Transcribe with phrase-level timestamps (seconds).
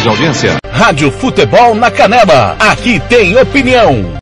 [0.00, 0.56] de audiência.
[0.70, 2.56] Rádio Futebol na Canela.
[2.58, 4.21] Aqui tem opinião.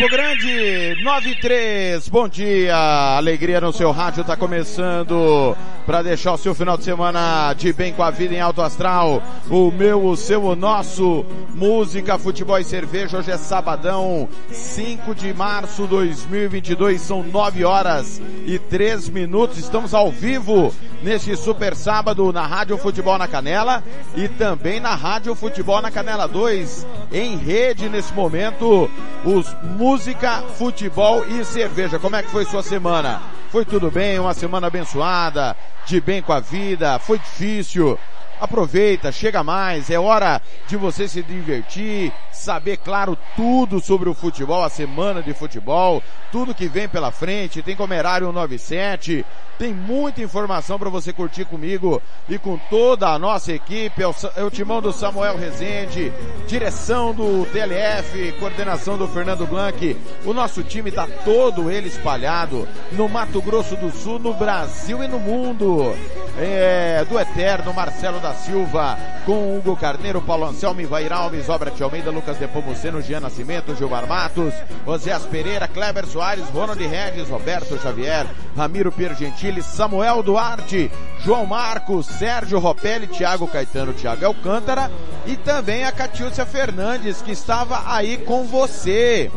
[0.00, 2.74] Campo Grande, 93, bom dia,
[3.18, 7.92] alegria no seu rádio, tá começando para deixar o seu final de semana de bem
[7.92, 12.64] com a vida em alto astral, o meu, o seu, o nosso, música, futebol e
[12.64, 19.58] cerveja, hoje é sabadão, 5 de março de 2022, são 9 horas e 3 minutos,
[19.58, 20.72] estamos ao vivo
[21.02, 23.82] neste super sábado na Rádio Futebol na Canela
[24.16, 28.90] e também na Rádio Futebol na Canela 2, em rede nesse momento,
[29.24, 29.54] os
[29.90, 31.98] música, futebol e cerveja.
[31.98, 33.20] Como é que foi sua semana?
[33.50, 34.20] Foi tudo bem?
[34.20, 36.96] Uma semana abençoada, de bem com a vida?
[37.00, 37.98] Foi difícil?
[38.40, 44.64] Aproveita, chega mais, é hora de você se divertir, saber, claro, tudo sobre o futebol,
[44.64, 46.02] a semana de futebol,
[46.32, 49.26] tudo que vem pela frente, tem Comerário 97,
[49.58, 52.00] tem muita informação para você curtir comigo
[52.30, 56.10] e com toda a nossa equipe, é o, é timão do Samuel Rezende,
[56.46, 63.06] direção do TLF, coordenação do Fernando Blanc, o nosso time está todo ele espalhado no
[63.06, 65.94] Mato Grosso do Sul, no Brasil e no mundo.
[66.38, 71.82] É, do Eterno, Marcelo da Silva, com Hugo Carneiro, Paulo Anselmo, Ivair Alves, Obra de
[71.82, 74.54] Almeida, Lucas Depomuceno, Jean Nascimento, Gilmar Matos,
[74.86, 78.26] Oséas Pereira, Kleber Soares, Ronald Regis, Roberto Xavier,
[78.56, 80.90] Ramiro Piergentili, Samuel Duarte,
[81.24, 84.90] João Marcos, Sérgio Ropelli, Thiago Caetano, Thiago Alcântara
[85.26, 89.30] e também a Catiúcia Fernandes, que estava aí com você.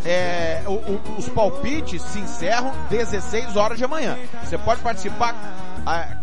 [0.05, 4.19] É, o, o, os palpites se encerram 16 horas de amanhã.
[4.45, 5.62] Você pode participar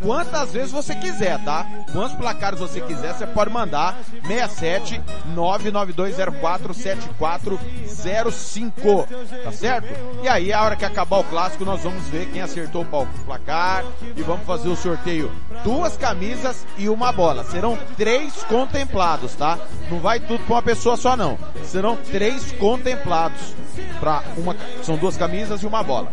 [0.01, 1.65] quantas vezes você quiser, tá?
[1.91, 5.01] Quantos placares você quiser, você pode mandar 67
[5.33, 9.07] 99204 7405,
[9.43, 9.87] tá certo?
[10.23, 13.83] E aí, a hora que acabar o clássico, nós vamos ver quem acertou o placar
[14.15, 15.31] e vamos fazer o sorteio.
[15.63, 17.43] Duas camisas e uma bola.
[17.43, 19.57] Serão três contemplados, tá?
[19.89, 21.37] Não vai tudo pra uma pessoa só não.
[21.63, 23.55] Serão três contemplados.
[23.99, 26.11] Pra uma, são duas camisas e uma bola.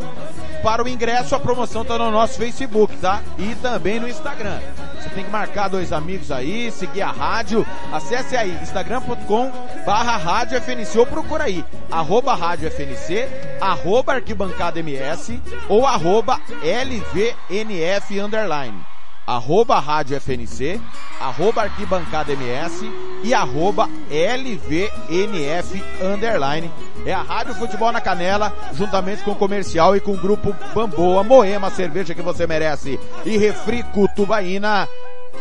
[0.67, 3.23] Para o ingresso, a promoção tá no nosso Facebook, tá?
[3.39, 4.59] E também no Instagram.
[4.97, 7.65] Você tem que marcar dois amigos aí, seguir a rádio.
[7.93, 9.53] Acesse aí, instagram.com
[9.87, 13.29] barra rádio FNC ou procura aí, arroba rádio FNC,
[13.61, 18.96] arroba arquibancada MS ou arroba LVNF underline
[19.27, 20.81] arroba rádio FNC,
[21.21, 22.91] arroba arquibancada MS
[23.25, 26.71] e arroba LVNF underline.
[27.05, 31.25] É a Rádio Futebol na Canela, juntamente com o comercial e com o grupo Bamboa,
[31.25, 34.89] Moema, cerveja que você merece e Refrico Tubaína,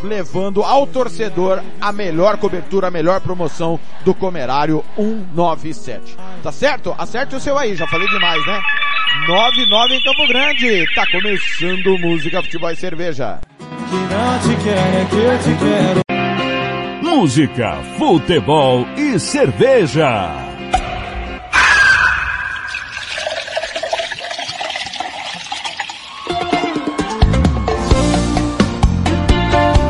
[0.02, 6.16] levando ao torcedor a melhor cobertura, a melhor promoção do Comerário 197.
[6.42, 6.94] Tá certo?
[6.98, 8.60] Acerte o seu aí, já falei demais, né?
[9.26, 10.94] 99 em Campo Grande.
[10.94, 13.40] Tá começando Música, Futebol e Cerveja.
[13.88, 16.00] Que não te quero, é que eu te quero.
[17.02, 20.30] Música, futebol e cerveja.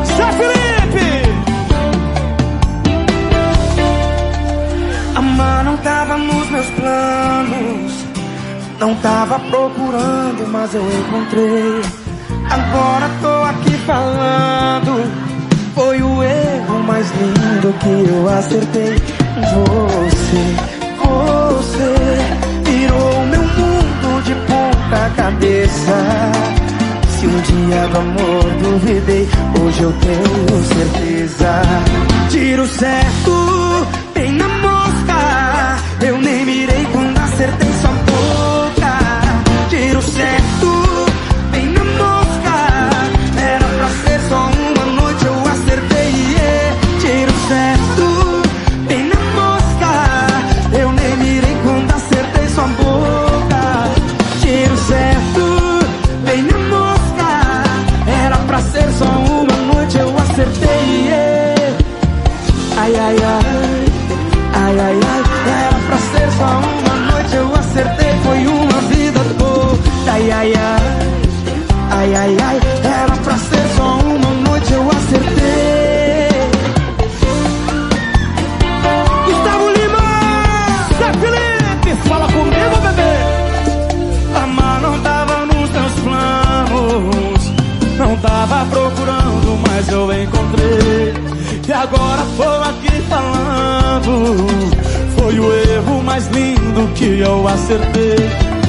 [0.05, 1.09] Zé Felipe!
[5.15, 7.91] Amar não tava nos meus planos.
[8.79, 12.06] Não tava procurando, mas eu encontrei.
[12.49, 15.27] Agora tô aqui falando.
[15.75, 18.95] Foi o erro mais lindo que eu acertei.
[19.53, 20.55] Você,
[21.03, 21.95] você
[22.63, 25.95] virou meu mundo de ponta cabeça.
[27.09, 29.27] Se um dia do amor duvidei,
[29.61, 31.61] hoje eu tenho certeza.
[32.29, 35.77] Tiro certo, bem na mosca.
[36.05, 38.99] Eu nem mirei quando acertei sua boca.
[39.69, 40.76] Tiro certo,
[63.07, 63.46] Era
[96.17, 98.15] mais lindo que eu acertei.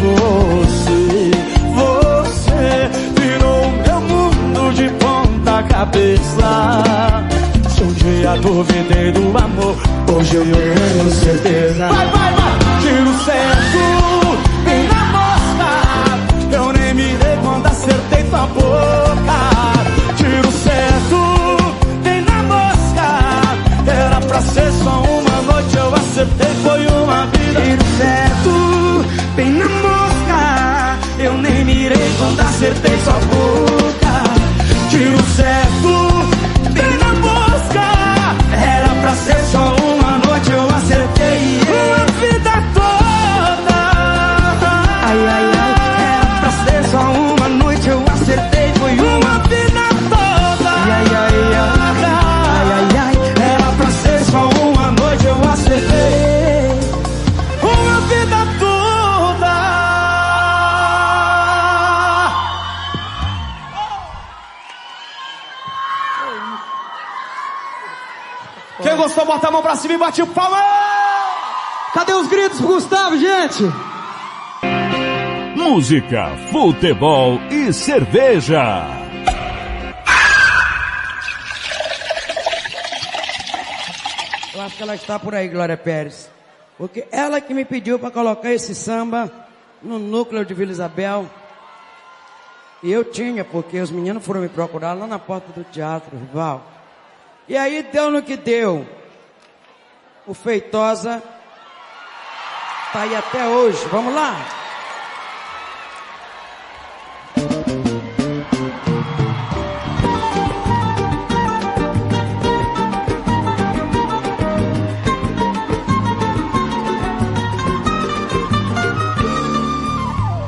[0.05, 1.31] Você,
[1.75, 6.85] você virou meu mundo de ponta cabeça.
[7.71, 9.77] Se um dia duvidei do amor,
[10.15, 11.89] hoje eu tenho certeza.
[11.89, 12.81] Vai, vai, vai!
[12.83, 13.79] Tiro certo,
[14.65, 16.55] bem na mosca.
[16.55, 19.39] Eu nem mirei quando acertei tua boca.
[20.19, 23.91] Tiro certo, bem na mosca.
[23.91, 27.38] Era pra ser só uma noite, eu acertei, foi uma vida.
[27.55, 29.05] Tiro certo,
[29.37, 30.99] bem na mosca.
[31.19, 33.88] Eu nem mirei quando acertei sua boca.
[69.29, 70.59] Bota a mão pra cima e bate o palma.
[71.93, 73.63] Cadê os gritos pro Gustavo, gente?
[75.55, 78.87] Música, futebol e cerveja.
[84.55, 86.31] Eu acho que ela está por aí, Glória Pérez.
[86.79, 89.31] Porque ela que me pediu para colocar esse samba
[89.83, 91.27] no núcleo de Vila Isabel.
[92.83, 96.65] E eu tinha, porque os meninos foram me procurar lá na porta do teatro, rival.
[97.47, 98.87] E aí deu no que deu.
[100.29, 101.23] O Feitosa
[102.93, 103.83] tá aí até hoje.
[103.91, 104.37] Vamos lá?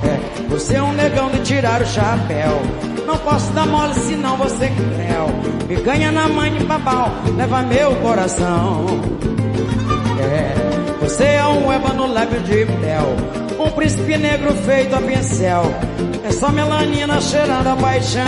[0.05, 2.90] É, você é um negão de tirar o chapéu.
[3.07, 5.51] Não posso dar mole senão você que creu.
[5.69, 8.87] Me ganha na mãe de babau, leva meu coração.
[10.21, 10.55] É,
[11.01, 13.17] você é um ébano lábio de mel.
[13.59, 15.63] Um príncipe negro feito a pincel.
[16.25, 18.23] É só melanina cheirando a paixão.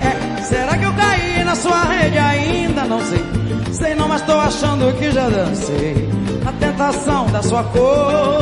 [0.00, 2.84] É, será que eu caí na sua rede ainda?
[2.84, 3.24] Não sei.
[3.72, 6.08] Sei não, mas tô achando que já dancei.
[6.46, 8.40] A tentação da sua cor.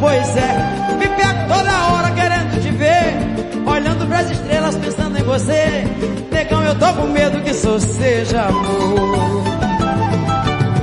[0.00, 0.87] Pois é,
[1.18, 3.16] pego toda hora querendo te ver.
[3.66, 5.84] Olhando pras estrelas, pensando em você.
[6.30, 9.44] Negão, eu tô com medo que isso seja amor.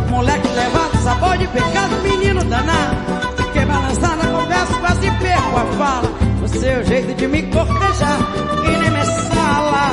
[0.10, 2.96] Moleque levado, sabor de pecado, menino danado.
[3.38, 6.12] Fiquei balançando a conversa, quase perco a fala.
[6.44, 8.20] O seu jeito de me cortejar,
[8.64, 9.92] que nem me sala.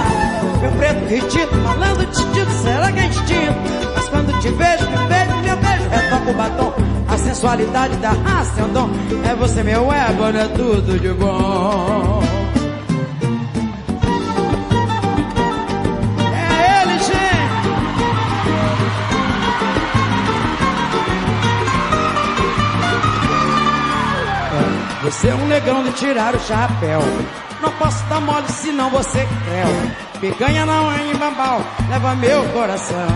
[0.60, 3.92] Meu preto retido, falando titido, será que é instinto?
[3.94, 6.91] Mas quando te vejo, me beijo, meu beijo, retoca o batom.
[7.12, 8.88] A sensualidade da raça é um dom.
[9.30, 12.22] É você, meu ego, é tudo de bom.
[16.34, 17.12] É ele, gente.
[25.04, 27.02] Você é um negão de tirar o chapéu.
[27.60, 29.68] Não posso dar mole senão você creu.
[30.18, 33.06] Picanha não é em bambal, leva meu coração.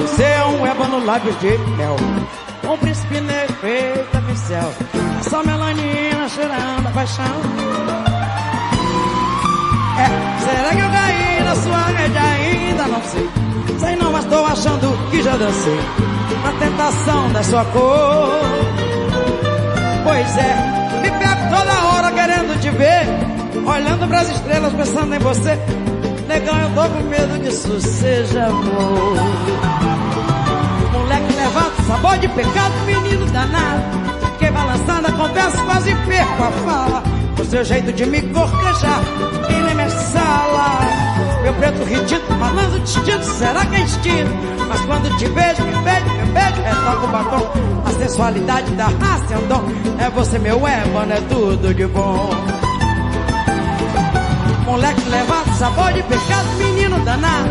[0.00, 1.96] Você é um ébano lábio de mel.
[2.68, 4.72] Um príncipe negro feito a pincel.
[5.22, 7.24] Só melanina cheirando a paixão.
[9.98, 12.86] É, será que eu caí na sua rede ainda?
[12.86, 13.28] Não sei.
[13.78, 15.80] Sei não, mas tô achando que já dancei.
[16.42, 18.28] Na tentação da sua cor.
[20.04, 23.06] Pois é, me pego toda hora querendo te ver.
[23.66, 25.58] Olhando pras estrelas, pensando em você.
[26.28, 29.16] Negão, eu tô com medo que isso seja amor.
[30.92, 33.82] Moleque levado, sabor de pecado, menino danado.
[34.32, 37.02] Fiquei balançando a conversa, quase perco a fala.
[37.40, 39.00] O seu jeito de me cortejar,
[39.48, 40.80] e nem me sala.
[41.42, 44.30] Meu preto ridículo, malandro distinto, será que é instinto?
[44.68, 47.52] Mas quando te vejo, me beijo, me beijo, retoca o batom.
[47.86, 49.64] A sensualidade da raça é um dom.
[49.98, 52.57] É você, meu ébano, é tudo de bom.
[54.68, 57.48] Moleque levado, sabor de pecado, menino danado.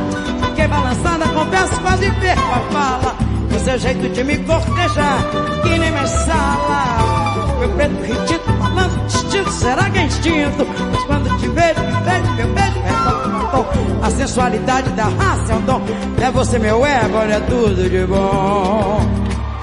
[0.49, 3.15] Fiquei balançando a conversa, quase perco a fala.
[3.55, 5.17] O seu jeito de me cortejar,
[5.63, 7.57] que nem me sala.
[7.59, 10.67] Meu preto ridículo, falando distinto, será que é instinto?
[10.91, 13.65] Mas quando te vejo, me beijo, meu beijo, é tom.
[14.03, 15.81] A sensualidade da raça é um dom.
[16.21, 19.01] É você, meu ego, é tudo de bom.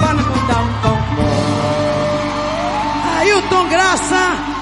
[0.00, 0.98] Para não dar um tom.
[3.20, 4.53] Ailton Graça.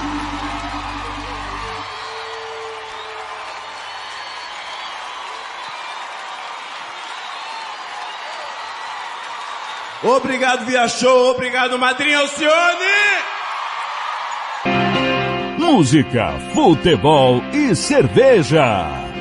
[10.02, 11.30] Obrigado, Via Show.
[11.30, 12.52] Obrigado, Madrinha Alcione.
[15.59, 19.12] Música, futebol e cerveja.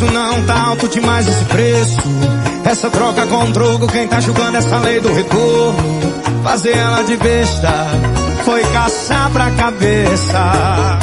[0.00, 0.04] Mereço?
[0.06, 2.00] Não tá alto demais esse preço.
[2.64, 6.00] Essa troca com drogo, quem tá julgando essa lei do retorno?
[6.42, 7.86] Fazer ela de besta
[8.44, 10.98] foi caçar pra cabeça.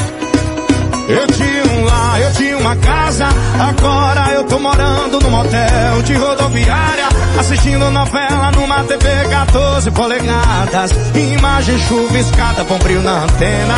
[1.08, 3.27] Eu tinha um lar, eu tinha uma casa,
[3.58, 7.08] agora eu tô morando num motel de rodoviária,
[7.39, 13.75] assistindo novela numa TV 14 polegadas, imagem chuviscada, bom brilho na antena,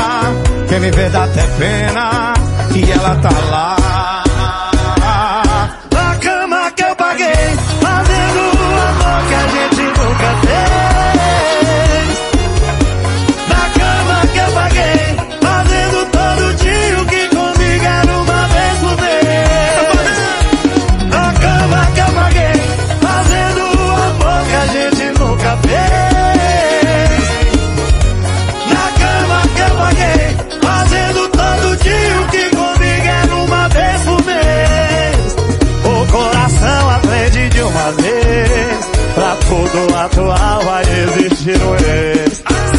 [0.68, 2.34] quem me vê dá até pena,
[2.74, 3.99] e ela tá lá.
[40.29, 42.78] Atual vai existir um ex.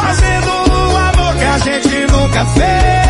[0.00, 3.09] Fazendo o amor que a gente nunca fez.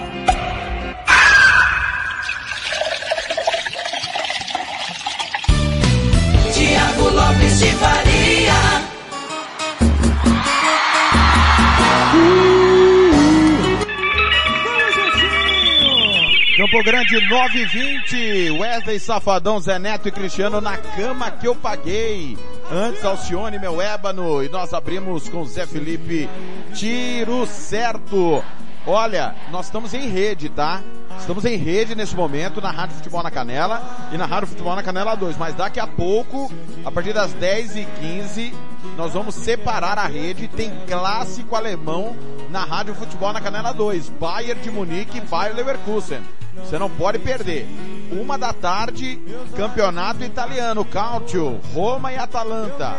[16.81, 22.35] Campo Grande 920, Wesley Safadão, Zé Neto e Cristiano na cama que eu paguei.
[22.71, 26.27] Antes Alcione, meu ébano, e nós abrimos com Zé Felipe,
[26.73, 28.43] tiro certo.
[28.87, 30.81] Olha, nós estamos em rede, tá?
[31.19, 34.81] Estamos em rede nesse momento na Rádio Futebol na Canela e na Rádio Futebol na
[34.81, 35.37] Canela 2.
[35.37, 36.51] Mas daqui a pouco,
[36.83, 38.53] a partir das 10h15,
[38.97, 40.47] nós vamos separar a rede.
[40.47, 42.15] Tem clássico alemão
[42.49, 44.09] na Rádio Futebol na Canela 2.
[44.09, 46.21] Bayern de Munique e Bayer Leverkusen.
[46.55, 47.67] Você não pode perder.
[48.11, 49.19] Uma da tarde,
[49.55, 52.97] campeonato italiano, Calcio, Roma e Atalanta.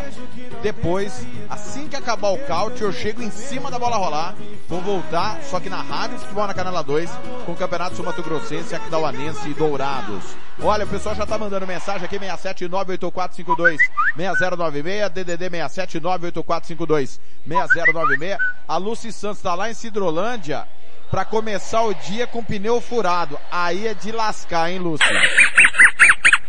[0.62, 4.34] Depois, assim que acabar o Calcio, eu chego em cima da bola rolar.
[4.68, 7.10] Vou voltar, só que na Rádio Futebol na Canela 2,
[7.44, 10.34] com o Campeonato Sumato Grossense, Aquidauanense e Dourados.
[10.62, 13.76] Olha, o pessoal já tá mandando mensagem aqui, 6798452
[14.16, 18.38] 6096, DDD 6798452 6096.
[18.66, 20.66] A Lucy Santos tá lá em Cidrolândia.
[21.12, 23.38] Pra começar o dia com pneu furado.
[23.50, 25.06] Aí é de lascar, hein, Lúcio?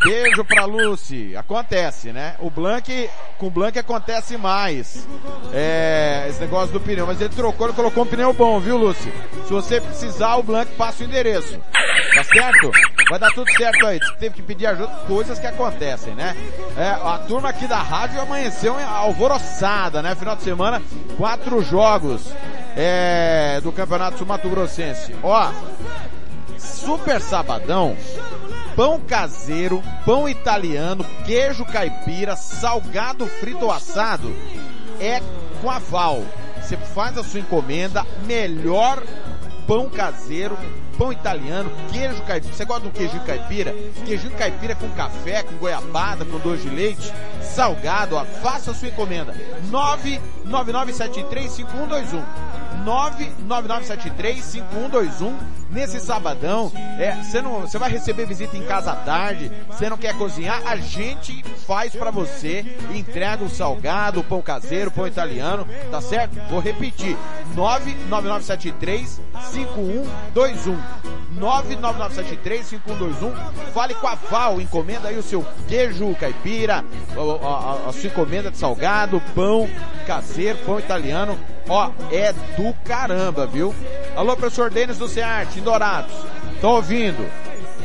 [0.06, 1.36] Beijo pra Lucy.
[1.36, 2.36] Acontece, né?
[2.40, 5.06] O Blank, com o Blank acontece mais.
[5.54, 7.06] É, esse negócio do pneu.
[7.06, 9.12] Mas ele trocou, ele colocou um pneu bom, viu, Lucy?
[9.46, 11.60] Se você precisar, o Blank passa o endereço.
[12.16, 12.72] Tá certo?
[13.10, 14.00] Vai dar tudo certo aí.
[14.18, 16.36] Teve que pedir ajuda, coisas que acontecem, né?
[16.78, 20.16] É, a turma aqui da rádio amanheceu alvoroçada, né?
[20.16, 20.82] Final de semana,
[21.18, 22.32] quatro jogos
[22.76, 25.16] é, do Campeonato Mato Grossense.
[25.24, 25.52] Ó,
[26.58, 27.96] super sabadão
[28.76, 34.36] pão caseiro, pão italiano, queijo caipira, salgado frito ou assado,
[35.00, 35.22] é
[35.62, 36.24] com a Val.
[36.62, 39.04] Você faz a sua encomenda, melhor
[39.68, 40.58] pão caseiro,
[40.98, 42.54] pão italiano, queijo caipira.
[42.54, 43.74] Você gosta um queijo caipira?
[44.06, 48.26] Queijo caipira com café, com goiabada, com doce de leite, salgado, ó.
[48.26, 49.36] Faça a sua encomenda.
[49.72, 52.24] 999735121.
[52.86, 56.72] 999735121 nesse sabadão.
[57.00, 60.62] É, você não, você vai receber visita em casa à tarde, você não quer cozinhar,
[60.66, 66.02] a gente faz para você, entrega o salgado, o pão caseiro, o pão italiano, tá
[66.02, 66.36] certo?
[66.50, 67.18] Vou repetir.
[67.56, 70.83] 99973 5121.
[71.40, 73.34] 99973-5121.
[73.74, 78.52] Fale com a Val, encomenda aí o seu queijo caipira, a, a, a, sua encomenda
[78.52, 79.70] de salgado, pão
[80.06, 81.38] caseiro, pão italiano.
[81.68, 83.74] Ó, é do caramba, viu?
[84.16, 86.14] Alô, professor Denis do Cearte, em Dourados.
[86.62, 87.28] Tô ouvindo.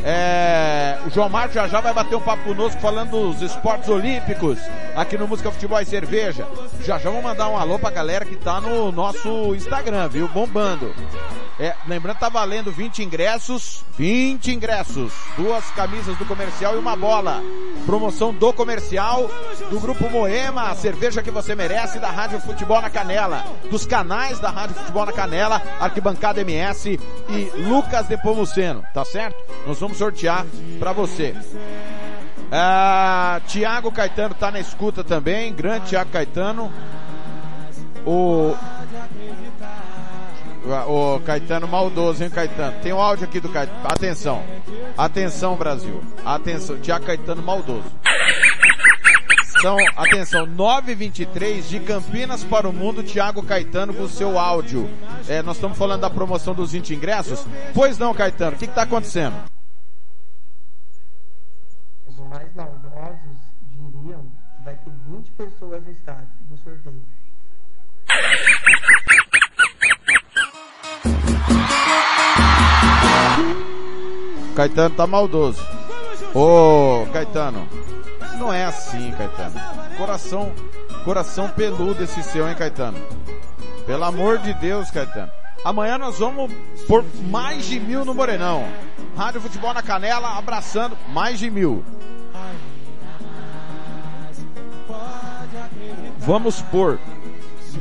[0.04, 4.58] É, o João Marcos já já vai bater um papo conosco falando dos esportes olímpicos
[4.94, 6.46] aqui no Música Futebol e Cerveja.
[6.84, 10.28] Já já vou mandar um alô pra galera que tá no nosso Instagram, viu?
[10.28, 10.92] Bombando.
[11.60, 17.42] É, lembrando, tá valendo 20 ingressos, 20 ingressos, duas camisas do comercial e uma bola.
[17.84, 19.28] Promoção do comercial,
[19.68, 24.38] do Grupo Moema, a cerveja que você merece, da Rádio Futebol na Canela, dos canais
[24.38, 29.36] da Rádio Futebol na Canela, Arquibancada MS e Lucas de Pomuceno, tá certo?
[29.66, 30.46] Nós vamos sortear
[30.78, 31.34] para você.
[32.50, 36.72] Ah, Tiago Caetano tá na escuta também, grande Tiago Caetano.
[38.06, 38.54] O
[40.86, 42.76] o Caetano maldoso, hein, Caetano?
[42.82, 43.78] Tem um áudio aqui do Caetano.
[43.84, 44.42] Atenção.
[44.96, 46.02] Atenção, Brasil.
[46.24, 46.78] Atenção.
[46.78, 47.90] Tiago Caetano maldoso.
[49.60, 54.88] São, atenção, 923 de Campinas para o Mundo, Tiago Caetano com o seu áudio.
[55.28, 57.44] É, nós estamos falando da promoção dos 20 ingressos?
[57.74, 59.34] Pois não, Caetano, o que está acontecendo?
[62.28, 63.38] Mais maldosos
[63.70, 64.22] diriam
[64.56, 67.02] que vai ter 20 pessoas no estádio do sorteio.
[74.54, 75.62] Caetano tá maldoso.
[76.34, 77.66] Ô, Caetano,
[78.38, 79.54] não é assim, Caetano.
[79.96, 80.52] Coração,
[81.04, 82.98] coração peludo esse seu, hein, Caetano?
[83.86, 85.32] Pelo amor de Deus, Caetano.
[85.64, 86.52] Amanhã nós vamos
[86.86, 88.64] por mais de mil no Morenão.
[89.16, 91.84] Rádio Futebol na Canela, abraçando mais de mil.
[96.18, 96.98] Vamos por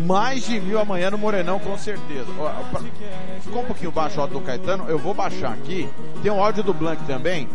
[0.06, 2.28] mais de mil amanhã no Morenão, com certeza.
[3.42, 5.90] Ficou um pouquinho baixo o áudio do Caetano, eu vou baixar aqui.
[6.22, 7.48] Tem um áudio do Blank também.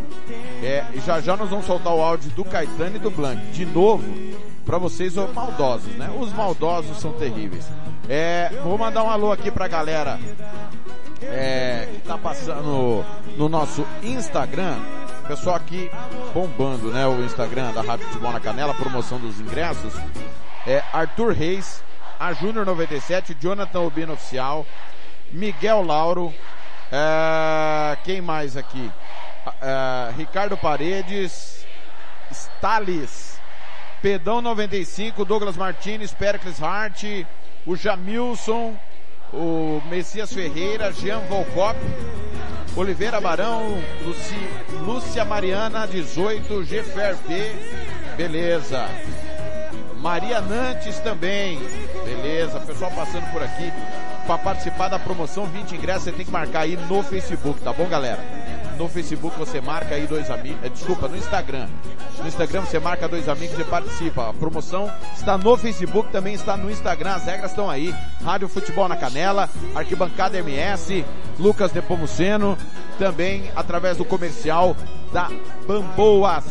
[0.63, 3.41] É, já já nós vamos soltar o áudio do Caetano e do Blank.
[3.53, 4.05] De novo,
[4.65, 6.11] para vocês os maldosos, né?
[6.19, 7.67] Os maldosos são terríveis.
[8.09, 10.19] É, vou mandar um alô aqui pra galera
[11.23, 13.05] é, que tá passando
[13.37, 14.77] no nosso Instagram.
[15.27, 15.91] Pessoal aqui
[16.35, 17.07] bombando, né?
[17.07, 19.95] O Instagram da Rádio Futebol na Canela, promoção dos ingressos.
[20.67, 21.83] É Arthur Reis,
[22.19, 24.67] a Júnior 97, Jonathan Urbino Oficial,
[25.31, 26.33] Miguel Lauro,
[26.91, 28.91] é, quem mais aqui?
[29.61, 31.65] É, Ricardo Paredes,
[32.31, 33.41] Stalis,
[34.03, 37.05] Pedão 95, Douglas Martinez, Pericles Hart,
[37.65, 38.77] o Jamilson,
[39.33, 41.79] o Messias Ferreira, Jean Volcop,
[42.77, 44.49] Oliveira Barão, Luci,
[44.85, 47.53] Lúcia Mariana 18, Gefer P,
[48.17, 48.89] beleza.
[49.99, 51.61] Maria Nantes também.
[52.05, 53.73] Beleza, pessoal passando por aqui
[54.27, 57.87] para participar da promoção 20 ingressos, você tem que marcar aí no Facebook, tá bom,
[57.87, 58.21] galera?
[58.79, 61.69] No Facebook você marca aí dois amigos, é, desculpa, no Instagram.
[62.19, 64.31] No Instagram você marca dois amigos e participa.
[64.31, 67.95] A promoção está no Facebook, também está no Instagram, as regras estão aí.
[68.25, 71.05] Rádio Futebol na Canela, Arquibancada MS,
[71.39, 72.57] Lucas Nepomuceno,
[72.99, 74.77] também através do comercial
[75.13, 75.29] da
[75.67, 76.45] Bamboas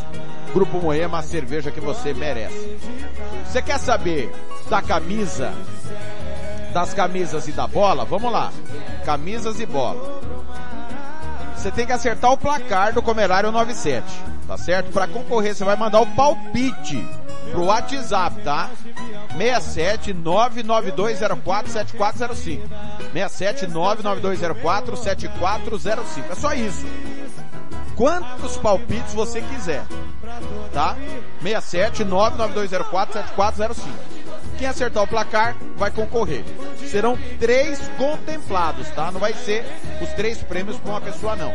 [0.52, 2.76] Grupo Moema, a cerveja que você merece.
[3.46, 4.30] Você quer saber
[4.68, 5.54] da camisa,
[6.72, 8.04] das camisas e da bola?
[8.04, 8.50] Vamos lá.
[9.04, 10.20] Camisas e bola.
[11.54, 14.04] Você tem que acertar o placar do Comerário 97,
[14.48, 14.90] tá certo?
[14.90, 17.06] Para concorrer, você vai mandar o palpite
[17.52, 18.68] pro WhatsApp, tá?
[19.36, 22.68] 67 99204 7405.
[23.12, 26.32] 67 99204 7405.
[26.32, 26.84] É só isso.
[27.94, 29.84] Quantos palpites você quiser.
[30.72, 30.96] Tá?
[31.42, 34.21] 67 99204 7405.
[34.58, 36.44] Quem acertar o placar vai concorrer.
[36.78, 39.10] Serão três contemplados, tá?
[39.10, 39.64] Não vai ser
[40.00, 41.52] os três prêmios para uma pessoa não.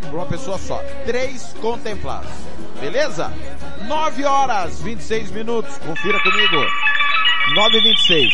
[0.00, 0.82] Para uma pessoa só.
[1.04, 2.30] Três contemplados.
[2.80, 3.32] Beleza?
[3.86, 5.78] 9 horas 26 minutos.
[5.78, 6.66] Confira comigo.
[7.54, 8.32] 9 e 26.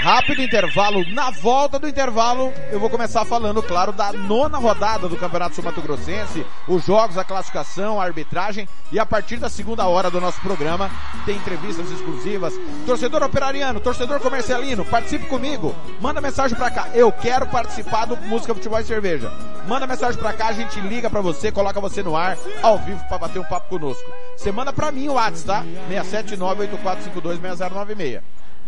[0.00, 1.04] Rápido intervalo.
[1.12, 5.62] Na volta do intervalo, eu vou começar falando, claro, da nona rodada do Campeonato Sul
[5.62, 10.18] Mato Grossense, os jogos, a classificação, a arbitragem e a partir da segunda hora do
[10.18, 10.90] nosso programa
[11.26, 12.54] tem entrevistas exclusivas.
[12.86, 15.76] Torcedor operariano, torcedor comercialino, participe comigo.
[16.00, 16.88] Manda mensagem pra cá.
[16.94, 19.30] Eu quero participar do Música Futebol e Cerveja.
[19.68, 23.04] Manda mensagem pra cá, a gente liga pra você, coloca você no ar, ao vivo,
[23.06, 24.10] pra bater um papo conosco.
[24.34, 25.62] Você manda pra mim o WhatsApp, tá?
[25.90, 28.22] 67984526096.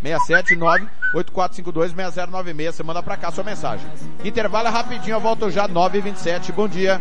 [0.05, 2.73] 679-8452-6096.
[2.73, 3.87] Você manda pra cá sua mensagem.
[4.25, 6.53] Intervalo é rapidinho, eu volto já, 9h27.
[6.53, 7.01] Bom dia.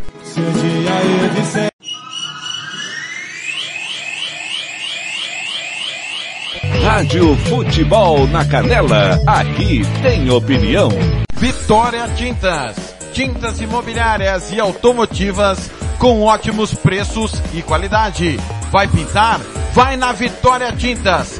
[6.84, 10.90] Rádio Futebol na Canela, aqui tem opinião.
[11.36, 12.96] Vitória Tintas.
[13.14, 18.38] Tintas imobiliárias e automotivas com ótimos preços e qualidade.
[18.72, 19.40] Vai pintar?
[19.74, 21.40] Vai na Vitória Tintas.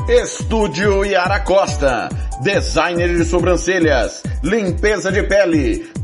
[0.11, 2.09] Estúdio Yara Costa,
[2.43, 5.89] designer de sobrancelhas, limpeza de pele,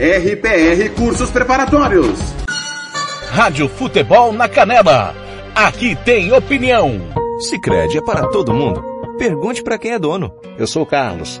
[0.00, 2.18] RPR Cursos Preparatórios.
[3.30, 5.14] Rádio Futebol na Canela,
[5.54, 7.00] aqui tem opinião.
[7.38, 8.84] Sicredi é para todo mundo.
[9.16, 10.34] Pergunte para quem é dono.
[10.58, 11.40] Eu sou o Carlos,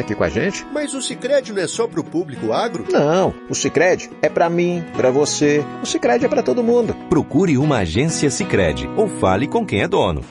[0.00, 0.66] aqui com a gente.
[0.72, 2.84] Mas o Sicredi não é só para o público agro?
[2.90, 5.64] Não, o Sicredi é para mim, para você.
[5.82, 6.94] O Sicredi é para todo mundo.
[7.08, 10.22] Procure uma agência Sicredi ou fale com quem é dono.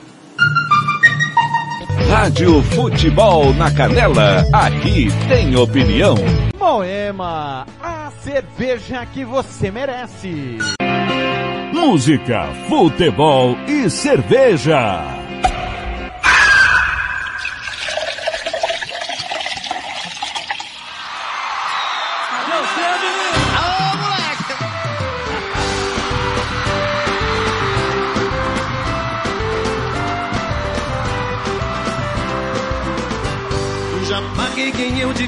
[2.08, 6.14] Rádio Futebol na Canela, aqui tem opinião.
[6.58, 10.58] Moema, a cerveja que você merece.
[11.72, 15.25] Música, futebol e cerveja.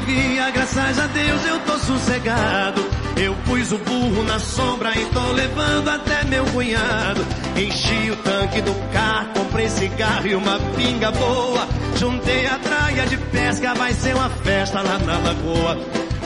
[0.08, 2.84] Devia, graças a Deus eu tô sossegado.
[3.16, 7.26] Eu pus o burro na sombra e tô levando até meu cunhado.
[7.56, 11.68] Enchi o tanque do carro, comprei cigarro e uma pinga boa.
[11.96, 15.78] Juntei a traia de pesca, vai ser uma festa lá na lagoa.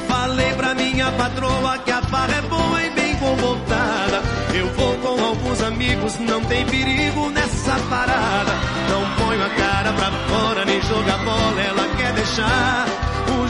[0.06, 4.22] Falei pra minha patroa que a farra é boa e bem comportada.
[4.54, 8.52] Eu vou com alguns amigos, não tem perigo nessa parada.
[8.90, 13.01] Não ponho a cara pra fora, nem joga bola, ela quer deixar.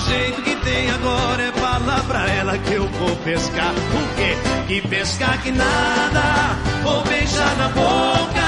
[0.08, 3.72] Jeito que tem agora é falar pra ela que eu vou pescar.
[3.72, 4.36] O quê?
[4.66, 8.42] Que pescar que nada, vou beijar na boca.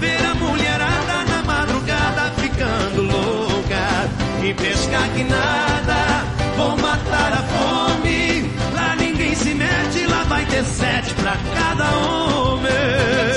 [0.00, 4.10] Ver a mulherada na madrugada ficando louca.
[4.42, 6.24] E pescar que nada,
[6.56, 8.50] vou matar a fome.
[8.74, 12.72] Lá ninguém se mete, lá vai ter sete pra cada homem.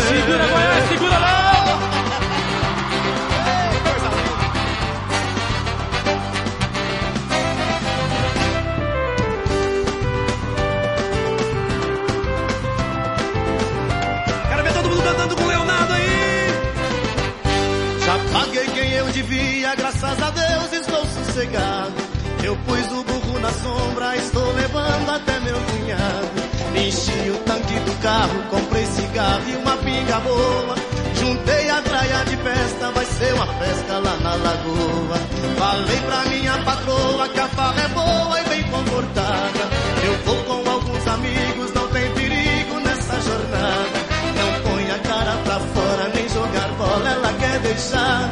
[0.08, 1.09] Segura, Goiás, segura
[21.40, 21.94] sossegado.
[22.44, 26.50] Eu pus o burro na sombra, estou levando até meu cunhado.
[26.76, 30.76] Enchi o tanque do carro, comprei cigarro e uma pinga boa.
[31.16, 35.18] Juntei a traia de festa, vai ser uma festa lá na lagoa.
[35.58, 39.70] Falei pra minha patroa que a farra é boa e bem comportada.
[40.04, 44.00] Eu vou com alguns amigos, não tem perigo nessa jornada.
[44.36, 48.30] Não põe a cara pra fora, nem jogar bola, ela quer deixar.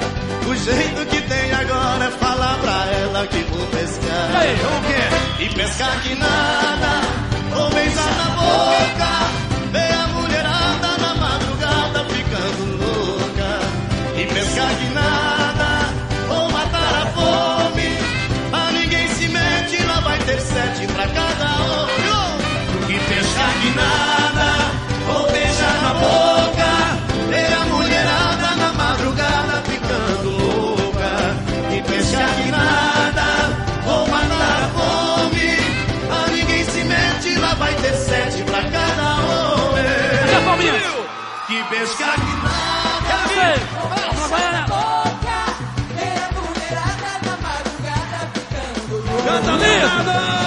[0.48, 4.32] O jeito que tem agora é falar pra ela que vou pescar.
[4.32, 5.44] E aí, o quê?
[5.44, 7.02] E pescar que nada,
[7.54, 9.47] vou beijar na boca.
[49.48, 50.47] Canta Vou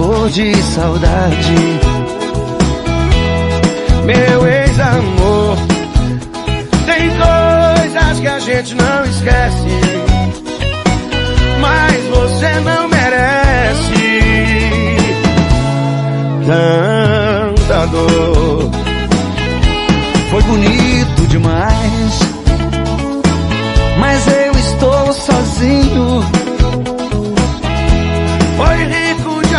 [0.00, 1.54] Sabor de saudade.
[4.06, 5.56] Meu ex-amor,
[6.86, 9.68] tem coisas que a gente não esquece,
[11.60, 14.20] mas você não merece
[16.46, 18.70] tanta dor.
[20.30, 22.20] Foi bonito demais,
[23.98, 26.24] mas eu estou sozinho.
[28.56, 29.09] Foi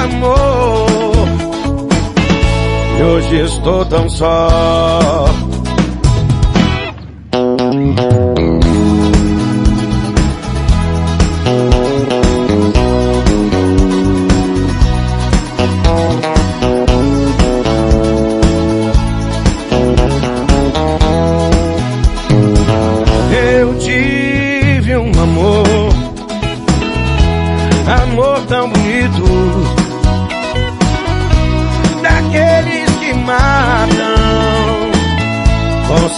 [0.04, 1.28] amor,
[3.00, 5.26] e hoje estou tão só.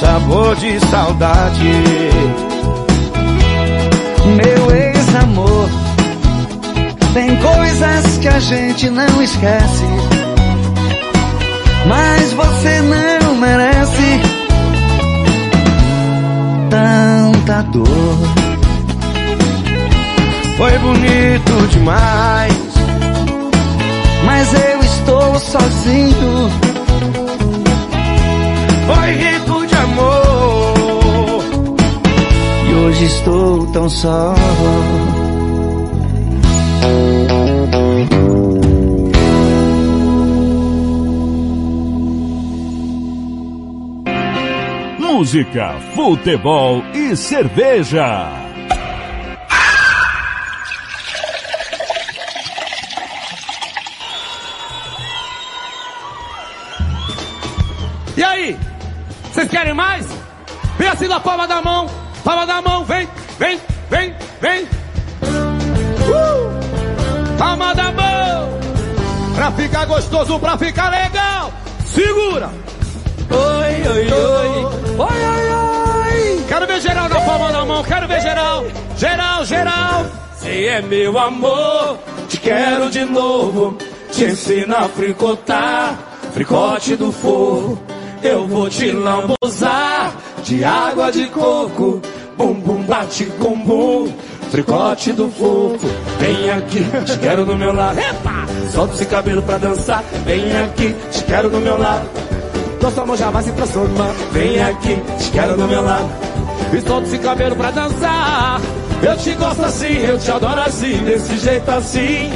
[0.03, 1.71] Sabor de saudade.
[4.35, 5.69] Meu ex-amor,
[7.13, 9.85] tem coisas que a gente não esquece,
[11.87, 14.21] mas você não merece
[16.69, 18.17] tanta dor.
[20.57, 22.53] Foi bonito demais,
[24.25, 26.49] mas eu estou sozinho.
[28.85, 31.43] Foi rico amor,
[32.69, 34.34] e hoje estou tão só.
[44.99, 48.42] Música, futebol e cerveja.
[64.43, 64.63] Vem.
[65.23, 66.27] Uh!
[67.37, 68.49] Palma da mão.
[69.35, 71.51] Pra ficar gostoso, pra ficar legal.
[71.85, 72.49] Segura.
[73.31, 74.65] Oi, oi, oi.
[74.99, 76.45] Oi, oi, oi.
[76.47, 78.65] Quero ver geral na palma da mão, quero ver geral.
[78.97, 80.05] Geral, geral.
[80.35, 83.77] Você é meu amor, te quero de novo.
[84.11, 85.97] Te ensino a fricotar,
[86.33, 87.81] fricote do fogo.
[88.21, 90.13] Eu vou te lambuzar
[90.43, 92.01] de água de coco.
[92.37, 94.11] Bum, bum, bate com bum.
[94.53, 95.87] Fricote do fofo,
[96.19, 97.97] vem aqui, te quero do meu lado.
[97.97, 98.45] Epa!
[98.71, 100.03] Solta esse cabelo pra dançar.
[100.27, 102.07] Vem aqui, te quero do meu lado.
[102.79, 104.13] Nosso amor já vai se transformar.
[104.31, 106.07] Vem aqui, te quero do meu lado.
[106.71, 108.61] E solta esse cabelo pra dançar.
[109.01, 112.31] Eu te gosto assim, eu te adoro assim, desse jeito assim.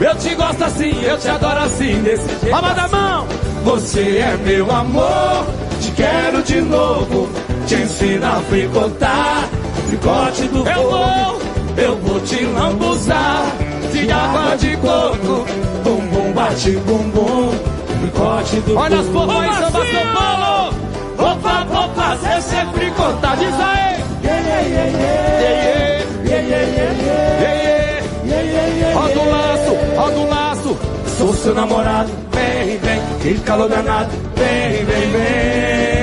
[0.00, 3.24] Eu te gosto assim, eu te adoro assim, desse jeito Palma da mão!
[3.62, 5.46] Você é meu amor,
[5.80, 7.30] te quero de novo.
[7.68, 9.48] Te ensino a fricotar,
[9.86, 10.90] fricote do eu fogo.
[10.90, 11.40] Vou,
[11.76, 13.46] eu vou te lambuzar,
[13.92, 15.46] de água de coco.
[15.84, 17.76] Bum, bum, bate, bum, bum.
[18.00, 20.74] Fricote do Olha as porras aí, samba São Paulo!
[21.18, 23.86] Opa, vou fazer cê fricotar, diz aí!
[24.22, 25.56] Yeah, yeah, yeah, yeah,
[26.24, 26.42] yeah,
[28.74, 30.76] yeah, Roda o laço, roda o laço,
[31.16, 35.95] sou seu namorado, vem, vem, que calor danado, vem, vem, vem.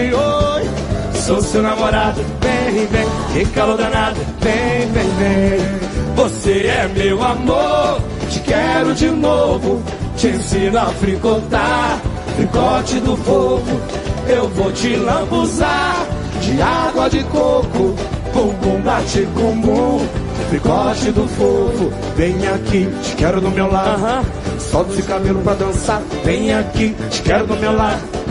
[1.26, 6.16] Sou seu namorado, vem, vem, que calor danado, vem, vem, vem.
[6.18, 9.82] Você é meu amor, te quero de novo,
[10.18, 12.02] te ensino a fricotar,
[12.36, 13.82] fricote do fogo.
[14.28, 16.06] Eu vou te lambuzar
[16.42, 17.96] de água de coco,
[18.34, 20.06] bum bum bate com bum,
[20.50, 21.94] fricote do fofo.
[22.18, 24.28] Vem aqui, te quero do meu lado.
[24.60, 26.02] Solta esse cabelo pra dançar.
[26.26, 28.23] Vem aqui, te quero do meu lado.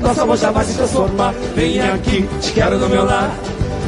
[0.00, 1.34] Nossa voz já vai se transformar.
[1.54, 3.32] Vem aqui, te quero do meu lado.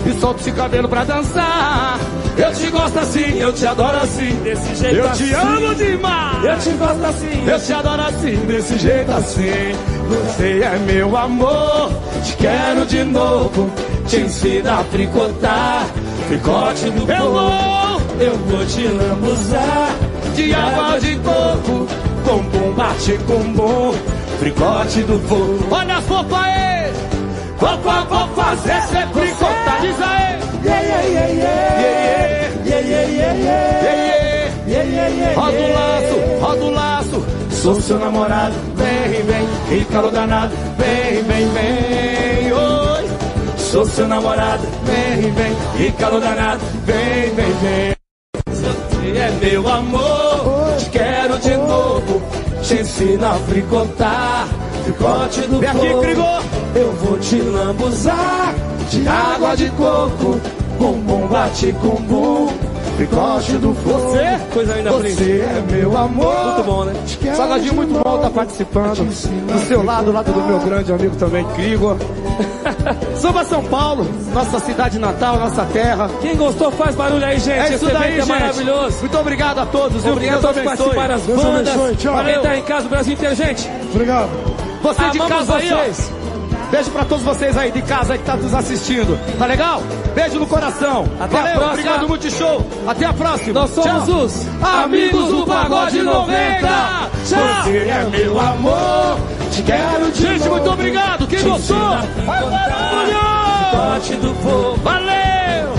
[0.05, 1.99] E solta esse cabelo pra dançar.
[2.37, 5.31] Eu te gosto assim, eu te adoro assim, desse jeito eu assim.
[5.31, 6.45] Eu te amo demais.
[6.45, 9.73] Eu te gosto assim, eu te adoro assim, desse jeito assim.
[10.09, 11.93] Você é meu amor,
[12.25, 13.71] te quero de novo.
[14.07, 15.87] Te ensino a fricotar,
[16.27, 19.95] fricote do eu vou, eu vou te lambuzar
[20.35, 21.87] de água de coco.
[22.25, 23.95] Com bum bate com bom,
[24.43, 25.69] fricote do fogo.
[25.71, 26.93] Olha as fofa aí,
[27.59, 30.33] fofa, vou fazer cê fricotar, diz aí.
[30.65, 33.63] Yeah, yeah, yeah, yeah, yeah, yeah, yeah,
[34.67, 35.41] yeah, yeah, yeah.
[35.41, 37.27] Roda o laço, roda o laço.
[37.51, 43.11] Sou seu namorado, vem, vem, que calor danado, vem, vem, vem, oi.
[43.57, 47.97] Sou seu namorado, vem, vem, que calor danado, vem, vem, vem.
[48.49, 50.22] Você é meu amor,
[52.73, 54.49] te ensino a fricotar,
[54.85, 56.43] fricote do Grigor.
[56.75, 58.55] Eu vou te lambuzar
[58.89, 60.41] de água de coco,
[60.79, 62.72] bum bum bate com bum.
[63.07, 63.99] Do fogo.
[64.11, 66.45] Você, coisa ainda Você é meu amor.
[66.45, 66.95] Muito bom, né?
[67.35, 69.05] Salgadinho muito bom tá participando.
[69.05, 71.97] Do seu lado, do lado do meu grande amigo também, Grigor.
[73.17, 76.09] Samba São Paulo, nossa cidade natal, nossa terra.
[76.21, 77.59] Quem gostou faz barulho aí, gente.
[77.59, 78.29] É isso Esse daí, é gente.
[78.29, 78.99] maravilhoso.
[79.01, 80.05] Muito obrigado a todos.
[80.05, 82.03] Obrigado a todos que participaram das bandas.
[82.03, 83.71] Para quem tá em casa, o Brasil inteiro, gente.
[83.93, 84.31] Obrigado.
[84.83, 86.22] Você de casa aí, vocês.
[86.73, 89.19] Beijo pra todos vocês aí de casa que tá nos assistindo.
[89.39, 89.83] Tá legal?
[90.15, 91.05] Beijo no coração.
[91.21, 91.73] Até Valeu, a próxima.
[91.73, 92.67] Obrigado, Multishow.
[92.87, 93.61] Até a próxima.
[93.61, 94.25] Nós somos Tchau.
[94.25, 96.33] os Amigos do Pagode 90.
[97.29, 97.63] Tchau.
[97.63, 99.19] Você é meu amor.
[99.51, 101.27] Te quero de Gente, muito obrigado.
[101.27, 101.77] Quem gostou?
[102.25, 103.23] Vai barulho!
[104.83, 105.73] Valeu!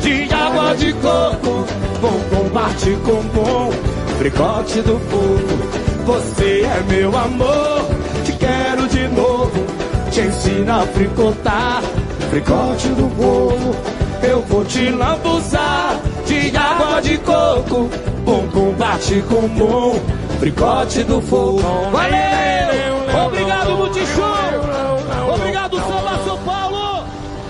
[0.00, 1.64] De água de coco.
[2.00, 3.70] Bom, bom, bate com bom.
[4.18, 5.82] Fricote do fogo.
[6.06, 7.86] Você é meu amor.
[8.42, 9.66] Quero de novo.
[10.10, 11.80] Te ensina a fricotar.
[12.28, 13.76] Fricote do povo.
[14.20, 17.88] Eu vou te lambuzar de água de coco.
[18.24, 19.94] Bom, bom, bate com bom.
[20.40, 21.60] Fricote do fogo.
[21.92, 23.26] Valeu!
[23.26, 25.34] Obrigado, Multishow.
[25.34, 27.04] Obrigado, Samba São Paulo.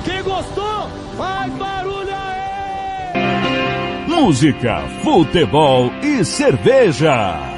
[0.05, 4.09] Quem gostou, faz barulho aí.
[4.09, 7.52] Música, futebol e cerveja.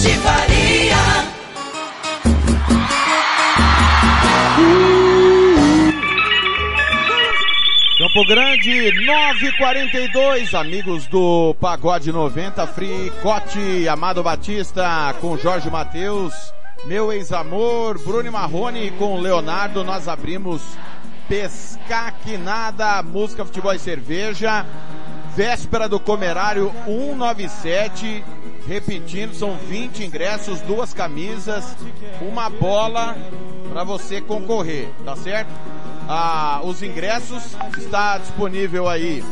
[0.00, 0.96] De Faria.
[7.98, 16.32] Campo Grande, 942, amigos do Pagode 90, Fricote, Amado Batista com Jorge Matheus,
[16.86, 20.62] meu ex-amor, Bruno Marrone com Leonardo, nós abrimos
[21.28, 24.64] Pescar que Nada, música, futebol e cerveja,
[25.36, 28.24] véspera do Comerário 197,
[28.66, 31.76] repetindo, são 20 ingressos, duas camisas,
[32.20, 33.16] uma bola
[33.72, 35.50] para você concorrer, tá certo?
[36.08, 39.22] Ah, os ingressos está disponível aí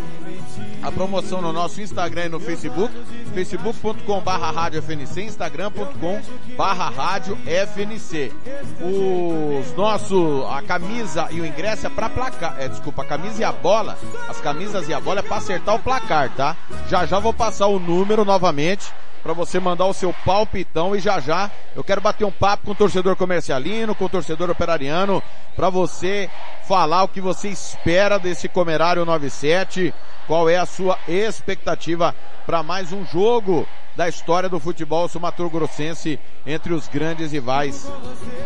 [0.83, 2.93] a promoção no nosso Instagram e no Facebook,
[3.35, 6.21] facebook.com barra rádio FNC, instagram.com
[6.57, 8.33] barra rádio FNC.
[8.81, 13.45] Os nossos, a camisa e o ingresso é para placar, é, desculpa, a camisa e
[13.45, 13.99] a bola,
[14.29, 16.57] as camisas e a bola é para acertar o placar, tá?
[16.89, 18.93] Já já vou passar o número novamente
[19.23, 22.73] para você mandar o seu palpitão e já já eu quero bater um papo com
[22.73, 25.23] o torcedor comercialino, com o torcedor operariano,
[25.55, 26.29] para você
[26.67, 29.95] falar o que você espera desse Comerário 97,
[30.27, 32.15] qual é a sua expectativa
[32.45, 33.67] para mais um jogo
[33.99, 37.91] da história do futebol sumatogrossense entre os grandes rivais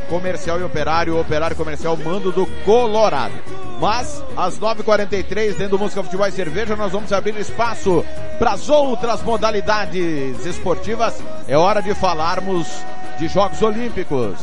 [0.09, 3.35] comercial e operário, operário comercial mando do Colorado.
[3.79, 8.03] Mas às 9h43, dentro do Música Futebol e Cerveja, nós vamos abrir espaço
[8.39, 11.23] para as outras modalidades esportivas.
[11.47, 12.67] É hora de falarmos
[13.19, 14.39] de Jogos Olímpicos.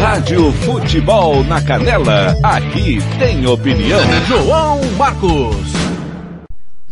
[0.00, 4.00] Rádio Futebol na Canela, aqui tem opinião.
[4.26, 5.93] João Marcos.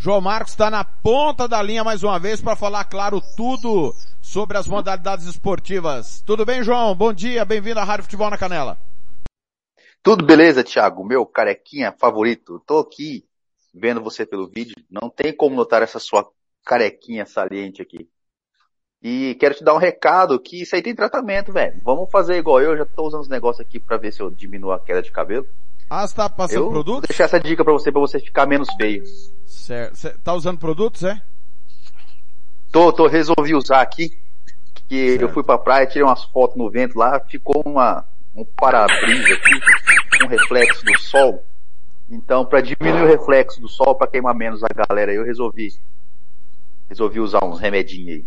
[0.03, 4.59] João Marcos está na ponta da linha mais uma vez para falar, claro, tudo sobre
[4.59, 6.21] as modalidades esportivas.
[6.27, 6.93] Tudo bem, João?
[6.93, 8.77] Bom dia, bem-vindo à Rádio Futebol na Canela.
[10.03, 11.05] Tudo beleza, Thiago?
[11.05, 12.61] Meu carequinha favorito.
[12.67, 13.25] Tô aqui
[13.73, 14.75] vendo você pelo vídeo.
[14.91, 16.29] Não tem como notar essa sua
[16.65, 18.09] carequinha saliente aqui.
[19.01, 21.81] E quero te dar um recado que isso aí tem tratamento, velho.
[21.85, 24.73] Vamos fazer igual eu, já tô usando os negócios aqui para ver se eu diminuo
[24.73, 25.47] a queda de cabelo.
[25.95, 27.01] Ah, você tá passando eu produtos?
[27.01, 29.05] Vou deixar essa dica para você, para você ficar menos feio.
[29.45, 29.95] Certo.
[29.95, 31.21] Cê tá usando produtos, é?
[32.71, 34.19] Tô, tô, resolvi usar aqui.
[34.89, 35.21] Que certo.
[35.21, 40.25] eu fui pra praia, tirei umas fotos no vento lá, ficou uma, um para-brisa aqui,
[40.25, 41.45] um reflexo do sol.
[42.09, 45.75] Então, para diminuir o reflexo do sol, para queimar menos a galera, eu resolvi,
[46.89, 48.25] resolvi usar uns remedinhos aí.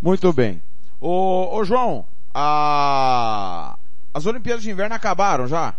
[0.00, 0.62] Muito bem.
[0.98, 3.76] Ô, ô João, a...
[4.14, 5.74] as Olimpíadas de Inverno acabaram já?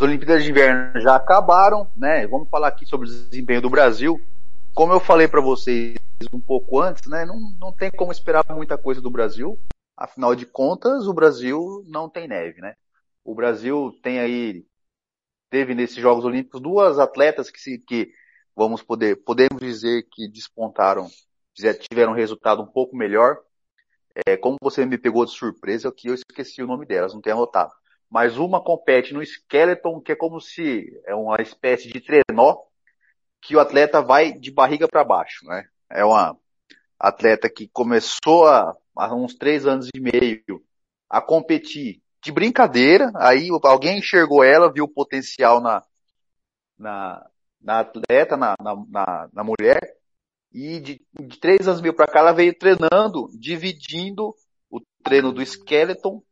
[0.00, 2.26] As Olimpíadas de Inverno já acabaram, né?
[2.26, 4.18] Vamos falar aqui sobre o desempenho do Brasil.
[4.72, 5.98] Como eu falei para vocês
[6.32, 7.26] um pouco antes, né?
[7.26, 9.60] Não, não tem como esperar muita coisa do Brasil.
[9.94, 12.76] Afinal de contas, o Brasil não tem neve, né?
[13.22, 14.64] O Brasil tem aí,
[15.50, 18.10] teve nesses Jogos Olímpicos duas atletas que se, que
[18.56, 21.10] vamos poder, podemos dizer que despontaram,
[21.90, 23.36] tiveram um resultado um pouco melhor.
[24.26, 27.36] É, como você me pegou de surpresa, que eu esqueci o nome delas, não tenho
[27.36, 27.74] anotado
[28.10, 32.56] mas uma compete no skeleton, que é como se é uma espécie de trenó
[33.40, 35.66] que o atleta vai de barriga para baixo, né?
[35.88, 36.36] É uma
[36.98, 40.62] atleta que começou há, há uns três anos e meio
[41.08, 45.82] a competir de brincadeira, aí alguém enxergou ela, viu o potencial na,
[46.78, 47.26] na,
[47.60, 49.80] na atleta, na, na, na mulher,
[50.52, 54.34] e de, de três anos e meio para cá ela veio treinando, dividindo
[54.68, 56.22] o treino do skeleton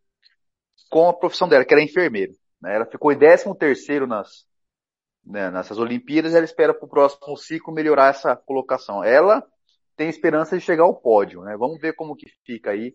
[0.88, 2.32] com a profissão dela, que era enfermeira.
[2.60, 2.74] Né?
[2.74, 4.46] Ela ficou em 13 terceiro nas,
[5.24, 9.04] né, nessas Olimpíadas ela espera para o próximo ciclo melhorar essa colocação.
[9.04, 9.44] Ela
[9.96, 11.42] tem esperança de chegar ao pódio.
[11.42, 11.56] Né?
[11.56, 12.94] Vamos ver como que fica aí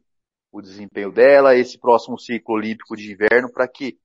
[0.52, 3.98] o desempenho dela, esse próximo ciclo olímpico de inverno, para que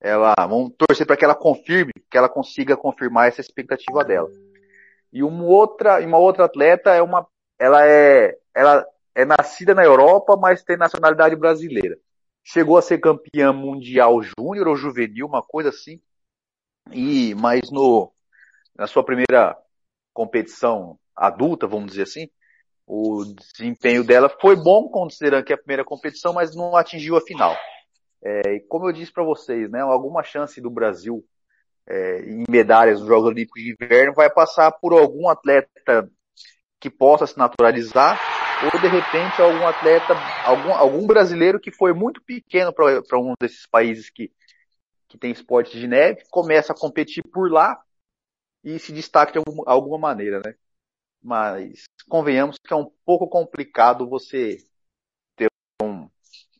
[0.00, 4.28] ela, vamos torcer para que ela confirme, que ela consiga confirmar essa expectativa dela.
[5.10, 7.26] E uma outra, uma outra atleta é uma,
[7.58, 11.96] ela é, ela é nascida na Europa, mas tem nacionalidade brasileira
[12.44, 16.00] chegou a ser campeã mundial júnior ou juvenil, uma coisa assim.
[16.92, 18.12] E mas no
[18.76, 19.56] na sua primeira
[20.12, 22.28] competição adulta, vamos dizer assim,
[22.86, 27.20] o desempenho dela foi bom considerando que é a primeira competição, mas não atingiu a
[27.20, 27.56] final.
[28.22, 31.24] É, e como eu disse para vocês, né, alguma chance do Brasil
[31.86, 36.10] é, em medalhas nos Jogos Olímpicos de Inverno vai passar por algum atleta
[36.80, 38.18] que possa se naturalizar
[38.62, 43.66] ou de repente algum atleta, algum, algum brasileiro que foi muito pequeno para um desses
[43.66, 44.30] países que,
[45.08, 47.80] que tem esporte de neve, começa a competir por lá
[48.62, 50.54] e se destaque de alguma, alguma maneira, né?
[51.22, 54.58] Mas convenhamos que é um pouco complicado você
[55.36, 55.48] ter
[55.82, 56.08] um,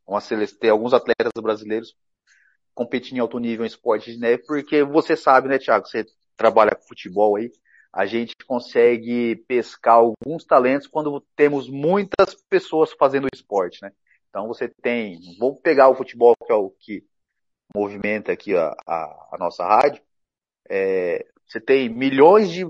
[0.07, 0.21] uma
[0.61, 1.95] ter alguns atletas brasileiros
[2.75, 6.05] competindo em alto nível em esporte de neve, porque você sabe, né, Thiago, você
[6.37, 7.53] trabalha com futebol aí,
[7.95, 13.93] a gente consegue pescar alguns talentos quando temos muitas pessoas fazendo esporte, né?
[14.29, 17.05] Então você tem, vamos pegar o futebol que é o que
[17.73, 20.03] movimenta aqui a, a, a nossa rádio,
[20.69, 22.67] é, você tem milhões de,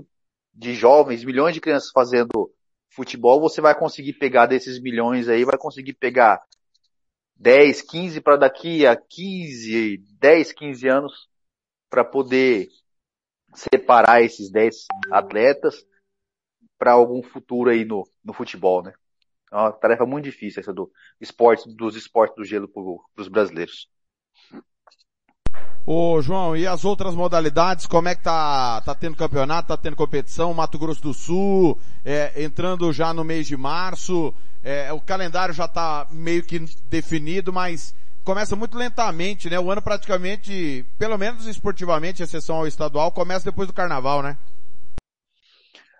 [0.53, 2.53] de jovens, milhões de crianças fazendo
[2.91, 6.39] futebol, você vai conseguir pegar desses milhões aí, vai conseguir pegar
[7.35, 11.27] 10, 15 para daqui a 15, 10, 15 anos
[11.89, 12.67] para poder
[13.55, 15.85] separar esses 10 atletas
[16.77, 18.93] para algum futuro aí no, no futebol, né?
[19.51, 23.87] É uma tarefa muito difícil essa do esporte, dos esportes do gelo para os brasileiros.
[25.87, 29.95] Ô João, e as outras modalidades, como é que tá, tá tendo campeonato, tá tendo
[29.95, 34.33] competição, Mato Grosso do Sul, é, entrando já no mês de março,
[34.63, 36.57] é, o calendário já tá meio que
[36.89, 37.93] definido, mas
[38.25, 39.59] começa muito lentamente, né?
[39.59, 44.37] O ano praticamente, pelo menos esportivamente, exceção ao estadual, começa depois do carnaval, né?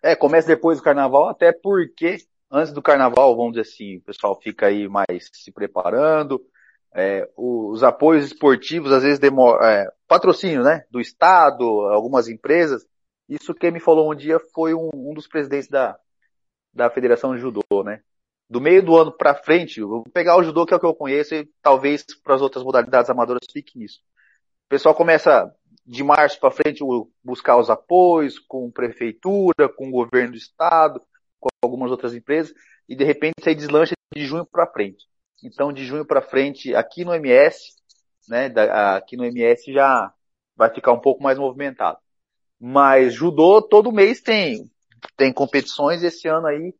[0.02, 2.18] É, começa depois do carnaval, até porque
[2.52, 6.42] antes do carnaval, vamos dizer assim, o pessoal fica aí mais se preparando,
[6.94, 12.86] é, os apoios esportivos às vezes demoram, é, patrocínio, né, do Estado, algumas empresas,
[13.28, 15.98] isso quem me falou um dia foi um, um dos presidentes da,
[16.74, 18.02] da Federação de Judô, né,
[18.50, 20.94] do meio do ano para frente, vou pegar o judô que é o que eu
[20.94, 24.00] conheço e talvez para as outras modalidades amadoras fique nisso.
[24.66, 25.52] O pessoal começa
[25.86, 26.84] de março para frente
[27.24, 31.02] buscar os apoios com prefeitura, com o governo do estado,
[31.40, 32.54] com algumas outras empresas
[32.88, 35.06] e de repente isso aí deslancha de junho para frente.
[35.44, 37.76] Então de junho para frente aqui no MS,
[38.28, 38.52] né,
[38.96, 40.12] aqui no MS já
[40.56, 41.98] vai ficar um pouco mais movimentado.
[42.60, 44.70] Mas judô todo mês tem
[45.18, 46.74] tem competições esse ano aí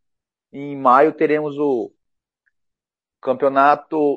[0.58, 1.92] em maio teremos o
[3.22, 4.16] campeonato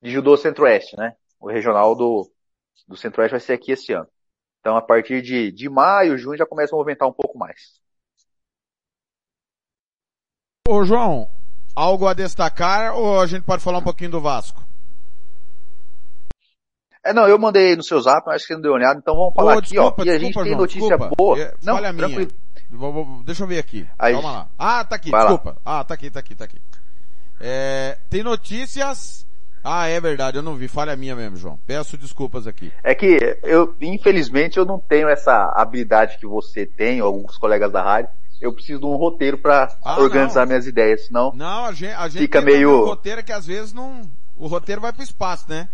[0.00, 1.16] de judô centro-oeste, né?
[1.40, 2.30] O regional do,
[2.86, 4.06] do centro-oeste vai ser aqui esse ano.
[4.60, 7.80] Então, a partir de, de maio, junho, já começa a movimentar um pouco mais.
[10.68, 11.28] Ô, João,
[11.74, 14.62] algo a destacar ou a gente pode falar um pouquinho do Vasco?
[17.04, 19.34] É, não, eu mandei no seu zap, mas acho que não deu olhada, então vamos
[19.34, 20.04] falar Ô, aqui, desculpa, ó.
[20.04, 21.14] E a gente desculpa, tem notícia desculpa.
[21.18, 21.38] boa.
[21.38, 22.28] É, não, falha minha.
[22.70, 23.86] Vou- vou- deixa eu ver aqui.
[23.98, 24.12] Aí.
[24.14, 24.48] Calma lá.
[24.58, 25.30] Ah, tá aqui, Vai lá.
[25.30, 25.60] desculpa.
[25.64, 26.60] Ah, tá aqui, tá aqui, tá aqui.
[27.40, 29.26] É, tem notícias.
[29.62, 30.68] Ah, é verdade, eu não vi.
[30.68, 31.58] Falha minha mesmo, João.
[31.66, 32.70] Peço desculpas aqui.
[32.82, 37.72] É que eu, infelizmente, eu não tenho essa habilidade que você tem, ou alguns colegas
[37.72, 38.10] da rádio.
[38.40, 40.48] Eu preciso de um roteiro para Ah, organizar não.
[40.48, 43.72] minhas ideias, senão Não, a gente, a gente Fica meio- o roteiro que às vezes
[43.72, 44.02] não,
[44.36, 45.68] o roteiro vai pro espaço, né?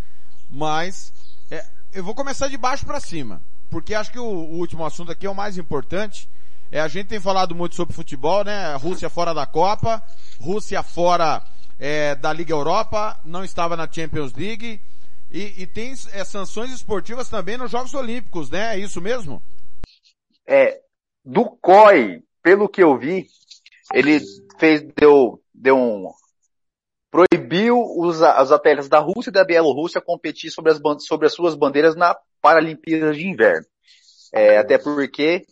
[0.49, 1.11] Mas,
[1.49, 5.11] é, eu vou começar de baixo para cima, porque acho que o, o último assunto
[5.11, 6.29] aqui é o mais importante.
[6.71, 8.75] É, a gente tem falado muito sobre futebol, né?
[8.75, 10.01] Rússia fora da Copa,
[10.39, 11.43] Rússia fora
[11.79, 14.79] é, da Liga Europa, não estava na Champions League,
[15.29, 18.75] e, e tem é, sanções esportivas também nos Jogos Olímpicos, né?
[18.75, 19.41] É isso mesmo?
[20.51, 20.81] é,
[21.23, 23.27] do COI, pelo que eu vi,
[23.93, 24.19] ele
[24.59, 26.11] fez, deu, deu um,
[27.09, 31.55] proibiu os, os atletas da Rússia e da Bielorrússia competir sobre as, sobre as suas
[31.55, 33.65] bandeiras na Paralimpíadas de Inverno.
[34.33, 35.45] É, até porque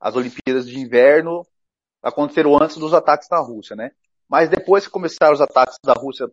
[0.00, 1.46] as Olimpíadas de Inverno
[2.02, 3.92] aconteceram antes dos ataques na Rússia, né?
[4.28, 6.26] Mas depois que começaram os ataques da Rússia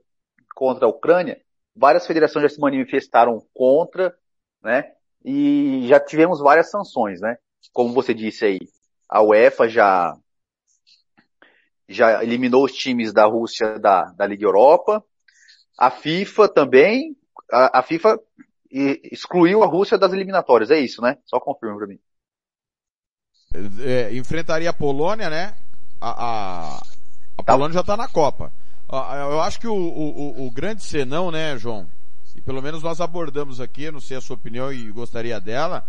[0.55, 1.41] contra a Ucrânia,
[1.75, 4.15] várias federações já se manifestaram contra,
[4.63, 4.93] né?
[5.25, 7.37] E já tivemos várias sanções, né?
[7.73, 8.59] Como você disse aí,
[9.09, 10.17] a UEFA já
[11.89, 15.03] já eliminou os times da Rússia da, da Liga Europa.
[15.77, 17.15] A FIFA também,
[17.51, 18.19] a, a FIFA
[18.69, 21.17] excluiu a Rússia das eliminatórias, é isso, né?
[21.25, 21.99] Só confirma pra mim.
[23.79, 25.53] É, enfrentaria a Polônia, né?
[25.99, 26.09] A,
[26.77, 26.81] a,
[27.37, 28.51] a Polônia já está na Copa.
[28.89, 31.87] Eu acho que o, o, o- grande senão, né, João?
[32.35, 35.83] E pelo menos nós abordamos aqui, não sei a sua opinião e gostaria dela,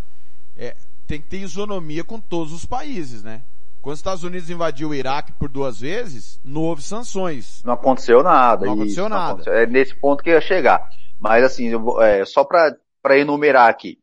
[0.57, 0.75] é,
[1.07, 3.43] tem que ter isonomia com todos os países, né?
[3.81, 7.63] Quando os Estados Unidos invadiu o Iraque por duas vezes, não houve sanções.
[7.65, 8.67] Não aconteceu nada.
[8.67, 9.33] Não aconteceu isso, nada.
[9.33, 9.53] aconteceu.
[9.55, 10.89] É nesse ponto que eu ia chegar.
[11.21, 13.99] Mas assim, eu é, só para enumerar aqui,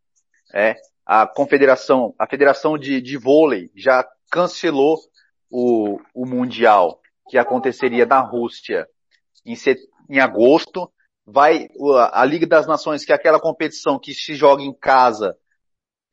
[0.54, 0.76] é,
[1.06, 4.98] a confederação, a federação de, de vôlei já cancelou
[5.50, 7.00] o, o mundial
[7.30, 8.88] que aconteceria na Rússia
[9.46, 9.80] em, set,
[10.10, 10.92] em agosto.
[11.28, 11.68] Vai
[12.12, 15.38] a Liga das Nações, que é aquela competição que se joga em casa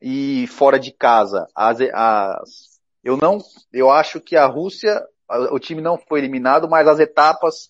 [0.01, 1.47] e fora de casa.
[1.55, 3.39] As, as, eu não,
[3.71, 5.03] eu acho que a Rússia,
[5.51, 7.67] o time não foi eliminado, mas as etapas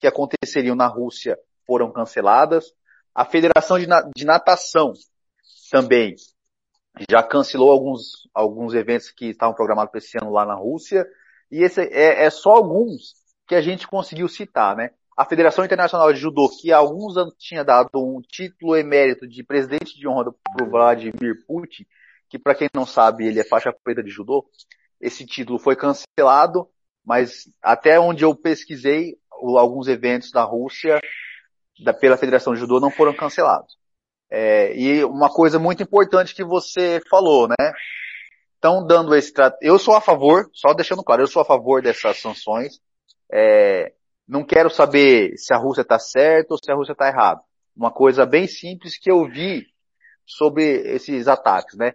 [0.00, 2.72] que aconteceriam na Rússia foram canceladas.
[3.14, 4.92] A Federação de, de Natação
[5.70, 6.14] também
[7.10, 11.06] já cancelou alguns, alguns eventos que estavam programados para esse ano lá na Rússia,
[11.50, 13.14] e esse é, é só alguns
[13.46, 14.90] que a gente conseguiu citar, né?
[15.16, 19.42] A Federação Internacional de Judô, que há alguns anos tinha dado um título emérito de
[19.42, 21.84] presidente de honra para o Vladimir Putin,
[22.28, 24.48] que para quem não sabe, ele é faixa preta de judô,
[25.00, 26.68] esse título foi cancelado,
[27.04, 31.00] mas até onde eu pesquisei, alguns eventos da Rússia,
[31.80, 33.78] da, pela Federação de Judô, não foram cancelados.
[34.30, 37.72] É, e uma coisa muito importante que você falou, né?
[38.54, 39.56] Estão dando esse trato.
[39.62, 42.80] Eu sou a favor, só deixando claro, eu sou a favor dessas sanções.
[43.32, 43.92] É,
[44.26, 47.40] não quero saber se a Rússia está certa ou se a Rússia está errada.
[47.74, 49.66] Uma coisa bem simples que eu vi
[50.26, 50.62] sobre
[50.92, 51.94] esses ataques, né?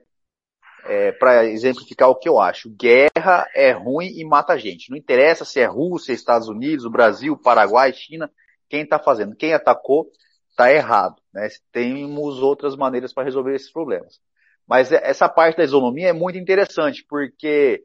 [0.85, 2.69] É, para exemplificar o que eu acho.
[2.69, 4.89] Guerra é ruim e mata gente.
[4.89, 8.29] Não interessa se é Rússia, Estados Unidos, Brasil, Paraguai, China,
[8.67, 9.35] quem está fazendo.
[9.35, 10.09] Quem atacou
[10.53, 11.21] está errado.
[11.33, 11.47] Né?
[11.71, 14.21] Temos outras maneiras para resolver esses problemas.
[14.65, 17.83] Mas essa parte da isonomia é muito interessante, porque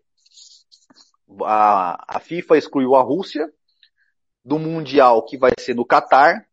[1.43, 3.51] a, a FIFA excluiu a Rússia
[4.45, 6.47] do Mundial que vai ser no Catar.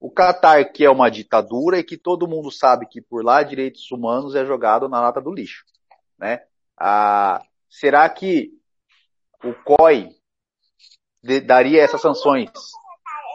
[0.00, 3.88] O Catar que é uma ditadura e que todo mundo sabe que por lá direitos
[3.92, 5.64] humanos é jogado na lata do lixo.
[6.18, 6.42] Né?
[6.76, 7.40] Ah,
[7.70, 8.50] será que
[9.44, 10.10] o COI
[11.44, 12.50] daria essas sanções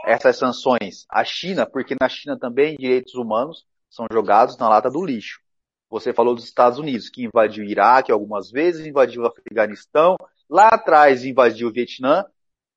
[0.08, 5.04] essas sanções à China, porque na China também direitos humanos são jogados na lata do
[5.04, 5.42] lixo.
[5.90, 10.16] Você falou dos Estados Unidos, que invadiu o Iraque algumas vezes, invadiu o Afeganistão,
[10.50, 12.26] lá atrás invadiu o Vietnã.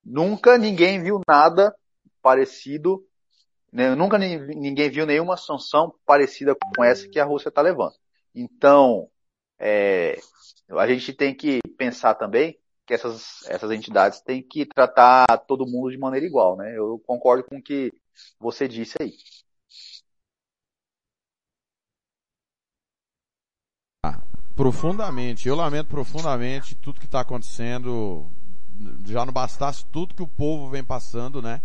[0.03, 1.73] Nunca ninguém viu nada
[2.21, 3.01] parecido,
[3.71, 3.95] né?
[3.95, 7.93] nunca ninguém viu nenhuma sanção parecida com essa que a Rússia está levando.
[8.35, 9.09] Então,
[9.57, 10.17] é,
[10.69, 12.57] a gente tem que pensar também
[12.91, 16.77] que essas, essas entidades têm que tratar todo mundo de maneira igual, né?
[16.77, 17.93] Eu concordo com o que
[18.37, 19.13] você disse aí.
[24.05, 24.19] Ah,
[24.57, 28.29] profundamente, eu lamento profundamente tudo que está acontecendo.
[29.05, 31.61] Já não bastasse tudo que o povo vem passando, né?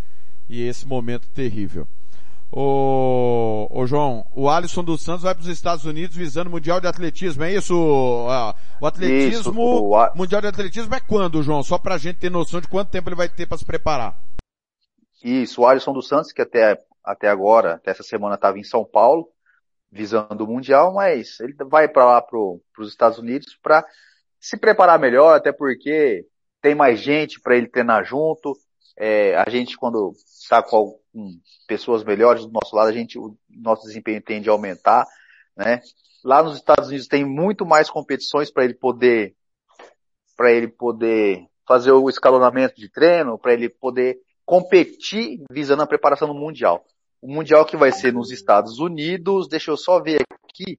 [0.48, 1.88] E esse momento terrível.
[2.52, 6.80] Ô, ô João, o Alisson dos Santos vai para os Estados Unidos visando o Mundial
[6.80, 7.74] de Atletismo, é isso?
[7.74, 10.16] O atletismo, isso, o...
[10.16, 11.62] Mundial de Atletismo é quando, João?
[11.62, 14.18] Só para a gente ter noção de quanto tempo ele vai ter para se preparar.
[15.22, 18.84] Isso, o Alisson dos Santos, que até, até agora, até essa semana estava em São
[18.84, 19.28] Paulo,
[19.90, 23.84] visando o Mundial, mas ele vai para lá para os Estados Unidos para
[24.38, 26.24] se preparar melhor, até porque
[26.60, 28.56] tem mais gente para ele treinar junto.
[28.96, 33.34] É, a gente, quando está com, com pessoas melhores do nosso lado, a gente, o
[33.48, 35.06] nosso desempenho tende a aumentar,
[35.56, 35.80] né?
[36.22, 39.34] Lá nos Estados Unidos tem muito mais competições para ele poder,
[40.36, 46.28] para ele poder fazer o escalonamento de treino, para ele poder competir visando a preparação
[46.28, 46.84] no Mundial.
[47.22, 50.78] O Mundial que vai ser nos Estados Unidos, deixa eu só ver aqui,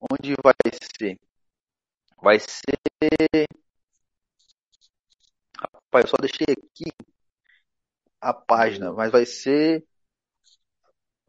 [0.00, 0.54] onde vai
[0.98, 1.20] ser.
[2.22, 3.46] Vai ser,
[5.60, 6.90] rapaz, eu só deixei aqui,
[8.20, 9.84] a página, mas vai ser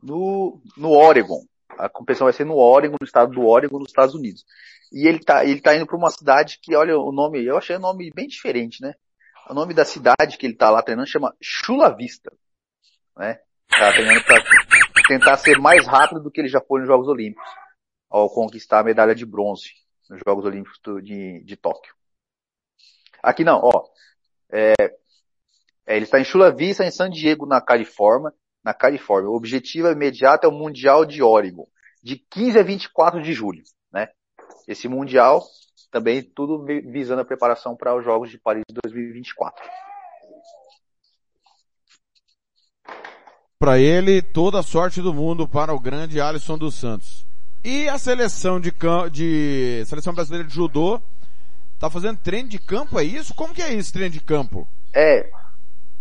[0.02, 1.42] no, no Oregon.
[1.70, 4.46] A competição vai ser no Oregon, no estado do Oregon, nos Estados Unidos.
[4.92, 7.76] E ele tá, ele tá indo para uma cidade que, olha, o nome, eu achei
[7.76, 8.94] o nome bem diferente, né?
[9.50, 12.32] O nome da cidade que ele tá lá treinando chama Chula Vista,
[13.16, 13.40] né?
[13.70, 14.44] Tá treinando para
[15.08, 17.50] tentar ser mais rápido do que ele já foi nos Jogos Olímpicos,
[18.10, 19.72] ao conquistar a medalha de bronze
[20.10, 21.94] nos Jogos Olímpicos de, de Tóquio.
[23.22, 23.90] Aqui não, ó,
[24.50, 24.74] é,
[25.88, 28.34] é, ele está em Chula Vista, em San Diego, na Califórnia.
[28.64, 29.30] Na Califórnia.
[29.30, 31.66] O objetivo imediato é o Mundial de Oregon,
[32.04, 34.10] de 15 a 24 de julho, né?
[34.68, 35.42] Esse Mundial
[35.90, 39.64] também tudo visando a preparação para os Jogos de Paris de 2024.
[43.58, 47.26] Para ele, toda a sorte do mundo para o grande Alisson dos Santos.
[47.64, 48.72] E a seleção de,
[49.12, 51.02] de seleção brasileira de judô
[51.80, 53.34] tá fazendo treino de campo, é isso?
[53.34, 54.68] Como que é isso, treino de campo?
[54.94, 55.32] É,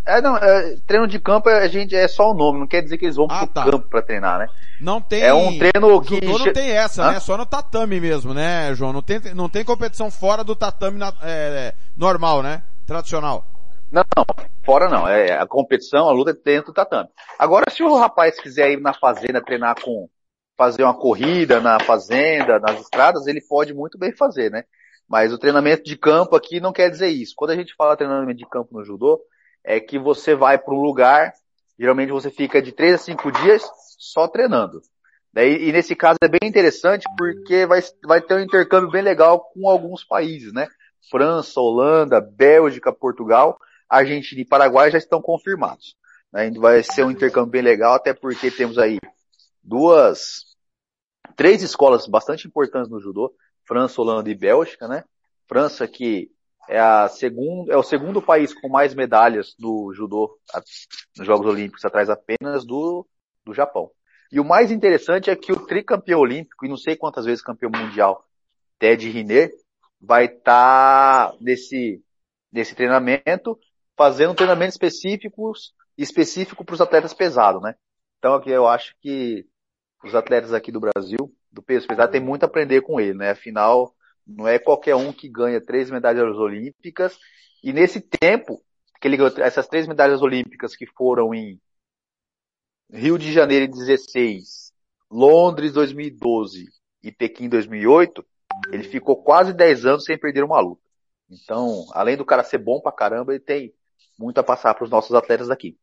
[0.07, 2.97] é, não, é, treino de campo a gente é só o nome, não quer dizer
[2.97, 3.65] que eles vão ah, pro tá.
[3.65, 4.49] campo para treinar, né?
[4.81, 5.23] Não tem.
[5.23, 7.13] É um treino que não tem essa, Hã?
[7.13, 7.21] né?
[7.21, 8.93] Só no tatame mesmo, né, João?
[8.93, 12.63] Não tem, não tem competição fora do tatame na, é, normal, né?
[12.87, 13.45] Tradicional.
[13.91, 14.25] Não, não,
[14.65, 15.09] fora não.
[15.09, 17.09] É a competição, a luta é dentro do tatame.
[17.39, 20.09] Agora, se o rapaz quiser ir na fazenda treinar com
[20.57, 24.65] fazer uma corrida na fazenda, nas estradas, ele pode muito bem fazer, né?
[25.09, 27.35] Mas o treinamento de campo aqui não quer dizer isso.
[27.37, 29.21] Quando a gente fala treinamento de campo no judô,
[29.67, 31.35] é que você vai para um lugar,
[31.77, 34.81] geralmente você fica de três a cinco dias só treinando.
[35.33, 39.41] Daí, e nesse caso é bem interessante porque vai, vai ter um intercâmbio bem legal
[39.53, 40.69] com alguns países, né?
[41.11, 43.59] França, Holanda, Bélgica, Portugal,
[43.91, 45.97] Argentina e Paraguai já estão confirmados.
[46.33, 46.51] Né?
[46.53, 48.99] Vai ser um intercâmbio bem legal, até porque temos aí
[49.63, 50.45] duas,
[51.37, 55.05] três escolas bastante importantes no judô, França, Holanda e Bélgica, né?
[55.49, 56.31] França que
[56.69, 60.39] é, a segundo, é o segundo país com mais medalhas do judô
[61.17, 63.07] nos Jogos Olímpicos, atrás apenas do,
[63.45, 63.91] do Japão.
[64.31, 67.71] E o mais interessante é que o tricampeão olímpico, e não sei quantas vezes campeão
[67.71, 68.25] mundial,
[68.79, 69.51] Ted Riner,
[70.01, 72.03] vai estar tá nesse,
[72.53, 73.59] nesse treinamento,
[73.97, 77.75] fazendo treinamentos específicos, específico para os atletas pesados, né?
[78.19, 79.47] Então aqui eu acho que
[80.05, 83.31] os atletas aqui do Brasil, do peso pesado, tem muito a aprender com ele, né?
[83.31, 83.95] Afinal,
[84.27, 87.17] não é qualquer um que ganha três medalhas olímpicas.
[87.63, 88.63] E nesse tempo,
[89.01, 91.61] que ele ganhou essas três medalhas olímpicas que foram em
[92.91, 94.73] Rio de Janeiro em 16,
[95.11, 96.69] Londres 2012
[97.03, 98.25] e Pequim 2008,
[98.73, 100.83] ele ficou quase 10 anos sem perder uma luta.
[101.31, 103.75] Então, além do cara ser bom pra caramba, ele tem
[104.19, 105.77] muito a passar para os nossos atletas daqui.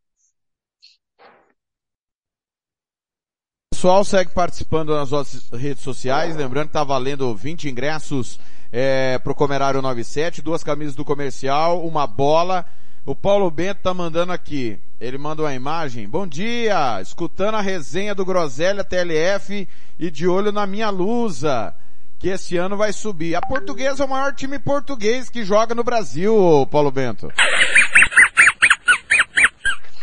[3.83, 8.39] Pessoal segue participando nas nossas redes sociais, lembrando que tá valendo 20 ingressos
[8.71, 12.65] é, pro Comerário 97, duas camisas do comercial, uma bola.
[13.05, 14.79] O Paulo Bento tá mandando aqui.
[15.01, 16.07] Ele manda uma imagem.
[16.07, 17.01] Bom dia!
[17.01, 19.67] Escutando a resenha do Groselha TLF
[19.99, 21.75] e de olho na minha lusa.
[22.17, 23.35] Que esse ano vai subir.
[23.35, 27.29] A portuguesa é o maior time português que joga no Brasil, Paulo Bento.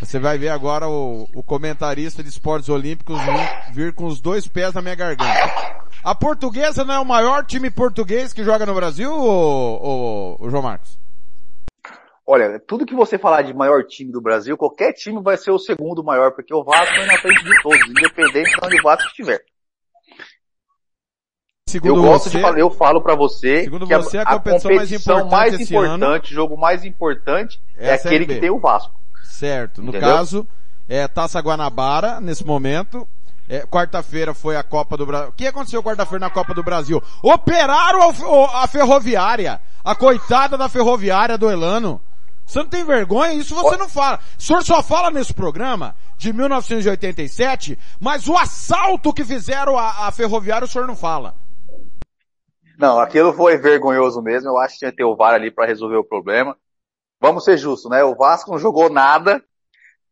[0.00, 4.48] Você vai ver agora o, o comentarista de esportes olímpicos vir, vir, com os dois
[4.48, 5.30] pés na minha garganta.
[6.02, 10.98] A portuguesa não é o maior time português que joga no Brasil, ou, João Marcos?
[12.26, 15.58] Olha, tudo que você falar de maior time do Brasil, qualquer time vai ser o
[15.58, 19.06] segundo maior, porque o Vasco é na frente de todos, independente de onde o Vasco
[19.08, 19.44] estiver.
[21.68, 24.38] Segundo eu gosto você, de falar, eu falo para você segundo que você, a, a
[24.38, 28.58] competição, competição mais importante, mais importante jogo mais importante é, é aquele que tem o
[28.58, 28.99] Vasco.
[29.40, 29.80] Certo.
[29.80, 30.08] No Entendeu?
[30.08, 30.46] caso,
[30.86, 33.08] é Taça Guanabara, nesse momento.
[33.48, 35.30] É, quarta-feira foi a Copa do Brasil.
[35.30, 37.02] O que aconteceu quarta-feira na Copa do Brasil?
[37.22, 39.58] Operaram a, a ferroviária.
[39.82, 42.02] A coitada da ferroviária do Elano.
[42.44, 43.32] Você não tem vergonha?
[43.32, 44.20] Isso você não fala.
[44.38, 50.12] O senhor só fala nesse programa de 1987, mas o assalto que fizeram a, a
[50.12, 51.34] ferroviária o senhor não fala.
[52.78, 54.50] Não, aquilo foi vergonhoso mesmo.
[54.50, 56.56] Eu acho que tinha que ter o VAR ali para resolver o problema
[57.20, 58.02] vamos ser justos, né?
[58.02, 59.42] O Vasco não jogou nada.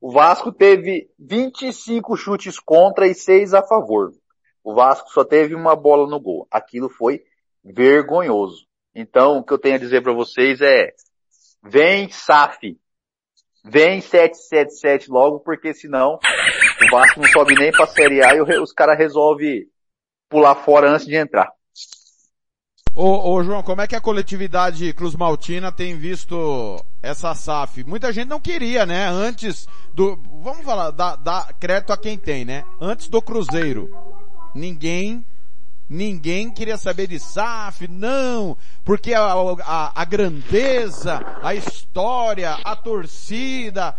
[0.01, 4.13] O Vasco teve 25 chutes contra e 6 a favor.
[4.63, 6.47] O Vasco só teve uma bola no gol.
[6.51, 7.23] Aquilo foi
[7.65, 8.67] vergonhoso.
[8.95, 10.93] Então, o que eu tenho a dizer para vocês é,
[11.63, 12.79] vem SAF,
[13.65, 16.19] vem 777 logo, porque senão
[16.83, 19.67] o Vasco não sobe nem pra Série A e os caras resolvem
[20.29, 21.51] pular fora antes de entrar.
[23.01, 27.85] Ô, ô, João, como é que a coletividade Cruz Maltina tem visto essa SAF?
[27.85, 29.07] Muita gente não queria, né?
[29.07, 32.65] Antes do, vamos falar, dar, dar crédito a quem tem, né?
[32.81, 33.89] Antes do Cruzeiro.
[34.53, 35.25] Ninguém,
[35.89, 43.95] ninguém queria saber de SAF, não, porque a, a, a grandeza, a história, a torcida,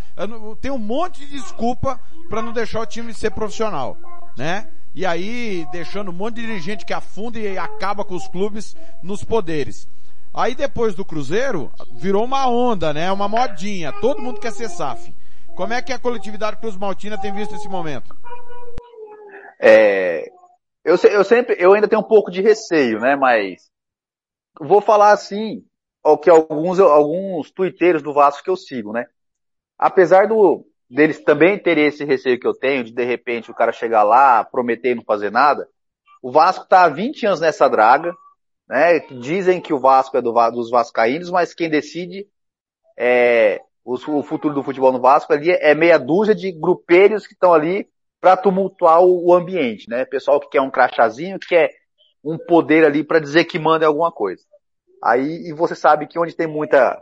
[0.60, 1.98] tem um monte de desculpa
[2.30, 3.96] para não deixar o time ser profissional,
[4.36, 4.68] né?
[4.94, 9.24] E aí deixando um monte de dirigente que afunda e acaba com os clubes nos
[9.24, 9.88] poderes.
[10.34, 13.12] Aí depois do Cruzeiro, virou uma onda, né?
[13.12, 13.92] Uma modinha.
[13.94, 15.14] Todo mundo quer ser SAF.
[15.56, 18.16] Como é que a coletividade Cruz Maltina tem visto esse momento?
[19.60, 20.30] É,
[20.86, 23.16] eu, eu sempre, eu ainda tenho um pouco de receio, né?
[23.16, 23.70] Mas
[24.60, 25.66] vou falar assim,
[26.04, 29.06] o que alguns, alguns tuiteiros do Vasco que eu sigo, né?
[29.78, 33.72] Apesar do, deles também terem esse receio que eu tenho, de de repente o cara
[33.72, 35.68] chegar lá, prometer e não fazer nada.
[36.22, 38.14] O Vasco está há 20 anos nessa draga,
[38.68, 39.00] né?
[39.00, 42.28] Dizem que o Vasco é do, dos vascaínos, mas quem decide
[42.98, 47.34] é o, o futuro do futebol no Vasco ali é meia dúzia de grupeiros que
[47.34, 47.88] estão ali
[48.20, 50.06] para tumultuar o, o, ambiente, né?
[50.06, 51.72] Pessoal que quer um crachazinho, que quer
[52.24, 54.44] um poder ali para dizer que manda alguma coisa.
[55.02, 57.02] Aí, e você sabe que onde tem muita,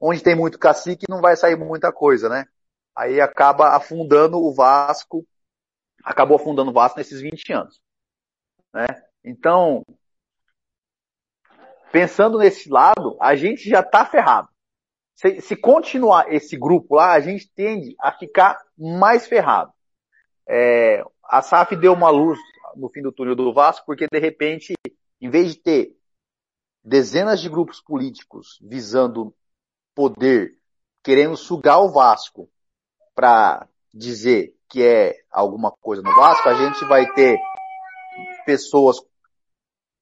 [0.00, 2.46] onde tem muito cacique não vai sair muita coisa, né?
[2.94, 5.26] Aí acaba afundando o Vasco,
[6.02, 7.80] acabou afundando o Vasco nesses 20 anos.
[8.72, 8.86] Né?
[9.24, 9.84] Então,
[11.90, 14.48] pensando nesse lado, a gente já está ferrado.
[15.14, 19.72] Se, se, continuar esse grupo lá, a gente tende a ficar mais ferrado.
[20.46, 22.38] É, a SAF deu uma luz
[22.76, 24.74] no fim do túnel do Vasco, porque de repente,
[25.20, 25.96] em vez de ter
[26.82, 29.34] dezenas de grupos políticos visando
[29.94, 30.58] poder,
[31.02, 32.50] querendo sugar o Vasco
[33.14, 37.38] para dizer que é alguma coisa no Vasco, a gente vai ter
[38.44, 38.96] pessoas,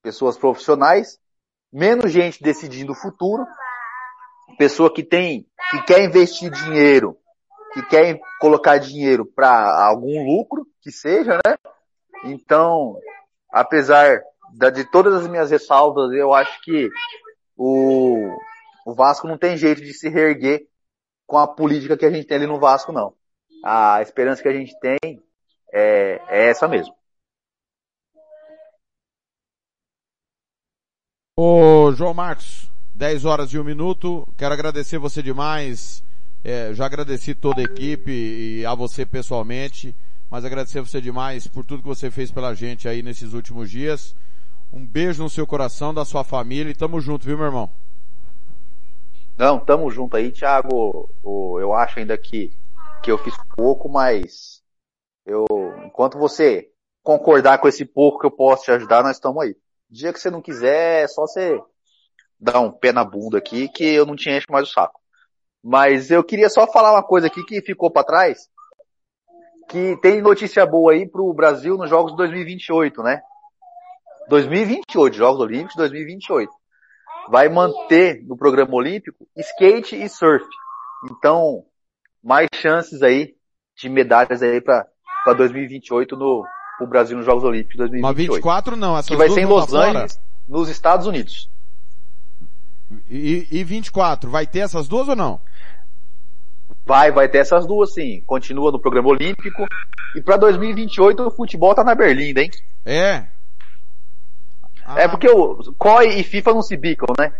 [0.01, 1.19] pessoas profissionais,
[1.71, 3.45] menos gente decidindo o futuro,
[4.57, 7.17] pessoa que tem, que quer investir dinheiro,
[7.73, 11.55] que quer colocar dinheiro para algum lucro, que seja, né?
[12.25, 12.97] Então,
[13.51, 14.21] apesar
[14.73, 16.89] de todas as minhas ressalvas, eu acho que
[17.57, 18.29] o,
[18.85, 20.67] o Vasco não tem jeito de se reerguer
[21.33, 23.11] com a política que a gente tem ali no Vasco, não.
[23.65, 24.99] A esperança que a gente tem
[25.73, 26.93] é, é essa mesmo.
[31.35, 34.27] Ô, João Marcos, 10 horas e um minuto.
[34.37, 36.03] Quero agradecer você demais.
[36.43, 39.95] É, já agradeci toda a equipe e a você pessoalmente,
[40.29, 44.15] mas agradecer você demais por tudo que você fez pela gente aí nesses últimos dias.
[44.71, 47.82] Um beijo no seu coração, da sua família e tamo junto, viu, meu irmão?
[49.37, 51.09] Não, tamo junto aí, Thiago.
[51.23, 52.51] Eu acho ainda que,
[53.01, 54.61] que eu fiz pouco, mas
[55.25, 55.45] eu,
[55.85, 56.69] enquanto você
[57.01, 59.55] concordar com esse pouco que eu posso te ajudar, nós estamos aí.
[59.89, 61.59] Dia que você não quiser, é só você
[62.39, 64.99] dar um pé na bunda aqui, que eu não te encho mais o saco.
[65.63, 68.49] Mas eu queria só falar uma coisa aqui que ficou para trás,
[69.69, 73.21] que tem notícia boa aí pro Brasil nos Jogos 2028, né?
[74.29, 76.51] 2028, Jogos Olímpicos 2028.
[77.29, 80.45] Vai manter no programa olímpico skate e surf.
[81.11, 81.63] Então,
[82.23, 83.35] mais chances aí
[83.75, 84.85] de medalhas aí para
[85.35, 86.45] 2028 no
[86.87, 88.01] Brasil nos Jogos Olímpicos 2028.
[88.01, 89.73] Mas 24 não, essas que vai ser em Los.
[89.73, 91.49] Angeles, nos Estados Unidos.
[93.09, 95.39] E, e 24, vai ter essas duas ou não?
[96.85, 98.21] Vai, vai ter essas duas sim.
[98.25, 99.65] Continua no programa olímpico.
[100.15, 102.51] E para 2028 o futebol tá na Berlinda, hein?
[102.85, 103.25] É.
[104.95, 107.31] É porque o COI e FIFA não se bicam, né?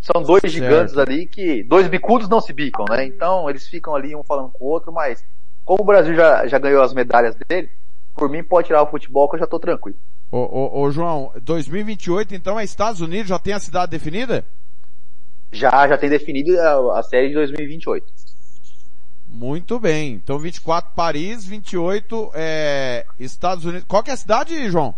[0.00, 0.52] São dois Certo.
[0.54, 1.62] gigantes ali que.
[1.64, 3.04] Dois bicudos não se bicam, né?
[3.04, 5.24] Então eles ficam ali um falando com o outro, mas
[5.64, 7.68] como o Brasil já, já ganhou as medalhas dele,
[8.14, 9.98] por mim pode tirar o futebol que eu já tô tranquilo.
[10.30, 14.44] Ô, ô, ô, João, 2028 então é Estados Unidos, já tem a cidade definida?
[15.52, 18.06] Já, já tem definido a, a série de 2028.
[19.28, 20.14] Muito bem.
[20.14, 23.84] Então 24 Paris, 28 é Estados Unidos.
[23.88, 24.94] Qual que é a cidade, João?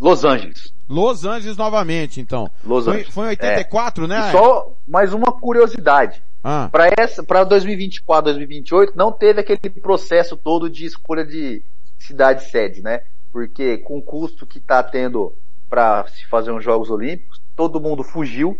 [0.00, 0.72] Los Angeles.
[0.88, 2.50] Los Angeles novamente, então.
[2.64, 3.14] Los foi, Angeles.
[3.14, 4.08] foi em 84, É.
[4.08, 4.28] né?
[4.28, 6.22] E só mais uma curiosidade.
[6.42, 6.68] Ah.
[6.72, 11.62] Para essa, para 2024, 2028, não teve aquele processo todo de escolha de
[11.98, 13.02] cidade sede, né?
[13.30, 15.32] Porque com o custo que está tendo
[15.68, 18.58] para se fazer uns Jogos Olímpicos, todo mundo fugiu.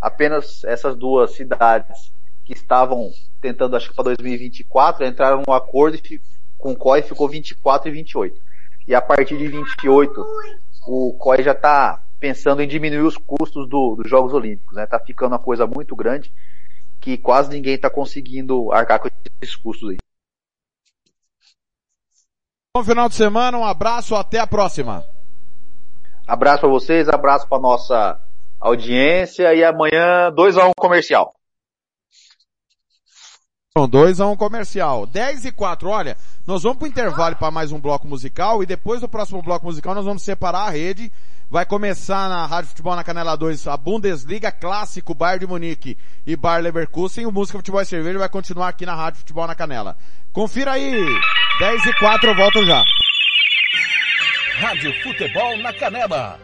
[0.00, 2.12] Apenas essas duas cidades
[2.44, 3.10] que estavam
[3.40, 6.20] tentando, acho que para 2024, entraram num acordo e
[6.58, 8.40] com o COI ficou 24 e 28.
[8.86, 10.26] E a partir de 28,
[10.86, 14.86] o COI já está pensando em diminuir os custos do- dos Jogos Olímpicos, né?
[14.86, 16.32] Tá ficando uma coisa muito grande
[17.00, 19.08] que quase ninguém está conseguindo arcar com
[19.42, 19.96] esses custos aí.
[22.76, 25.04] Bom final de semana, um abraço, até a próxima.
[26.26, 28.20] Abraço para vocês, abraço para nossa
[28.58, 31.34] audiência e amanhã 2 a 1 comercial.
[33.76, 35.04] São dois a um comercial.
[35.04, 36.16] 10 e 4, olha,
[36.46, 39.96] nós vamos pro intervalo para mais um bloco musical e depois do próximo bloco musical
[39.96, 41.10] nós vamos separar a rede.
[41.50, 46.36] Vai começar na Rádio Futebol na Canela 2 a Bundesliga Clássico Bayern de Munique e
[46.36, 47.26] Bayer Leverkusen.
[47.26, 49.96] O Música Futebol e Cerveja vai continuar aqui na Rádio Futebol na Canela.
[50.32, 51.04] Confira aí.
[51.58, 52.80] 10 e 4 eu volto já.
[54.60, 56.43] Rádio Futebol na Canela.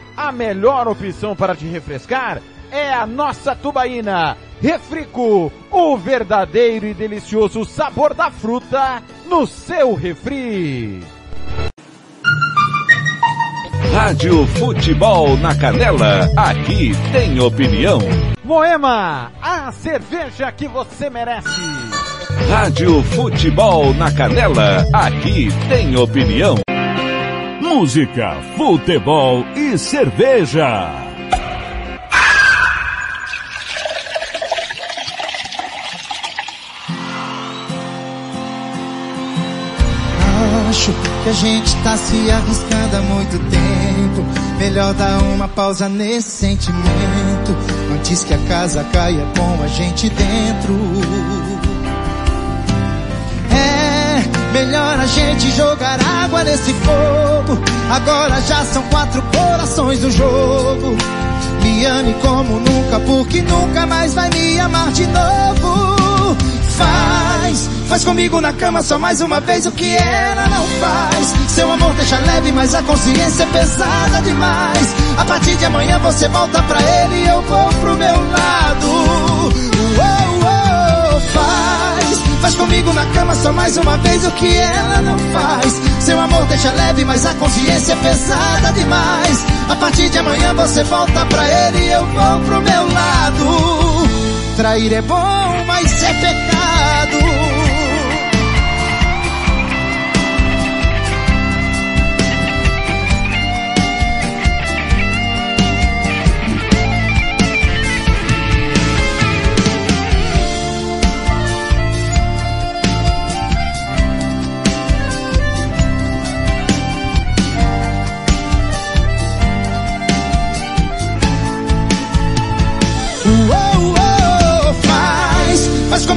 [0.15, 2.41] A melhor opção para te refrescar
[2.71, 4.37] é a nossa tubaína.
[4.61, 11.03] Refrico, o verdadeiro e delicioso sabor da fruta no seu refri.
[13.93, 17.99] Rádio Futebol na Canela, aqui tem opinião.
[18.43, 21.49] Moema, a cerveja que você merece.
[22.49, 26.55] Rádio Futebol na Canela, aqui tem opinião.
[27.73, 30.91] Música, futebol e cerveja.
[40.69, 40.91] Acho
[41.23, 44.25] que a gente tá se arriscando há muito tempo.
[44.59, 47.55] Melhor dar uma pausa nesse sentimento.
[47.95, 51.50] Antes que a casa caia com a gente dentro.
[54.51, 57.61] Melhor a gente jogar água nesse fogo.
[57.89, 60.95] Agora já são quatro corações no jogo.
[61.61, 66.37] Me ame como nunca, porque nunca mais vai me amar de novo.
[66.77, 71.33] Faz, faz comigo na cama só mais uma vez o que ela não faz.
[71.49, 74.95] Seu amor deixa leve, mas a consciência é pesada demais.
[75.17, 78.87] A partir de amanhã você volta pra ele e eu vou pro meu lado.
[78.87, 81.90] Uou, uou, faz,
[82.41, 85.81] faz comigo na cama só mais uma vez o que ela não faz.
[85.99, 89.45] Seu amor deixa leve, mas a consciência é pesada demais.
[89.69, 94.07] A partir de amanhã você volta pra ele e eu vou pro meu lado.
[94.57, 97.50] Trair é bom, mas é pecado.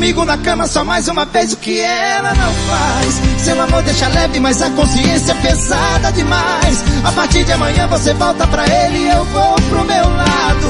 [0.05, 3.42] Comigo na cama só mais uma vez o que ela não faz.
[3.42, 6.84] Seu amor deixa leve, mas a consciência é pesada demais.
[7.02, 10.68] A partir de amanhã você volta pra ele e eu vou pro meu lado.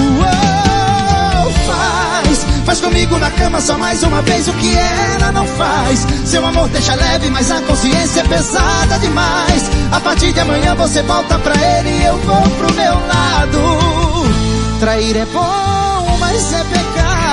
[0.00, 6.06] Uou, faz, faz comigo na cama só mais uma vez o que ela não faz.
[6.24, 9.70] Seu amor deixa leve, mas a consciência é pesada demais.
[9.92, 14.80] A partir de amanhã você volta pra ele e eu vou pro meu lado.
[14.80, 16.89] Trair é bom, mas é pecado.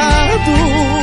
[0.10, 0.98] Oh.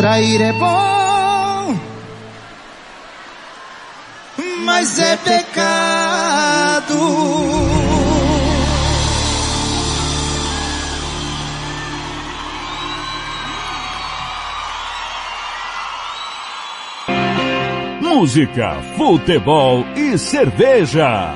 [0.00, 1.78] Trair é bom,
[4.64, 6.94] mas é pecado.
[18.20, 21.32] Música, futebol e cerveja.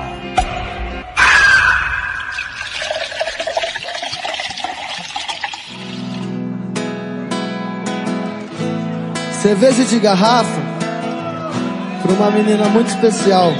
[9.31, 10.61] Cerveja de garrafa
[12.03, 13.51] para uma menina muito especial.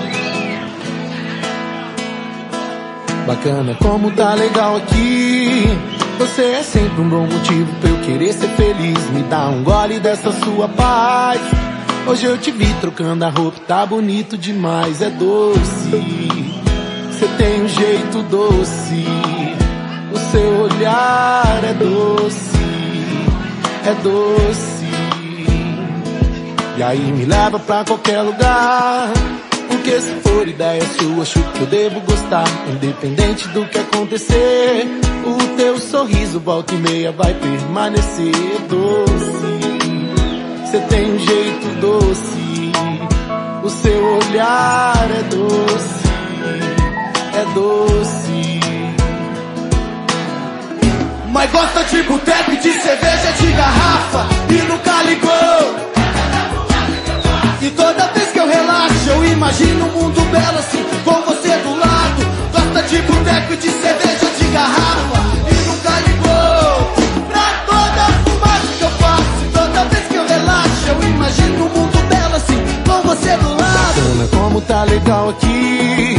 [3.26, 5.64] Bacana, como tá legal aqui.
[6.20, 9.10] Você é sempre um bom motivo pra eu querer ser feliz.
[9.10, 11.55] Me dá um gole dessa sua paz.
[12.08, 15.90] Hoje eu te vi trocando a roupa, tá bonito demais, é doce.
[17.10, 19.06] Você tem um jeito doce.
[20.14, 22.58] O seu olhar é doce,
[23.86, 24.86] é doce.
[26.78, 29.12] E aí me leva pra qualquer lugar.
[29.68, 32.46] Porque se for ideia sua, acho que eu devo gostar.
[32.68, 34.86] Independente do que acontecer,
[35.26, 38.32] o teu sorriso volta e meia vai permanecer
[38.70, 39.55] doce.
[40.76, 42.72] Você tem um jeito doce,
[43.64, 46.04] o seu olhar é doce,
[47.34, 48.60] é doce.
[51.32, 55.76] Mas gosta tipo de boteco, de cerveja, de garrafa e nunca ligou.
[57.62, 61.74] E toda vez que eu relaxo, eu imagino um mundo belo assim, com você do
[61.74, 62.52] lado.
[62.52, 65.35] Gosta tipo de boteco, de cerveja, de garrafa
[73.16, 73.94] celular.
[74.32, 76.16] Como tá legal aqui.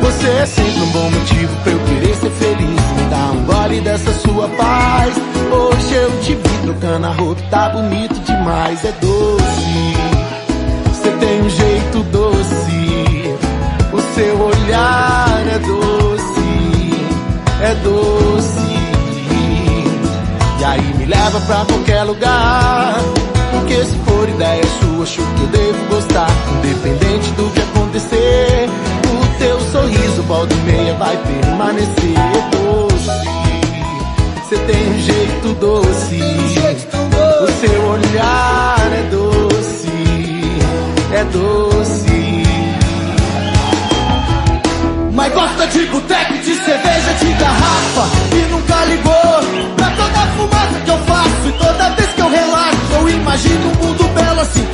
[0.00, 2.80] Você é sempre um bom motivo pra eu querer ser feliz.
[2.96, 5.14] Me dá um gole dessa sua paz.
[5.50, 8.84] Hoje eu te vi trocando a roupa, tá bonito demais.
[8.84, 9.96] É doce,
[10.88, 13.36] você tem um jeito doce.
[13.92, 17.00] O seu olhar é doce,
[17.62, 18.66] é doce.
[20.60, 22.96] E aí me leva pra qualquer lugar.
[23.52, 26.28] Porque se for ideia sua acho que eu devo gostar.
[26.58, 28.68] Independente do que acontecer,
[29.04, 32.14] o teu sorriso, volta e meia, vai permanecer
[32.50, 33.10] doce.
[34.42, 36.20] Você tem um jeito doce.
[37.42, 39.88] O seu olhar é doce,
[41.12, 42.16] é doce.
[45.12, 50.90] Mas gosta de boteco, de cerveja, de garrafa E nunca ligou pra toda fumaça que
[50.90, 54.66] eu faço E toda vez que eu relaxo Eu imagino um mundo belo assim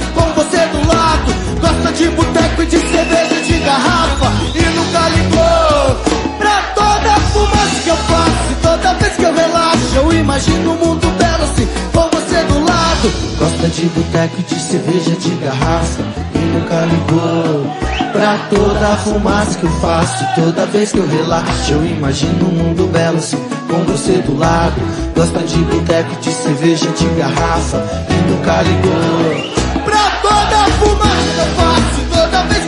[1.92, 4.32] de boteco e de cerveja, de garrafa.
[4.54, 8.50] E nunca ligou pra toda a fumaça que eu faço.
[8.50, 12.64] E toda vez que eu relaxo Eu imagino um mundo belo assim Com você do
[12.64, 13.12] lado.
[13.38, 16.02] Gosta de boteco e de cerveja, de garrafa.
[16.34, 17.66] E nunca ligou
[18.12, 20.24] Pra toda a fumaça que eu faço.
[20.34, 23.38] Toda vez que eu relaxo Eu imagino um mundo belo assim
[23.68, 24.80] Com você do lado.
[25.14, 27.84] Gosta de boteco, de cerveja, de garrafa.
[28.08, 29.51] E nunca ligou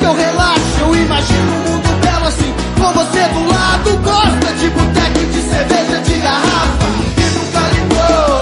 [0.04, 2.54] que eu relaxo Eu imagino um mundo belo assim.
[2.78, 6.86] Com você do lado Gosta de boteco, de cerveja, de garrafa.
[7.16, 8.38] E nunca ligou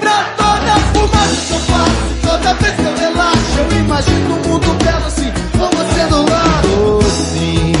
[0.00, 2.06] Pra toda a fumaça que eu faço.
[2.22, 5.32] Toda vez que eu relaxo Eu imagino um mundo belo assim.
[5.52, 7.72] Com você do lado Doce,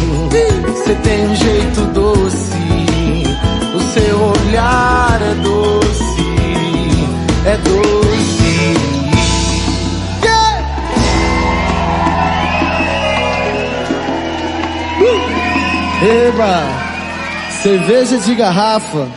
[0.66, 1.55] você tem um jeito
[17.62, 19.08] Cerveja de garrafa.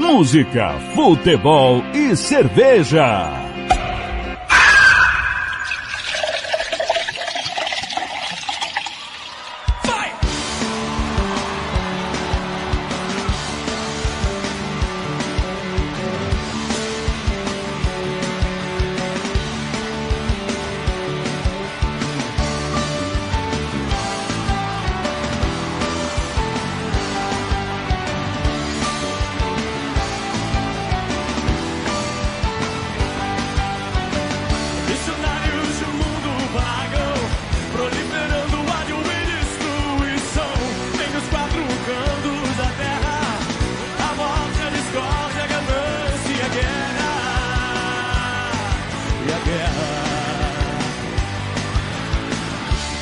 [0.00, 3.49] Música, futebol e cerveja.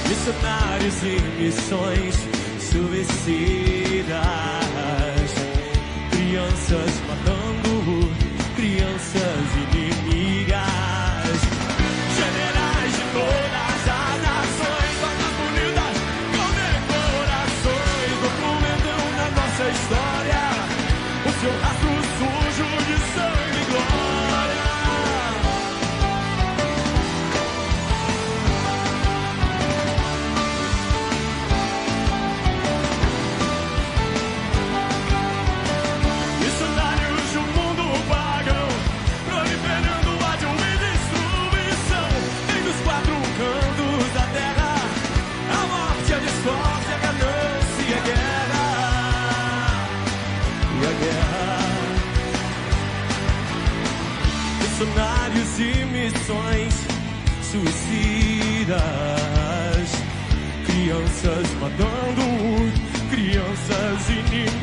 [0.08, 2.14] Missionários e missões
[2.60, 4.16] suicidas,
[6.10, 8.10] crianças matando,
[8.56, 9.77] crianças inimigas.
[55.38, 56.74] Missionários e missões
[57.42, 58.78] suicidas.
[60.66, 62.26] Crianças matando,
[63.10, 64.57] crianças inimigas.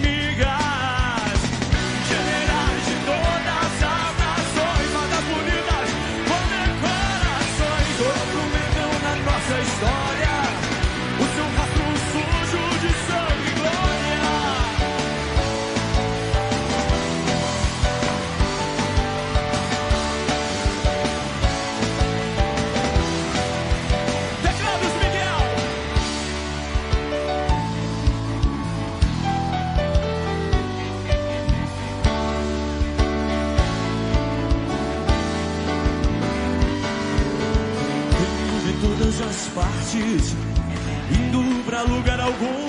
[41.87, 42.64] Lugar algum.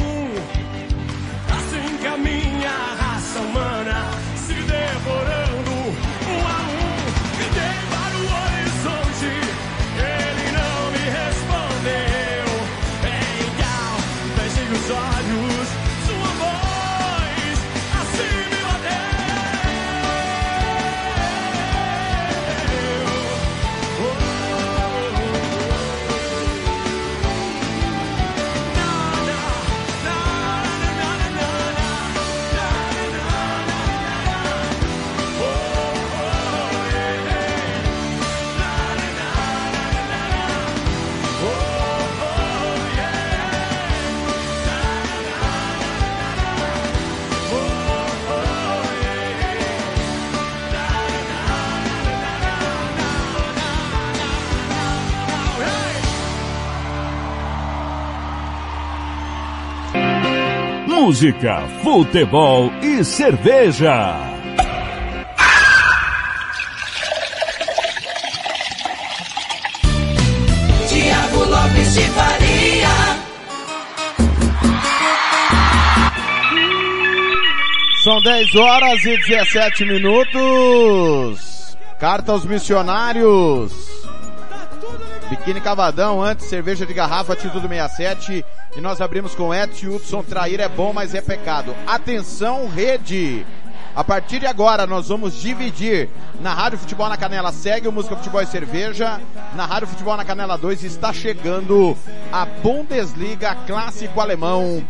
[61.16, 64.18] Música, futebol e cerveja.
[70.86, 72.88] Tiago Lopes de Faria.
[78.05, 81.78] São 10 horas e 17 minutos.
[81.98, 83.85] Carta aos missionários.
[85.28, 88.44] Biquíni Cavadão, antes cerveja de garrafa, Atitude 67.
[88.77, 91.74] E nós abrimos com Edson Hudson, trair é bom, mas é pecado.
[91.86, 93.44] Atenção, rede!
[93.97, 98.15] A partir de agora nós vamos dividir na Rádio Futebol na Canela segue o Música
[98.15, 99.19] Futebol e Cerveja.
[99.55, 101.97] Na Rádio Futebol na Canela 2 está chegando
[102.31, 104.85] a Bundesliga clássico alemão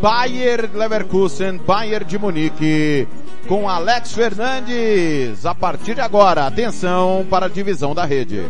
[0.00, 3.08] Bayer Leverkusen, Bayer de Munique
[3.48, 5.44] com Alex Fernandes.
[5.44, 8.46] A partir de agora, atenção para a divisão da rede.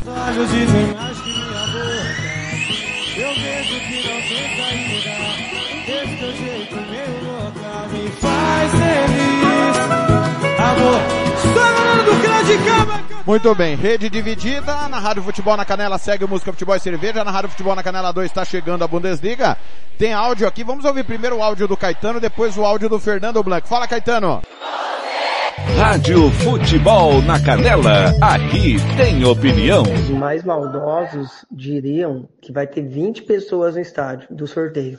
[13.24, 17.22] Muito bem, rede dividida, na Rádio Futebol na Canela segue o Música Futebol e Cerveja,
[17.22, 19.56] na Rádio Futebol na Canela 2 está chegando a Bundesliga.
[19.96, 23.42] Tem áudio aqui, vamos ouvir primeiro o áudio do Caetano, depois o áudio do Fernando
[23.42, 23.68] Blanco.
[23.68, 24.42] Fala Caetano!
[25.76, 29.82] Rádio Futebol na Canela, aqui tem opinião.
[29.82, 34.98] Os mais maldosos diriam que vai ter 20 pessoas no estádio do sorteio.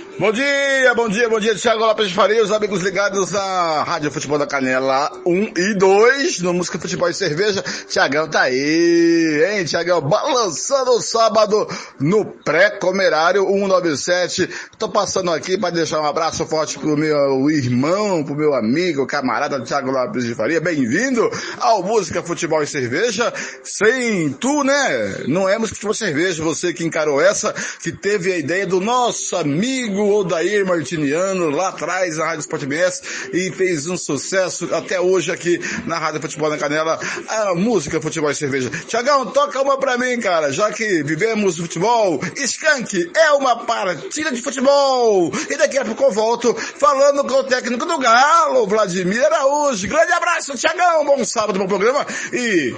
[0.19, 4.11] Bom dia, bom dia, bom dia, Thiago Lopes de Faria, os amigos ligados na Rádio
[4.11, 7.63] Futebol da Canela 1 e 2, no Música Futebol e Cerveja.
[7.87, 11.65] Tiagão tá aí, hein, Tiagão, balançando o sábado
[11.99, 14.49] no pré-comerário 197.
[14.77, 19.63] Tô passando aqui para deixar um abraço forte pro meu irmão, pro meu amigo, camarada
[19.63, 20.59] Thiago Lopes de Faria.
[20.59, 21.27] Bem-vindo
[21.57, 23.33] ao Música Futebol e Cerveja.
[23.63, 25.23] Sem tu, né?
[25.27, 28.81] Não é Música Futebol e Cerveja, você que encarou essa, que teve a ideia do
[28.81, 33.01] nosso amigo Odair Martiniano, lá atrás na Rádio Sport BS,
[33.33, 38.31] e fez um sucesso até hoje aqui na Rádio Futebol na Canela, a música Futebol
[38.31, 38.69] e Cerveja.
[38.87, 44.31] Tiagão, toca uma pra mim, cara, já que vivemos o futebol, Skank é uma partida
[44.31, 45.31] de futebol.
[45.49, 49.87] E daqui a pouco eu volto falando com o técnico do Galo, Vladimir Araújo.
[49.87, 52.75] Grande abraço, Tiagão, bom sábado, bom programa e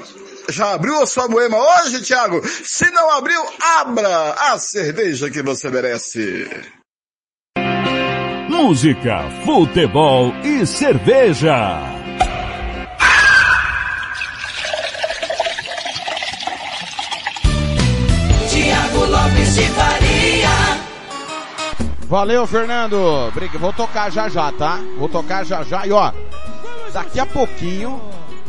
[0.49, 2.41] já abriu a sua moema hoje, Thiago?
[2.45, 6.49] Se não abriu, abra a cerveja que você merece.
[8.53, 11.81] Música, futebol e cerveja.
[18.47, 20.49] Tiago Lopes de Faria.
[22.07, 23.31] Valeu, Fernando.
[23.33, 24.79] Briga, vou tocar já já, tá?
[24.99, 25.87] Vou tocar já já.
[25.87, 26.11] E ó,
[26.93, 27.99] daqui a pouquinho,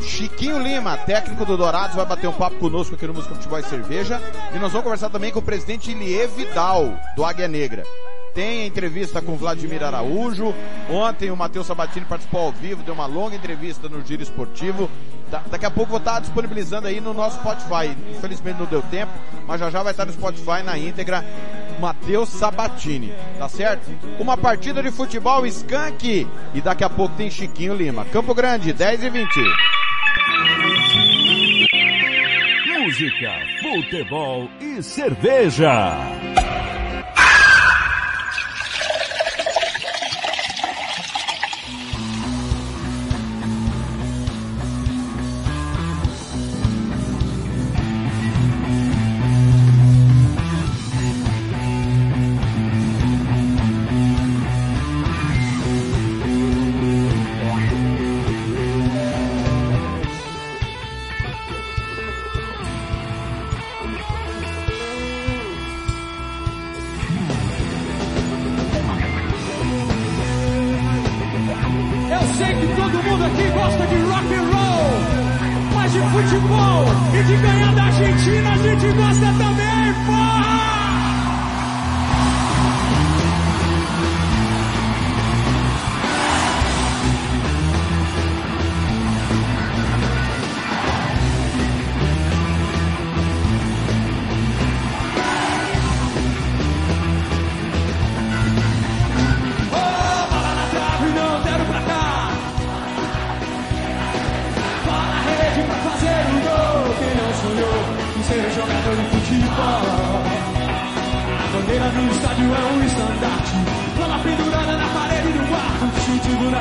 [0.03, 3.65] Chiquinho Lima, técnico do Dourados, vai bater um papo conosco aqui no Música Futebol e
[3.65, 4.21] Cerveja.
[4.55, 7.85] E nós vamos conversar também com o presidente Ilie Vidal, do Águia Negra.
[8.35, 10.53] Tem a entrevista com Vladimir Araújo.
[10.91, 14.91] Ontem o Matheus Sabatini participou ao vivo, deu uma longa entrevista no Giro Esportivo.
[15.31, 17.97] Da- daqui a pouco vou estar disponibilizando aí no nosso Spotify.
[18.11, 19.13] Infelizmente não deu tempo,
[19.47, 21.25] mas já já vai estar no Spotify na íntegra.
[21.81, 23.89] Matheus Sabatini, tá certo?
[24.19, 26.27] Uma partida de futebol skunk.
[26.55, 28.05] E daqui a pouco tem Chiquinho Lima.
[28.07, 29.29] Campo Grande, 10 e 20.
[32.67, 33.33] Música,
[33.63, 35.97] futebol e cerveja.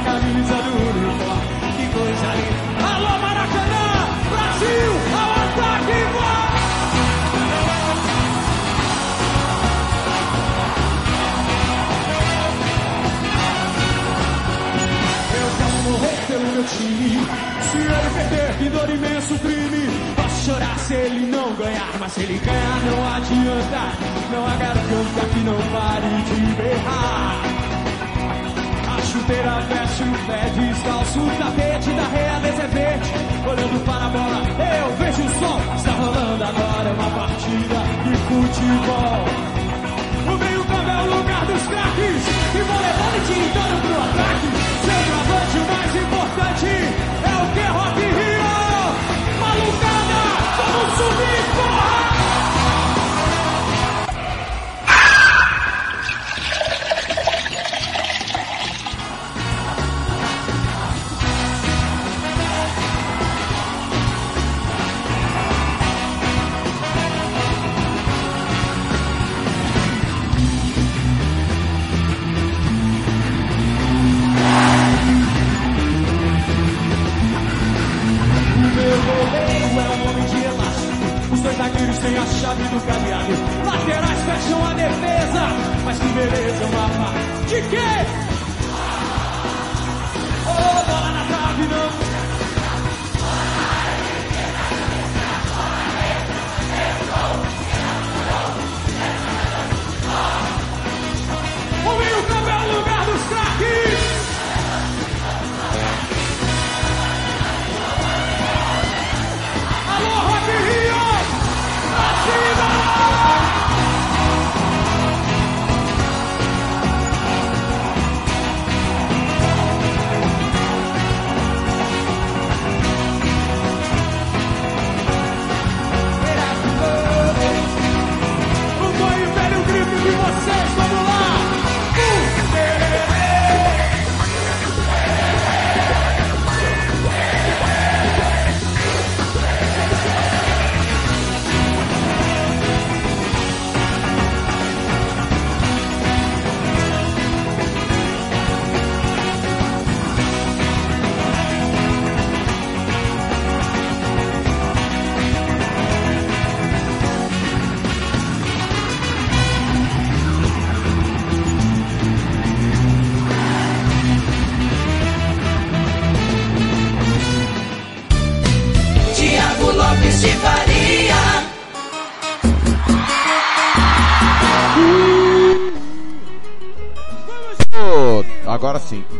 [0.03, 1.53] camisa do uniforme.
[1.77, 2.83] Que coisa linda.
[2.93, 3.85] Alô, Maracanã!
[4.31, 5.99] Brasil, ao ataque!
[6.15, 6.53] Vai!
[15.41, 17.27] Eu quero morrer pelo meu time.
[17.71, 19.83] Se ele perder, que dor imenso crime
[20.43, 23.83] chorar se ele não ganhar, mas se ele ganhar não adianta.
[24.31, 27.52] Não há garganta que não pare de berrar.
[29.23, 33.09] Chuteira veste o pé descalço, o tapete da realeza é verde.
[33.47, 35.59] Olhando para a bola, eu vejo o sol.
[35.77, 39.23] Está rolando agora uma partida de futebol.
[40.27, 42.21] O meio campo é o lugar dos craques.
[42.53, 44.47] E vou levando e tirando pro ataque.
[44.83, 46.67] Centroavante, o mais importante
[47.23, 47.72] é o que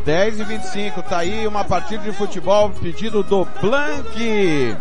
[0.05, 4.75] 10 e 25, tá aí uma partida de futebol, pedido do Blank.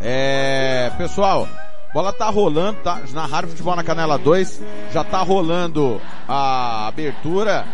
[0.00, 1.48] É, pessoal,
[1.92, 3.02] bola tá rolando, tá?
[3.12, 4.62] Na Rádio Futebol na Canela 2,
[4.92, 7.66] já tá rolando a abertura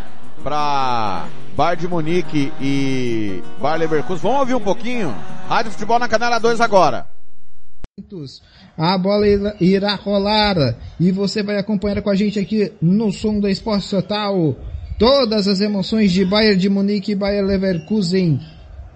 [0.43, 1.27] pra
[1.57, 4.23] Bar de Munique e Bar Leverkusen.
[4.23, 5.15] Vamos ouvir um pouquinho?
[5.49, 7.07] Rádio Futebol na Canela 2 agora.
[8.77, 9.27] A bola
[9.59, 14.55] irá rolar e você vai acompanhar com a gente aqui no som da Esporte Total
[14.99, 18.41] todas as emoções de Bayern de Munique e Bayern Leverkusen.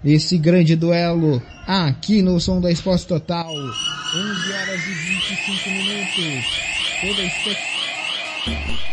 [0.03, 3.47] Esse grande duelo aqui no som da Esporte Total.
[3.51, 6.45] 11 horas e 25 minutos.
[7.01, 8.90] Toda a expectativa.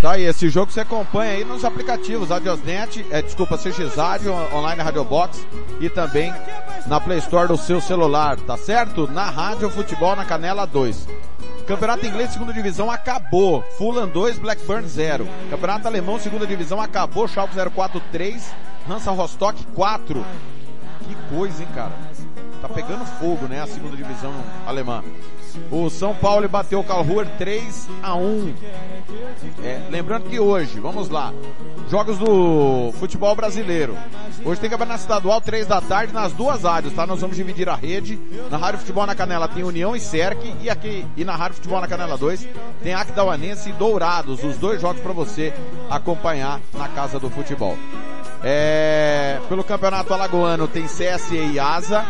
[0.00, 4.80] Tá aí, esse jogo você acompanha aí nos aplicativos Adiosnet, é, desculpa, CX Rádio, online
[4.80, 5.46] Radio Box
[5.78, 6.32] e também
[6.86, 9.06] na Play Store do seu celular, tá certo?
[9.06, 11.06] Na Rádio Futebol na Canela 2.
[11.66, 13.62] Campeonato Inglês Segunda Divisão acabou.
[13.76, 15.28] Fulham 2, Blackburn 0.
[15.50, 17.28] Campeonato Alemão Segunda Divisão acabou.
[17.28, 18.54] Schalke 04 3,
[18.88, 20.24] Hansa Rostock 4.
[21.06, 21.92] Que coisa, hein, cara?
[22.62, 24.32] Tá pegando fogo, né, a Segunda Divisão
[24.66, 25.04] alemã.
[25.70, 28.54] O São Paulo bateu o Karlsruhe 3 a 1.
[29.62, 31.32] É, lembrando que hoje, vamos lá,
[31.88, 33.96] jogos do futebol brasileiro.
[34.44, 37.06] Hoje tem campeonato estadual, 3 da tarde, nas duas rádios, tá?
[37.06, 38.18] Nós vamos dividir a rede.
[38.50, 41.80] Na Rádio Futebol na Canela tem União e Cerque, e aqui, e na Rádio Futebol
[41.80, 42.48] na Canela 2
[42.82, 45.52] tem Aquidauanense e Dourados, os dois jogos para você
[45.88, 47.76] acompanhar na Casa do Futebol.
[48.42, 52.04] É, pelo Campeonato Alagoano tem CSE e Asa,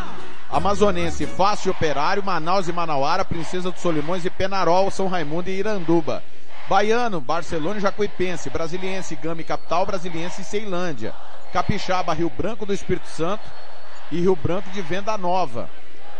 [0.52, 6.24] Amazonense, Fácil Operário, Manaus e Manauara, Princesa dos Solimões e Penarol, São Raimundo e Iranduba.
[6.68, 11.14] Baiano, Barcelona e Jacuipense, Brasiliense, Gama e Capital, Brasiliense e Ceilândia.
[11.52, 13.44] Capixaba, Rio Branco do Espírito Santo
[14.10, 15.70] e Rio Branco de Venda Nova.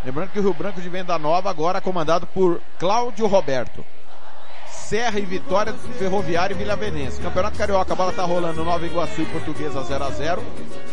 [0.05, 3.85] Lembrando que o Rio Branco de Venda Nova agora é comandado por Cláudio Roberto.
[4.91, 7.21] Serra e Vitória, Ferroviário e Vila Venense.
[7.21, 10.43] Campeonato Carioca, a bola tá rolando Nova Iguaçu e Portuguesa 0 a 0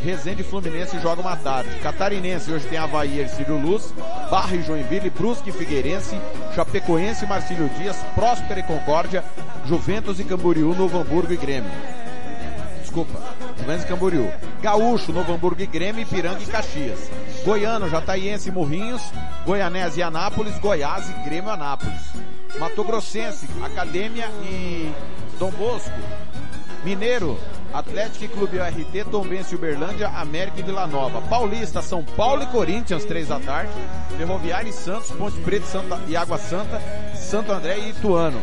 [0.04, 1.80] Resende e Fluminense joga uma tarde.
[1.80, 3.92] Catarinense, hoje tem Havaí e Ercílio Luz.
[4.30, 6.16] Barra e Joinville, Brusque e Figueirense.
[6.54, 7.98] Chapecoense e Marcílio Dias.
[8.14, 9.24] Próspera e Concórdia.
[9.66, 11.72] Juventus e Camboriú, Novo Hamburgo e Grêmio.
[12.82, 13.20] Desculpa,
[13.58, 14.32] Juventus e Camboriú.
[14.62, 17.10] Gaúcho, Novo Hamburgo e Grêmio, Ipiranga e Caxias.
[17.48, 19.02] Goiano, Jataiense, Morrinhos,
[19.46, 22.02] Goianese e Anápolis, Goiás e Grêmio Anápolis.
[22.60, 24.92] Mato Grossense, Acadêmia e
[25.40, 25.90] Dom Bosco.
[26.84, 27.40] Mineiro,
[27.74, 31.22] Atlético e Clube RT, Tombense e Uberlândia, América e Vila Nova.
[31.22, 33.72] Paulista, São Paulo e Corinthians, três da tarde.
[34.18, 36.82] Ferroviária e Santos, Ponte Preta e Água Santa,
[37.16, 38.42] Santo André e Ituano.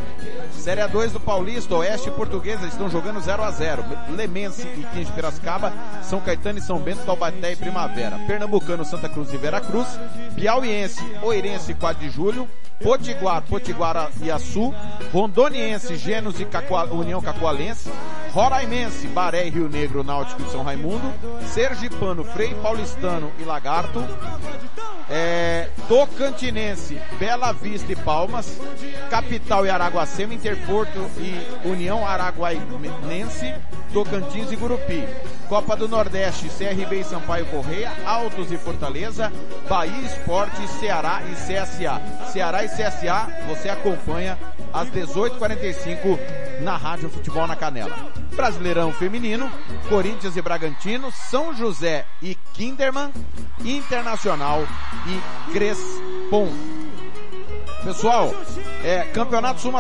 [0.59, 3.85] Série A2 do Paulista, Oeste e Portuguesa estão jogando 0 a 0
[4.17, 5.73] Lemense e 15 de Piracicaba,
[6.03, 8.19] São Caetano e São Bento, Taubaté e Primavera.
[8.27, 9.87] Pernambucano, Santa Cruz e Veracruz.
[10.35, 12.49] Piauiense, Oirense 4 de Julho.
[12.85, 14.75] Potiguar, Potiguara e Açu.
[15.11, 17.91] Rondoniense, Gênesis e União Cacoalense.
[18.31, 21.11] Roraimense, Baré e Rio Negro, Náutico e São Raimundo.
[21.47, 24.05] Sergipano, Frei Paulistano e Lagarto.
[25.09, 28.61] É, Tocantinense, Bela Vista e Palmas.
[29.09, 33.55] Capital e Araguacema, Interporto e União Araguainense.
[33.95, 35.09] Tocantins e Gurupi.
[35.49, 39.33] Copa do Nordeste, CRB e Sampaio Correia, Altos e Fortaleza,
[39.69, 42.03] Bahia Esporte, Ceará e CSA.
[42.33, 44.37] Ceará e CSA, você acompanha
[44.73, 46.19] às 18h45
[46.61, 47.95] na Rádio Futebol na Canela.
[48.35, 49.51] Brasileirão Feminino,
[49.89, 53.13] Corinthians e Bragantino, São José e Kinderman,
[53.65, 54.67] Internacional
[55.07, 56.49] e Crespon.
[57.85, 58.35] Pessoal,
[58.83, 59.71] é, Campeonato Sul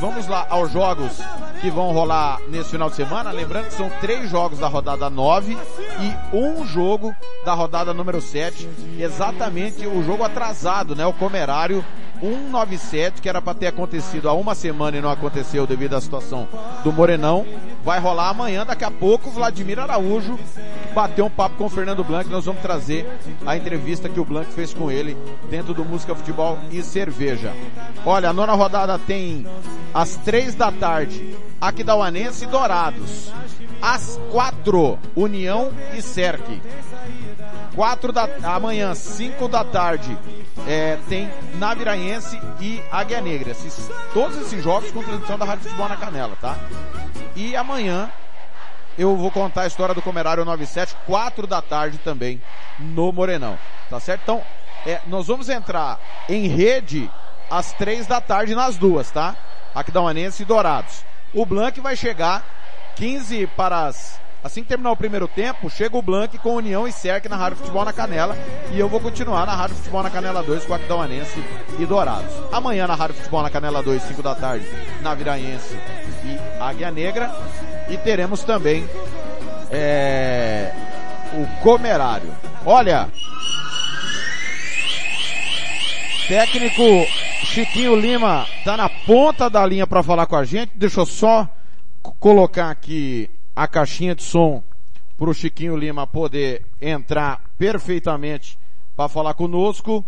[0.00, 1.20] vamos lá aos jogos
[1.60, 3.30] que vão rolar nesse final de semana.
[3.30, 5.56] Lembrando que são três jogos da rodada 9
[6.00, 8.68] e um jogo da rodada número 7.
[8.98, 11.06] Exatamente o jogo atrasado, né?
[11.06, 11.84] O Comerário
[12.20, 16.48] 197, que era para ter acontecido há uma semana e não aconteceu devido à situação
[16.82, 17.46] do Morenão.
[17.84, 20.38] Vai rolar amanhã, daqui a pouco, Vladimir Araújo
[20.94, 22.28] bateu um papo com o Fernando Blanc.
[22.28, 23.08] Nós vamos trazer
[23.46, 25.16] a entrevista que o Blanc fez com ele
[25.48, 27.27] dentro do Música Futebol e Cerveja.
[28.04, 29.46] Olha, a nona rodada tem
[29.92, 33.32] às três da tarde Aquidauanense e Dourados.
[33.82, 36.60] Às quatro, União e Cerque.
[37.74, 40.18] Quatro da amanhã, cinco da tarde,
[40.66, 43.52] é, tem Naviraense e Águia Negra.
[43.52, 46.56] Esses, todos esses jogos com transmissão da Rádio Futebol na Canela, tá?
[47.36, 48.10] E amanhã
[48.98, 52.42] eu vou contar a história do Comerário 97, quatro da tarde também,
[52.80, 53.56] no Morenão.
[53.88, 54.22] Tá certo?
[54.22, 54.42] Então,
[54.88, 57.10] é, nós vamos entrar em rede
[57.50, 59.36] às três da tarde nas duas, tá?
[59.74, 61.04] Aquidauanense e Dourados.
[61.34, 62.42] O Blanc vai chegar
[62.96, 66.92] 15 para as Assim que terminar o primeiro tempo, chega o Blanc com União e
[66.92, 68.36] Cerque na Rádio Futebol na Canela.
[68.70, 71.42] E eu vou continuar na Rádio Futebol na Canela 2 com Aquidauanense
[71.76, 72.32] e Dourados.
[72.52, 74.64] Amanhã na Rádio Futebol na Canela 2, 5 da tarde,
[75.02, 75.76] na Viraense
[76.24, 77.34] e Águia Negra.
[77.88, 78.88] E teremos também
[79.72, 80.72] é,
[81.34, 82.32] o Comerário.
[82.64, 83.08] Olha,
[86.28, 86.82] técnico
[87.42, 90.72] Chiquinho Lima tá na ponta da linha para falar com a gente.
[90.74, 91.48] Deixa eu só
[92.20, 94.62] colocar aqui a caixinha de som
[95.16, 98.58] para o Chiquinho Lima poder entrar perfeitamente
[98.94, 100.04] para falar conosco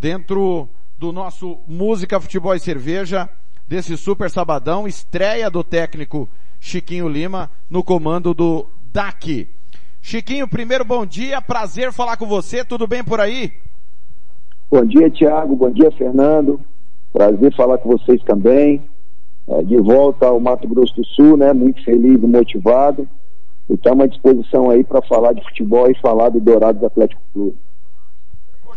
[0.00, 0.66] dentro
[0.96, 3.28] do nosso Música, Futebol e Cerveja,
[3.68, 6.26] desse super sabadão, estreia do técnico
[6.58, 9.46] Chiquinho Lima no comando do DAC.
[10.00, 13.67] Chiquinho, primeiro bom dia, prazer falar com você, tudo bem por aí?
[14.70, 16.60] Bom dia, Tiago, bom dia, Fernando,
[17.10, 18.82] prazer falar com vocês também
[19.48, 21.54] é, de volta ao Mato Grosso do Sul, né?
[21.54, 23.08] Muito feliz e motivado.
[23.70, 27.56] E estamos à disposição aí para falar de futebol e falar do Dourados Atlético Clube.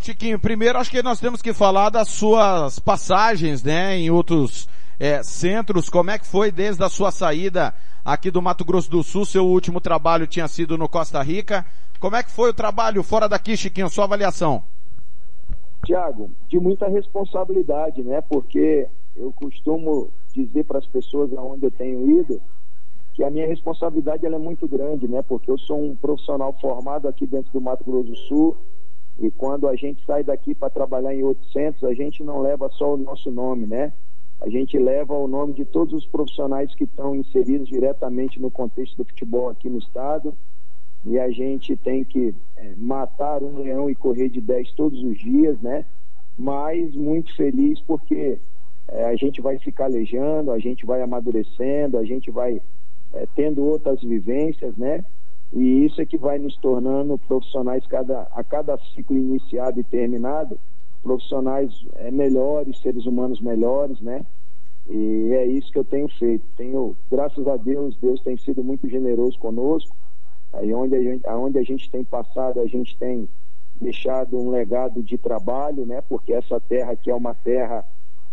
[0.00, 5.22] Chiquinho, primeiro acho que nós temos que falar das suas passagens, né, em outros é,
[5.22, 5.90] centros.
[5.90, 9.26] Como é que foi desde a sua saída aqui do Mato Grosso do Sul?
[9.26, 11.66] Seu último trabalho tinha sido no Costa Rica.
[12.00, 13.90] Como é que foi o trabalho fora daqui, Chiquinho?
[13.90, 14.62] Sua avaliação?
[15.84, 18.20] Tiago, de muita responsabilidade, né?
[18.20, 18.86] Porque
[19.16, 22.40] eu costumo dizer para as pessoas aonde eu tenho ido
[23.14, 25.22] que a minha responsabilidade ela é muito grande, né?
[25.22, 28.56] Porque eu sou um profissional formado aqui dentro do Mato Grosso do Sul
[29.18, 32.70] e quando a gente sai daqui para trabalhar em outros centros, a gente não leva
[32.70, 33.92] só o nosso nome, né?
[34.40, 38.96] A gente leva o nome de todos os profissionais que estão inseridos diretamente no contexto
[38.96, 40.34] do futebol aqui no estado
[41.04, 45.18] e a gente tem que é, matar um leão e correr de 10 todos os
[45.18, 45.84] dias, né?
[46.38, 48.38] Mas muito feliz porque
[48.88, 52.60] é, a gente vai se calejando, a gente vai amadurecendo, a gente vai
[53.12, 55.04] é, tendo outras vivências, né?
[55.52, 60.58] E isso é que vai nos tornando profissionais cada, a cada ciclo iniciado e terminado,
[61.02, 64.24] profissionais é, melhores, seres humanos melhores, né?
[64.88, 66.44] E é isso que eu tenho feito.
[66.56, 69.94] Tenho, graças a Deus, Deus tem sido muito generoso conosco.
[70.52, 73.28] Aí onde a gente, aonde a gente tem passado, a gente tem
[73.80, 76.02] deixado um legado de trabalho, né?
[76.08, 77.84] Porque essa terra aqui é uma terra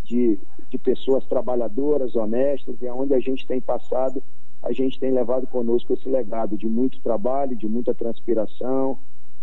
[0.03, 0.37] de,
[0.69, 4.21] de pessoas trabalhadoras, honestas, e aonde a gente tem passado,
[4.61, 8.97] a gente tem levado conosco esse legado de muito trabalho, de muita transpiração,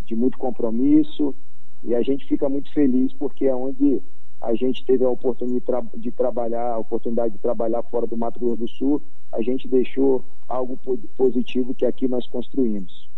[0.05, 1.35] de muito compromisso
[1.83, 4.01] e a gente fica muito feliz porque é onde
[4.41, 8.15] a gente teve a oportunidade de, tra de trabalhar, a oportunidade de trabalhar fora do
[8.15, 9.01] Mato Grosso do Sul,
[9.31, 10.79] a gente deixou algo
[11.17, 13.09] positivo que aqui nós construímos.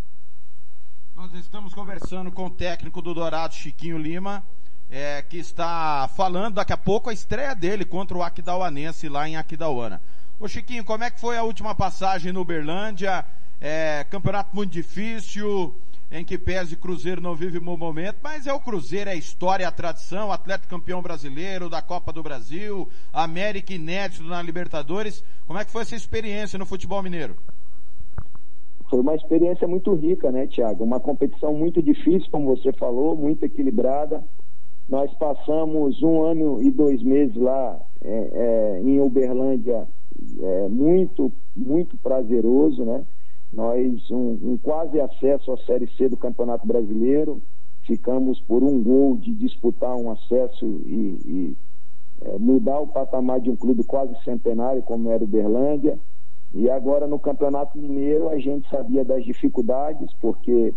[1.16, 4.42] Nós estamos conversando com o técnico do Dourado, Chiquinho Lima,
[4.90, 9.36] é, que está falando daqui a pouco a estreia dele contra o Aquidauanense lá em
[9.36, 10.02] Aquidauana.
[10.40, 13.26] Ô Chiquinho, como é que foi a última passagem no Uberlândia?
[13.60, 15.76] É, campeonato muito difícil,
[16.12, 19.16] em que pese Cruzeiro não vive um bom momento, mas é o Cruzeiro, é a
[19.16, 25.24] história, a tradição, atleta campeão brasileiro da Copa do Brasil, América inédito na Libertadores.
[25.46, 27.36] Como é que foi essa experiência no futebol mineiro?
[28.90, 30.84] Foi uma experiência muito rica, né, Tiago?
[30.84, 34.24] Uma competição muito difícil, como você falou, muito equilibrada.
[34.90, 39.88] Nós passamos um ano e dois meses lá é, é, em Uberlândia,
[40.42, 43.04] é, muito, muito prazeroso, né?
[43.52, 47.42] Nós, um, um, quase acesso à Série C do Campeonato Brasileiro,
[47.82, 51.58] ficamos por um gol de disputar um acesso e, e
[52.22, 55.98] é, mudar o patamar de um clube quase centenário como era o Berlândia.
[56.54, 60.74] E agora no Campeonato Mineiro a gente sabia das dificuldades, porque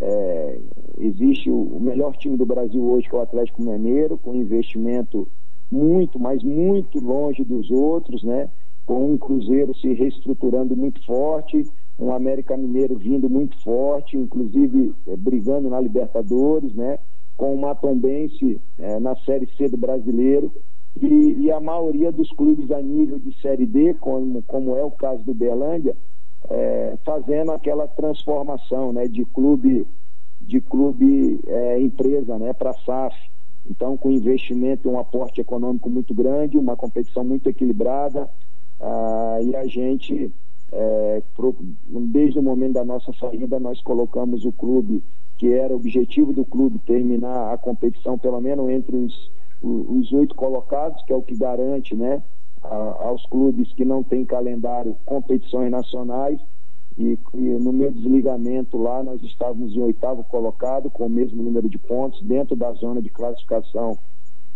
[0.00, 0.58] é,
[0.98, 5.26] existe o, o melhor time do Brasil hoje, que é o Atlético Mineiro, com investimento
[5.70, 8.48] muito, mas muito longe dos outros, né?
[8.84, 11.64] Com um Cruzeiro se reestruturando muito forte,
[12.02, 16.98] um América Mineiro vindo muito forte, inclusive é, brigando na Libertadores, né?
[17.36, 20.52] Com uma Tombense é, na Série C do Brasileiro
[21.00, 24.90] e, e, a maioria dos clubes a nível de Série D, como, como é o
[24.90, 25.96] caso do Berlândia,
[26.50, 29.06] é, fazendo aquela transformação, né?
[29.06, 29.86] De clube
[30.40, 31.40] de clube
[31.78, 32.52] empresa, né?
[32.52, 33.16] Para SAF.
[33.70, 38.28] Então, com investimento, um aporte econômico muito grande, uma competição muito equilibrada,
[38.80, 40.32] ah, e a gente
[40.72, 41.54] é, pro,
[41.86, 45.02] desde o momento da nossa saída, nós colocamos o clube,
[45.36, 49.30] que era o objetivo do clube, terminar a competição pelo menos entre os,
[49.62, 52.22] os oito colocados, que é o que garante né,
[52.62, 56.40] a, aos clubes que não têm calendário competições nacionais.
[56.98, 61.68] E, e, no meu desligamento lá, nós estávamos em oitavo colocado, com o mesmo número
[61.68, 63.98] de pontos, dentro da zona de classificação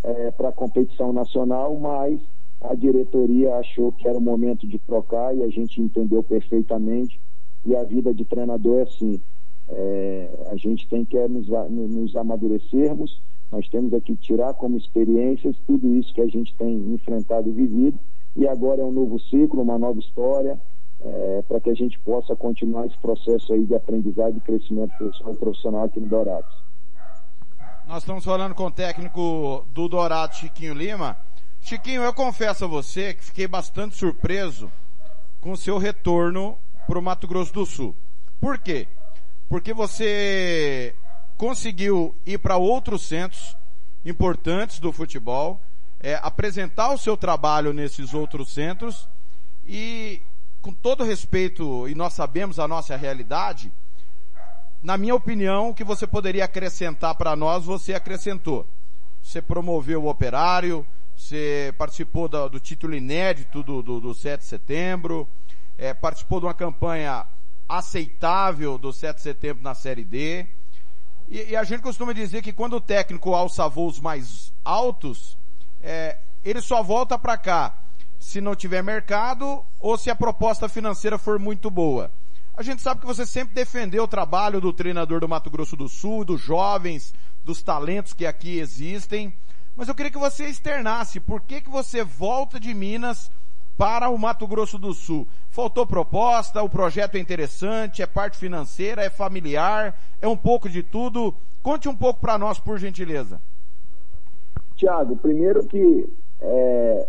[0.03, 2.21] é, para a competição nacional, mas
[2.69, 7.21] a diretoria achou que era o momento de trocar e a gente entendeu perfeitamente.
[7.65, 9.21] E a vida de treinador é assim:
[9.69, 13.21] é, a gente tem que é, nos, nos amadurecermos,
[13.51, 17.99] nós temos aqui tirar como experiências tudo isso que a gente tem enfrentado e vivido.
[18.35, 20.61] E agora é um novo ciclo, uma nova história,
[21.01, 25.33] é, para que a gente possa continuar esse processo aí de aprendizado e crescimento pessoal
[25.33, 26.67] e profissional aqui no Dourados.
[27.87, 31.17] Nós estamos falando com o técnico do Dourado, Chiquinho Lima.
[31.67, 34.71] Chiquinho, eu confesso a você que fiquei bastante surpreso
[35.41, 36.57] com o seu retorno
[36.87, 37.93] para o Mato Grosso do Sul.
[38.41, 38.87] Por quê?
[39.49, 40.95] Porque você
[41.37, 43.57] conseguiu ir para outros centros
[44.05, 45.61] importantes do futebol,
[45.99, 49.09] é, apresentar o seu trabalho nesses outros centros
[49.67, 50.23] e,
[50.63, 53.73] com todo respeito, e nós sabemos a nossa realidade,
[54.85, 58.65] na minha opinião, o que você poderia acrescentar para nós, você acrescentou.
[59.21, 60.87] Você promoveu o operário,
[61.17, 65.27] você participou do, do título inédito do, do, do 7 de setembro,
[65.79, 67.27] é, participou de uma campanha
[67.69, 70.47] aceitável do 7 de setembro na Série D.
[71.29, 75.37] E, e, a gente costuma dizer que quando o técnico alça voos mais altos,
[75.83, 77.75] é, ele só volta para cá
[78.19, 82.11] se não tiver mercado ou se a proposta financeira for muito boa.
[82.57, 85.89] A gente sabe que você sempre defendeu o trabalho do treinador do Mato Grosso do
[85.89, 87.13] Sul, dos jovens,
[87.45, 89.35] dos talentos que aqui existem.
[89.77, 93.31] Mas eu queria que você externasse por que, que você volta de Minas
[93.77, 95.27] para o Mato Grosso do Sul.
[95.51, 100.83] Faltou proposta, o projeto é interessante, é parte financeira, é familiar, é um pouco de
[100.83, 101.35] tudo.
[101.63, 103.41] Conte um pouco para nós, por gentileza.
[104.77, 106.09] Tiago, primeiro que
[106.41, 107.09] é,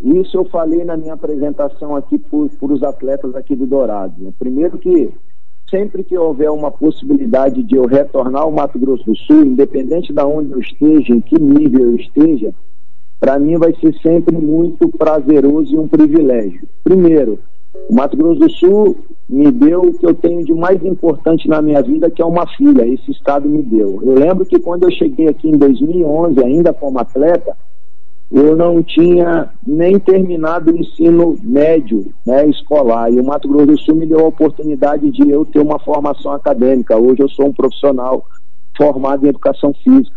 [0.00, 4.14] isso eu falei na minha apresentação aqui para os atletas aqui do Dourado.
[4.22, 4.32] Né?
[4.38, 5.12] Primeiro que
[5.70, 10.22] sempre que houver uma possibilidade de eu retornar ao Mato Grosso do Sul, independente de
[10.22, 12.54] onde eu esteja, em que nível eu esteja,
[13.20, 16.66] para mim vai ser sempre muito prazeroso e um privilégio.
[16.84, 17.38] Primeiro,
[17.88, 18.96] o Mato Grosso do Sul
[19.28, 22.46] me deu o que eu tenho de mais importante na minha vida, que é uma
[22.46, 22.86] filha.
[22.86, 24.00] Esse estado me deu.
[24.02, 27.56] Eu lembro que quando eu cheguei aqui em 2011, ainda como atleta,
[28.30, 33.10] eu não tinha nem terminado o ensino médio, né, escolar.
[33.10, 36.32] E o Mato Grosso do Sul me deu a oportunidade de eu ter uma formação
[36.32, 36.96] acadêmica.
[36.96, 38.26] Hoje eu sou um profissional
[38.76, 40.16] formado em educação física.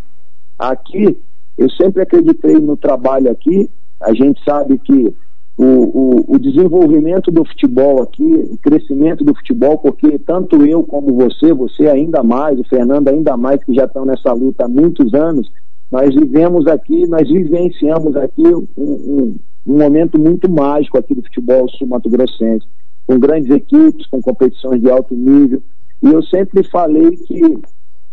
[0.59, 1.17] Aqui,
[1.57, 3.69] eu sempre acreditei no trabalho aqui.
[4.01, 5.15] A gente sabe que
[5.57, 11.13] o, o, o, desenvolvimento do futebol aqui, o crescimento do futebol, porque tanto eu como
[11.13, 15.13] você, você ainda mais, o Fernando ainda mais, que já estão nessa luta há muitos
[15.13, 15.51] anos,
[15.91, 19.35] nós vivemos aqui, nós vivenciamos aqui um, um,
[19.67, 22.65] um momento muito mágico aqui do futebol sul-mato-grossense,
[23.05, 25.61] com grandes equipes, com competições de alto nível,
[26.01, 27.61] e eu sempre falei que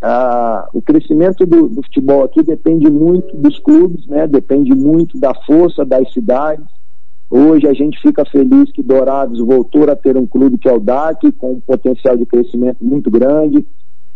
[0.03, 4.27] ah, o crescimento do, do, futebol aqui depende muito dos clubes, né?
[4.27, 6.67] depende muito da força das cidades.
[7.31, 10.81] Hoje a gente fica feliz que Dourados voltou a ter um clube que é o
[10.81, 13.67] DAC, com um potencial de crescimento muito grande.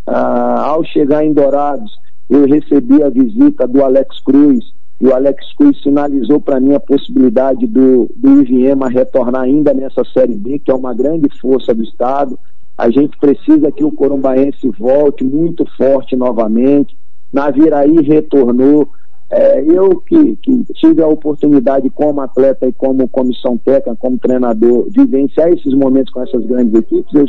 [0.06, 1.93] Ah, ao chegar em Dourados,
[2.33, 6.81] eu recebi a visita do Alex Cruz, e o Alex Cruz sinalizou para mim a
[6.81, 11.83] possibilidade do, do Iviema retornar ainda nessa Série B, que é uma grande força do
[11.83, 12.39] Estado.
[12.79, 16.97] A gente precisa que o Corumbaense volte muito forte novamente.
[17.31, 18.89] Naviraí retornou.
[19.31, 24.87] É, eu que, que, tive a oportunidade como atleta e como comissão técnica, como treinador,
[24.91, 27.27] vivenciar esses momentos com essas grandes equipes, eu,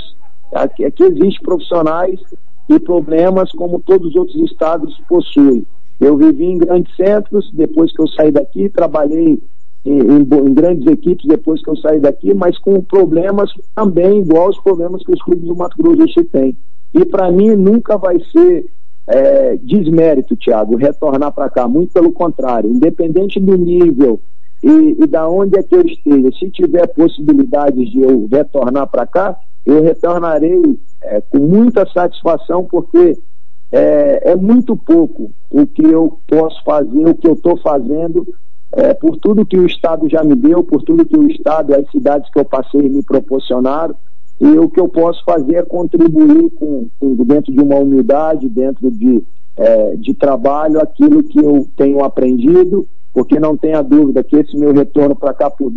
[0.53, 2.19] aqui, aqui existem profissionais
[2.69, 5.65] e problemas como todos os outros estados possuem.
[5.99, 9.39] Eu vivi em grandes centros, depois que eu saí daqui, trabalhei
[9.85, 14.47] em, em, em, grandes equipes depois que eu saí daqui, mas com problemas também igual
[14.47, 16.57] aos problemas que os clubes do Mato Grosso do Sul têm.
[16.93, 18.65] E para mim nunca vai ser
[19.07, 24.19] é, desmérito, Thiago, retornar para cá, muito pelo contrário, independente do nível
[24.63, 29.05] e, e da onde é que eu esteja, se tiver possibilidades de eu retornar para
[29.05, 33.17] cá, eu retornarei é, com muita satisfação, porque
[33.71, 38.25] é, é, muito pouco o que eu posso fazer, o que eu estou fazendo
[38.71, 41.89] é, por tudo que o Estado já me deu, por tudo que o Estado, as
[41.91, 43.95] cidades que eu passei me proporcionaram,
[44.39, 48.89] e o que eu posso fazer é contribuir com, com dentro de uma humildade, dentro
[48.91, 49.23] de,
[49.57, 54.73] é, de trabalho, aquilo que eu tenho aprendido, porque não tenha dúvida que esse meu
[54.73, 55.71] retorno para cá por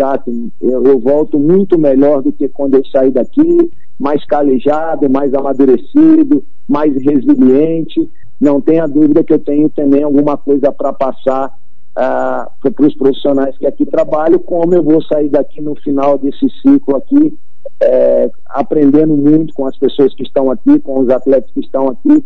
[0.61, 6.45] eu, eu volto muito melhor do que quando eu saí daqui, mais calejado, mais amadurecido,
[6.69, 8.09] mais resiliente.
[8.41, 11.51] Não tenha dúvida que eu tenho também alguma coisa para passar
[11.97, 16.47] ah, para os profissionais que aqui trabalham, como eu vou sair daqui no final desse
[16.61, 17.35] ciclo aqui,
[17.81, 22.23] é, aprendendo muito com as pessoas que estão aqui, com os atletas que estão aqui.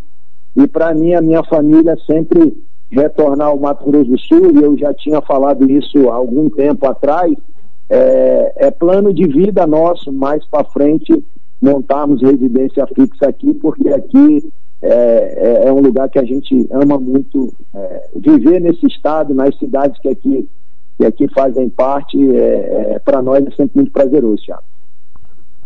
[0.57, 2.53] E para mim, a minha família sempre
[2.91, 6.87] retornar ao Mato Grosso do Sul, e eu já tinha falado isso há algum tempo
[6.87, 7.33] atrás,
[7.89, 11.25] é, é plano de vida nosso, mais para frente,
[11.61, 14.51] montarmos residência fixa aqui, porque aqui
[14.83, 19.57] é, é, é, um lugar que a gente ama muito é, viver nesse estado, nas
[19.59, 20.49] cidades que aqui,
[20.97, 24.63] que aqui fazem parte, é, é para nós é sempre muito prazeroso, Thiago.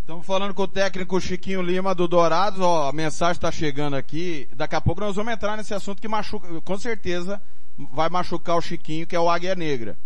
[0.00, 4.46] Estamos falando com o técnico Chiquinho Lima do Dourados, ó, a mensagem está chegando aqui.
[4.54, 7.40] Daqui a pouco nós vamos entrar nesse assunto que machuca, com certeza
[7.92, 9.96] vai machucar o Chiquinho, que é o Águia Negra.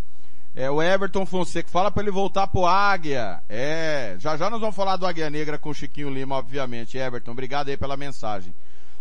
[0.55, 3.43] É, o Everton Fonseca, fala para ele voltar pro Águia.
[3.49, 6.99] É, já já nós vamos falar do Águia Negra com o Chiquinho Lima, obviamente.
[6.99, 8.53] Everton, obrigado aí pela mensagem.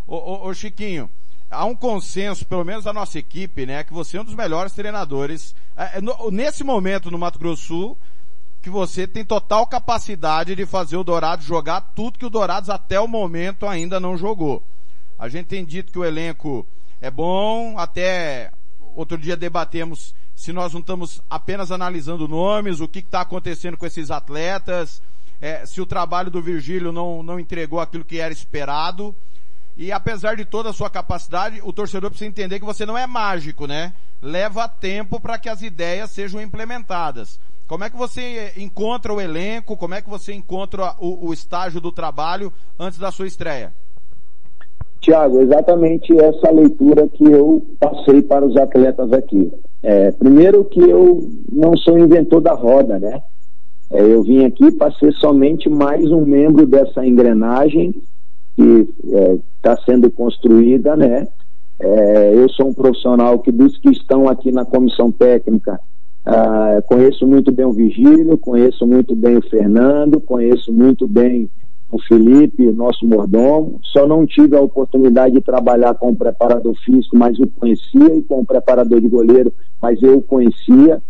[0.05, 1.09] Ô, ô, ô, Chiquinho,
[1.49, 4.73] há um consenso, pelo menos da nossa equipe, né, que você é um dos melhores
[4.73, 5.55] treinadores.
[5.75, 7.97] É, é no, nesse momento no Mato Grosso Sul,
[8.61, 12.99] que você tem total capacidade de fazer o Dourados jogar tudo que o Dourados até
[12.99, 14.63] o momento ainda não jogou.
[15.17, 16.67] A gente tem dito que o elenco
[17.01, 18.51] é bom, até
[18.95, 23.87] outro dia debatemos se nós não estamos apenas analisando nomes, o que está acontecendo com
[23.87, 25.01] esses atletas,
[25.41, 29.15] é, se o trabalho do Virgílio não, não entregou aquilo que era esperado.
[29.75, 33.07] E apesar de toda a sua capacidade, o torcedor precisa entender que você não é
[33.07, 33.93] mágico, né?
[34.21, 37.39] Leva tempo para que as ideias sejam implementadas.
[37.67, 39.75] Como é que você encontra o elenco?
[39.75, 43.73] Como é que você encontra o, o estágio do trabalho antes da sua estreia?
[45.01, 49.51] Tiago, exatamente essa leitura que eu passei para os atletas aqui.
[49.83, 53.21] É, primeiro que eu não sou inventor da roda, né?
[53.91, 57.93] É, eu vim aqui para ser somente mais um membro dessa engrenagem
[58.55, 58.89] que
[59.55, 61.27] está é, sendo construída, né?
[61.79, 65.79] É, eu sou um profissional que dos que estão aqui na comissão técnica,
[66.25, 71.49] ah, conheço muito bem o Vigílio, conheço muito bem o Fernando, conheço muito bem
[71.89, 73.79] o Felipe, nosso mordomo.
[73.83, 78.21] Só não tive a oportunidade de trabalhar com o preparador físico, mas o conhecia, e
[78.21, 81.01] com o preparador de goleiro, mas eu o conhecia.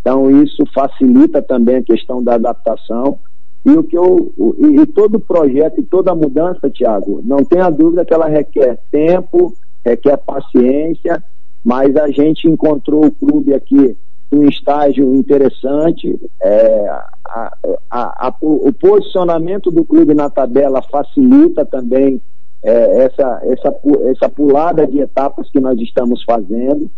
[0.00, 3.18] Então isso facilita também a questão da adaptação.
[3.64, 8.04] E o que eu e, e todo projeto e toda mudança, Tiago, não tenha dúvida
[8.04, 11.24] que ela requer tempo, requer paciência,
[11.64, 13.96] mas a gente encontrou o clube aqui
[14.34, 16.18] um estágio interessante.
[16.40, 16.88] É,
[17.26, 17.56] a,
[17.90, 22.20] a, a, o posicionamento do clube na tabela facilita também
[22.62, 23.74] é, essa, essa,
[24.10, 26.90] essa pulada de etapas que nós estamos fazendo.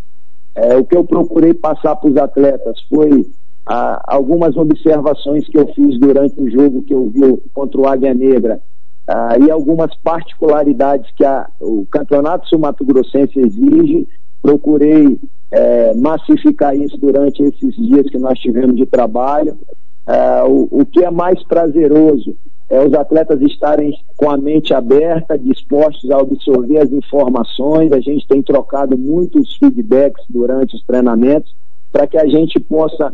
[0.55, 3.27] É, o que eu procurei passar para os atletas foi
[3.67, 8.15] ah, algumas observações que eu fiz durante o jogo que eu vi contra o Águia
[8.15, 8.61] Negra
[9.09, 14.07] ah, e algumas particularidades que a, o Campeonato Sul-Mato Grossense exige.
[14.43, 15.19] Procurei
[15.51, 19.57] eh, massificar isso durante esses dias que nós tivemos de trabalho.
[20.07, 22.37] Ah, o, o que é mais prazeroso
[22.69, 27.93] é os atletas estarem com a mente aberta, dispostos a absorver as informações.
[27.93, 31.55] A gente tem trocado muitos feedbacks durante os treinamentos
[31.93, 33.13] para que a gente possa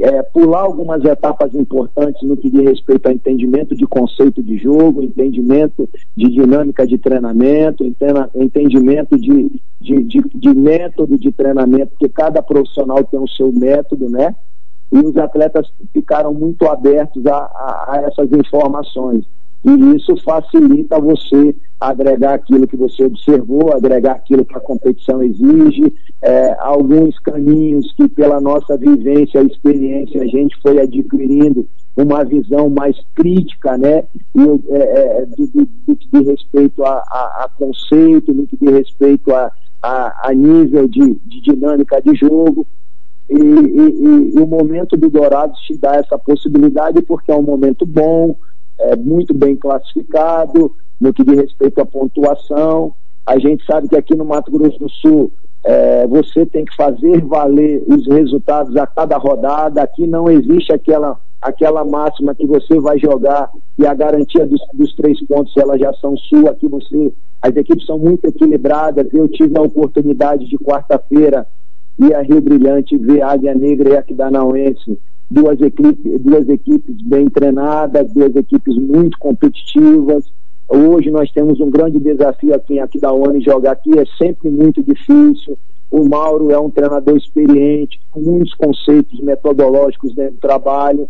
[0.00, 5.02] é, pular algumas etapas importantes no que diz respeito ao entendimento de conceito de jogo,
[5.02, 7.84] entendimento de dinâmica de treinamento,
[8.34, 9.50] entendimento de,
[9.80, 14.34] de, de, de método de treinamento, porque cada profissional tem o seu método, né?
[14.92, 19.24] E os atletas ficaram muito abertos a, a, a essas informações.
[19.64, 21.56] E isso facilita você
[21.88, 25.92] agregar aquilo que você observou, agregar aquilo que a competição exige,
[26.22, 32.70] é, alguns caminhos que pela nossa vivência e experiência a gente foi adquirindo uma visão
[32.70, 34.04] mais crítica, né,
[34.34, 38.56] e, é, é, do, do, do, que diz respeito a, a, a, conceito, no que
[38.56, 39.52] diz respeito a,
[39.82, 42.66] a, a nível de, de, dinâmica de jogo,
[43.28, 47.86] e, e, e, o momento do Dourados te dá essa possibilidade porque é um momento
[47.86, 48.36] bom,
[48.78, 52.94] é, muito bem classificado no que diz respeito à pontuação.
[53.26, 55.32] A gente sabe que aqui no Mato Grosso do Sul
[55.64, 59.82] é, você tem que fazer valer os resultados a cada rodada.
[59.82, 64.94] Aqui não existe aquela, aquela máxima que você vai jogar e a garantia dos, dos
[64.94, 66.50] três pontos elas já são sua.
[66.50, 69.06] Aqui você, as equipes são muito equilibradas.
[69.12, 71.46] Eu tive a oportunidade de quarta-feira
[71.98, 74.98] ir a Rio Brilhante ver Águia Negra e Aquidauanense
[75.30, 80.24] duas equipes, duas equipes bem treinadas, duas equipes muito competitivas.
[80.68, 84.82] Hoje nós temos um grande desafio aqui, aqui da ONU jogar aqui, é sempre muito
[84.82, 85.58] difícil.
[85.90, 91.08] O Mauro é um treinador experiente, com muitos conceitos metodológicos dentro do trabalho.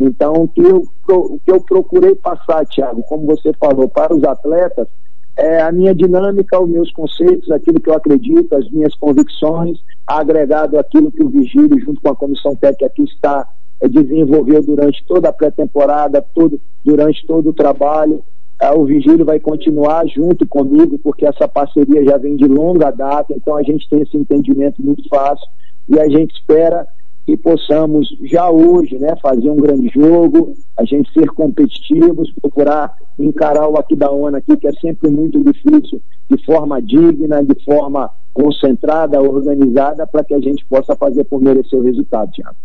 [0.00, 4.24] Então, o que eu, o que eu procurei passar, Thiago, como você falou, para os
[4.24, 4.88] atletas,
[5.36, 10.78] é a minha dinâmica, os meus conceitos, aquilo que eu acredito, as minhas convicções, agregado
[10.78, 13.46] aquilo que o Vigílio, junto com a comissão técnica aqui, está
[13.80, 18.22] é, desenvolveu durante toda a pré-temporada, todo, durante todo o trabalho.
[18.60, 23.34] Ah, o Vigílio vai continuar junto comigo, porque essa parceria já vem de longa data,
[23.34, 25.46] então a gente tem esse entendimento muito fácil
[25.88, 26.86] e a gente espera
[27.26, 33.68] que possamos já hoje né, fazer um grande jogo, a gente ser competitivos, procurar encarar
[33.68, 38.10] o aqui da ONU aqui, que é sempre muito difícil, de forma digna, de forma
[38.32, 42.56] concentrada, organizada, para que a gente possa fazer por merecer o resultado, Tiago.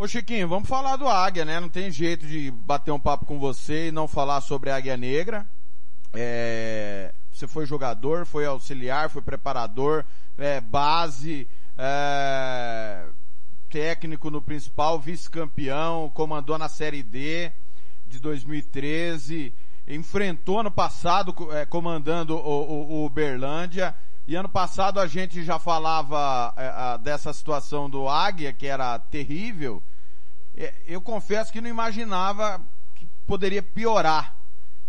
[0.00, 1.60] Ô Chiquinho, vamos falar do Águia, né?
[1.60, 5.46] Não tem jeito de bater um papo com você e não falar sobre Águia Negra.
[6.14, 7.12] É...
[7.30, 10.02] Você foi jogador, foi auxiliar, foi preparador,
[10.38, 11.46] é, base,
[11.76, 13.04] é...
[13.68, 17.52] técnico no principal, vice-campeão, comandou na Série D
[18.08, 19.52] de 2013,
[19.86, 23.94] enfrentou no passado é, comandando o, o, o Berlândia
[24.26, 29.82] e ano passado a gente já falava é, dessa situação do Águia, que era terrível.
[30.60, 32.60] É, eu confesso que não imaginava
[32.94, 34.36] que poderia piorar.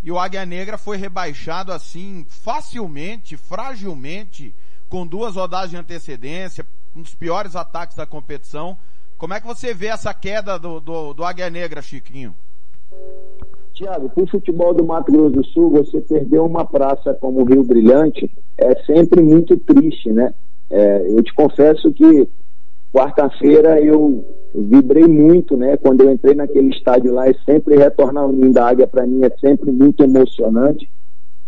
[0.04, 4.54] E o Águia Negra foi rebaixado assim, facilmente, fragilmente,
[4.90, 8.78] com duas rodadas de antecedência, um dos piores ataques da competição.
[9.18, 12.36] Como é que você vê essa queda do, do, do Águia Negra, Chiquinho?
[13.74, 17.46] Tiago, para o futebol do Mato Grosso do Sul, você perdeu uma praça como o
[17.46, 20.34] Rio Brilhante é sempre muito triste, né?
[20.70, 22.28] É, eu te confesso que
[22.94, 25.78] quarta-feira eu vibrei muito, né?
[25.78, 29.24] Quando eu entrei naquele estádio lá, e sempre retornar ao Ninho da Águia para mim
[29.24, 30.90] é sempre muito emocionante,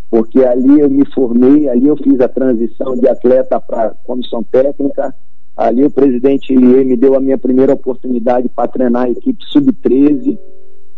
[0.10, 5.14] porque ali eu me formei, ali eu fiz a transição de atleta para comissão técnica,
[5.58, 10.40] ali o presidente me deu a minha primeira oportunidade para treinar a equipe sub-13, uh,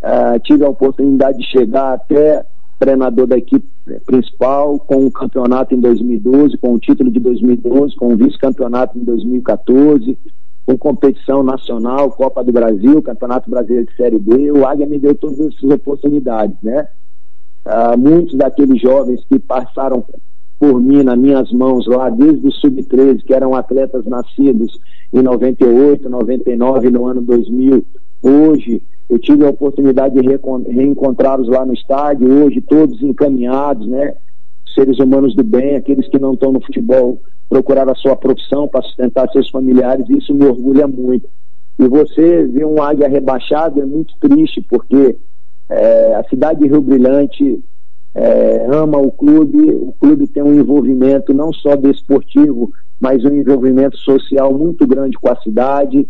[0.03, 2.45] ah, tive a oportunidade de chegar até
[2.79, 3.65] treinador da equipe
[4.05, 9.03] principal, com o campeonato em 2012, com o título de 2012, com o vice-campeonato em
[9.03, 10.17] 2014,
[10.65, 15.13] com competição nacional, Copa do Brasil, Campeonato Brasileiro de Série B, o Águia me deu
[15.13, 16.87] todas essas oportunidades, né?
[17.63, 20.03] Ah, muitos daqueles jovens que passaram
[20.59, 24.79] por mim, nas minhas mãos lá, desde o Sub-13, que eram atletas nascidos
[25.13, 27.85] em 98, 99, no ano 2000,
[28.23, 30.27] hoje eu tive a oportunidade de
[30.71, 34.15] reencontrá-los lá no estádio, hoje todos encaminhados, né?
[34.73, 38.81] Seres humanos do bem, aqueles que não estão no futebol procurar a sua profissão para
[38.81, 41.29] sustentar seus familiares, isso me orgulha muito.
[41.77, 45.17] E você ver um águia rebaixado é muito triste, porque
[45.69, 47.63] é, a cidade de Rio Brilhante
[48.13, 53.97] é, ama o clube, o clube tem um envolvimento não só desportivo, mas um envolvimento
[53.97, 56.07] social muito grande com a cidade.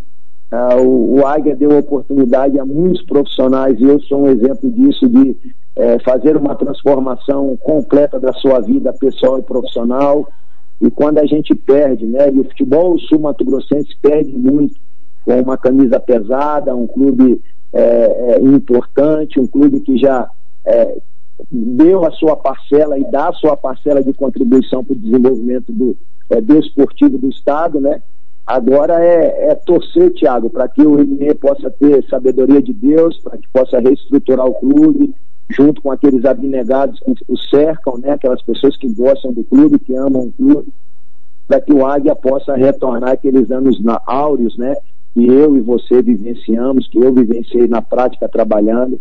[0.51, 5.07] Ah, o, o Águia deu oportunidade a muitos profissionais e eu sou um exemplo disso,
[5.09, 5.35] de
[5.76, 10.27] eh, fazer uma transformação completa da sua vida pessoal e profissional.
[10.81, 12.30] E quando a gente perde, né?
[12.31, 14.76] E o futebol sul-mato-grossense perde muito
[15.26, 17.41] com uma camisa pesada, um clube
[17.73, 20.30] eh, eh, importante, um clube que já
[20.65, 20.97] eh,
[21.51, 25.97] deu a sua parcela e dá a sua parcela de contribuição para o desenvolvimento do
[26.30, 28.01] é, desportivo do Estado, né?
[28.45, 33.38] Agora é, é torcer, Thiago, para que o INE possa ter sabedoria de Deus, para
[33.38, 35.15] que possa reestruturar o clube,
[35.49, 38.11] junto com aqueles abnegados que o cercam, né?
[38.11, 40.67] Aquelas pessoas que gostam do clube, que amam o clube,
[41.47, 44.76] para que o Águia possa retornar aqueles anos na, áureos, né?
[45.15, 48.99] Que eu e você vivenciamos, que eu vivenciei na prática trabalhando,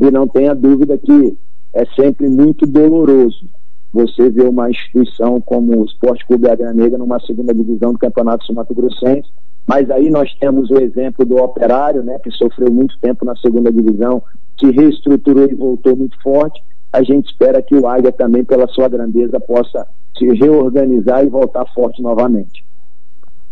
[0.00, 1.36] e não tenha dúvida que
[1.72, 3.46] é sempre muito doloroso
[3.92, 8.44] você ver uma instituição como o Esporte Clube Águia Negra numa segunda divisão do Campeonato
[8.46, 9.28] Sul-Mato Grossense,
[9.66, 13.72] mas aí nós temos o exemplo do Operário, né, que sofreu muito tempo na segunda
[13.72, 14.22] divisão,
[14.56, 16.62] que reestruturou e voltou muito forte.
[16.92, 19.86] A gente espera que o Águia também, pela sua grandeza, possa
[20.18, 22.64] se reorganizar e voltar forte novamente.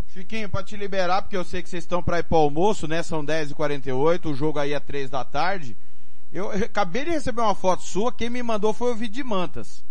[0.09, 3.03] Chiquinho, para te liberar, porque eu sei que vocês estão para ir para almoço, né?
[3.03, 5.77] São 10h48, o jogo aí é 3 da tarde.
[6.33, 9.85] Eu, eu acabei de receber uma foto sua, quem me mandou foi o Vidi Mantas.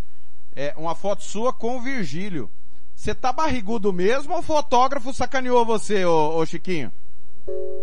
[0.61, 2.49] É, uma foto sua com o Virgílio.
[2.93, 6.91] Você tá barrigudo mesmo ou o fotógrafo sacaneou você, ô, ô Chiquinho?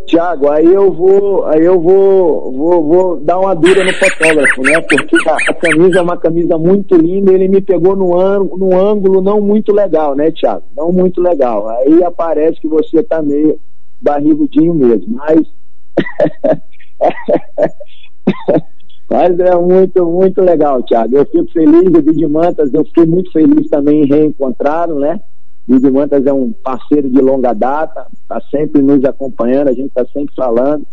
[0.05, 4.79] Tiago, aí eu vou, aí eu vou, vou, vou dar uma dura no fotógrafo, né?
[4.83, 8.11] Porque a, a camisa é uma camisa muito linda, ele me pegou num,
[8.59, 10.65] num ângulo não muito legal, né, Tiago?
[10.77, 11.67] Não muito legal.
[11.71, 13.59] Aí aparece que você tá meio
[14.03, 15.41] barrigudinho mesmo, mas
[19.09, 21.17] Mas é muito, muito legal, Thiago.
[21.17, 25.21] Eu fico feliz, o Vidi Mantas, eu fiquei muito feliz também em reencontrá-lo, né?
[25.67, 30.05] Vidi Mantas é um parceiro de longa data, está sempre nos acompanhando, a gente está
[30.07, 30.85] sempre falando.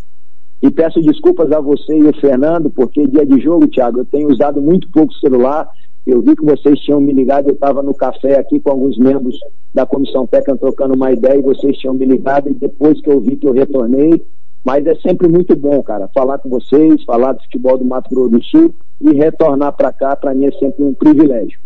[0.62, 4.30] E peço desculpas a você e o Fernando, porque dia de jogo, Thiago, eu tenho
[4.30, 5.68] usado muito pouco celular.
[6.06, 9.38] Eu vi que vocês tinham me ligado, eu estava no café aqui com alguns membros
[9.74, 12.48] da comissão técnica trocando uma ideia e vocês tinham me ligado.
[12.48, 14.22] E depois que eu vi que eu retornei,
[14.64, 18.30] mas é sempre muito bom, cara, falar com vocês, falar do futebol do Mato Grosso
[18.30, 21.60] do Sul e retornar para cá, para mim é sempre um privilégio.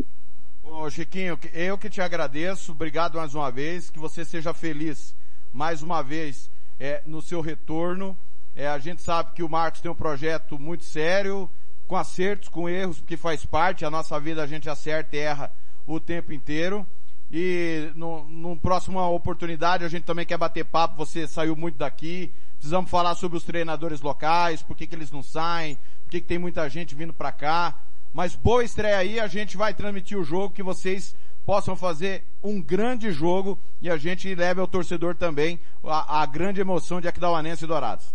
[0.64, 5.16] Ô Chiquinho, eu que te agradeço, obrigado mais uma vez, que você seja feliz
[5.52, 8.16] mais uma vez é, no seu retorno.
[8.54, 11.48] É, a gente sabe que o Marcos tem um projeto muito sério,
[11.86, 15.52] com acertos, com erros, que faz parte, a nossa vida a gente acerta e erra
[15.86, 16.86] o tempo inteiro.
[17.30, 22.90] E no próxima oportunidade a gente também quer bater papo, você saiu muito daqui, precisamos
[22.90, 26.38] falar sobre os treinadores locais, por que, que eles não saem, por que, que tem
[26.38, 27.74] muita gente vindo para cá.
[28.12, 31.14] Mas boa estreia aí, a gente vai transmitir o jogo, que vocês
[31.46, 36.60] possam fazer um grande jogo e a gente leve ao torcedor também a, a grande
[36.60, 38.14] emoção de Aquidauanense e Dourados.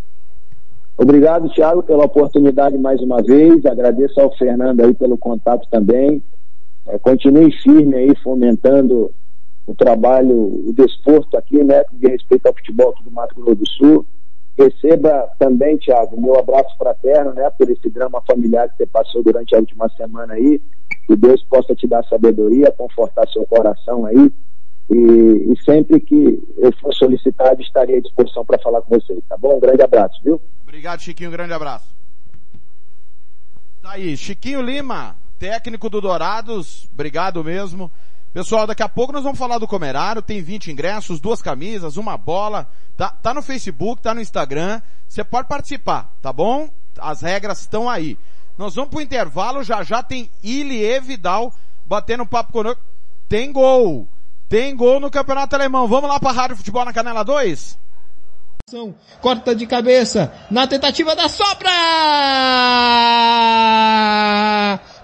[0.95, 3.65] Obrigado, Thiago, pela oportunidade mais uma vez.
[3.65, 6.21] Agradeço ao Fernando aí pelo contato também.
[6.85, 9.11] É, continue firme aí, fomentando
[9.65, 13.67] o trabalho, o desporto aqui, né, com respeito ao futebol aqui do Mato Grosso do
[13.67, 14.05] Sul.
[14.57, 19.55] Receba também, Thiago, meu abraço fraterno, né, por esse drama familiar que você passou durante
[19.55, 20.61] a última semana aí.
[21.07, 24.31] Que Deus possa te dar sabedoria, confortar seu coração aí.
[24.91, 29.35] E, e sempre que eu for solicitado, estarei à disposição para falar com vocês, tá
[29.37, 29.57] bom?
[29.57, 30.39] Um grande abraço, viu?
[30.61, 31.93] Obrigado, Chiquinho, um grande abraço.
[33.81, 37.91] Tá aí, Chiquinho Lima, técnico do Dourados, obrigado mesmo.
[38.33, 42.17] Pessoal, daqui a pouco nós vamos falar do Comerário, tem 20 ingressos, duas camisas, uma
[42.17, 46.67] bola, tá, tá no Facebook, tá no Instagram, você pode participar, tá bom?
[46.97, 48.17] As regras estão aí.
[48.57, 51.53] Nós vamos pro intervalo, já já tem Ilie Vidal
[51.85, 52.81] batendo papo conosco.
[53.29, 54.07] Tem gol!
[54.49, 55.87] Tem gol no Campeonato Alemão.
[55.87, 57.77] Vamos lá para a Rádio Futebol na Canela 2?
[59.21, 61.69] Corta de cabeça na tentativa da sobra!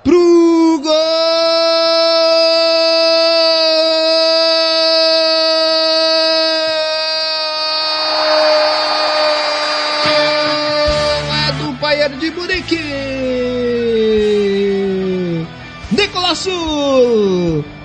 [0.04, 1.59] Pro gol!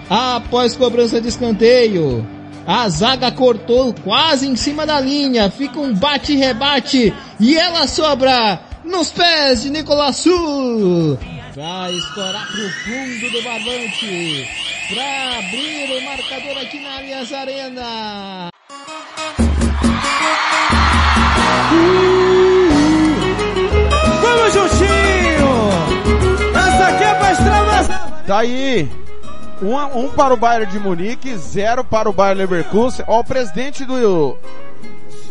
[0.08, 2.26] Após cobrança de escanteio,
[2.66, 5.50] a zaga cortou quase em cima da linha.
[5.50, 11.18] Fica um bate-rebate e ela sobra nos pés de Nicolasu.
[11.54, 14.48] Vai estourar pro fundo do barbante
[14.88, 18.50] para abrir o marcador aqui na Allianz Arena.
[24.20, 25.54] Vamos juntinho!
[26.50, 28.24] Essa aqui é pra extravasar!
[28.26, 28.90] Tá aí!
[29.64, 33.02] Um, um para o Bayern de Munique, zero para o Bayern Leverkusen.
[33.08, 34.36] Ó, o presidente do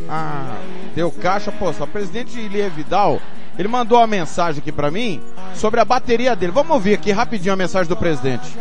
[0.09, 0.57] Ah,
[0.95, 3.21] deu caixa, pô, só presidente Ilie Vidal,
[3.59, 5.21] ele mandou uma mensagem aqui pra mim
[5.53, 6.51] sobre a bateria dele.
[6.51, 8.57] Vamos ouvir aqui rapidinho a mensagem do presidente.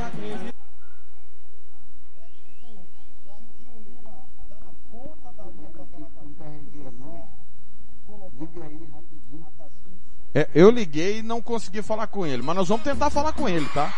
[10.34, 13.46] É, eu liguei e não consegui falar com ele, mas nós vamos tentar falar com
[13.48, 13.92] ele, tá?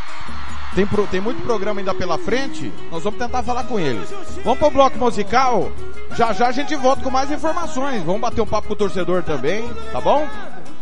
[0.74, 4.04] Tem, pro- tem muito programa ainda pela frente, nós vamos tentar falar com ele.
[4.42, 5.70] Vamos pro bloco musical?
[6.16, 8.02] Já já a gente volta com mais informações.
[8.02, 10.28] Vamos bater um papo com o torcedor também, tá bom?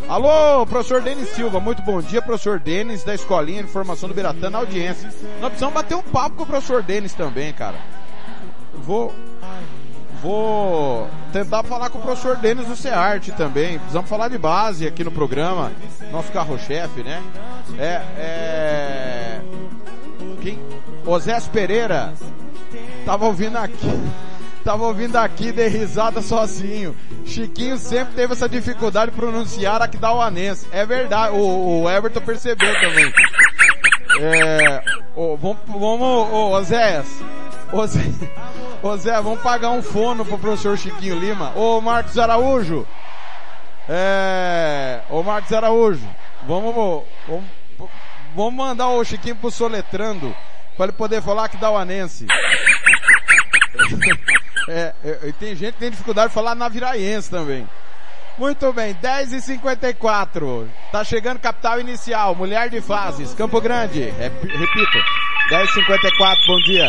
[0.09, 4.49] Alô, professor Denis Silva, muito bom dia, professor Denis, da Escolinha de Formação do Biratã,
[4.51, 5.11] na audiência.
[5.41, 7.77] Nós precisamos bater um papo com o professor Denis também, cara.
[8.75, 9.15] Vou,
[10.23, 13.77] Vou tentar falar com o professor Denis do Cearte também.
[13.79, 15.73] Precisamos falar de base aqui no programa.
[16.13, 17.21] Nosso carro-chefe, né?
[17.77, 19.41] É, é...
[20.41, 20.61] Quem?
[21.05, 22.15] Osés Pereira.
[23.05, 23.89] Tava ouvindo aqui.
[24.65, 26.95] Tava ouvindo aqui, dei risada sozinho.
[27.27, 30.69] Chiquinho sempre teve essa dificuldade de pronunciar Aquidauanense.
[30.71, 33.13] É verdade, o, o Everton percebeu também.
[34.21, 34.85] É,
[35.17, 37.03] ô, vamos, vamos, Zé,
[38.83, 41.53] ô Zé, vamos pagar um fono pro professor Chiquinho Lima.
[41.57, 42.87] Ô Marcos Araújo.
[43.89, 45.01] É.
[45.11, 46.09] Ô Marcos Araújo.
[46.47, 46.75] Vamos,
[47.27, 47.45] vamos,
[48.35, 50.35] vamos mandar o Chiquinho pro Soletrando.
[50.77, 52.27] Pra ele poder falar que dá o anense.
[54.69, 57.69] É, é, tem gente que tem dificuldade de falar naviraense também.
[58.39, 64.05] Muito bem, 10 e 54 Tá chegando capital inicial, mulher de fases, Campo Grande.
[64.11, 64.99] Rep- repito,
[65.51, 66.89] 10 e 54 bom dia.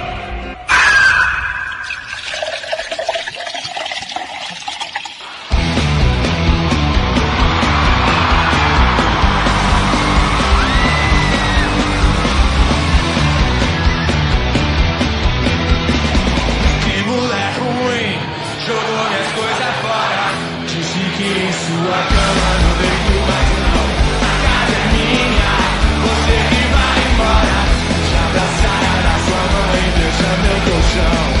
[30.11, 31.40] Mãe, deixa meu colchão.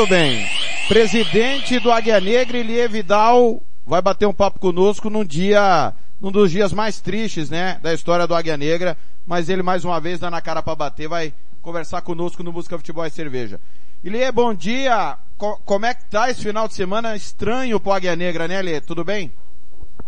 [0.00, 0.46] Muito bem.
[0.88, 6.50] Presidente do Águia Negra, Elie Vidal, vai bater um papo conosco num dia, num dos
[6.50, 8.96] dias mais tristes, né, da história do Águia Negra,
[9.26, 12.78] mas ele mais uma vez dando a cara para bater, vai conversar conosco no Música
[12.78, 13.60] Futebol e Cerveja.
[14.02, 15.18] Elie, bom dia.
[15.36, 18.80] Co como é que tá esse final de semana estranho pro Águia Negra, né, Elie?
[18.80, 19.30] Tudo bem?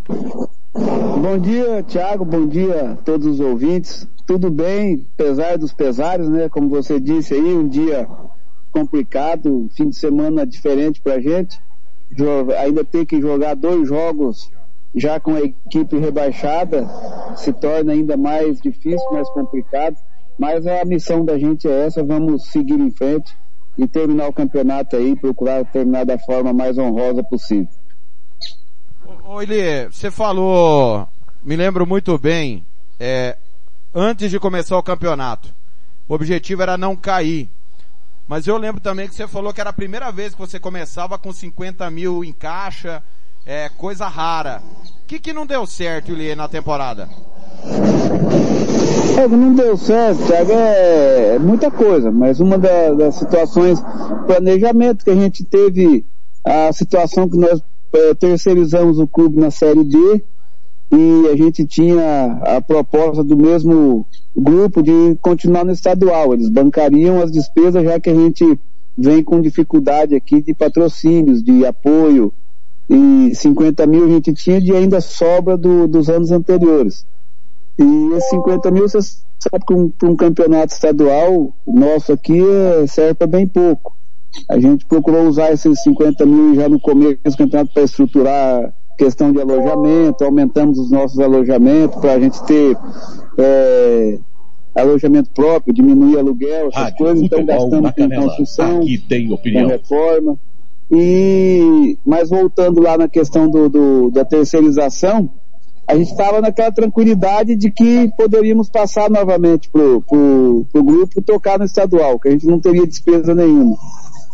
[0.08, 2.24] Bom dia, Thiago.
[2.24, 4.08] Bom dia a todos os ouvintes.
[4.26, 6.48] Tudo bem, apesar dos pesares, né?
[6.48, 8.08] Como você disse aí, um dia
[8.72, 11.60] complicado, fim de semana diferente pra gente.
[12.58, 14.50] Ainda tem que jogar dois jogos
[14.94, 16.86] já com a equipe rebaixada,
[17.36, 19.96] se torna ainda mais difícil, mais complicado.
[20.38, 23.34] Mas a missão da gente é essa, vamos seguir em frente
[23.78, 27.68] e terminar o campeonato aí, procurar terminar da forma mais honrosa possível.
[29.24, 29.38] Ô
[29.90, 31.06] você falou,
[31.42, 32.64] me lembro muito bem,
[33.00, 33.36] é,
[33.94, 35.54] antes de começar o campeonato,
[36.08, 37.48] o objetivo era não cair.
[38.26, 41.18] Mas eu lembro também que você falou que era a primeira vez que você começava
[41.18, 43.02] com 50 mil em caixa,
[43.44, 44.62] é, coisa rara.
[45.02, 47.08] O que, que não deu certo, Elie, na temporada?
[49.18, 53.78] É, não deu certo, Thiago, é muita coisa, mas uma da, das situações,
[54.26, 56.04] planejamento que a gente teve,
[56.44, 57.60] a situação que nós
[57.92, 60.24] é, terceirizamos o clube na Série B
[60.92, 64.06] e a gente tinha a proposta do mesmo
[64.36, 66.34] grupo de continuar no estadual.
[66.34, 68.60] Eles bancariam as despesas já que a gente
[68.96, 72.30] vem com dificuldade aqui de patrocínios, de apoio
[72.90, 77.06] e 50 mil a gente tinha de ainda sobra do, dos anos anteriores.
[77.78, 83.14] E esses 50 mil, você sabe que um, um campeonato estadual nosso aqui é, serve
[83.14, 83.96] para bem pouco.
[84.50, 88.74] A gente procurou usar esses 50 mil já no começo do campeonato para estruturar
[89.04, 92.76] questão de alojamento, aumentamos os nossos alojamentos para a gente ter
[93.36, 94.18] é,
[94.74, 98.22] alojamento próprio, diminuir aluguel, essas Rádio coisas, então gastamos com Canela.
[98.24, 99.64] construção, Aqui tem opinião.
[99.64, 100.36] com reforma.
[100.90, 105.30] E, mas voltando lá na questão do, do- da terceirização,
[105.88, 111.64] a gente estava naquela tranquilidade de que poderíamos passar novamente pro, pro grupo tocar no
[111.64, 113.76] estadual, que a gente não teria despesa nenhuma.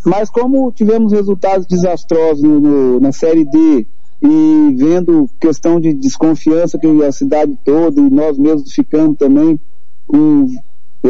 [0.04, 3.86] Mas como tivemos resultados desastrosos no- no- na Série D
[4.20, 9.58] e vendo questão de desconfiança que a cidade toda e nós mesmos ficamos também
[10.06, 10.46] com,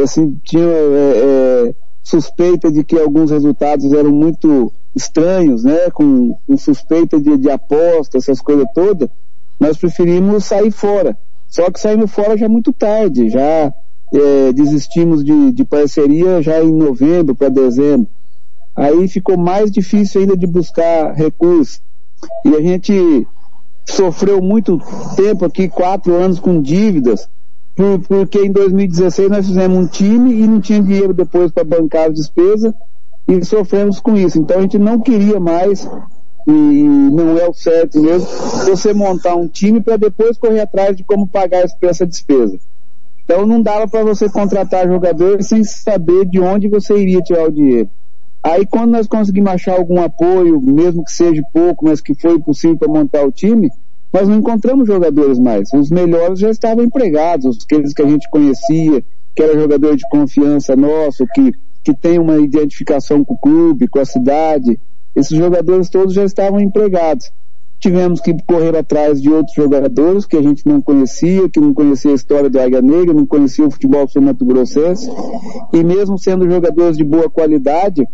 [0.02, 6.56] assim, tinha é, é, suspeita de que alguns resultados eram muito estranhos, né, com, com
[6.56, 9.08] suspeita de, de aposta, essas coisas todas,
[9.58, 11.16] nós preferimos sair fora.
[11.48, 13.72] Só que saímos fora já muito tarde, já
[14.12, 18.08] é, desistimos de, de parceria já em novembro para dezembro.
[18.76, 21.80] Aí ficou mais difícil ainda de buscar recursos.
[22.44, 23.26] E a gente
[23.88, 24.78] sofreu muito
[25.16, 27.28] tempo aqui, quatro anos com dívidas,
[27.74, 32.08] por- porque em 2016 nós fizemos um time e não tinha dinheiro depois para bancar
[32.08, 32.72] as despesas
[33.26, 34.38] e sofremos com isso.
[34.38, 35.88] Então a gente não queria mais,
[36.46, 38.28] e não é o certo mesmo,
[38.66, 42.58] você montar um time para depois correr atrás de como pagar essa despesa.
[43.24, 47.52] Então não dava para você contratar jogadores sem saber de onde você iria tirar o
[47.52, 47.90] dinheiro.
[48.42, 52.76] Aí quando nós conseguimos achar algum apoio, mesmo que seja pouco, mas que foi possível
[52.78, 53.68] para montar o time,
[54.12, 55.72] nós não encontramos jogadores mais.
[55.72, 59.04] Os melhores já estavam empregados, aqueles que a gente conhecia,
[59.34, 61.52] que era jogador de confiança nosso, que,
[61.84, 64.80] que tem uma identificação com o clube, com a cidade.
[65.14, 67.30] Esses jogadores todos já estavam empregados.
[67.80, 72.10] Tivemos que correr atrás de outros jogadores que a gente não conhecia, que não conhecia
[72.10, 75.08] a história do Águia Negra, não conhecia o futebol sul-mato grossense.
[75.72, 78.08] E mesmo sendo jogadores de boa qualidade,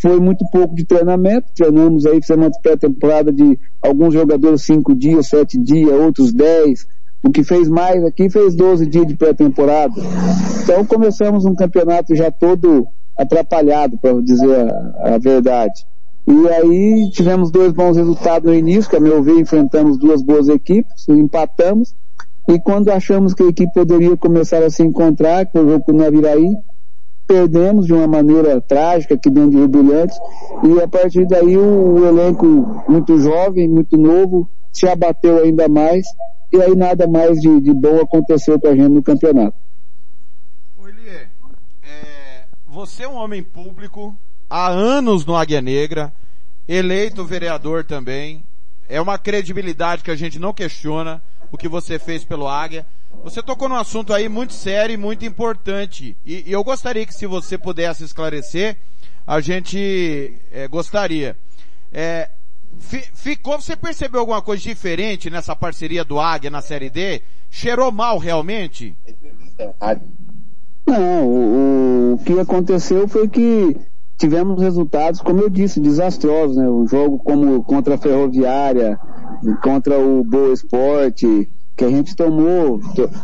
[0.00, 1.48] foi muito pouco de treinamento.
[1.54, 6.86] Treinamos aí, fizemos uma pré-temporada de alguns jogadores cinco dias, sete dias, outros dez.
[7.22, 9.94] O que fez mais aqui fez 12 dias de pré-temporada.
[10.62, 15.84] Então começamos um campeonato já todo atrapalhado, para dizer a, a verdade.
[16.26, 20.48] E aí tivemos dois bons resultados no início, que a meu ver enfrentamos duas boas
[20.48, 21.94] equipes, empatamos.
[22.48, 25.84] E quando achamos que a equipe poderia começar a se encontrar, que foi o jogo
[25.84, 26.56] com o Naviraí,
[27.30, 30.18] perdemos de uma maneira trágica aqui dentro de Rio Brilhante
[30.64, 32.44] e a partir daí o, o elenco
[32.88, 36.04] muito jovem, muito novo, se abateu ainda mais
[36.52, 39.56] e aí nada mais de, de bom aconteceu com a gente no campeonato.
[42.66, 44.14] Você é um homem público,
[44.48, 46.12] há anos no Águia Negra,
[46.68, 48.42] eleito vereador também,
[48.88, 51.22] é uma credibilidade que a gente não questiona
[51.52, 52.86] o que você fez pelo Águia.
[53.24, 56.16] Você tocou num assunto aí muito sério e muito importante.
[56.24, 58.76] E, e eu gostaria que se você pudesse esclarecer,
[59.26, 61.36] a gente é, gostaria.
[61.92, 62.30] É,
[62.78, 67.22] fi, ficou, você percebeu alguma coisa diferente nessa parceria do Águia na Série D?
[67.50, 68.96] Cheirou mal realmente?
[70.86, 73.76] Não, o, o, o que aconteceu foi que
[74.16, 76.68] tivemos resultados, como eu disse, desastrosos, né?
[76.68, 78.98] Um jogo como contra a Ferroviária,
[79.62, 82.78] contra o Boa Esporte, que a gente tomou,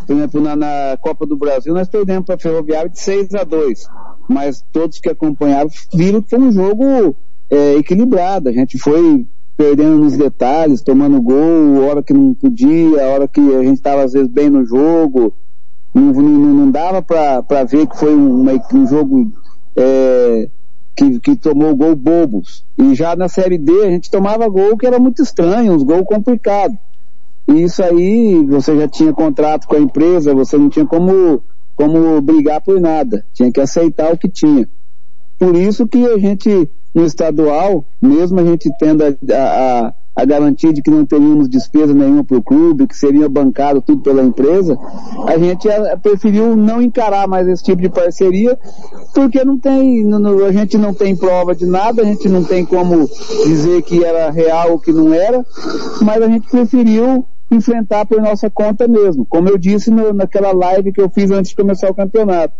[0.06, 3.44] por exemplo, na, na Copa do Brasil, nós perdemos para a Ferroviária de 6 a
[3.44, 3.86] 2
[4.28, 7.16] mas todos que acompanharam viram que foi um jogo
[7.50, 9.26] é, equilibrado, a gente foi
[9.56, 14.12] perdendo nos detalhes, tomando gol, hora que não podia, hora que a gente estava às
[14.12, 15.32] vezes bem no jogo,
[15.94, 18.44] não, não, não dava para ver que foi um,
[18.74, 19.32] um jogo
[19.74, 20.50] é,
[20.96, 22.64] que, que tomou gol bobos.
[22.78, 26.06] E já na Série D a gente tomava gol que era muito estranho, uns gols
[26.06, 26.76] complicados.
[27.46, 31.42] E isso aí, você já tinha contrato com a empresa, você não tinha como,
[31.76, 33.24] como brigar por nada.
[33.32, 34.68] Tinha que aceitar o que tinha.
[35.38, 40.72] Por isso que a gente, no estadual, mesmo a gente tendo a, a, a garantia
[40.72, 44.78] de que não teríamos despesa nenhuma para o clube, que seria bancado tudo pela empresa,
[45.26, 45.68] a gente
[46.02, 48.58] preferiu não encarar mais esse tipo de parceria,
[49.14, 52.64] porque não tem, não, a gente não tem prova de nada, a gente não tem
[52.64, 53.06] como
[53.44, 55.44] dizer que era real ou que não era,
[56.00, 59.26] mas a gente preferiu enfrentar por nossa conta mesmo.
[59.26, 62.54] Como eu disse no, naquela live que eu fiz antes de começar o campeonato,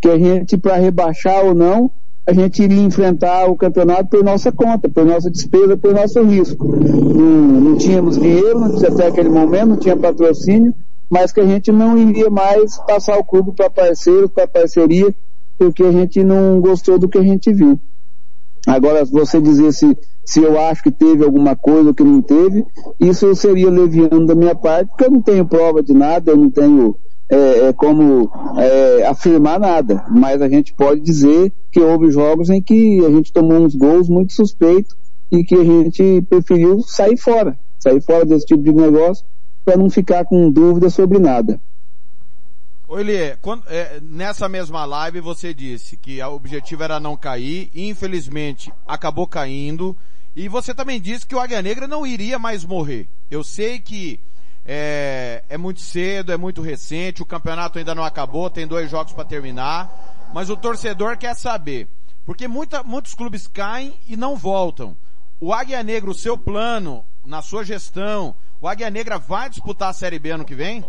[0.00, 1.90] que a gente, para rebaixar ou não,
[2.28, 6.76] a gente iria enfrentar o campeonato por nossa conta, por nossa despesa, por nosso risco.
[6.76, 10.74] Não, não tínhamos dinheiro até aquele momento, não tinha patrocínio,
[11.08, 15.14] mas que a gente não iria mais passar o clube para parceiro, para parceria,
[15.56, 17.80] porque a gente não gostou do que a gente viu.
[18.66, 22.62] Agora, você dizer se, se eu acho que teve alguma coisa ou que não teve,
[23.00, 26.50] isso seria leviando da minha parte, porque eu não tenho prova de nada, eu não
[26.50, 26.94] tenho
[27.30, 32.62] é, é como é, afirmar nada, mas a gente pode dizer que houve jogos em
[32.62, 34.96] que a gente tomou uns gols muito suspeitos
[35.30, 39.24] e que a gente preferiu sair fora, sair fora desse tipo de negócio
[39.64, 41.60] para não ficar com dúvida sobre nada.
[42.88, 48.72] Lê, quando, é, nessa mesma live você disse que o objetivo era não cair, infelizmente
[48.86, 49.94] acabou caindo,
[50.34, 53.06] e você também disse que o Águia Negra não iria mais morrer.
[53.30, 54.18] Eu sei que
[54.70, 59.14] é, é muito cedo, é muito recente, o campeonato ainda não acabou, tem dois jogos
[59.14, 61.88] para terminar, mas o torcedor quer saber,
[62.26, 64.94] porque muita, muitos clubes caem e não voltam.
[65.40, 69.94] O Águia Negra, o seu plano, na sua gestão, o Águia Negra vai disputar a
[69.94, 70.84] Série B ano que vem?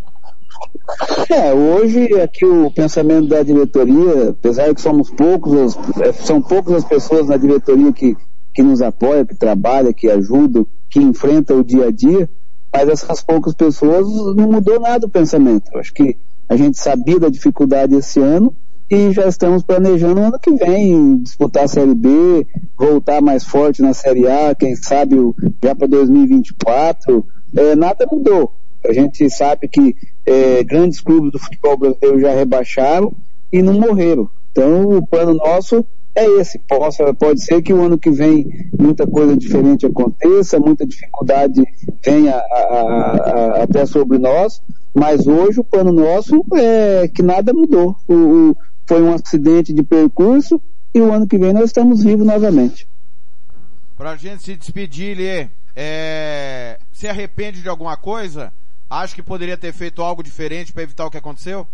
[1.30, 6.76] É, hoje aqui o pensamento da diretoria, apesar de que somos poucos, é, são poucas
[6.76, 8.18] as pessoas na diretoria que,
[8.54, 12.30] que nos apoiam, que trabalham, que ajudam, que enfrentam o dia a dia,
[12.72, 15.72] mas essas poucas pessoas não mudou nada o pensamento.
[15.74, 16.18] Eu acho que
[16.48, 18.56] a gente sabia da dificuldade esse ano
[18.90, 22.48] e já estamos planejando o ano que vem disputar a Série B,
[22.78, 25.16] voltar mais forte na Série A, quem sabe
[25.64, 27.26] já para 2024.
[27.56, 28.52] É, nada mudou.
[28.84, 33.14] A gente sabe que é, grandes clubes do futebol brasileiro já rebaixaram
[33.52, 34.30] e não morreram.
[34.52, 35.86] Então o plano nosso
[36.20, 36.60] é esse.
[36.60, 41.64] Possa, pode ser que o ano que vem muita coisa diferente aconteça, muita dificuldade
[42.04, 42.82] venha a, a,
[43.60, 44.62] a, até sobre nós,
[44.94, 47.96] mas hoje o plano nosso é que nada mudou.
[48.08, 50.62] O, o, foi um acidente de percurso
[50.94, 52.88] e o ano que vem nós estamos vivos novamente.
[53.98, 56.80] Pra gente se despedir, Lê, é...
[56.92, 58.52] se arrepende de alguma coisa?
[58.90, 61.68] Acho que poderia ter feito algo diferente para evitar o que aconteceu?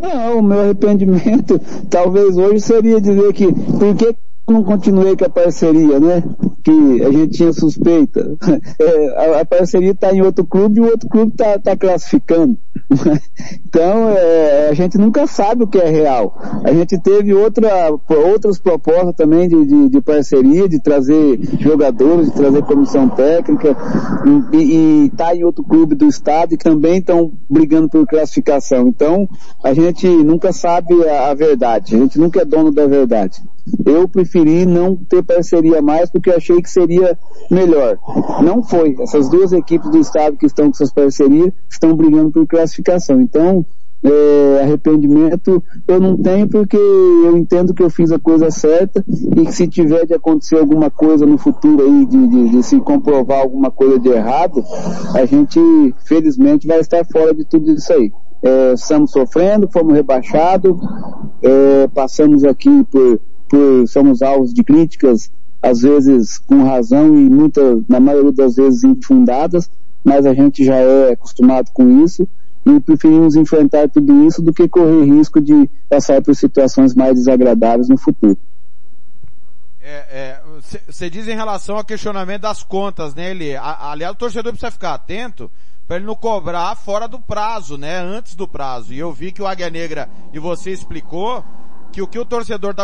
[0.00, 4.14] Não, o meu arrependimento talvez hoje seria dizer que por que
[4.52, 6.22] não continuei com a parceria, né?
[6.62, 8.36] Que a gente tinha suspeita.
[8.80, 12.56] É, a, a, parceria está em outro clube e o outro clube está tá classificando.
[13.66, 16.38] então, é, a gente nunca sabe o que é real.
[16.64, 22.34] A gente teve outra, outras propostas também de, de, de parceria, de trazer jogadores, de
[22.34, 23.76] trazer comissão técnica,
[24.52, 28.88] e está em outro clube do estado e também estão brigando por classificação.
[28.88, 29.28] Então,
[29.62, 31.96] a gente nunca sabe a, a verdade.
[31.96, 33.42] A gente nunca é dono da verdade.
[33.84, 37.18] Eu preferi não ter parceria mais porque achei que seria
[37.50, 37.98] melhor.
[38.42, 38.96] Não foi.
[39.00, 43.20] Essas duas equipes do estado que estão com essas parcerias estão brigando por classificação.
[43.20, 43.64] Então,
[44.02, 49.04] é, arrependimento eu não tenho porque eu entendo que eu fiz a coisa certa
[49.36, 52.78] e que se tiver de acontecer alguma coisa no futuro aí, de, de, de se
[52.80, 54.62] comprovar alguma coisa de errado,
[55.14, 55.60] a gente
[56.04, 58.12] felizmente vai estar fora de tudo isso aí.
[58.40, 60.76] É, estamos sofrendo, fomos rebaixados,
[61.42, 65.30] é, passamos aqui por por somos alvos de críticas,
[65.62, 69.70] às vezes com razão e muita, na maioria das vezes infundadas,
[70.04, 72.28] mas a gente já é acostumado com isso
[72.66, 77.88] e preferimos enfrentar tudo isso do que correr risco de passar por situações mais desagradáveis
[77.88, 78.36] no futuro.
[80.60, 83.56] Você é, é, diz em relação ao questionamento das contas, né, Eli?
[83.56, 85.50] Aliás, o torcedor precisa ficar atento
[85.86, 87.98] para ele não cobrar fora do prazo, né?
[87.98, 88.92] Antes do prazo.
[88.92, 91.42] E eu vi que o Águia Negra, e você explicou,
[91.90, 92.74] que o que o torcedor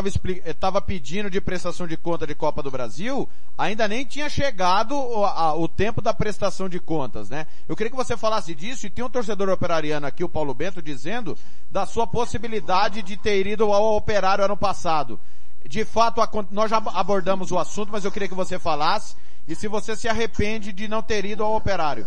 [0.44, 5.24] estava pedindo de prestação de conta de Copa do Brasil ainda nem tinha chegado o,
[5.24, 7.47] a, o, tempo da prestação de contas, né?
[7.68, 10.82] Eu queria que você falasse disso e tem um torcedor operariano aqui, o Paulo Bento,
[10.82, 11.36] dizendo
[11.70, 15.20] da sua possibilidade de ter ido ao operário ano passado.
[15.66, 19.14] De fato, a, nós já abordamos o assunto, mas eu queria que você falasse
[19.47, 22.06] e se você se arrepende de não ter ido ao operário.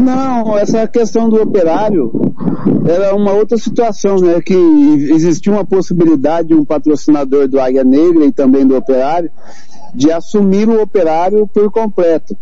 [0.00, 2.12] Não, essa questão do operário
[2.86, 4.40] era uma outra situação, né?
[4.40, 4.54] Que
[5.10, 9.30] existia uma possibilidade de um patrocinador do Águia Negra e também do operário
[9.94, 12.36] de assumir o operário por completo.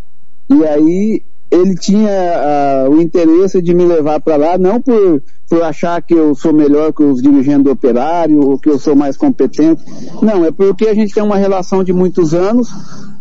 [0.49, 5.63] E aí ele tinha uh, o interesse de me levar para lá, não por, por
[5.63, 9.17] achar que eu sou melhor que os dirigentes do operário ou que eu sou mais
[9.17, 9.83] competente.
[10.21, 12.69] Não, é porque a gente tem uma relação de muitos anos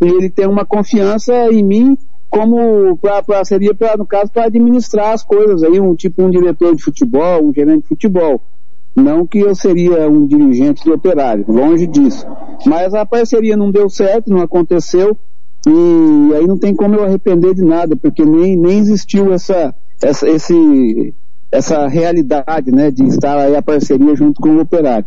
[0.02, 1.98] e ele tem uma confiança em mim
[2.36, 6.30] como pra, pra seria para no caso para administrar as coisas aí um tipo um
[6.30, 8.42] diretor de futebol um gerente de futebol.
[8.94, 12.28] Não que eu seria um dirigente do operário longe disso.
[12.66, 15.18] Mas a parceria não deu certo não aconteceu
[15.66, 20.30] e aí não tem como eu arrepender de nada, porque nem, nem existiu essa, essa,
[20.30, 21.14] esse,
[21.56, 25.06] essa realidade, né, de estar aí a parceria junto com o operário.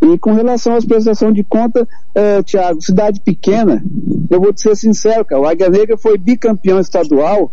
[0.00, 3.82] E com relação às prestações de conta, uh, Tiago, cidade pequena,
[4.30, 7.52] eu vou te ser sincero, cara, o Águia Negra foi bicampeão estadual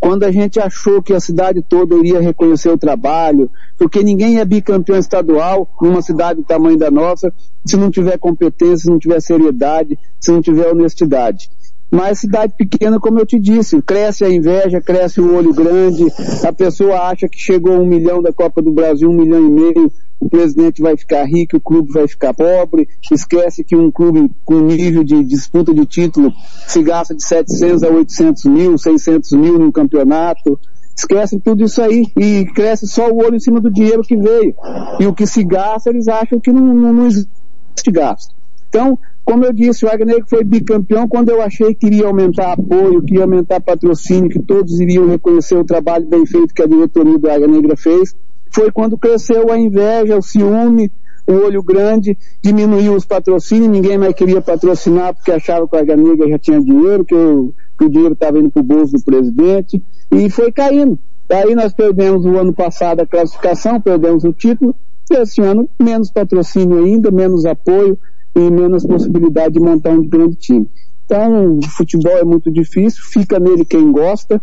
[0.00, 4.44] quando a gente achou que a cidade toda iria reconhecer o trabalho, porque ninguém é
[4.44, 7.32] bicampeão estadual numa cidade do tamanho da nossa,
[7.64, 11.48] se não tiver competência, se não tiver seriedade, se não tiver honestidade.
[11.94, 16.04] Mas cidade pequena, como eu te disse, cresce a inveja, cresce o olho grande,
[16.44, 19.92] a pessoa acha que chegou um milhão da Copa do Brasil, um milhão e meio,
[20.18, 24.58] o presidente vai ficar rico, o clube vai ficar pobre, esquece que um clube com
[24.58, 26.32] nível de disputa de título
[26.66, 30.58] se gasta de 700 a 800 mil, 600 mil num campeonato,
[30.96, 34.52] esquecem tudo isso aí e cresce só o olho em cima do dinheiro que veio.
[34.98, 38.34] E o que se gasta, eles acham que não, não, não existe gasto.
[38.68, 43.02] Então, como eu disse, o Águia foi bicampeão quando eu achei que iria aumentar apoio,
[43.02, 47.18] que ia aumentar patrocínio, que todos iriam reconhecer o trabalho bem feito que a diretoria
[47.18, 48.14] do Águia Negra fez.
[48.50, 50.92] Foi quando cresceu a inveja, o ciúme,
[51.26, 55.96] o olho grande, diminuiu os patrocínios, ninguém mais queria patrocinar porque achava que o Águia
[55.96, 59.02] Negra já tinha dinheiro, que o, que o dinheiro estava indo para o bolso do
[59.02, 59.82] presidente,
[60.12, 60.98] e foi caindo.
[61.26, 64.76] Daí nós perdemos o ano passado a classificação, perdemos o título,
[65.10, 67.98] e esse ano menos patrocínio ainda, menos apoio,
[68.34, 70.68] e menos possibilidade de montar um grande time.
[71.04, 74.40] Então, o futebol é muito difícil, fica nele quem gosta,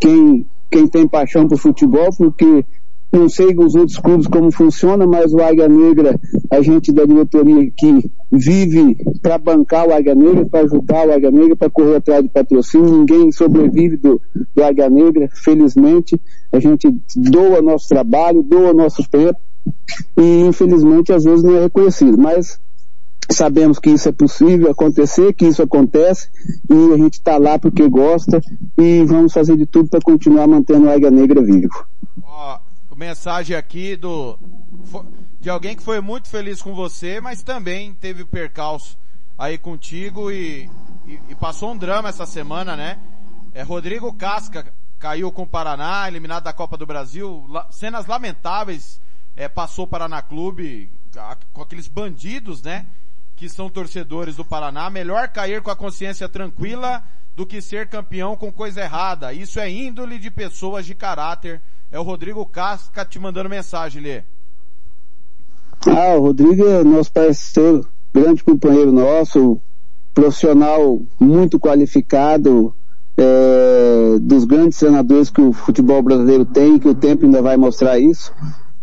[0.00, 2.64] quem, quem tem paixão por futebol, porque
[3.12, 6.18] não sei os outros clubes como funciona, mas o Águia Negra,
[6.48, 11.30] a gente da diretoria que vive para bancar o Águia Negra, para ajudar o Águia
[11.30, 14.20] Negra, para correr atrás de patrocínio, ninguém sobrevive do,
[14.54, 16.20] do Águia Negra, felizmente,
[16.52, 19.38] a gente doa nosso trabalho, doa nosso tempo,
[20.16, 22.60] e infelizmente às vezes não é reconhecido, mas
[23.34, 26.30] sabemos que isso é possível acontecer, que isso acontece,
[26.68, 28.40] e a gente está lá porque gosta
[28.78, 31.86] e vamos fazer de tudo para continuar mantendo a Águia Negra vivo.
[32.22, 32.58] Ó,
[32.96, 34.38] mensagem aqui do
[35.40, 38.98] de alguém que foi muito feliz com você, mas também teve percalço
[39.38, 40.68] aí contigo e,
[41.06, 42.98] e, e passou um drama essa semana, né?
[43.54, 44.66] É Rodrigo Casca
[44.98, 49.00] caiu com o Paraná, eliminado da Copa do Brasil, cenas lamentáveis,
[49.34, 50.90] é, passou o Paraná Clube
[51.54, 52.84] com aqueles bandidos, né?
[53.40, 57.02] Que são torcedores do Paraná, melhor cair com a consciência tranquila
[57.34, 59.32] do que ser campeão com coisa errada.
[59.32, 61.58] Isso é índole de pessoas de caráter.
[61.90, 64.22] É o Rodrigo Casca te mandando mensagem, Lê.
[65.86, 69.58] Ah, o Rodrigo é nosso parceiro, grande companheiro nosso,
[70.12, 72.74] profissional muito qualificado,
[73.16, 77.98] é, dos grandes senadores que o futebol brasileiro tem, que o tempo ainda vai mostrar
[77.98, 78.34] isso.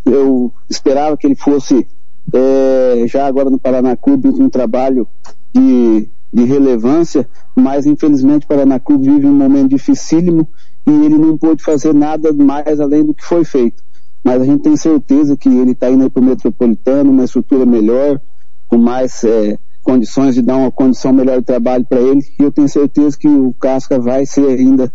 [0.03, 1.87] Eu esperava que ele fosse
[2.33, 5.07] é, já agora no Paraná Clube um trabalho
[5.53, 10.47] de, de relevância, mas infelizmente o Paraná Clube vive um momento dificílimo
[10.85, 13.83] e ele não pôde fazer nada mais além do que foi feito.
[14.23, 18.19] Mas a gente tem certeza que ele está indo para o metropolitano, uma estrutura melhor,
[18.67, 22.51] com mais é, condições de dar uma condição melhor de trabalho para ele, e eu
[22.51, 24.91] tenho certeza que o Casca vai ser ainda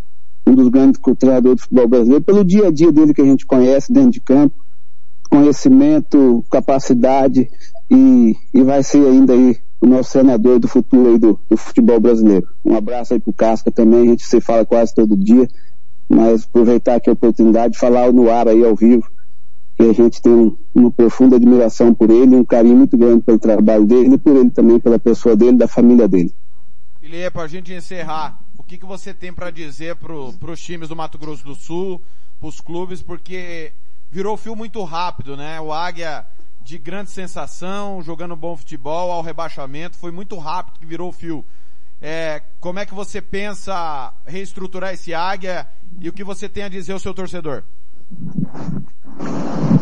[0.47, 3.47] um dos grandes treinadores do futebol brasileiro, pelo dia a dia dele que a gente
[3.47, 4.55] conhece dentro de campo,
[5.33, 7.49] conhecimento, capacidade
[7.91, 11.99] e, e vai ser ainda aí o nosso senador do futuro aí do, do futebol
[11.99, 12.47] brasileiro.
[12.63, 15.49] Um abraço aí pro Casca também, a gente se fala quase todo dia,
[16.07, 19.11] mas aproveitar aqui a oportunidade de falar no ar aí ao vivo,
[19.75, 23.39] que a gente tem um, uma profunda admiração por ele, um carinho muito grande pelo
[23.39, 26.35] trabalho dele e por ele também, pela pessoa dele, da família dele.
[27.01, 30.91] Filipe, para a gente encerrar, o que, que você tem para dizer para os times
[30.91, 32.03] do Mato Grosso do Sul,
[32.39, 33.73] para os clubes, porque
[34.13, 35.59] virou fio muito rápido, né?
[35.59, 36.27] O Águia
[36.63, 41.43] de grande sensação, jogando bom futebol, ao rebaixamento, foi muito rápido que virou o fio.
[42.01, 45.67] É, como é que você pensa reestruturar esse Águia
[45.99, 47.63] e o que você tem a dizer ao seu torcedor?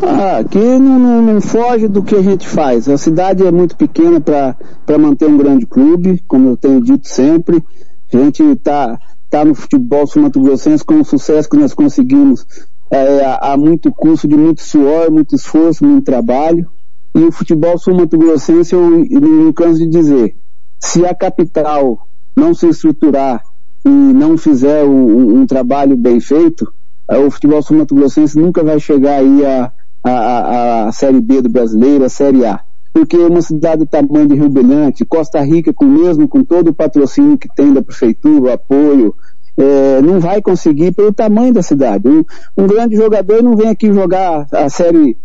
[0.02, 2.89] Ah, que não, não, não foge do que a gente faz.
[2.89, 7.65] A cidade é muito pequena para manter um grande clube, como eu tenho dito sempre.
[8.12, 8.97] A gente está
[9.28, 12.47] tá no futebol sul-mato-grossense com o sucesso que nós conseguimos
[12.91, 16.69] é, há muito custo de muito suor, muito esforço, muito trabalho.
[17.15, 20.37] E o futebol sul-mato-grossense, eu, não canso de dizer,
[20.79, 22.07] se a capital
[22.37, 23.43] não se estruturar
[23.85, 26.73] e não fizer um, um trabalho bem feito,
[27.09, 29.73] o futebol sul-mato-grossense nunca vai chegar aí a,
[30.05, 32.61] a, a, a, Série B do brasileiro, a Série A.
[32.93, 36.69] Porque é uma cidade do tamanho de Rio Brilhante, Costa Rica, com mesmo com todo
[36.69, 39.15] o patrocínio que tem da prefeitura, o apoio,
[39.61, 42.09] é, não vai conseguir pelo tamanho da cidade.
[42.09, 42.24] Um,
[42.57, 45.16] um, grande jogador não vem aqui jogar a série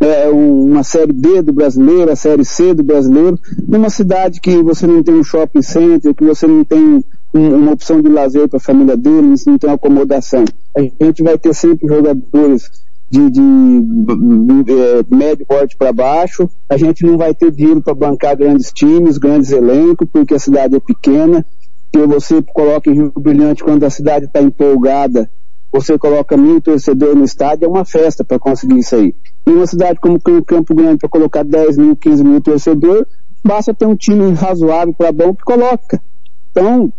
[0.00, 3.38] é, uma série B do brasileiro, a série C do brasileiro,
[3.68, 7.72] numa cidade que você não tem um shopping center, que você não tem um, uma
[7.72, 10.44] opção de lazer para a família dele, não tem acomodação.
[10.76, 12.68] A gente vai ter sempre jogadores
[13.08, 17.80] de, de, de, de é, médio porte para baixo, a gente não vai ter dinheiro
[17.80, 21.46] para bancar grandes times, grandes elencos, porque a cidade é pequena,
[21.94, 25.30] que você coloca em Rio Brilhante quando a cidade está empolgada,
[25.72, 29.14] você coloca mil torcedores no estádio, é uma festa para conseguir isso aí.
[29.46, 33.04] Em uma cidade como Campo Grande, para colocar 10 mil, 15 mil torcedores,
[33.44, 36.02] basta ter um time razoável para bom que coloca.
[36.50, 36.92] Então,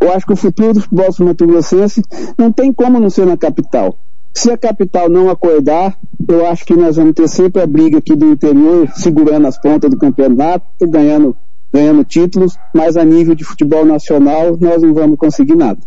[0.00, 2.02] eu acho que o futuro do futebol sul-mato-grossense
[2.38, 3.98] não tem como não ser na capital.
[4.32, 8.16] Se a capital não acordar, eu acho que nós vamos ter sempre a briga aqui
[8.16, 11.36] do interior, segurando as pontas do campeonato, ganhando
[11.72, 15.80] ganhando títulos, mas a nível de futebol nacional nós não vamos conseguir nada.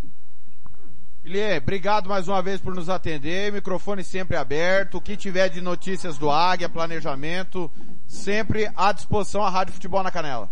[1.24, 5.62] Guilherme, obrigado mais uma vez por nos atender, microfone sempre aberto, o que tiver de
[5.62, 7.72] notícias do Águia, planejamento,
[8.08, 10.50] sempre à disposição a Rádio Futebol na Canela.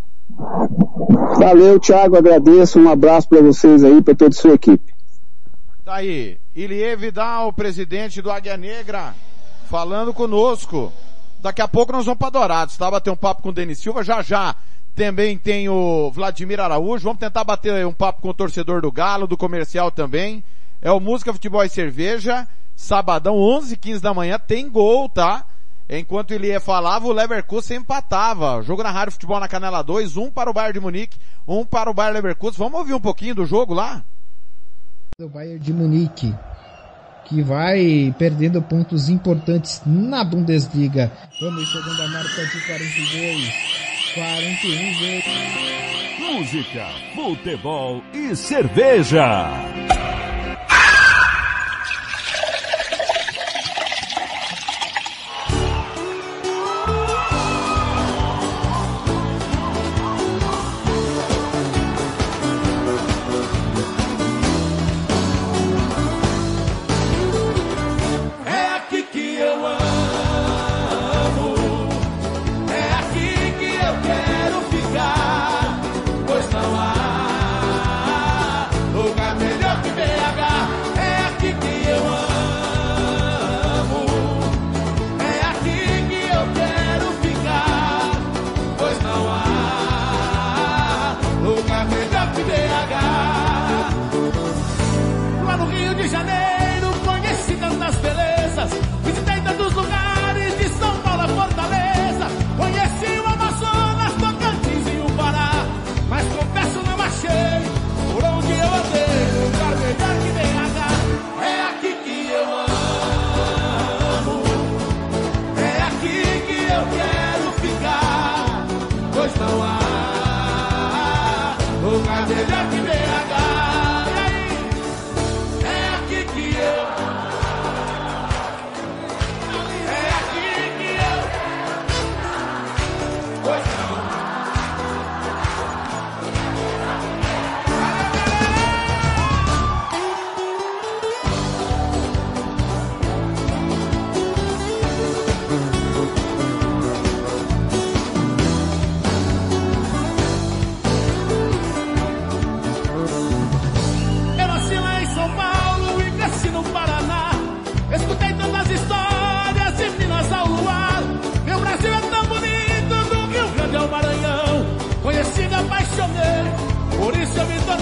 [1.37, 4.93] Valeu, Thiago, agradeço, um abraço para vocês aí, para toda a sua equipe.
[5.83, 9.15] Tá aí, Ilie Vidal, presidente do Águia Negra,
[9.69, 10.93] falando conosco.
[11.41, 12.91] Daqui a pouco nós vamos para Dourados, tá?
[12.91, 14.55] Bater um papo com o Denis Silva, já já
[14.99, 17.05] também tem o Vladimir Araújo.
[17.05, 20.43] Vamos tentar bater um papo com o torcedor do Galo, do comercial também.
[20.81, 22.45] É o Música, Futebol e Cerveja.
[22.75, 24.37] Sabadão, 11 15 da manhã.
[24.37, 25.45] Tem gol, tá?
[25.89, 28.61] Enquanto ele ia falava, o Leverkusen empatava.
[28.61, 30.17] Jogo na Rádio Futebol na Canela 2.
[30.17, 31.17] Um para o Bayern de Munique,
[31.47, 32.57] um para o Bayern Leverkusen.
[32.57, 34.03] Vamos ouvir um pouquinho do jogo lá?
[35.17, 36.35] O Bayern de Munique
[37.25, 41.11] que vai perdendo pontos importantes na Bundesliga.
[41.39, 43.88] Vamos chegando a marca de 42.
[44.13, 46.19] 41 vezes.
[46.19, 49.49] Música, futebol e cerveja.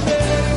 [0.07, 0.56] said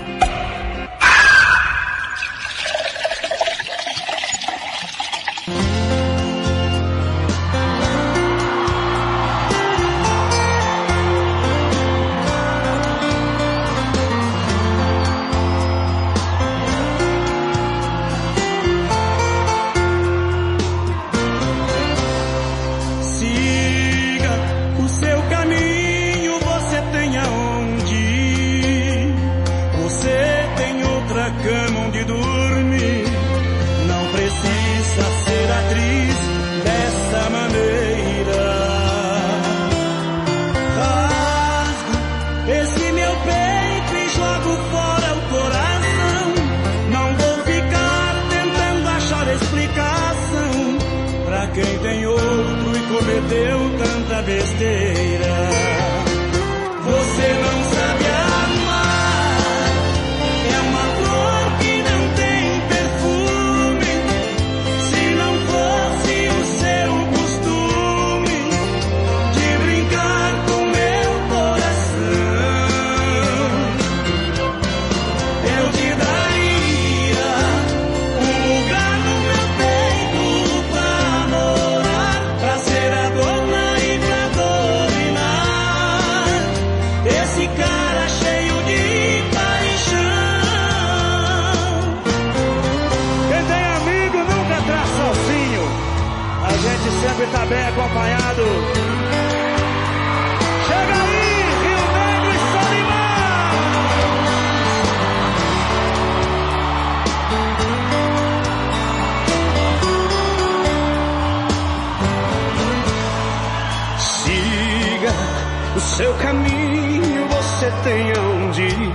[117.83, 118.93] Tem aonde ir.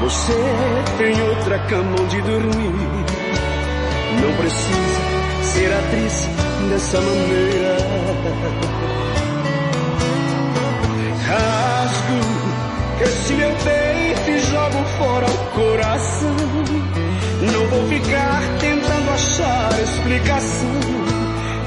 [0.00, 0.32] Você
[0.98, 2.72] tem outra cama onde dormir.
[4.20, 5.00] Não precisa
[5.42, 6.28] ser atriz
[6.70, 7.76] dessa maneira.
[11.26, 12.20] Rasgo
[13.02, 16.36] esse meu peito e jogo fora o coração.
[17.52, 21.10] Não vou ficar tentando achar explicação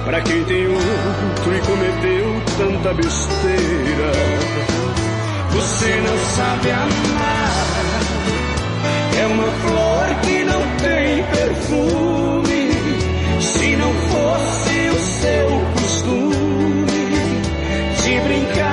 [0.05, 4.11] Pra quem tem outro e cometeu tanta besteira.
[5.53, 7.53] Você não sabe amar.
[9.19, 12.71] É uma flor que não tem perfume.
[13.39, 16.85] Se não fosse o seu costume
[18.03, 18.72] de brincar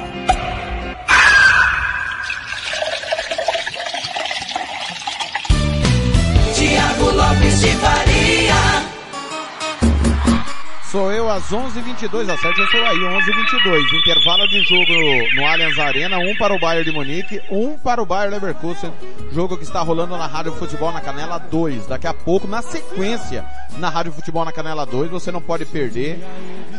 [11.31, 13.99] Às 11h22, a 7 eu estou aí, 11h22.
[13.99, 18.01] Intervalo de jogo no, no Allianz Arena, um para o Bayern de Munique, um para
[18.01, 18.91] o Bayern Leverkusen.
[19.31, 21.87] Jogo que está rolando na Rádio Futebol na Canela 2.
[21.87, 23.45] Daqui a pouco, na sequência,
[23.77, 26.21] na Rádio Futebol na Canela 2, você não pode perder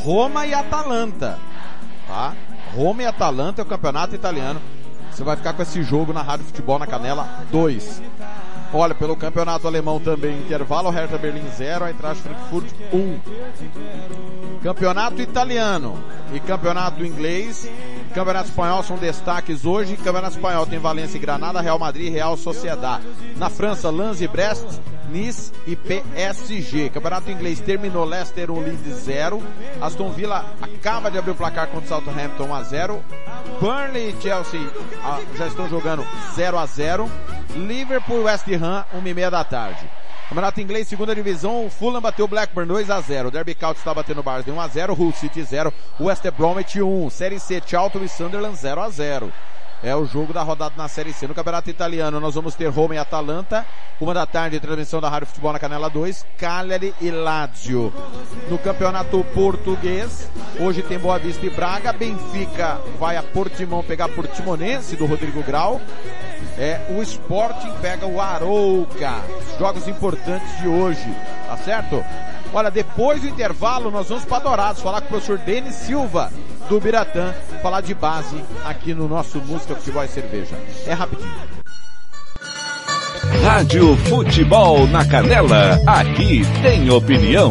[0.01, 1.39] Roma e Atalanta.
[2.07, 2.35] Tá?
[2.75, 4.61] Roma e Atalanta é o campeonato italiano.
[5.11, 8.03] Você vai ficar com esse jogo na Rádio Futebol na Canela 2.
[8.75, 12.99] Olha, pelo campeonato alemão também, intervalo, Hertha Berlim 0, Eintracht Frankfurt 1.
[12.99, 14.42] Um.
[14.61, 15.99] Campeonato italiano
[16.33, 17.69] e campeonato inglês,
[18.15, 19.97] campeonato espanhol são destaques hoje.
[19.97, 23.03] Campeonato espanhol tem Valência e Granada, Real Madrid e Real Sociedad.
[23.37, 24.65] Na França, Lens e Brest,
[25.11, 26.89] Nice e PSG.
[26.89, 29.43] Campeonato inglês terminou Leicester 1, Leeds 0.
[29.81, 33.05] Aston Villa acaba de abrir o placar contra o Southampton 1 a 0.
[33.61, 34.61] Burnley e Chelsea
[35.05, 37.11] ah, já estão jogando 0 a 0.
[37.55, 40.02] Liverpool e West Ham, uma e meia da tarde.
[40.33, 43.93] Campeonato Inglês, segunda divisão, o Fulham bateu o Blackburn 2 a 0 Derby County está
[43.93, 45.71] batendo o Barnes 1 a 0 Hull City 0,
[46.01, 49.31] West Bromwich 1, Série C, Charlton e Sunderland 0 a 0
[49.83, 51.27] é o jogo da rodada na Série C.
[51.27, 53.67] No Campeonato Italiano nós vamos ter Roma e Atalanta,
[54.01, 57.93] uma da tarde, transmissão da Rádio Futebol na Canela 2, Cagliari e Lazio.
[58.49, 60.31] No Campeonato Português,
[60.61, 65.81] hoje tem Boa Vista e Braga, Benfica vai a Portimão pegar Portimonense do Rodrigo Grau.
[66.57, 69.21] É, o Sporting pega o Arouca.
[69.59, 71.09] Jogos importantes de hoje,
[71.47, 72.05] tá certo?
[72.55, 76.31] Olha, depois do intervalo nós vamos para Dourados falar com o professor Denis Silva
[76.69, 80.57] do Biratã, falar de base aqui no nosso Música, Futebol e Cerveja.
[80.87, 81.31] É rapidinho.
[83.43, 87.51] Rádio Futebol na Canela, aqui tem opinião.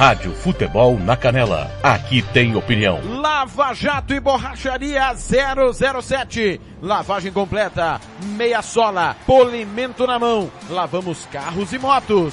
[0.00, 1.70] Rádio Futebol na Canela.
[1.82, 3.00] Aqui tem opinião.
[3.20, 6.58] Lava Jato e Borracharia 007.
[6.80, 8.00] Lavagem completa,
[8.34, 10.50] meia sola, polimento na mão.
[10.70, 12.32] Lavamos carros e motos.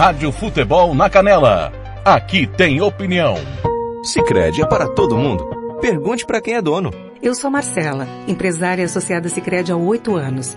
[0.00, 1.70] Rádio Futebol na Canela.
[2.02, 3.34] Aqui tem opinião.
[4.02, 5.44] Sicredi é para todo mundo.
[5.78, 6.90] Pergunte para quem é dono.
[7.22, 10.56] Eu sou Marcela, empresária associada Sicredi há oito anos.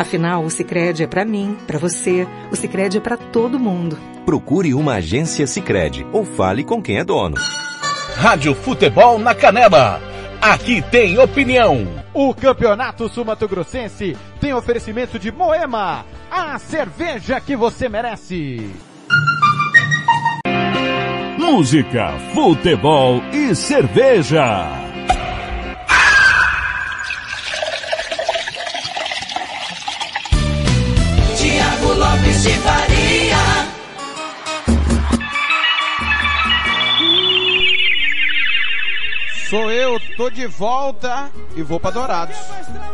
[0.00, 2.26] Afinal, o Sicredi é para mim, para você.
[2.50, 3.98] O Sicredi é para todo mundo.
[4.24, 7.36] Procure uma agência Sicredi ou fale com quem é dono.
[8.16, 10.00] Rádio Futebol na Canela.
[10.40, 11.86] Aqui tem opinião.
[12.14, 18.70] O Campeonato Sumato Grossense tem oferecimento de Moema, a cerveja que você merece.
[21.38, 24.89] Música, futebol e cerveja.
[32.40, 33.36] De Faria.
[39.50, 42.36] Sou eu, tô de volta e vou para Dourados.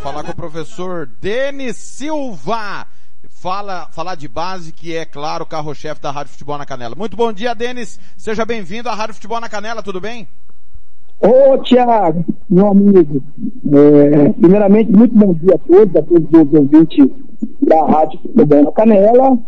[0.02, 2.88] Falar com o professor Denis Silva.
[3.28, 6.96] Fala, falar de base, que é, claro, o carro-chefe da Rádio Futebol na Canela.
[6.96, 8.00] Muito bom dia, Denis.
[8.16, 10.26] Seja bem-vindo à Rádio Futebol na Canela, tudo bem?
[11.18, 13.22] Ô, Tiago, meu amigo,
[13.72, 17.08] é, primeiramente, muito bom dia a todos, a todos os ouvintes
[17.62, 19.38] da Rádio Futebol Canela.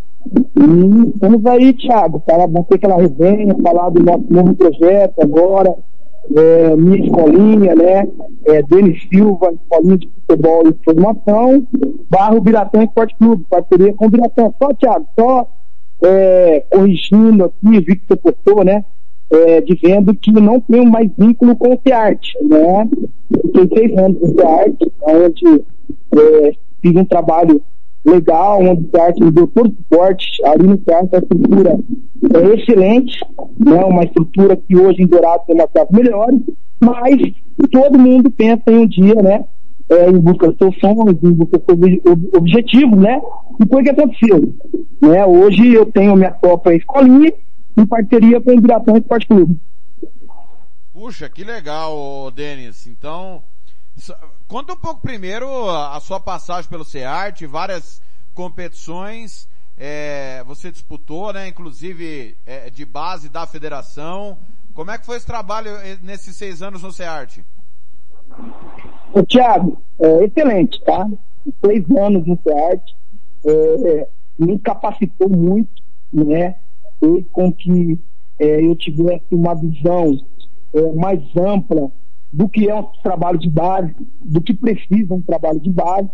[0.56, 5.76] E estamos aí, Tiago, para manter aquela resenha, falar do nosso novo projeto agora,
[6.34, 8.08] é, minha escolinha, né?
[8.46, 11.66] É, Denis Silva, escolinha de futebol e formação,
[12.08, 14.50] Barro Biratã Esporte Clube, parceria com o Biratã.
[14.58, 15.46] Só, Tiago, só
[16.02, 18.84] é, corrigindo aqui, vi que você postou, né?
[19.30, 22.88] É, dizendo que não tenho mais vínculo com o Tearte, né?
[23.42, 25.64] Fiquei seis anos no Tearte, onde
[26.16, 27.60] é, fiz um trabalho
[28.06, 31.78] legal, onde o Tearte me deu todo o suporte, ali no Tearte a estrutura
[32.34, 33.22] é excelente,
[33.58, 33.84] né?
[33.84, 36.40] Uma estrutura que hoje em Dourado tem uma das melhores,
[36.80, 37.20] mas
[37.70, 39.44] todo mundo pensa em um dia, né?
[39.90, 43.20] É, em busca dos seus sonhos, em busca dos seus ob- objetivos, né?
[43.60, 44.52] E foi o que aconteceu.
[45.02, 45.24] Né?
[45.26, 47.32] Hoje eu tenho minha própria escolinha
[47.76, 49.60] em parceria com o Biratã Esporte Clube.
[50.92, 52.86] Puxa, que legal, Denis.
[52.86, 53.42] Então,
[54.48, 58.02] conta um pouco primeiro a sua passagem pelo SEART, várias
[58.34, 64.36] competições, é, você disputou, né, inclusive é, de base da federação.
[64.74, 67.38] Como é que foi esse trabalho eh, nesses seis anos no SEART?
[69.12, 71.08] Ô, Thiago, é, excelente, tá?
[71.64, 72.82] Seis anos no SEART,
[73.44, 75.82] é, é, me capacitou muito,
[76.12, 76.56] né?
[77.00, 77.98] Fez com que
[78.38, 80.18] é, eu tivesse uma visão
[80.74, 81.90] é, mais ampla
[82.32, 86.10] do que é um trabalho de base, do que precisa um trabalho de base,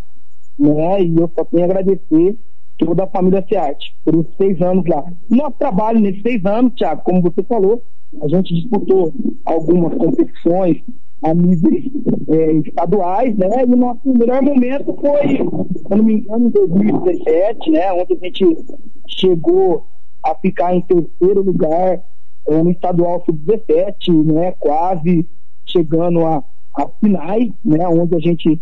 [0.58, 1.02] né?
[1.02, 2.36] E eu só tenho a agradecer
[2.78, 5.04] toda a família SEART por esses seis anos lá.
[5.28, 7.82] Nosso trabalho nesses seis anos, Thiago, como você falou,
[8.22, 9.12] a gente disputou
[9.44, 10.82] algumas competições
[11.22, 11.84] a níveis
[12.28, 13.48] é, estaduais, né?
[13.62, 17.92] E o nosso melhor momento foi, se não me engano, em 2017, né?
[17.92, 18.64] Onde a gente
[19.08, 19.86] chegou
[20.24, 22.00] a ficar em terceiro lugar
[22.46, 24.52] é, no estadual sub-17, né?
[24.52, 25.26] Quase
[25.66, 26.42] chegando a,
[26.76, 27.86] a finais, né?
[27.86, 28.60] Onde a gente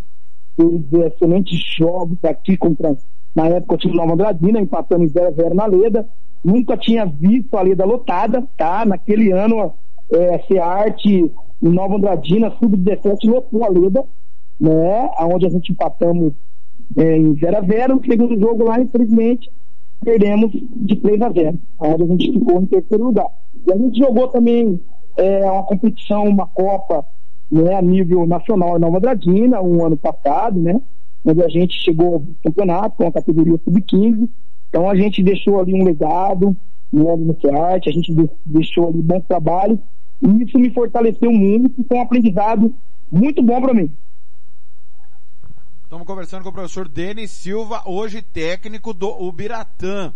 [0.56, 2.96] fez excelentes jogos aqui contra,
[3.34, 6.06] na época, o time Nova Andradina, empatando em 0 a 0 na Leda.
[6.44, 8.84] Nunca tinha visto a Leda lotada, tá?
[8.84, 9.72] Naquele ano,
[10.12, 11.30] é, Searte
[11.62, 14.04] em Nova Andradina, sub-17, lotou a Leda,
[14.60, 15.10] né?
[15.20, 16.32] Onde a gente empatamos
[16.96, 19.50] é, em 0 a 0 No segundo jogo lá, infelizmente,
[20.04, 23.26] perdemos de 3 a 0 onde a gente ficou em terceiro lugar.
[23.66, 24.80] E a gente jogou também
[25.16, 27.04] é, uma competição, uma Copa,
[27.50, 30.80] né, a nível nacional em Nova Andradina, um ano passado, né?
[31.24, 34.28] A gente chegou ao campeonato com a categoria sub-15.
[34.68, 36.56] Então a gente deixou ali um legado
[36.92, 39.78] né, no arte, a gente de- deixou ali bom trabalho.
[40.20, 42.74] E isso me fortaleceu muito, foi um aprendizado
[43.10, 43.90] muito bom para mim.
[45.92, 50.10] Estamos conversando com o professor Denis Silva, hoje técnico do Ubiratã.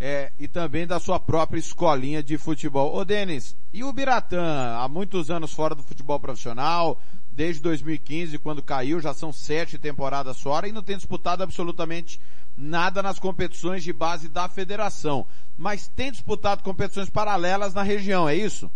[0.00, 2.96] É, e também da sua própria escolinha de futebol.
[2.96, 6.98] Ô Denis, e o Ubiratã, há muitos anos fora do futebol profissional,
[7.30, 12.18] desde 2015, quando caiu, já são sete temporadas fora e não tem disputado absolutamente
[12.56, 15.26] nada nas competições de base da federação.
[15.58, 18.70] Mas tem disputado competições paralelas na região, é isso?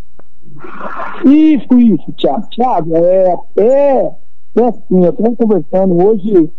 [1.25, 2.47] Isso, isso, Thiago.
[2.51, 4.17] Thiago, é até,
[4.57, 6.51] é assim, eu estou conversando hoje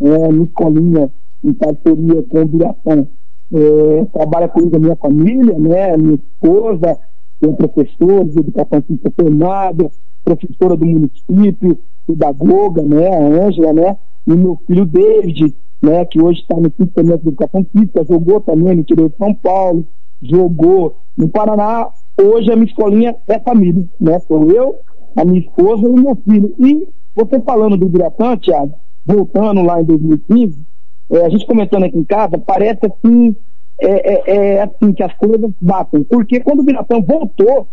[0.00, 1.10] é, escolinha
[1.42, 3.06] em parceria com o Biratã.
[3.52, 5.96] É, trabalha comigo a minha família, né?
[5.96, 6.98] Minha esposa,
[7.40, 9.90] tem professora de educação física formada,
[10.24, 13.08] professora do município, pedagoga, né?
[13.08, 13.96] A Ângela, né?
[14.26, 16.04] E meu filho David, né?
[16.04, 19.86] Que hoje está no Centro de Educação Física, jogou também no interior de São Paulo,
[20.20, 21.88] jogou no Paraná.
[22.20, 24.18] Hoje a minha escolinha é família, né?
[24.20, 24.76] Sou eu,
[25.14, 26.54] a minha esposa e meu filho.
[26.58, 30.66] E você falando do Biratã, Thiago, voltando lá em 2015,
[31.10, 33.34] é, a gente comentando aqui em casa, parece assim,
[33.80, 36.04] é, é- é assim que as coisas batem.
[36.04, 37.68] Porque quando o Biratã voltou,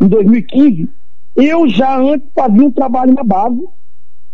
[0.00, 0.88] em 2015,
[1.34, 3.60] eu já antes fazia um trabalho na base,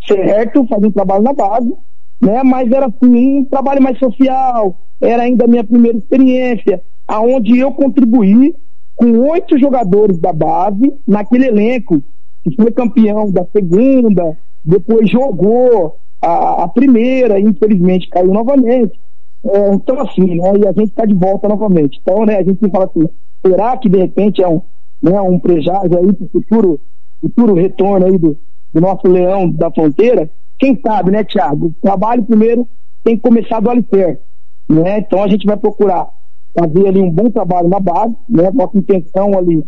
[0.07, 0.67] certo?
[0.67, 1.73] Fazia um trabalho na base,
[2.21, 2.43] né?
[2.43, 7.73] Mas era assim, um trabalho mais social, era ainda a minha primeira experiência, aonde eu
[7.73, 8.55] contribuí
[8.95, 12.03] com oito jogadores da base naquele elenco,
[12.45, 18.99] que foi campeão da segunda, depois jogou a, a primeira, infelizmente caiu novamente.
[19.45, 20.53] É, então, assim, né?
[20.59, 21.99] E a gente está de volta novamente.
[22.01, 23.09] Então, né, a gente fala assim,
[23.45, 24.63] será que de repente é um,
[25.03, 26.81] né, um aí para o futuro,
[27.21, 28.37] futuro retorno aí do,
[28.73, 30.31] do nosso leão da fronteira?
[30.59, 31.67] Quem sabe, né, Thiago?
[31.67, 32.69] O trabalho primeiro
[33.03, 34.21] tem que começar do alicerce,
[34.69, 35.01] né?
[35.01, 36.09] Então a gente vai procurar
[36.57, 38.49] fazer ali um bom trabalho na base, né?
[38.55, 39.65] Nossa intenção ali,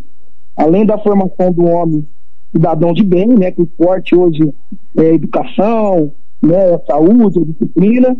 [0.55, 2.07] além da formação do homem
[2.55, 3.51] cidadão de bem, né?
[3.51, 4.53] Que o esporte hoje
[4.97, 6.11] é educação,
[6.41, 6.77] né?
[6.87, 8.15] Saúde, disciplina,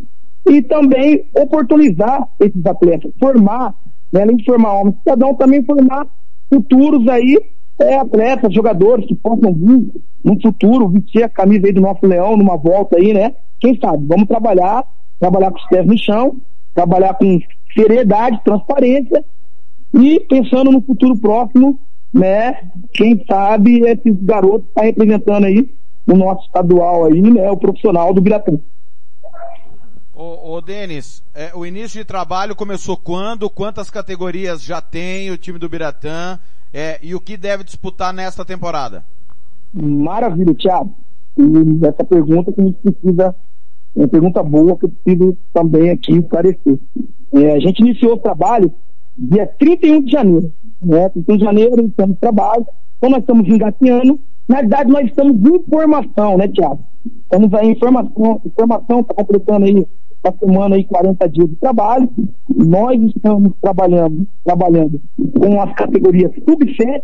[0.48, 3.74] e também oportunizar esses atletas, formar,
[4.12, 4.22] né?
[4.24, 6.08] além de formar homens cidadão, também formar
[6.54, 7.40] futuros aí
[7.80, 9.92] é, atletas, jogadores que possam vir
[10.24, 13.34] no futuro vestir a camisa aí do nosso leão numa volta aí, né?
[13.60, 14.06] Quem sabe?
[14.06, 14.86] Vamos trabalhar,
[15.20, 16.38] trabalhar com os pés no chão,
[16.74, 17.40] trabalhar com
[17.74, 19.24] seriedade, transparência
[19.94, 21.80] e pensando no futuro próximo,
[22.16, 22.72] né?
[22.94, 25.70] Quem sabe esses garotos tá representando aí
[26.08, 27.52] o nosso estadual aí, né?
[27.52, 28.58] O profissional do Biratã.
[30.14, 33.50] Ô, ô Denis, é, o início de trabalho começou quando?
[33.50, 36.40] Quantas categorias já tem o time do Biratã?
[36.74, 39.04] É, e o que deve disputar nesta temporada?
[39.74, 40.96] Maravilha, Thiago.
[41.38, 43.36] E essa pergunta que a gente precisa,
[43.94, 46.80] é uma pergunta boa que eu preciso também aqui esclarecer.
[47.34, 48.72] É, a gente iniciou o trabalho
[49.18, 50.54] dia 31 de janeiro.
[50.82, 51.10] Né?
[51.10, 52.66] 31 de janeiro, iniciamos o trabalho.
[52.98, 54.20] Então nós estamos engateando.
[54.48, 56.80] Na verdade, nós estamos em formação, né, Tiago?
[57.24, 59.86] Estamos aí em formação, informação está completando aí
[60.24, 62.10] essa semana aí 40 dias de trabalho.
[62.56, 65.02] Nós estamos trabalhando, trabalhando
[65.40, 67.02] com as categorias sub-7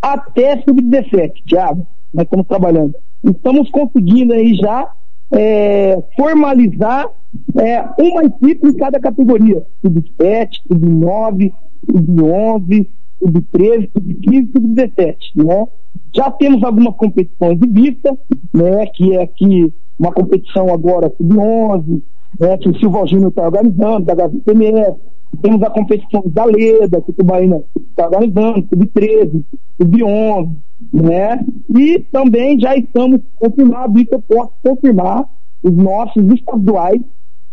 [0.00, 1.86] até sub-17, Tiago.
[2.12, 2.94] Nós estamos trabalhando.
[3.22, 4.92] Estamos conseguindo aí já
[5.32, 7.08] é, formalizar
[7.56, 9.64] é, uma equipe em cada categoria.
[9.82, 11.52] Sub-7, sub-9,
[11.90, 12.86] sub-11,
[13.24, 15.66] sub-13, sub-15, sub-17, né?
[16.14, 18.16] Já temos algumas competições de vista,
[18.52, 18.86] né?
[18.86, 22.02] Que é aqui uma competição agora sub-11,
[22.38, 22.58] né?
[22.58, 24.96] Que o Silva Júnior está organizando, da HVPMS.
[25.42, 29.42] Temos a competição da Leda, que o Tubaína está organizando, sub-13,
[29.80, 30.50] sub-11,
[30.92, 31.44] né?
[31.76, 35.24] E também já estamos confirmados, isso eu posso confirmar,
[35.62, 37.00] os nossos estaduais,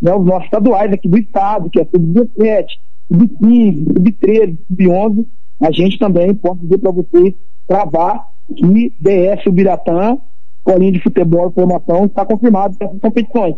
[0.02, 0.14] né?
[0.14, 2.66] Os nossos estaduais aqui do estado, que é sub-17,
[3.12, 5.26] sub-15, sub-13, sub-11,
[5.62, 7.34] a gente também pode dizer para vocês
[7.68, 10.18] travar que DS o Biratã,
[10.64, 13.56] colinha de futebol e formação, está confirmado nessas competições.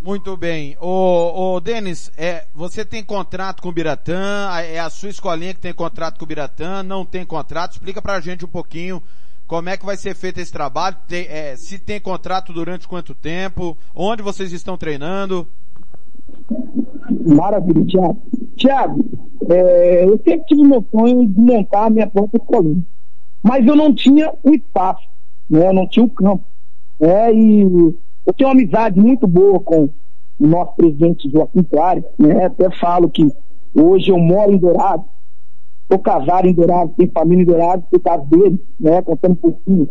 [0.00, 0.76] Muito bem.
[0.80, 5.60] Ô, ô Denis, é, você tem contrato com o Biratã, é a sua escolinha que
[5.60, 7.72] tem contrato com o Biratã, não tem contrato?
[7.72, 9.02] Explica pra gente um pouquinho
[9.46, 13.14] como é que vai ser feito esse trabalho, tem, é, se tem contrato durante quanto
[13.14, 15.46] tempo, onde vocês estão treinando?
[17.26, 18.16] Maravilha, Tiago.
[18.56, 19.04] Tiago,
[19.48, 22.82] é, eu sempre tive meu sonho de montar a minha própria escolinha,
[23.42, 25.08] mas eu não tinha o espaço,
[25.48, 25.68] né?
[25.68, 26.44] eu não tinha o campo.
[26.98, 27.34] Né?
[27.34, 27.62] E
[28.26, 29.88] eu tenho uma amizade muito boa com
[30.38, 32.46] o nosso presidente Joaquim Clare, né?
[32.46, 33.26] até falo que
[33.74, 35.04] hoje eu moro em Dourado,
[35.90, 39.02] sou casado em Dourado, tenho família em Dourado, por causa dele, né?
[39.02, 39.88] contando um pouquinho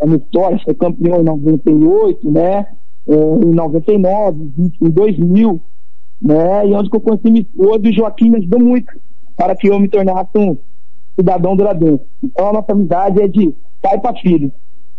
[0.00, 2.66] a minha história, foi campeão em 98, né?
[3.08, 5.60] É, em 99, em 2000,
[6.22, 6.68] né?
[6.68, 8.92] E onde que eu conheci minha esposa e Joaquim me ajudou muito
[9.36, 10.56] para que eu me tornasse um
[11.16, 12.00] cidadão duradouro.
[12.22, 13.52] Então a nossa amizade é de
[13.82, 14.52] pai para filho.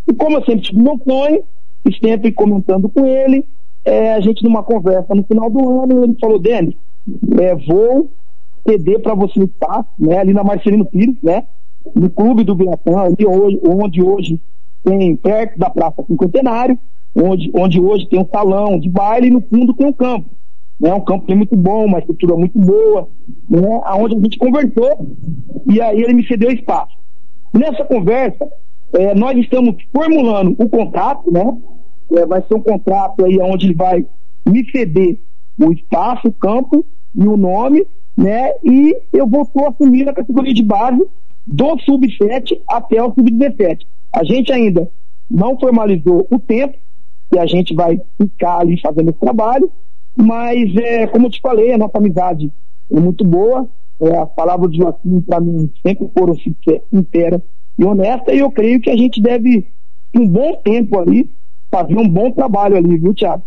[0.06, 1.42] E como eu sempre tive meu sonho,
[1.86, 3.44] e sempre comentando com ele,
[3.84, 6.74] é, a gente numa conversa no final do ano, ele falou, Denis,
[7.38, 8.10] é, vou
[8.66, 11.44] ceder para você um espaço, né, ali na Marcelino Pires, né,
[11.94, 14.40] no clube do Biratã, ali hoje, onde hoje
[14.82, 16.78] tem perto da Praça Cinquentenário,
[17.14, 20.26] onde, onde hoje tem um salão de baile e no fundo tem um campo
[20.84, 20.92] né?
[20.92, 23.08] Um campo muito bom, uma estrutura muito boa,
[23.48, 23.80] né?
[23.84, 25.08] Aonde a gente conversou
[25.66, 26.94] e aí ele me cedeu espaço.
[27.54, 28.46] Nessa conversa,
[28.92, 31.56] é, nós estamos formulando o contrato, né?
[32.12, 34.06] É, vai ser um contrato aí onde ele vai
[34.46, 35.16] me ceder
[35.58, 38.52] o espaço, o campo e o nome, né?
[38.62, 41.02] E eu vou assumir a categoria de base
[41.46, 43.86] do sub-7 até o sub-17.
[44.14, 44.86] A gente ainda
[45.30, 46.76] não formalizou o tempo
[47.32, 49.70] que a gente vai ficar ali fazendo esse trabalho,
[50.16, 52.52] mas, é, como eu te falei, a nossa amizade
[52.90, 53.68] é muito boa.
[54.00, 56.36] É, as palavras de Joaquim, para mim, sempre foram
[56.92, 57.40] inteiras
[57.78, 58.34] e honestas.
[58.34, 59.66] E eu creio que a gente deve,
[60.14, 61.30] um bom tempo ali,
[61.70, 63.42] fazer um bom trabalho ali, viu, Thiago?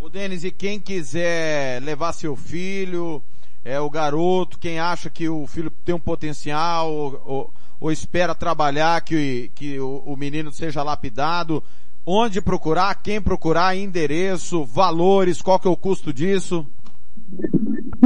[0.00, 3.22] O Denis, e quem quiser levar seu filho,
[3.64, 8.34] é o garoto, quem acha que o filho tem um potencial, ou, ou, ou espera
[8.34, 11.62] trabalhar, que, que o, o menino seja lapidado,
[12.10, 16.66] onde procurar, quem procurar, endereço, valores, qual que é o custo disso?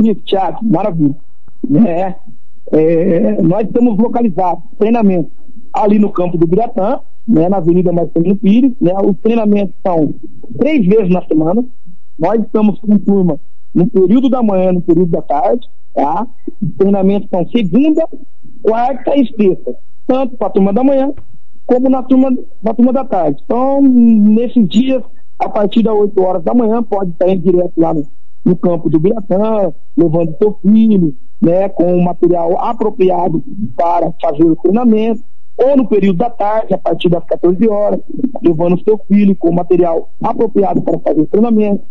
[0.02, 1.14] Isso, Thiago, maravilha.
[1.86, 2.14] É,
[2.72, 5.30] é, nós estamos localizados, treinamento
[5.72, 6.98] ali no campo do Biratã,
[7.28, 10.12] né, na Avenida Marcelino Pires, né, os treinamentos são
[10.58, 11.64] três vezes na semana,
[12.18, 13.38] nós estamos com turma
[13.72, 16.26] no período da manhã, no período da tarde, tá?
[16.60, 18.06] Os treinamentos são segunda,
[18.62, 21.14] quarta e sexta, tanto para a turma da manhã
[21.72, 22.30] como na turma,
[22.62, 23.40] na turma da tarde.
[23.42, 25.02] Então, nesses dias,
[25.38, 28.06] a partir das 8 horas da manhã, pode estar em direto lá no,
[28.44, 33.42] no campo do Biratã, levando seu filho, né, com o material apropriado
[33.74, 35.22] para fazer o treinamento,
[35.56, 38.00] ou no período da tarde, a partir das 14 horas,
[38.42, 41.82] levando seu filho com o material apropriado para fazer o treinamento,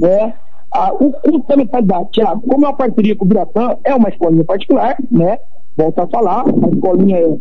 [0.00, 0.32] né.
[0.72, 4.08] Ah, o custo da mentalidade, Tiago, como é uma parceria com o Biratã, é uma
[4.08, 5.38] escolinha particular, né,
[5.76, 7.36] volto a falar, a escolinha é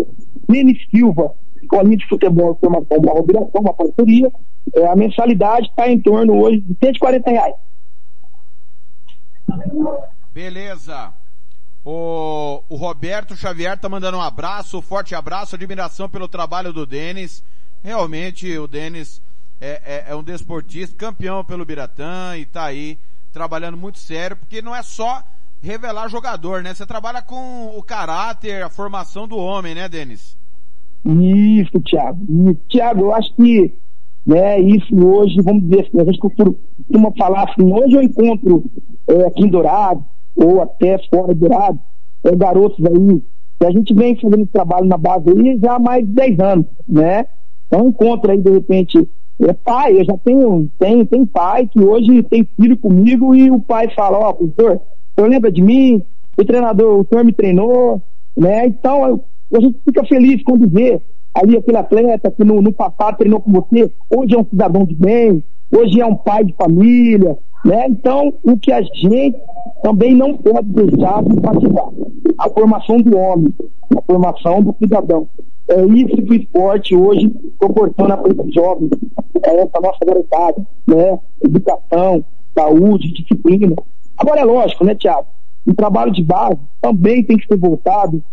[0.48, 1.34] Denis Silva,
[1.66, 4.32] escolinha de futebol, formação, uma obrigação, uma parceria.
[4.74, 7.56] É, a mensalidade está em torno hoje de 140 reais.
[10.34, 11.14] Beleza.
[11.84, 16.86] O, o Roberto Xavier tá mandando um abraço, um forte abraço, admiração pelo trabalho do
[16.86, 17.44] Denis.
[17.84, 19.22] Realmente o Denis
[19.62, 22.98] é, é, é um desportista, campeão pelo Biratã e tá aí
[23.32, 25.24] trabalhando muito sério, porque não é só
[25.62, 26.74] revelar jogador, né?
[26.74, 30.38] Você trabalha com o caráter, a formação do homem, né, Denis?
[31.06, 32.20] Isso, Thiago.
[32.28, 33.74] E, Thiago, eu acho que
[34.26, 38.64] né, isso hoje, vamos dizer assim, a gente costuma falar assim, hoje eu encontro
[39.08, 40.04] é, aqui em Dourado,
[40.36, 41.80] ou até fora de Dourado,
[42.24, 43.22] é, garotos aí,
[43.60, 46.66] que a gente vem fazendo trabalho na base aí já há mais de 10 anos,
[46.88, 47.28] né?
[47.68, 49.08] Então encontro aí, de repente,
[49.42, 53.60] é pai, eu já tenho, tem, tem pai que hoje tem filho comigo e o
[53.60, 54.82] pai fala, ó, oh, professor, o
[55.16, 56.04] senhor lembra de mim?
[56.38, 58.02] O treinador, o senhor me treinou,
[58.36, 58.66] né?
[58.66, 59.22] Então,
[59.54, 61.02] a gente fica feliz quando vê
[61.34, 64.96] ali aquele atleta que no, no passado treinou com você, hoje é um cidadão de
[64.96, 67.88] bem, hoje é um pai de família, né?
[67.90, 69.36] Então, o que a gente
[69.84, 71.90] também não pode deixar de enfatizar,
[72.38, 73.54] a formação do homem,
[73.96, 75.28] a formação do cidadão.
[75.68, 77.28] É isso que o esporte hoje
[77.60, 78.92] proporciona para esses jovens,
[79.44, 81.20] é essa nossa garotada, né?
[81.44, 82.24] Educação,
[82.58, 83.76] saúde, disciplina.
[84.18, 85.28] Agora é lógico, né, Tiago?
[85.68, 88.24] O trabalho de base também tem que ser voltado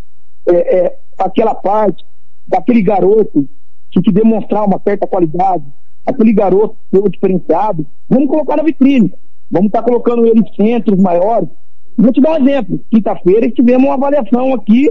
[0.47, 2.05] é, é, aquela parte
[2.47, 3.49] daquele garoto
[3.91, 5.65] que te demonstrar uma certa qualidade,
[6.07, 9.13] aquele garoto pelo diferenciado, vamos colocar na vitrine.
[9.51, 11.49] Vamos estar tá colocando ele em centros maiores.
[11.97, 12.81] Vou te dar um exemplo.
[12.91, 14.91] Quinta-feira tivemos uma avaliação aqui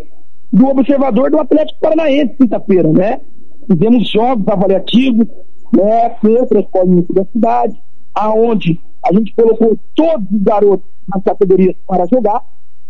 [0.54, 3.22] do observador do Atlético Paranaense, quinta-feira, né?
[3.68, 5.28] Fizemos jogos avaliativos,
[5.74, 7.82] né, com outras escolinhas da cidade,
[8.14, 12.44] aonde a gente colocou todos os garotos nas categorias para jogar,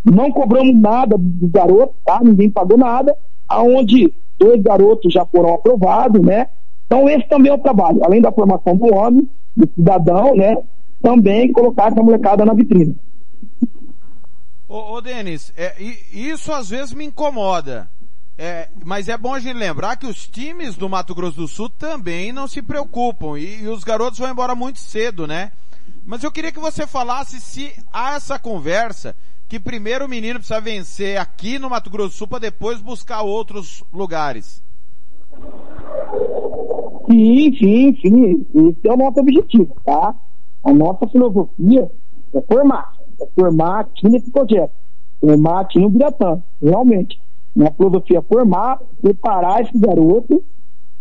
[0.04, 2.20] não cobramos nada dos garotos, tá?
[2.22, 3.16] Ninguém pagou nada,
[3.48, 6.48] aonde dois garotos já foram aprovados, né?
[6.86, 10.56] Então esse também é o trabalho, além da formação do homem, do cidadão, né?
[11.00, 12.96] Também colocar essa molecada na vitrine.
[14.68, 15.74] Ô, ô Denis, é,
[16.12, 17.88] isso às vezes me incomoda.
[18.38, 21.68] É, mas é bom a gente lembrar que os times do Mato Grosso do Sul
[21.68, 25.52] também não se preocupam e, e os garotos vão embora muito cedo, né?
[26.04, 29.14] Mas eu queria que você falasse se há essa conversa
[29.52, 33.20] que primeiro o menino precisa vencer aqui no Mato Grosso do Sul para depois buscar
[33.20, 34.64] outros lugares.
[37.04, 38.46] Sim, sim, sim.
[38.54, 40.14] Esse é o nosso objetivo, tá?
[40.64, 41.86] A nossa filosofia
[42.32, 42.94] é formar.
[43.20, 44.72] É formar aqui nesse projeto.
[45.20, 47.20] Formar aqui no Biratã, realmente.
[47.54, 50.42] Minha filosofia é formar, preparar esse garoto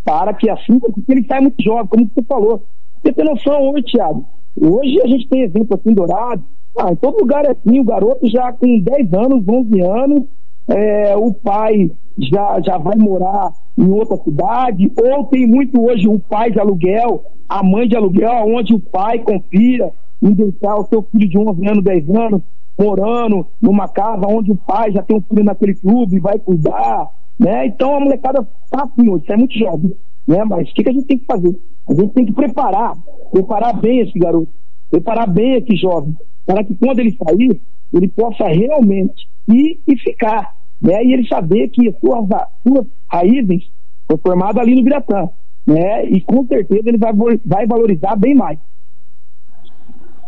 [0.03, 2.67] para que assim, porque ele sai muito jovem, como você falou.
[3.01, 4.25] Você tem noção hoje, Thiago?
[4.59, 6.43] Hoje a gente tem exemplo assim, Dourado,
[6.77, 10.23] ah, em todo lugar é assim, o garoto já com 10 anos, 11 anos,
[10.67, 16.19] é, o pai já, já vai morar em outra cidade, ou tem muito hoje o
[16.19, 19.91] pai de aluguel, a mãe de aluguel, onde o pai confia
[20.21, 22.41] em deixar o seu filho de 11 anos, 10 anos,
[22.79, 27.09] morando numa casa onde o pai já tem um filho naquele clube, vai cuidar,
[27.39, 27.65] né?
[27.65, 29.93] Então a molecada tá assim hoje, é muito jovem,
[30.27, 30.43] né?
[30.45, 31.57] Mas o que, que a gente tem que fazer?
[31.89, 32.93] A gente tem que preparar,
[33.31, 34.49] preparar bem esse garoto,
[34.89, 37.61] preparar bem esse jovem, para que quando ele sair,
[37.93, 41.03] ele possa realmente ir e ficar, né?
[41.03, 42.27] E ele saber que as suas,
[42.65, 43.69] suas raízes
[44.07, 45.29] foram formadas ali no Biratã,
[45.65, 46.05] né?
[46.05, 47.13] E com certeza ele vai,
[47.45, 48.59] vai valorizar bem mais.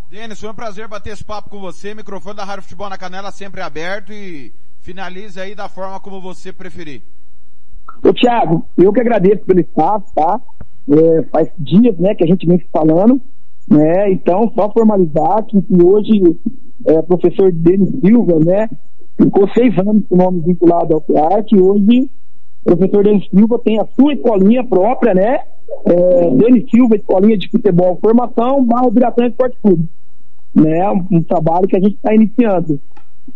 [0.09, 1.95] Denis, foi um prazer bater esse papo com você.
[1.95, 6.53] Microfone da Rádio Futebol na Canela sempre aberto e finalize aí da forma como você
[6.53, 7.01] preferir.
[8.03, 10.39] Ô Thiago, eu que agradeço pelo espaço, tá?
[10.91, 13.19] É, faz dias, né, que a gente vem falando,
[13.69, 14.11] né?
[14.11, 16.37] Então, só formalizar que, que hoje
[16.85, 18.69] é, professor Denis Silva, né,
[19.17, 22.09] ficou seis anos com o nome vinculado ao PEARC e hoje
[22.65, 25.39] o professor Denis Silva tem a sua escolinha própria, né?
[25.85, 29.87] É, Denis Silva, escolinha de futebol formação, barro Biratã Esporte Clube
[30.53, 30.89] né?
[31.11, 32.79] Um, trabalho que a gente está iniciando.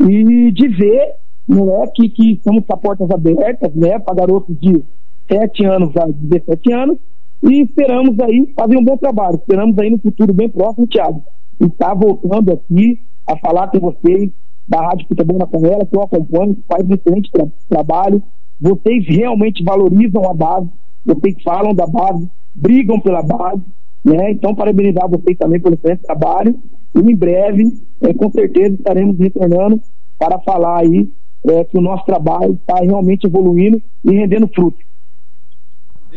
[0.01, 1.15] E de ver,
[1.47, 3.97] não é, que, que estamos com as portas abertas, né?
[3.99, 4.83] Para garotos de
[5.27, 6.97] 7 anos a 17 anos
[7.43, 9.35] e esperamos aí fazer um bom trabalho.
[9.35, 11.23] Esperamos aí no futuro bem próximo, Thiago,
[11.59, 14.29] estar voltando aqui a falar com vocês
[14.67, 18.21] da Rádio Futebol na Canela, que eu acompanho, faz um excelente tra trabalho.
[18.59, 20.67] Vocês realmente valorizam a base,
[21.05, 23.61] vocês falam da base, brigam pela base,
[24.03, 24.31] né?
[24.31, 26.55] Então, parabenizar vocês também pelo excelente trabalho
[26.95, 29.79] e em breve, é, com certeza, estaremos retornando
[30.17, 31.09] para falar aí
[31.47, 34.86] é, que o nosso trabalho está realmente evoluindo e rendendo frutos.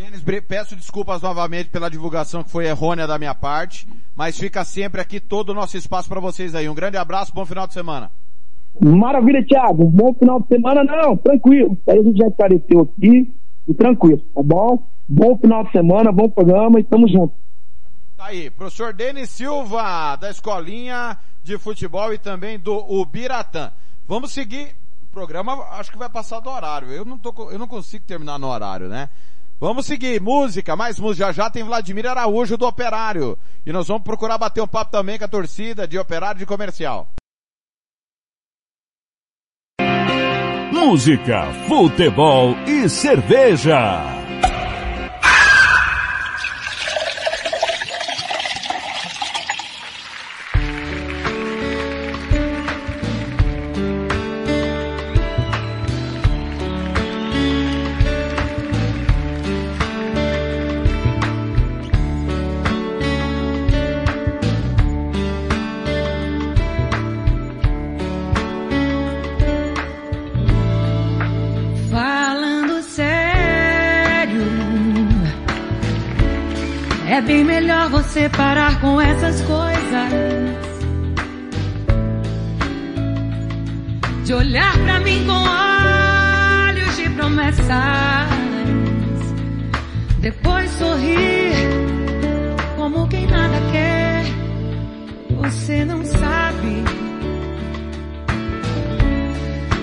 [0.01, 4.99] Denis, peço desculpas novamente pela divulgação que foi errônea da minha parte, mas fica sempre
[4.99, 6.67] aqui todo o nosso espaço para vocês aí.
[6.67, 8.09] Um grande abraço, bom final de semana.
[8.79, 9.85] Maravilha, Thiago.
[9.85, 11.77] Bom final de semana, não, tranquilo.
[11.87, 13.31] Aí a gente já esclareceu aqui
[13.67, 14.83] e tranquilo, tá bom?
[15.07, 17.35] Bom final de semana, bom programa e tamo junto.
[18.17, 23.71] Tá aí, professor Denis Silva, da Escolinha de Futebol e também do Ubiratã.
[24.07, 24.75] Vamos seguir.
[25.03, 26.89] O programa acho que vai passar do horário.
[26.89, 29.07] Eu não, tô, eu não consigo terminar no horário, né?
[29.61, 30.19] Vamos seguir.
[30.19, 31.27] Música, mais música.
[31.27, 33.37] Já já tem Vladimir Araújo do Operário.
[33.63, 37.07] E nós vamos procurar bater um papo também com a torcida de Operário de Comercial.
[40.73, 44.20] Música, futebol e cerveja.
[77.91, 80.11] Você parar com essas coisas.
[84.23, 87.67] De olhar pra mim com olhos de promessas,
[90.21, 91.51] depois sorrir
[92.77, 94.23] como quem nada quer.
[95.41, 96.83] Você não sabe.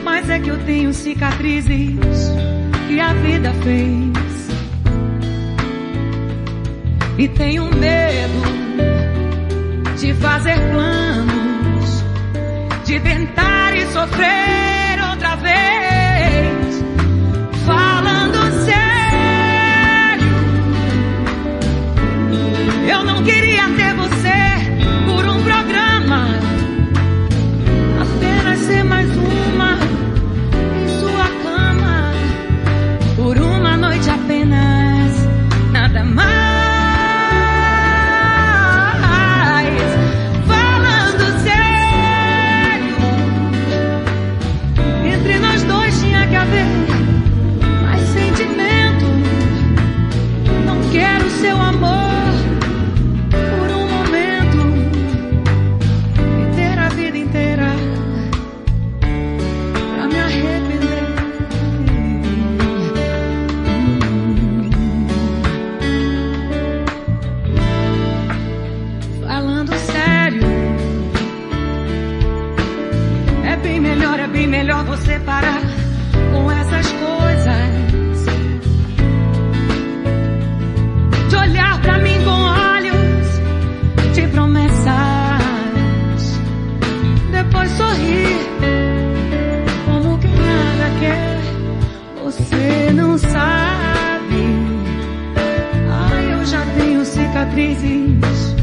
[0.02, 1.98] Mas é que eu tenho cicatrizes
[2.88, 4.37] que a vida fez.
[7.18, 8.42] E tenho medo
[9.98, 12.04] de fazer planos,
[12.84, 16.84] de tentar e sofrer outra vez.
[17.66, 20.28] Falando sério,
[22.88, 23.47] eu não queria
[74.78, 75.62] melhor você parar
[76.32, 77.88] com essas coisas.
[81.28, 84.86] De olhar pra mim com olhos de promessas,
[87.32, 88.36] depois sorrir
[89.86, 91.38] como quem nada quer.
[92.24, 93.38] Você não sabe.
[95.90, 98.54] Ai, eu já tenho cicatrizes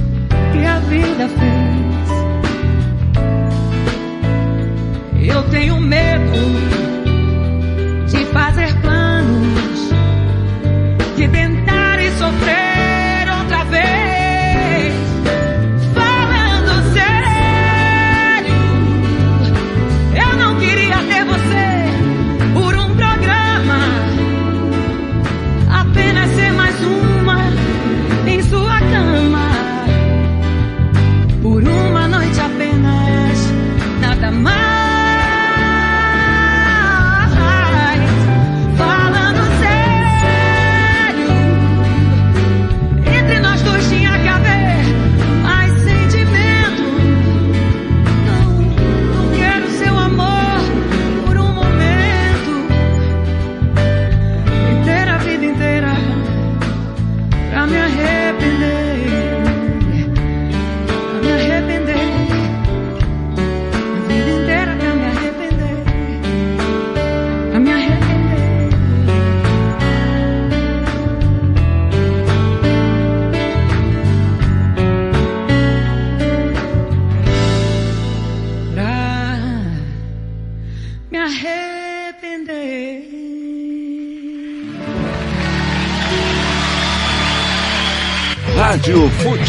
[0.54, 1.75] que a vida fez.
[5.86, 6.85] Medo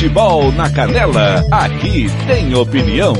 [0.06, 1.44] Futebol na Canela.
[1.50, 3.12] Aqui tem opinião.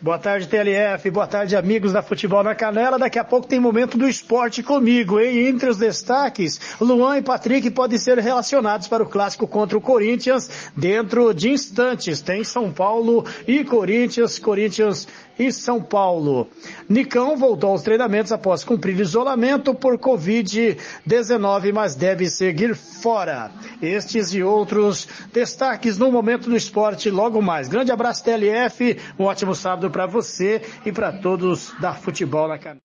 [0.00, 1.10] Boa tarde, TLF.
[1.10, 2.96] Boa tarde, amigos da Futebol na Canela.
[2.96, 5.48] Daqui a pouco tem momento do esporte comigo, hein?
[5.48, 10.70] Entre os destaques, Luan e Patrick podem ser relacionados para o clássico contra o Corinthians
[10.76, 12.20] dentro de instantes.
[12.20, 16.48] Tem São Paulo e Corinthians, Corinthians e São Paulo.
[16.88, 23.50] Nicão voltou aos treinamentos após cumprir isolamento por Covid-19, mas deve seguir fora.
[23.80, 27.68] Estes e outros destaques no momento do esporte logo mais.
[27.68, 28.98] Grande abraço, TLF.
[29.18, 32.82] Um ótimo sábado para você e para todos da Futebol na Canela.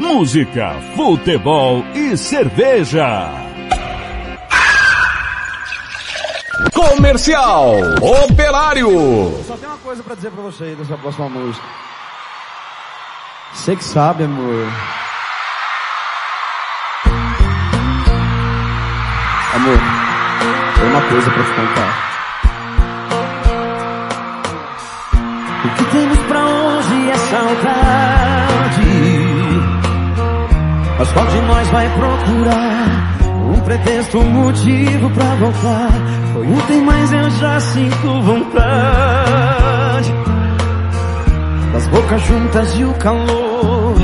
[0.00, 3.49] Música, futebol e cerveja.
[6.72, 7.76] Comercial
[8.24, 8.88] Operário.
[9.46, 11.64] Só tem uma coisa pra dizer pra você dessa próxima música.
[13.52, 14.66] Você que sabe, amor.
[19.54, 19.78] Amor,
[20.76, 22.10] tem uma coisa pra te contar.
[25.64, 28.80] O que temos pra hoje é saudade.
[30.98, 33.09] Mas qual de nós vai procurar
[33.50, 35.90] um pretexto, um motivo pra voltar?
[36.32, 40.14] Foi ontem, mas eu já sinto vontade.
[41.72, 43.94] Das bocas juntas e o calor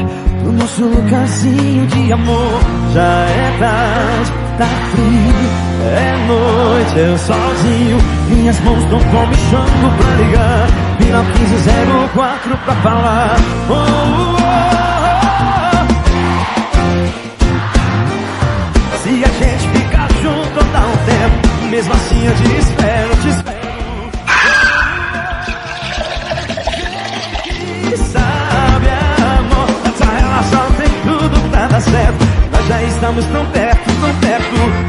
[0.42, 2.60] do nosso lugarzinho de amor.
[2.92, 7.98] Já é tarde, tá frio, é noite, eu sozinho.
[8.28, 10.66] Minhas mãos não vão me chamando pra ligar.
[10.98, 13.36] Final 1504 pra falar.
[13.68, 14.95] Oh, oh, oh.
[19.06, 21.68] Se a gente ficar junto, dá um tempo.
[21.70, 23.56] Mesmo assim eu te espero, te espero.
[27.84, 28.88] E sabe,
[29.38, 32.24] amor, essa relação tem tudo pra dar certo.
[32.50, 34.85] Nós já estamos tão perto, tão perto.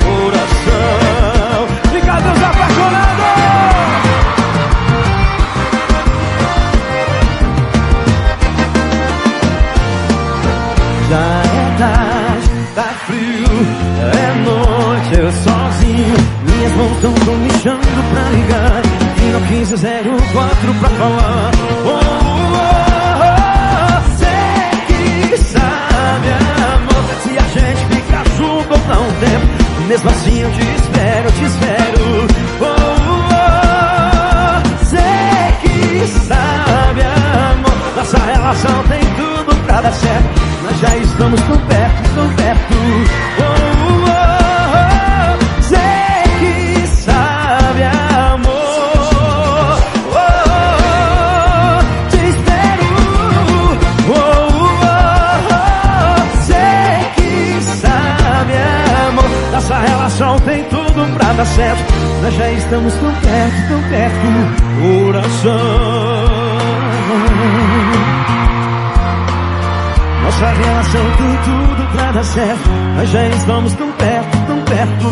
[73.11, 75.07] Já estamos tão perto, tão perto.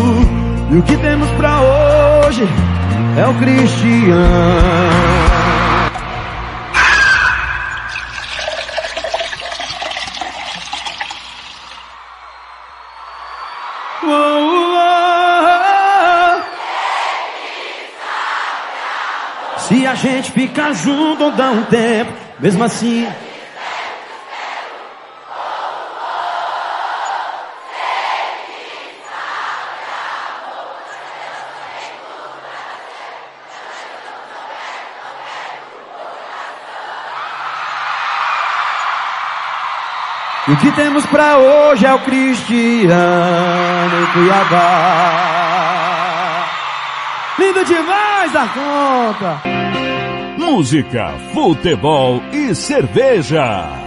[0.71, 2.43] E o que temos pra hoje
[3.17, 4.15] é o Cristiano.
[19.57, 23.07] Se a gente ficar junto dá um tempo, mesmo assim.
[40.47, 42.91] E o que temos pra hoje é o Cristiano
[44.13, 45.35] Cuiabá.
[47.39, 49.41] Lindo demais da conta.
[50.37, 53.84] Música, futebol e cerveja.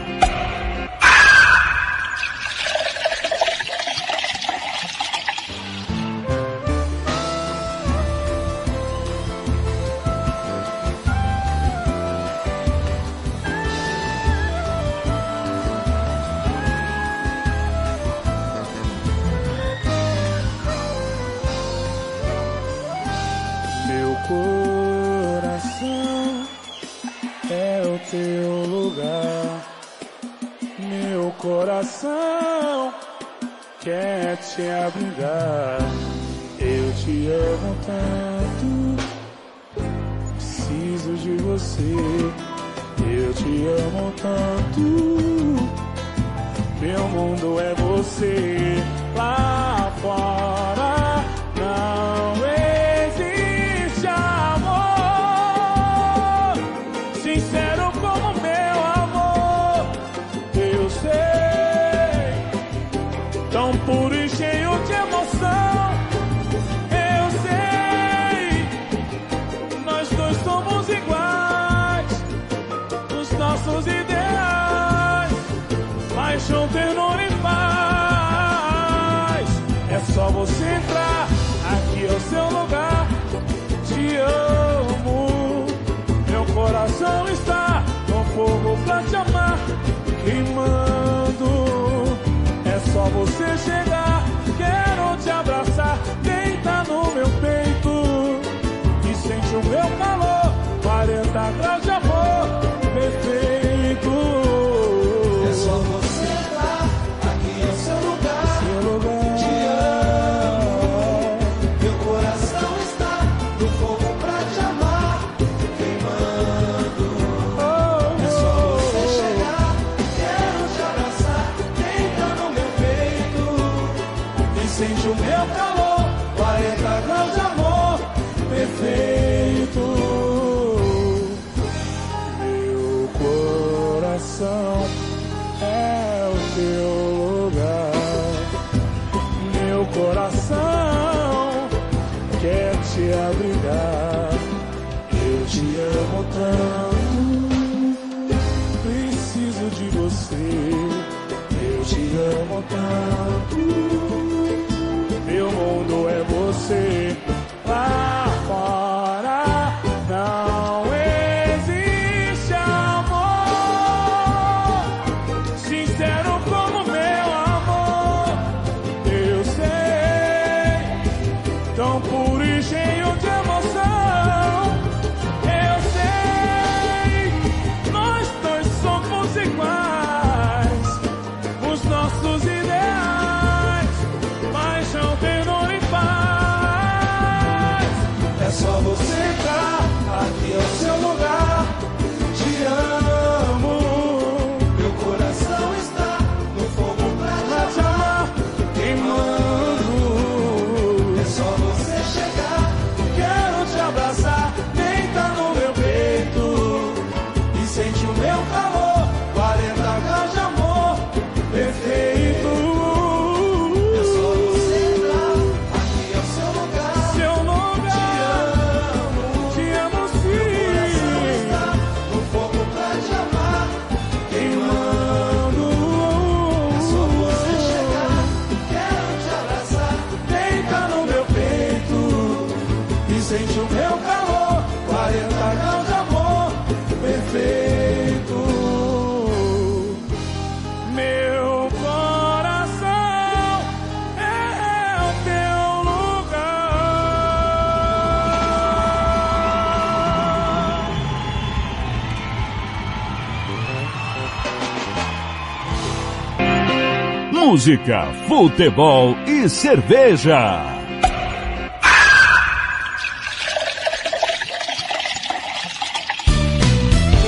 [257.69, 260.63] Música, futebol e cerveja.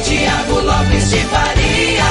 [0.03, 2.05] Tiago Lopes de Faria.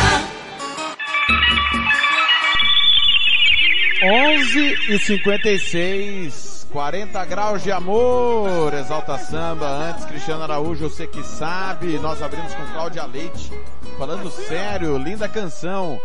[4.03, 9.66] 11 e 56, 40 graus de amor, exalta samba.
[9.66, 11.98] Antes, Cristiano Araújo, você que sabe.
[11.98, 13.51] Nós abrimos com Cláudia Leite,
[13.98, 15.99] falando sério, linda canção.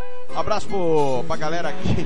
[0.45, 2.05] Abraço pro, pra galera aqui.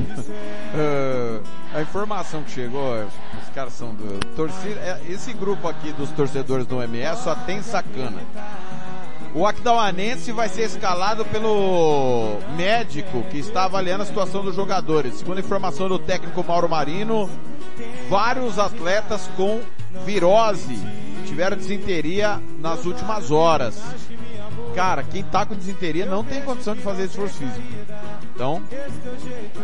[0.73, 1.39] Eh,
[1.75, 4.79] a informação que chegou, os caras são do torcida.
[4.79, 8.21] é, Esse grupo aqui dos torcedores do MS só tem sacana.
[9.35, 15.15] O Aquidauanense vai ser escalado pelo médico que está avaliando a situação dos jogadores.
[15.15, 17.29] Segundo a informação do técnico Mauro Marino,
[18.09, 19.59] vários atletas com
[20.05, 20.79] virose
[21.25, 23.83] tiveram desinteria nas últimas horas.
[24.73, 27.88] Cara, quem tá com desinteria não tem condição de fazer esforço físico.
[28.39, 28.63] Então,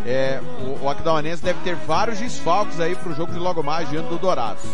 [0.05, 4.09] é, o, o Aquidauanense deve ter vários desfalques aí pro jogo de logo mais diante
[4.09, 4.65] do Dourados.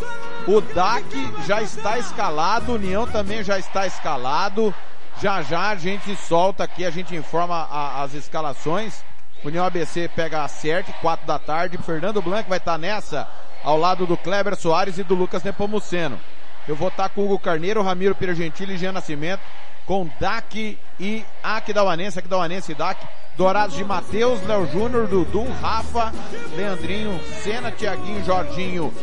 [0.47, 1.05] O DAC
[1.45, 4.73] já está escalado, o União também já está escalado.
[5.21, 9.03] Já já a gente solta aqui, a gente informa a- as escalações.
[9.45, 11.77] União ABC pega a CERT, 4 da tarde.
[11.77, 13.27] Fernando Blanco vai estar nessa,
[13.63, 16.19] ao lado do Kleber Soares e do Lucas Nepomuceno.
[16.67, 19.41] Eu vou estar com o Hugo Carneiro, Ramiro Pira Gentili e Jean Nascimento,
[19.85, 22.97] com DAC e Aquidauanense, Aquidauanense e DAC.
[23.37, 26.11] Dourados de Matheus, Léo Júnior, Dudu, Rafa,
[26.55, 28.93] Leandrinho, Senna, Tiaguinho, Jorginho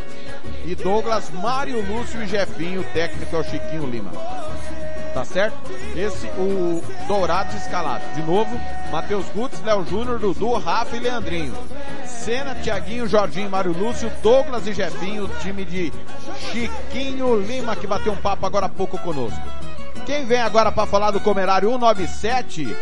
[0.64, 4.12] e Douglas, Mário Lúcio e Jefinho, técnico é o Chiquinho Lima.
[5.14, 5.56] Tá certo?
[5.96, 8.04] Esse, o Dourados escalado.
[8.14, 8.54] De novo,
[8.92, 11.54] Matheus Gutz, Léo Júnior, Dudu, Rafa e Leandrinho.
[12.04, 15.92] Senna, Tiaguinho, Jorginho, Mário Lúcio, Douglas e Jefinho, time de
[16.52, 19.40] Chiquinho Lima, que bateu um papo agora há pouco conosco.
[20.08, 22.74] Quem vem agora para falar do Comerário 197?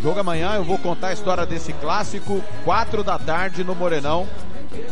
[0.00, 4.28] Jogo amanhã, eu vou contar a história desse clássico, 4 da tarde no Morenão.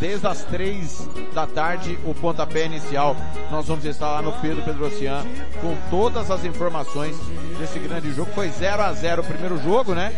[0.00, 3.14] Desde as três da tarde, o pontapé inicial.
[3.52, 5.24] Nós vamos estar lá no Pedro Pedrocian
[5.60, 7.16] com todas as informações
[7.56, 8.32] desse grande jogo.
[8.34, 10.12] Foi 0 a 0 o primeiro jogo, né?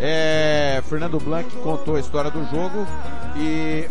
[0.00, 2.84] É, Fernando Blanc contou a história do jogo
[3.36, 3.88] e,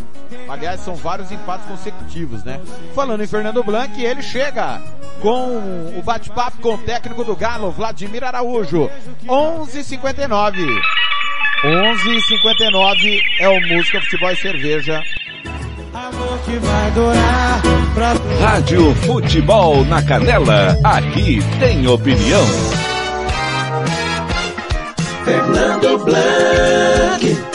[0.47, 2.59] aliás, são vários empates consecutivos, né?
[2.93, 4.81] Falando em Fernando Blanc, ele chega
[5.21, 5.57] com
[5.97, 8.89] o bate-papo com o técnico do Galo, Vladimir Araújo.
[9.27, 10.65] 11:59.
[11.63, 15.01] 11:59 é o Música Futebol e Cerveja.
[15.93, 17.61] Amor que vai durar
[17.93, 18.13] pra
[18.45, 22.43] Rádio Futebol na Canela, aqui tem opinião.
[25.23, 27.52] Fernando Blanc.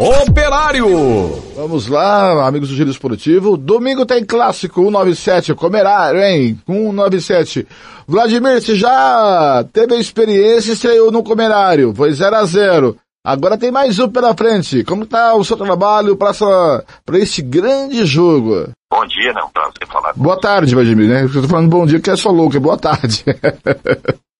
[0.00, 0.86] Operário!
[1.54, 3.56] Vamos lá, amigos do Giro Esportivo.
[3.56, 6.58] Domingo tem clássico 197, Comerário, hein?
[6.66, 7.66] 197.
[8.06, 11.94] Vladimir, você já teve a experiência e estreou no Comerário.
[11.94, 14.84] Foi 0 a 0 Agora tem mais um pela frente.
[14.84, 18.68] Como está o seu trabalho para este grande jogo?
[18.92, 19.42] Bom dia, né?
[19.42, 21.24] Um prazer falar com Boa tarde, Vladimir, né?
[21.24, 23.24] Eu tô falando bom dia, que é só louco, é boa tarde.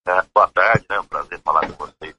[0.06, 1.00] É, boa tarde, né?
[1.00, 2.14] Um prazer falar com vocês.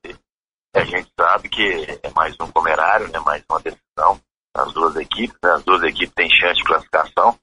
[0.76, 3.20] A gente sabe que é mais um comerário, né?
[3.20, 4.20] Mais uma decisão
[4.56, 5.52] das duas equipes, né?
[5.54, 7.40] As duas equipes têm chance de classificação.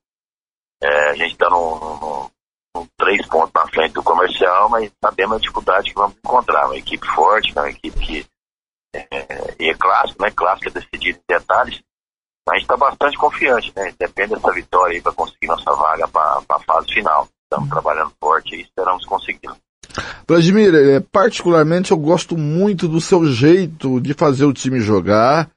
[0.83, 2.29] É, a gente está num,
[2.77, 6.67] num- três pontos na frente do comercial, mas sabemos a dificuldade que vamos encontrar.
[6.67, 7.63] Uma equipe forte, né?
[7.63, 8.27] uma equipe que
[8.95, 10.31] é, e é clássico, né?
[10.31, 11.81] Clássico é decidido em detalhes.
[12.49, 13.95] A gente está bastante confiante, né?
[13.99, 17.29] Depende dessa vitória aí para conseguir nossa vaga para a fase final.
[17.45, 19.49] Estamos trabalhando forte e esperamos conseguir.
[20.27, 25.49] Vladimir, eh, particularmente eu gosto muito do seu jeito de fazer o time jogar.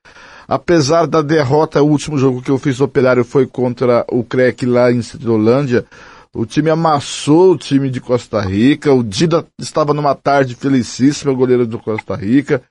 [0.47, 4.65] Apesar da derrota, o último jogo que eu fiz no Operário foi contra o CREC
[4.65, 5.85] lá em Cidrolândia.
[6.33, 8.93] O time amassou o time de Costa Rica.
[8.93, 12.61] O Dida estava numa tarde felicíssima, goleiro do Costa Rica.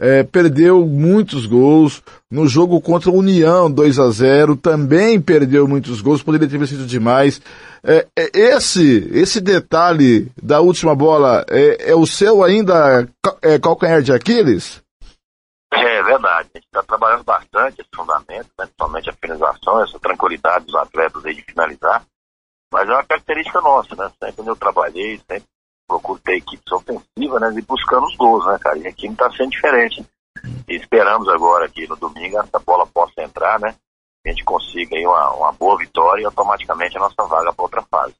[0.00, 2.02] Eh, perdeu muitos gols.
[2.30, 6.86] No jogo contra a União, 2 a 0 também perdeu muitos gols, poderia ter vencido
[6.86, 7.42] demais.
[7.84, 13.06] É, é, esse, esse detalhe da última bola é, é o seu ainda
[13.42, 14.82] é, calcanhar de Aquiles?
[15.72, 20.64] É verdade, a gente está trabalhando bastante esse fundamento, né, principalmente a finalização, essa tranquilidade
[20.64, 22.02] dos atletas aí de finalizar.
[22.72, 24.10] Mas é uma característica nossa, né?
[24.22, 25.44] Sempre onde eu trabalhei, sempre
[25.90, 27.52] procuro ter equipes ofensivas, né?
[27.56, 28.78] E buscando os gols, né, cara?
[28.78, 30.06] E aqui não está sendo diferente.
[30.68, 33.74] E esperamos agora que no domingo essa bola possa entrar, né?
[34.24, 37.82] A gente consiga aí uma, uma boa vitória e automaticamente a nossa vaga para outra
[37.90, 38.14] fase.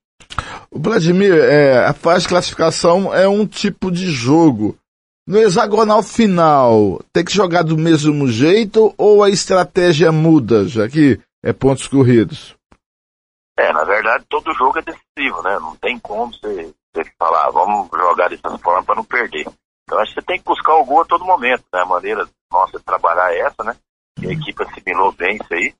[0.70, 4.76] O Vladimir, é, a fase de classificação é um tipo de jogo.
[5.26, 11.20] No hexagonal final, tem que jogar do mesmo jeito ou a estratégia muda, já que
[11.44, 12.56] é pontos corridos?
[13.58, 15.58] É, na verdade, todo jogo é decisivo, né?
[15.60, 19.46] Não tem como você, você falar, "Ah, vamos jogar dessa forma para não perder.
[19.84, 21.80] Então, acho que você tem que buscar o gol a todo momento, né?
[21.80, 23.76] A maneira nossa de trabalhar é essa, né?
[24.20, 25.74] E a equipe assimilou bem isso aí.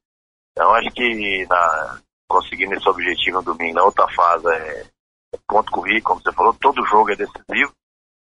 [0.53, 4.81] Então, acho que na, conseguindo esse objetivo no domingo, na outra fase, é,
[5.35, 7.73] é ponto corrido, como você falou, todo jogo é decisivo.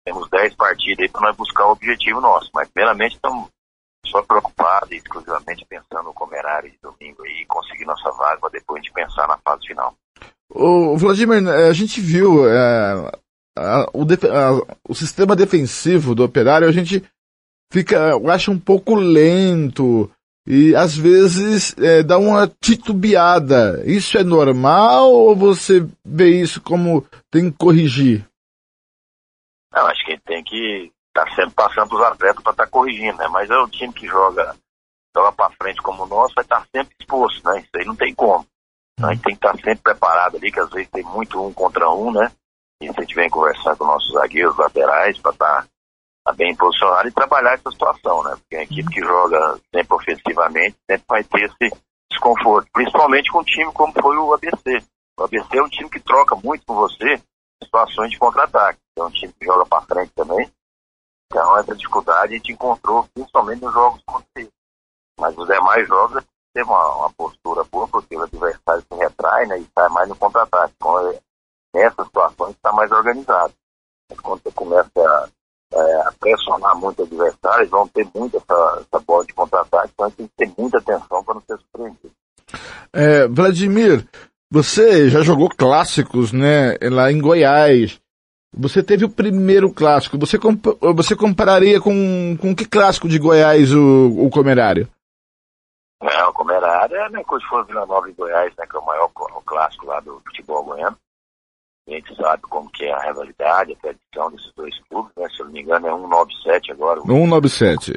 [0.05, 2.51] Temos 10 partidas aí para nós buscar o objetivo nosso.
[2.55, 3.49] Mas, primeiramente, estamos
[4.07, 8.81] só preocupados e exclusivamente pensando no comerário de domingo aí conseguir nossa vaga para depois
[8.81, 9.95] a gente pensar na fase final.
[10.51, 13.11] O Vladimir, eh, a gente viu eh,
[13.59, 14.53] a- o, defe- a-
[14.89, 17.03] o sistema defensivo do operário, a gente
[17.73, 20.11] fica, eu acho um pouco lento
[20.47, 23.83] e às vezes eh, dá uma titubeada.
[23.85, 28.25] Isso é normal ou você vê isso como tem que corrigir?
[29.75, 32.67] Não, acho que a gente tem que estar sempre passando para os atletas para estar
[32.69, 33.27] corrigindo, né?
[33.29, 34.55] Mas é o time que joga,
[35.15, 37.59] joga para frente como o nosso, vai estar sempre exposto, né?
[37.61, 38.47] Isso aí não tem como.
[38.99, 41.53] Então, a gente tem que estar sempre preparado ali, que às vezes tem muito um
[41.53, 42.33] contra um, né?
[42.83, 45.67] E a gente vem conversando com nossos zagueiros laterais para estar
[46.25, 48.37] tá bem posicionado e trabalhar essa situação, né?
[48.37, 51.77] Porque a equipe que joga sempre ofensivamente sempre vai ter esse
[52.11, 54.83] desconforto, principalmente com um time como foi o ABC.
[55.19, 57.21] O ABC é um time que troca muito com você
[57.63, 58.79] situações de contra-ataque.
[58.99, 60.51] É um time que joga para frente também.
[61.31, 64.51] Então, essa dificuldade a gente encontrou principalmente nos jogos contra ele.
[65.19, 66.25] Mas os demais jogos
[66.57, 70.17] teve uma, uma postura boa, porque o adversário se retrai né, e sai mais no
[70.17, 70.73] contra-ataque.
[70.77, 71.19] Então, é,
[71.75, 73.53] nessas situações está mais organizado.
[74.11, 75.29] Mas quando você começa a,
[75.75, 80.11] é, a pressionar muito o adversário, vão ter muito essa, essa bola de contra-ataque, então
[80.13, 82.13] tem que ter muita atenção para não ser surpreendido.
[82.91, 84.09] É, Vladimir,
[84.51, 88.01] você já jogou clássicos, né, lá em Goiás.
[88.57, 90.17] Você teve o primeiro clássico.
[90.17, 94.89] Você, comp você compararia com, com que clássico de Goiás o, o Comerário?
[96.03, 98.79] É, o Comerária é né, coisa que foi Vila Nova e Goiás, né, que é
[98.79, 100.99] o maior o clássico lá do futebol goiano.
[101.89, 105.29] A gente sabe como que é rivalidade, a tradição desses dois clubes, né?
[105.29, 107.01] Se eu não me engano é 197 agora.
[107.01, 107.93] 197.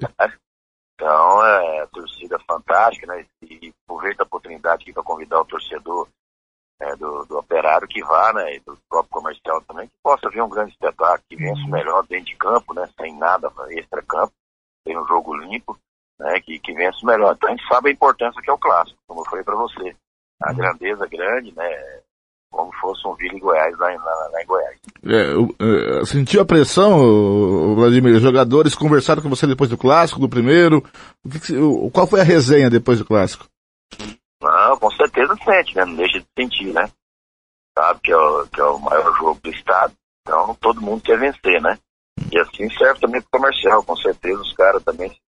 [0.94, 3.26] Então, é torcida fantástica, né?
[3.42, 6.08] E aproveito a oportunidade aqui para convidar o torcedor
[6.80, 8.58] é, do, do operário que vá, né?
[8.58, 12.06] E do próprio comercial também, que possa ver um grande espetáculo, que vença o melhor
[12.06, 12.88] dentro de campo, né?
[13.00, 14.34] Sem nada extra campo,
[14.86, 15.76] tem um jogo limpo,
[16.20, 16.40] né?
[16.42, 17.34] Que, que vença o melhor.
[17.36, 19.96] Então a gente sabe a importância que é o clássico, como eu falei para você.
[20.42, 21.70] A grandeza grande, né?
[22.52, 24.78] Como fosse um Vila em Goiás lá, em- lá, lá em Goiás.
[25.06, 28.16] É, é, sentiu a pressão, Vladimir?
[28.16, 30.84] Os jogadores conversaram com você depois do clássico, do primeiro.
[31.24, 33.46] O que que o- qual foi a resenha depois do clássico?
[34.42, 35.86] Não, com certeza sente, né?
[35.86, 36.90] Não deixa de sentir, né?
[37.78, 39.94] Sabe que é o, que é o maior jogo do estado.
[40.22, 41.78] Então todo mundo quer vencer, né?
[42.32, 43.84] E assim serve também pro comercial.
[43.84, 45.20] Com certeza os caras também se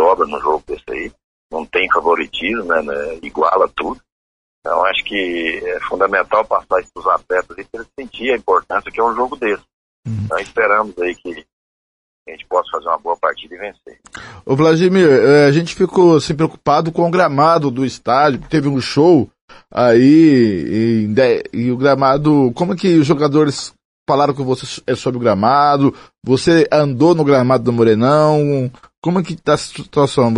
[0.00, 1.12] dobram no jogo desse aí.
[1.52, 2.80] Não tem favoritismo, né?
[2.82, 3.18] né?
[3.22, 4.00] Iguala tudo.
[4.60, 8.90] Então acho que é fundamental passar isso pros atletas e para eles sentir a importância
[8.90, 9.62] que é um jogo desse.
[10.06, 11.44] Então esperamos aí que
[12.28, 13.98] a gente possa fazer uma boa partida e vencer.
[14.46, 18.80] Ô Vladimir, é, a gente ficou assim, preocupado com o gramado do estádio, teve um
[18.80, 19.28] show
[19.72, 21.08] aí, e,
[21.52, 23.74] e o gramado, como é que os jogadores
[24.10, 25.96] falaram com você é sobre o gramado?
[26.24, 28.68] Você andou no gramado do Morenão?
[29.00, 30.34] Como é que tá a situação?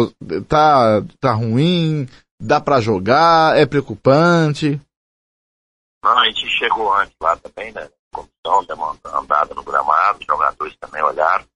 [0.46, 2.06] Tá, tá ruim?
[2.38, 3.56] Dá pra jogar?
[3.56, 4.78] É preocupante?
[6.04, 7.88] Não, a gente chegou antes lá também, né?
[8.12, 11.46] Comissão, deu uma andada no gramado, os jogadores também olharam.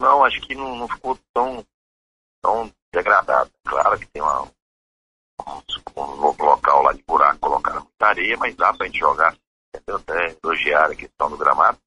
[0.00, 1.62] Não, acho que não, não ficou tão,
[2.42, 3.50] tão degradado.
[3.66, 5.62] Claro que tem uma, um,
[5.94, 9.36] um local lá de buraco, colocaram muita areia, mas dá pra gente jogar.
[9.86, 11.78] Até elogiar a questão do gramado.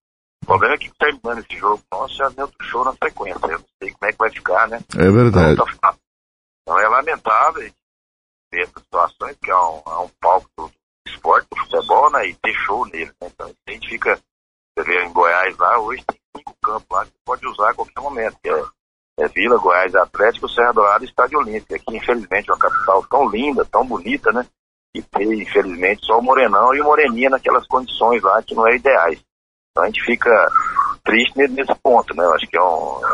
[0.43, 3.39] O problema é que terminando esse jogo, nossa, já deu show na sequência.
[3.43, 4.79] Eu não sei como é que vai ficar, né?
[4.97, 5.57] É verdade.
[5.57, 5.95] Não tá.
[6.61, 7.71] Então é lamentável
[8.51, 10.71] ver essas situações, que é um, é um palco do
[11.07, 12.27] esporte, do futebol, né?
[12.27, 13.27] E ter show nele, né?
[13.27, 14.19] Então a gente fica,
[14.75, 17.73] você vê em Goiás lá, hoje tem cinco campos lá que você pode usar a
[17.73, 18.63] qualquer momento, que é,
[19.19, 21.75] é Vila, Goiás Atlético, Serra Dourada e Estádio Olímpico.
[21.75, 24.45] Aqui, infelizmente, é uma capital tão linda, tão bonita, né?
[24.95, 28.75] E tem, infelizmente, só o Morenão e o Moreninha naquelas condições lá que não é
[28.75, 29.21] ideais.
[29.71, 30.47] Então a gente fica
[31.03, 32.25] triste nesse ponto, né?
[32.25, 33.05] Eu acho que é, um,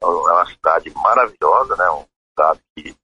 [0.00, 1.90] é uma cidade maravilhosa, né?
[1.90, 2.94] Um estado que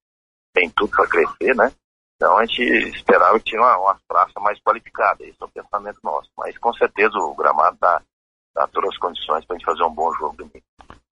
[0.55, 1.73] tem tudo para crescer, né?
[2.17, 2.63] Então a gente
[2.95, 6.29] esperava que tinha uma, uma praça mais qualificada, esse é o pensamento nosso.
[6.37, 8.03] Mas com certeza o gramado dá,
[8.55, 10.63] dá todas as condições para a gente fazer um bom jogo domingo.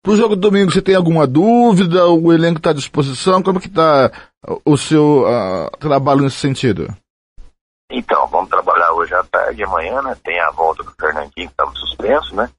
[0.08, 2.08] Pro jogo do domingo, você tem alguma dúvida?
[2.08, 3.44] O elenco está à disposição?
[3.44, 4.10] Como é que está
[4.64, 6.88] o seu ah, trabalho nesse sentido?
[7.92, 10.16] Então, vamos trabalhar hoje à tarde e amanhã, né?
[10.24, 12.50] Tem a volta do Fernandinho que estava suspenso, né?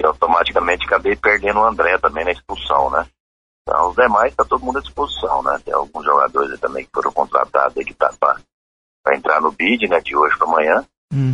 [0.00, 3.04] E automaticamente acabei perdendo o André também na expulsão, né?
[3.62, 5.60] Então, os demais está todo mundo à disposição, né?
[5.64, 9.88] Tem alguns jogadores aí também que foram contratados aí que tá para entrar no bid,
[9.88, 10.00] né?
[10.00, 10.86] De hoje para amanhã.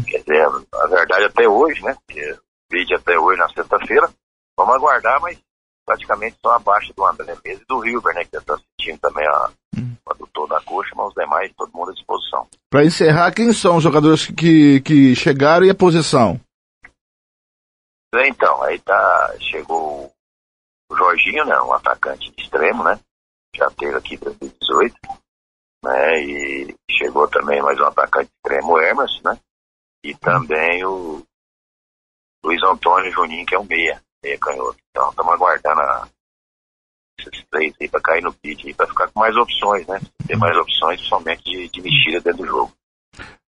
[0.07, 1.95] Quer dizer, na verdade até hoje, né?
[2.07, 2.39] Porque o
[2.71, 4.09] bid até hoje na sexta-feira.
[4.57, 5.39] Vamos aguardar, mas
[5.91, 8.25] praticamente só abaixo do André mesmo e do Hilber, né?
[8.25, 9.51] Que está sentindo também a,
[10.07, 12.47] o adutor da coxa, mas os demais, todo mundo à disposição.
[12.71, 16.41] Para encerrar, quem são os jogadores que, que chegaram e a posição?
[18.15, 20.13] Então, aí tá, chegou
[20.91, 22.99] o Jorginho, né, um atacante de extremo, né,
[23.55, 24.95] já teve aqui em 2018,
[25.85, 29.39] né, e chegou também mais um atacante de extremo, o Emerson, né,
[30.05, 31.23] e também o
[32.45, 34.77] Luiz Antônio Juninho, que é um meia, meia canhoto.
[34.91, 36.09] Então, estamos aguardando a,
[37.21, 40.57] esses três aí para cair no aí, para ficar com mais opções, né, ter mais
[40.57, 42.73] opções, somente de, de mexida dentro do jogo.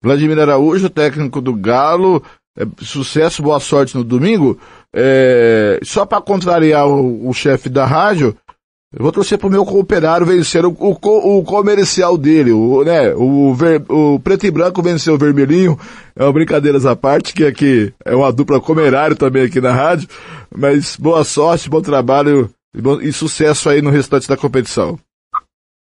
[0.03, 2.23] Vladimir Araújo, técnico do Galo,
[2.57, 4.59] é, sucesso, boa sorte no domingo.
[4.93, 8.35] É, só para contrariar o, o chefe da rádio,
[8.93, 13.53] eu vou torcer pro meu cooperário vencer o, o, o comercial dele, o, né, o,
[13.53, 15.79] ver- o preto e branco venceu o vermelhinho,
[16.15, 20.09] é uma brincadeiras à parte, que aqui é uma dupla comerário também aqui na rádio,
[20.53, 24.99] mas boa sorte, bom trabalho e, bom- e sucesso aí no restante da competição.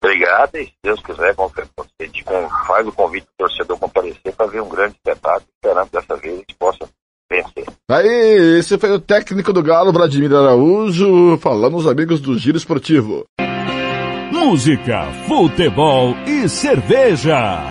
[0.02, 1.50] Obrigado, e se Deus quiser, com-
[2.68, 6.34] faz o convite do torcedor comparecer para ver um grande espetáculo, esperando que dessa vez
[6.34, 6.90] a gente possa
[7.30, 7.66] vencer.
[7.90, 13.26] Aí, esse foi o técnico do Galo, Vladimir Araújo, falando os amigos do Giro Esportivo.
[14.32, 17.62] Música, futebol e cerveja.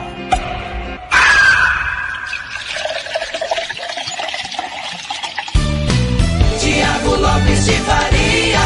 [6.60, 8.60] Tiago Lopes de Faria.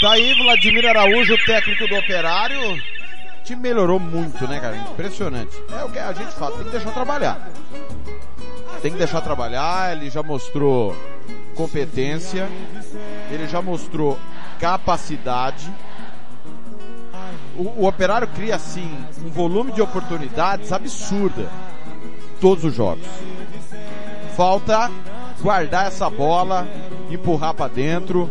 [0.00, 2.60] Tá aí Vladimir Araújo, técnico do Operário.
[3.48, 4.76] Time melhorou muito, né, cara?
[4.76, 5.56] Impressionante.
[5.72, 7.48] É o que a gente fala, tem que deixar trabalhar.
[8.82, 10.94] Tem que deixar trabalhar, ele já mostrou
[11.54, 12.46] competência,
[13.30, 14.18] ele já mostrou
[14.60, 15.72] capacidade.
[17.56, 18.94] o, o Operário cria assim
[19.24, 21.48] um volume de oportunidades absurda
[22.42, 23.06] todos os jogos.
[24.36, 24.90] Falta
[25.40, 26.68] guardar essa bola,
[27.10, 28.28] empurrar para dentro.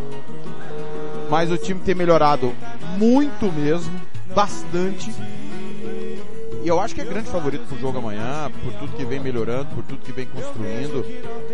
[1.28, 2.54] Mas o time tem melhorado
[2.96, 3.92] muito mesmo,
[4.34, 5.10] bastante.
[6.62, 9.74] E eu acho que é grande favorito pro jogo amanhã, por tudo que vem melhorando,
[9.74, 11.04] por tudo que vem construindo.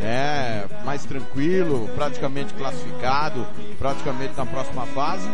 [0.00, 3.46] É mais tranquilo, praticamente classificado,
[3.78, 5.28] praticamente na próxima fase.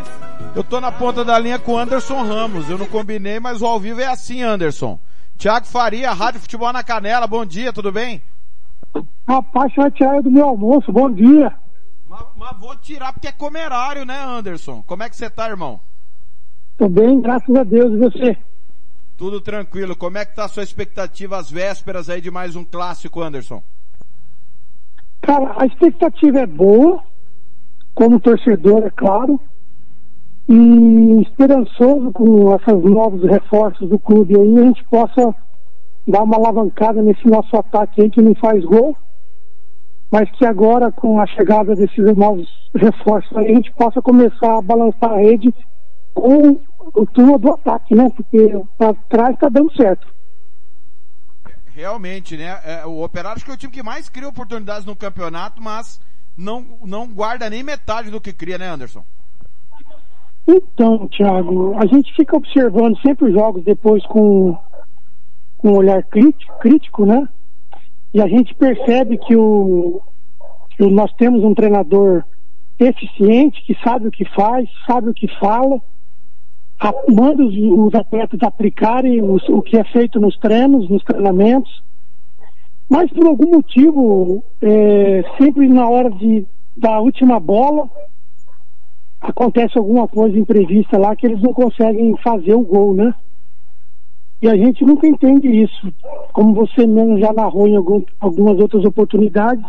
[0.55, 2.69] Eu tô na ponta da linha com o Anderson Ramos.
[2.69, 4.99] Eu não combinei, mas o ao vivo é assim, Anderson.
[5.39, 7.27] Tiago Faria, Rádio Futebol na Canela.
[7.27, 8.21] Bom dia, tudo bem?
[9.27, 11.55] Rapaz, chateado do meu almoço, bom dia.
[12.09, 14.83] Mas, mas vou tirar porque é comerário, né, Anderson?
[14.87, 15.81] Como é que você tá, irmão?
[16.81, 18.37] Tô bem, graças a Deus, e você?
[19.15, 19.95] Tudo tranquilo.
[19.95, 23.63] Como é que tá a sua expectativa às vésperas aí de mais um clássico, Anderson?
[25.21, 27.03] Cara, a expectativa é boa,
[27.95, 29.39] como torcedor, é claro,
[30.49, 35.37] e esperançoso com esses novos reforços do clube aí, a gente possa
[36.09, 38.97] dar uma alavancada nesse nosso ataque aí que não faz gol,
[40.11, 44.63] mas que agora com a chegada desses novos reforços aí, a gente possa começar a
[44.63, 45.55] balançar a rede
[46.15, 48.11] com o turno do ataque, né?
[48.11, 50.07] Porque pra trás tá dando certo.
[51.75, 52.59] Realmente, né?
[52.65, 56.01] É, o Operário acho que é o time que mais cria oportunidades no campeonato, mas
[56.37, 59.05] não, não guarda nem metade do que cria, né, Anderson?
[60.49, 64.59] Então, Thiago, a gente fica observando sempre os jogos depois com,
[65.59, 67.29] com um olhar crítico, crítico, né?
[68.13, 70.03] E a gente percebe que, o,
[70.77, 72.25] que nós temos um treinador
[72.79, 75.81] eficiente, que sabe o que faz, sabe o que fala,
[76.81, 81.83] a, manda os, os atletas aplicarem os, o que é feito nos treinos, nos treinamentos,
[82.89, 87.89] mas por algum motivo, é, sempre na hora de, da última bola,
[89.21, 93.15] acontece alguma coisa imprevista lá que eles não conseguem fazer o gol, né?
[94.43, 95.93] E a gente nunca entende isso.
[96.33, 99.65] Como você mesmo já narrou em algum, algumas outras oportunidades,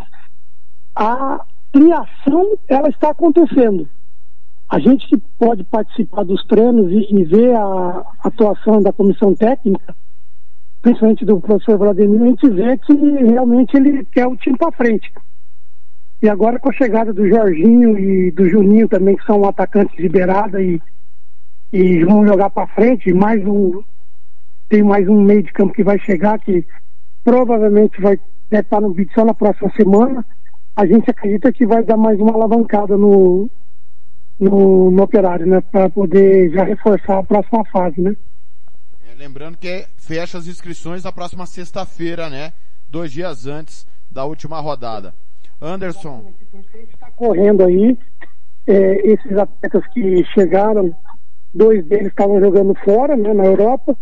[0.96, 3.88] a criação ela está acontecendo.
[4.72, 9.94] A gente que pode participar dos treinos e, e ver a atuação da comissão técnica,
[10.82, 15.12] principalmente do professor Vladimir, a gente vê que realmente ele quer o time para frente.
[16.22, 20.58] E agora com a chegada do Jorginho e do Juninho também, que são atacantes liberados
[20.58, 20.82] e,
[21.74, 23.84] e vão jogar para frente, mais um
[24.70, 26.66] tem mais um meio de campo que vai chegar, que
[27.26, 28.18] provavelmente vai
[28.50, 30.26] deve estar no vídeo só na próxima semana.
[30.78, 33.50] A gente acredita que vai dar mais uma alavancada no,
[34.42, 35.62] no, no operário, né?
[35.62, 38.16] Para poder já reforçar a próxima fase, né?
[39.08, 42.52] É, lembrando que fecha as inscrições na próxima sexta-feira, né?
[42.90, 45.14] Dois dias antes da última rodada.
[45.62, 46.34] Anderson.
[46.92, 47.96] Está correndo aí.
[48.66, 50.96] É, esses atletas que chegaram,
[51.54, 53.96] dois deles estavam jogando fora, né, na Europa.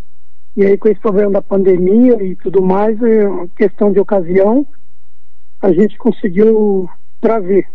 [0.55, 4.65] E aí, com esse problema da pandemia e tudo mais, é uma questão de ocasião,
[5.61, 6.89] a gente conseguiu
[7.21, 7.67] trazer.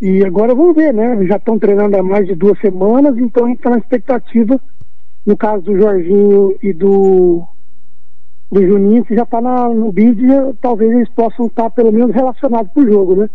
[0.00, 1.26] E agora vamos ver, né?
[1.26, 4.60] Já estão treinando há mais de duas semanas, então a gente está na expectativa,
[5.26, 7.44] no caso do Jorginho e do,
[8.50, 10.22] do Juninho, que já está no bid,
[10.60, 13.30] talvez eles possam estar pelo menos relacionados para o jogo, né?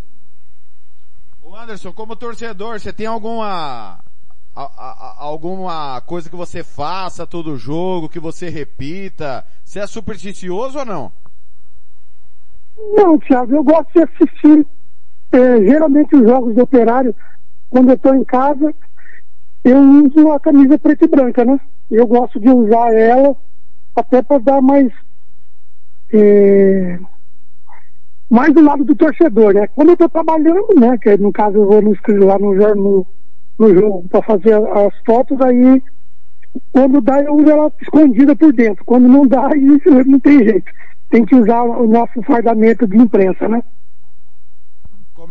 [1.41, 3.99] O Anderson, como torcedor, você tem alguma
[4.55, 9.45] a, a, alguma coisa que você faça todo jogo, que você repita?
[9.65, 11.11] Você é supersticioso ou não?
[12.95, 14.65] Não, Thiago, eu gosto de assistir
[15.33, 17.15] é, geralmente os jogos de operário,
[17.69, 18.73] quando eu estou em casa,
[19.63, 21.59] eu uso a camisa preta e branca, né?
[21.89, 23.35] Eu gosto de usar ela
[23.95, 24.91] até para dar mais
[26.13, 26.99] é,
[28.29, 29.67] mais do lado do torcedor, né?
[29.67, 30.97] Quando eu estou trabalhando, né?
[30.97, 31.95] Que no caso eu vou no,
[32.25, 33.07] lá no, no,
[33.57, 35.81] no jogo para fazer as fotos, aí
[36.71, 38.85] quando dá eu uso ela escondida por dentro.
[38.85, 40.71] Quando não dá, isso não tem jeito.
[41.09, 43.63] Tem que usar o nosso fardamento de imprensa, né?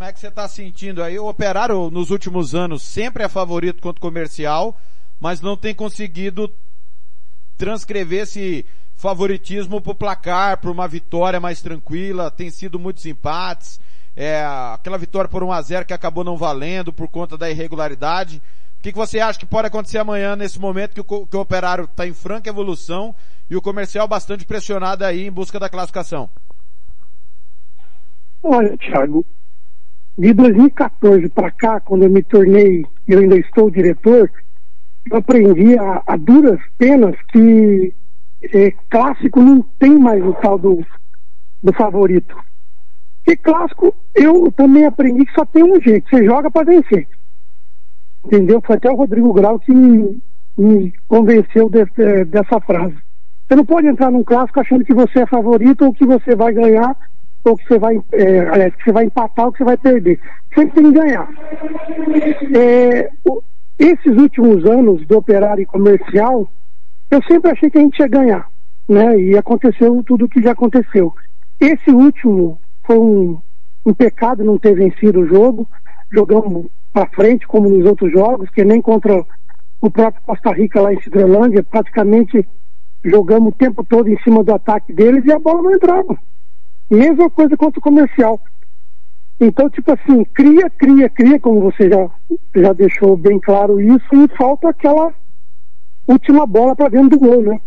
[0.03, 1.17] Como é que você está sentindo aí?
[1.17, 4.77] O Operário nos últimos anos sempre é favorito contra o comercial,
[5.21, 6.53] mas não tem conseguido
[7.57, 8.67] transcrever esse
[8.97, 12.33] favoritismo para o placar, para uma vitória mais tranquila.
[12.33, 13.79] Tem sido muitos empates.
[14.17, 18.43] É, aquela vitória por 1 a 0 que acabou não valendo por conta da irregularidade.
[18.81, 21.41] O que, que você acha que pode acontecer amanhã nesse momento que o, que o
[21.41, 23.15] Operário está em franca evolução
[23.49, 26.29] e o comercial bastante pressionado aí em busca da classificação?
[28.43, 29.25] Olha, Thiago,
[30.17, 34.31] de 2014 para cá, quando eu me tornei, eu ainda estou diretor,
[35.11, 37.95] eu aprendi a, a duras penas que
[38.43, 40.85] é, clássico não tem mais o tal do,
[41.63, 42.37] do favorito.
[43.27, 47.09] E clássico, eu também aprendi que só tem um jeito, você joga para vencer.
[48.25, 48.61] Entendeu?
[48.65, 50.21] Foi até o Rodrigo Grau que me,
[50.57, 52.97] me convenceu desse- dessa frase.
[53.49, 56.53] Você não pode entrar num clássico achando que você é favorito ou que você vai
[56.53, 56.97] ganhar
[57.45, 60.21] ou que você vai, é, aliás, que você vai empatar ou que você vai perder.
[60.55, 61.29] Sempre tem que ganhar.
[62.57, 63.43] É, o-
[63.79, 66.49] esses últimos anos do operário comercial,
[67.11, 68.47] eu sempre achei que a gente ia ganhar,
[68.89, 69.19] né?
[69.19, 71.13] E aconteceu tudo o que já aconteceu.
[71.61, 73.39] Esse último foi um,
[73.85, 75.69] um pecado não ter vencido o jogo.
[76.11, 79.25] Jogamos para frente, como nos outros jogos, que nem contra
[79.81, 82.47] o próprio Costa Rica lá em Cidrolândia, praticamente
[83.05, 86.17] jogamos o tempo todo em cima do ataque deles e a bola não entrava.
[86.91, 88.41] Mesma coisa contra o comercial.
[89.41, 92.11] Então, tipo assim, cria, cria, cria, como você já,
[92.55, 95.13] já deixou bem claro isso, e falta aquela
[96.07, 97.61] última bola para dentro do gol, né?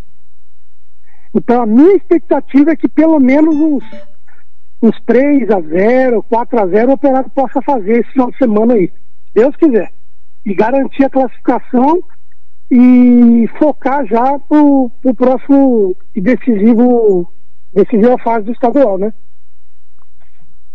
[1.33, 3.83] Então, a minha expectativa é que pelo menos uns,
[4.81, 8.73] uns 3 a 0 4 a 0 o Operário possa fazer esse final de semana
[8.75, 8.89] aí.
[9.33, 9.91] Deus quiser.
[10.45, 12.01] E garantir a classificação
[12.71, 17.29] e focar já pro, pro próximo e decisivo,
[17.75, 19.13] decisiva fase do estadual, né?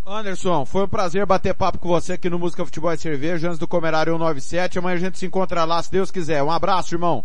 [0.06, 3.58] Anderson, foi um prazer bater papo com você aqui no Música Futebol e Cerveja, antes
[3.58, 4.78] do Comerário 197.
[4.78, 6.42] Amanhã a gente se encontra lá, se Deus quiser.
[6.42, 7.24] Um abraço, irmão.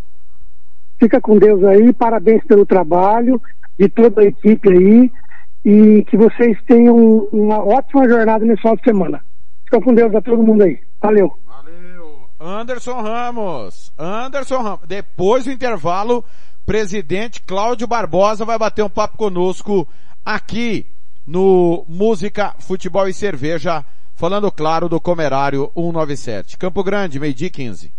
[1.00, 3.42] Fica com Deus aí, parabéns pelo trabalho
[3.78, 5.12] de toda a equipe aí
[5.66, 6.96] e que vocês tenham
[7.32, 9.26] uma ótima jornada nesse final de semana.
[9.66, 10.80] Fica com Deus a todo mundo aí.
[11.02, 11.36] Valeu.
[12.40, 13.92] Anderson Ramos.
[13.98, 14.88] Anderson Ramos.
[14.88, 16.24] Depois do intervalo,
[16.66, 19.88] presidente Cláudio Barbosa vai bater um papo conosco
[20.26, 20.86] aqui
[21.26, 23.84] no Música, Futebol e Cerveja,
[24.16, 26.58] falando claro do Comerário 197.
[26.58, 27.92] Campo Grande, meio-dia e 15.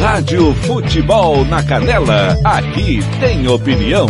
[0.00, 4.06] Rádio Futebol na Canela, aqui tem opinião.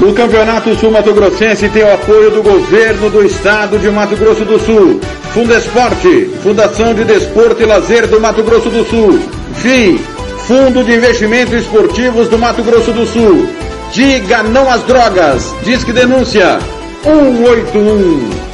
[0.00, 4.44] O Campeonato Sul Mato Grossense tem o apoio do governo do estado de Mato Grosso
[4.44, 5.00] do Sul.
[5.32, 9.18] Fundesporte, Fundação de Desporto e Lazer do Mato Grosso do Sul.
[9.54, 10.13] FII,
[10.46, 13.48] Fundo de Investimentos Esportivos do Mato Grosso do Sul.
[13.92, 15.54] Diga não às drogas.
[15.62, 16.58] Disque denúncia
[17.02, 18.53] 181.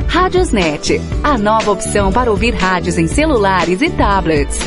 [0.11, 4.59] Radiosnet, a nova opção para ouvir rádios em celulares e tablets.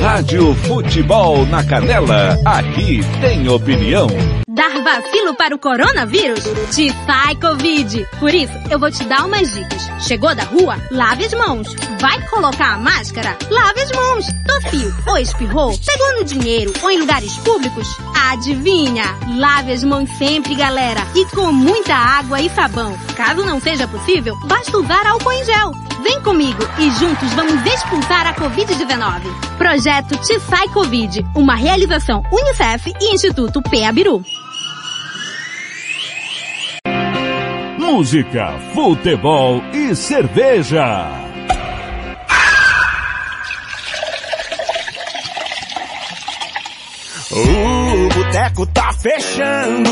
[0.00, 4.06] Rádio Futebol na Canela, aqui tem opinião.
[4.52, 6.42] Dar vacilo para o coronavírus?
[6.74, 8.04] Te sai Covid.
[8.18, 9.88] Por isso, eu vou te dar umas dicas.
[10.00, 10.76] Chegou da rua?
[10.90, 11.68] Lave as mãos.
[12.00, 13.38] Vai colocar a máscara?
[13.48, 14.26] Lave as mãos.
[14.44, 15.78] Tossiu ou espirrou?
[15.86, 17.86] Pegou no dinheiro ou em lugares públicos?
[18.28, 19.04] Adivinha?
[19.36, 21.06] Lave as mãos sempre, galera.
[21.14, 22.98] E com muita água e sabão.
[23.16, 25.70] Caso não seja possível, basta usar álcool em gel.
[26.02, 29.20] Vem comigo e juntos vamos expulsar a Covid-19.
[29.58, 34.24] Projeto Te Sai Covid, uma realização Unicef e Instituto PEABIRU.
[37.92, 41.10] Música, futebol e cerveja.
[47.32, 49.90] O boteco tá fechando.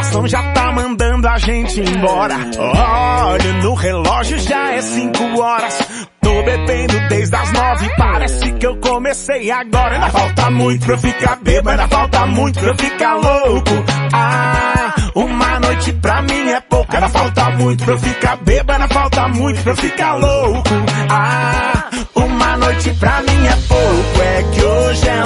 [0.00, 2.34] O garçom já tá mandando a gente embora.
[2.58, 5.78] Olha no relógio, já é cinco horas.
[6.22, 9.96] Tô bebendo desde as nove, parece que eu comecei agora.
[9.96, 13.70] Ainda falta muito pra eu ficar bêbado, ainda falta muito pra eu ficar louco.
[14.14, 18.94] Ah, uma noite pra mim é pouco, ainda falta muito pra eu ficar bêbado, ainda
[18.94, 20.70] falta muito pra eu ficar louco.
[21.10, 25.20] Ah, uma noite pra mim é pouco, é que hoje é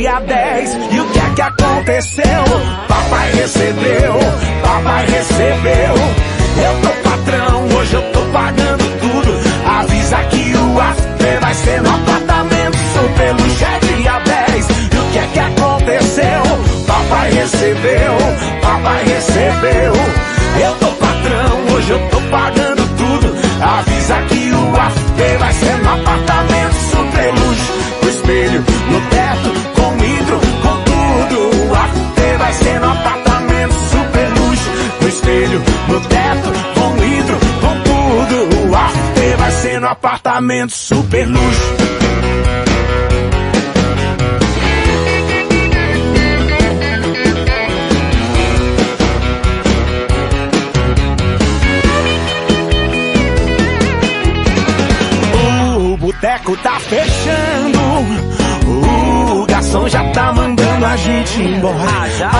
[0.00, 0.78] 10.
[0.92, 2.44] E o que é que aconteceu?
[2.88, 4.14] Papai recebeu,
[4.62, 5.94] papai recebeu.
[6.56, 9.68] Eu tô patrão, hoje eu tô pagando tudo.
[9.68, 12.78] Avisa que o after vai ser no apartamento.
[12.94, 14.68] Super luxo é dia 10.
[14.70, 16.42] E o que é que aconteceu?
[16.86, 18.16] Papai recebeu,
[18.62, 19.92] papai recebeu.
[20.62, 23.36] Eu tô patrão, hoje eu tô pagando tudo.
[23.62, 26.39] Avisa que o after vai ser no apartamento.
[35.90, 38.68] No teto, com vidro, com tudo.
[38.70, 40.72] O after vai ser no apartamento.
[40.72, 41.74] Super luxo.
[55.76, 58.39] O boteco tá fechando.
[59.70, 62.30] O garçom já tá mandando a gente embora.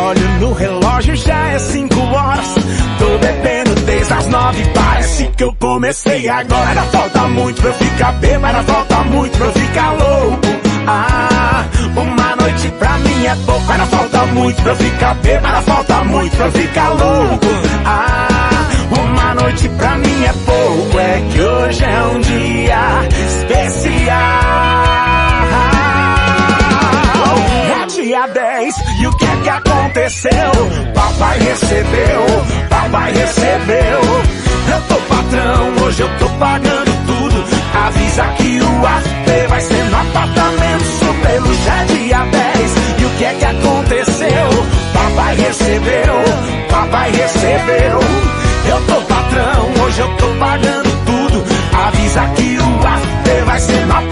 [0.00, 2.54] Olho no relógio, já é cinco horas.
[2.98, 6.70] Tô bebendo desde as nove, parece que eu comecei agora.
[6.70, 10.46] Ainda falta muito pra eu ficar bêbado, falta muito pra eu ficar louco.
[10.86, 16.04] Ah, uma noite pra mim é pouco, ainda falta muito pra eu ficar bêbado, falta
[16.04, 17.46] muito pra eu ficar louco.
[17.84, 18.64] Ah,
[18.98, 22.78] uma noite pra mim é pouco, é que hoje é um dia
[23.26, 25.27] especial.
[28.34, 30.52] 10, e o que é que aconteceu?
[30.94, 32.26] Papai recebeu,
[32.68, 34.00] papai recebeu.
[34.70, 37.44] Eu tô patrão, hoje eu tô pagando tudo.
[37.86, 40.98] Avisa que o after vai ser no apartamento.
[41.38, 44.66] Luxo é dia 10, e o que é que aconteceu?
[44.92, 46.14] Papai recebeu,
[46.68, 48.00] papai recebeu.
[48.66, 51.44] Eu tô patrão, hoje eu tô pagando tudo.
[51.86, 54.07] Avisa que o after vai ser no apartamento.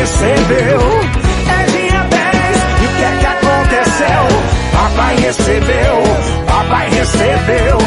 [0.00, 0.80] Recebeu.
[1.46, 2.56] É dia 10.
[2.80, 4.22] E o que é que aconteceu?
[4.72, 6.02] Papai recebeu.
[6.46, 7.78] Papai recebeu.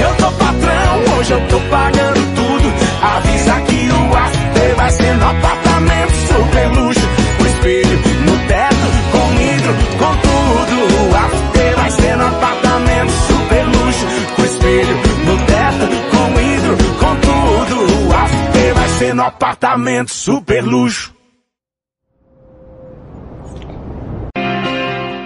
[0.00, 2.72] Eu tô patrão, hoje eu tô pagando tudo.
[3.02, 7.08] Avisa que o after vai ser no apartamento super luxo.
[7.36, 10.76] Com espelho no teto, com vidro, com tudo.
[11.02, 14.06] O after vai ser no apartamento super luxo.
[14.36, 18.08] Com espelho no teto, com vidro, com tudo.
[18.08, 21.11] O after vai ser no apartamento super luxo.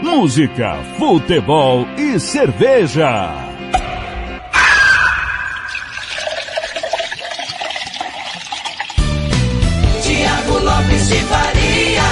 [0.06, 3.34] Música, futebol e cerveja.
[10.00, 12.02] Tiago Lopes de Faria.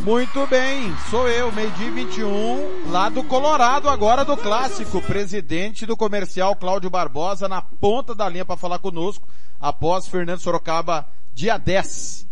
[0.00, 5.00] Muito bem, sou eu, meio-dia e 21, lá do Colorado, agora do Clássico.
[5.00, 9.28] Presidente do comercial Cláudio Barbosa na ponta da linha para falar conosco,
[9.60, 12.26] após Fernando Sorocaba, dia 10.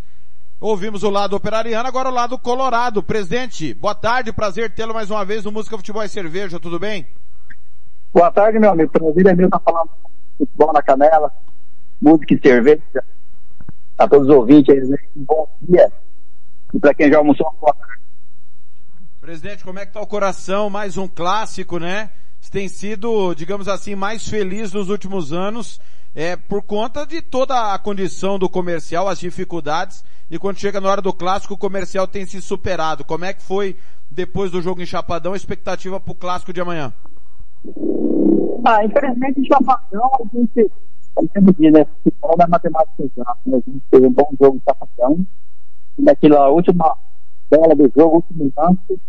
[0.67, 3.03] Ouvimos o lado operariano, agora o lado colorado.
[3.03, 7.07] Presidente, boa tarde, prazer tê-lo mais uma vez no Música, Futebol e Cerveja, tudo bem?
[8.15, 8.91] Boa tarde, meu amigo.
[8.91, 9.91] Prazer é meu estar falando
[10.39, 11.31] futebol na canela,
[12.01, 13.05] música e cerveja.
[13.99, 14.97] A todos os ouvintes aí, né?
[15.15, 15.93] um bom dia.
[16.73, 18.01] E para quem já almoçou, boa tarde.
[19.21, 20.71] Presidente, como é que tá o coração?
[20.71, 22.09] Mais um clássico, né?
[22.51, 25.81] Tem sido, digamos assim, mais feliz nos últimos anos,
[26.15, 30.89] é, por conta de toda a condição do comercial, as dificuldades, e quando chega na
[30.89, 33.05] hora do clássico, o comercial tem se superado.
[33.05, 33.77] Como é que foi,
[34.11, 36.93] depois do jogo em Chapadão, a expectativa pro clássico de amanhã?
[38.65, 40.71] Ah, infelizmente, em Chapadão, a gente,
[41.15, 41.87] como sempre diz, né?
[42.05, 43.59] Futebol não é matemática exata, né?
[43.67, 45.27] A gente teve um bom jogo em Chapadão,
[45.99, 46.97] naquela última
[47.51, 49.01] bola do jogo, último lance,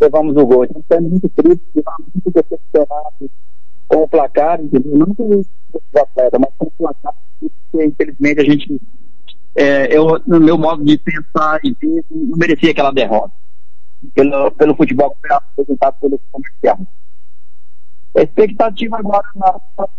[0.00, 0.62] levamos o gol.
[0.62, 3.30] A gente está muito triste, ficamos muito decepcionado
[3.88, 4.98] com o placar, entendeu?
[4.98, 5.44] Não com o
[5.98, 8.80] atleta, mas com o placar, porque infelizmente a gente,
[9.54, 13.32] é, eu, no meu modo de pensar e ver, não merecia aquela derrota.
[14.14, 16.78] Pelo, pelo futebol que foi apresentado pelo comercial.
[18.14, 19.52] A expectativa agora na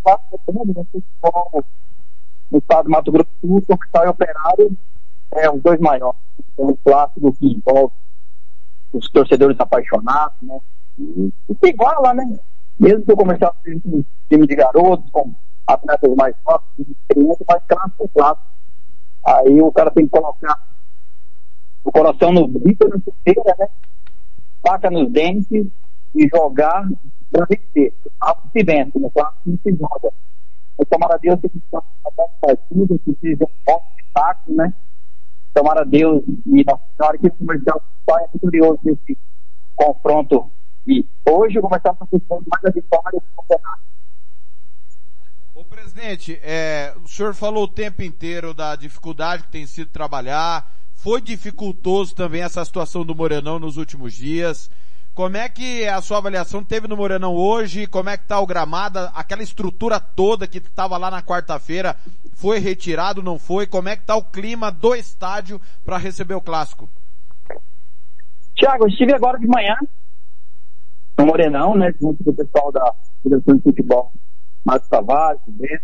[0.03, 1.65] próxima semana, no futebol
[2.51, 4.77] no estado do Mato Grosso do Sul, comercial e operário,
[5.31, 6.19] é os dois maiores.
[6.53, 7.93] Então, o clássico que envolve
[8.95, 10.59] os torcedores apaixonados, né?
[10.97, 12.39] E, e se iguala, né?
[12.79, 15.33] Mesmo que comercial seja um time de garotos, com
[15.67, 18.47] atletas mais fortes, experientes, mas clássico é clássico.
[19.25, 20.67] Aí o cara tem que colocar
[21.83, 23.67] o coração no bico na chuteira, né?
[24.65, 25.67] Faca nos dentes
[26.15, 26.87] e jogar
[27.31, 27.93] para vencer.
[28.19, 29.09] Algo se vence, né?
[29.13, 30.13] Clássico não se joga.
[30.77, 34.73] Mas tomara a que a gente possa fazer partido, que seja um bom espetáculo, né?
[35.55, 39.17] Tomara Deus e Nossa Senhora que o comercial saia vitorioso nesse,
[39.75, 40.51] confronto
[40.85, 43.81] e hoje começar a questão mais a vitória do campeonato.
[45.53, 50.69] Ô presidente, é, o senhor falou o tempo inteiro da dificuldade que tem sido trabalhar.
[50.93, 54.69] Foi dificultoso também essa situação do Morenão nos últimos dias.
[55.15, 57.87] Como é que a sua avaliação teve no Morenão hoje?
[57.87, 58.99] Como é que tá o gramado?
[59.15, 61.95] Aquela estrutura toda que estava lá na quarta-feira
[62.33, 63.65] foi retirado, não foi?
[63.65, 66.89] Como é que tá o clima do estádio para receber o clássico?
[68.55, 69.77] Tiago, estive agora de manhã
[71.17, 74.11] no Morenão, né, junto com o pessoal da Federação de Futebol,
[74.65, 75.83] Marcos Tavares, Bento,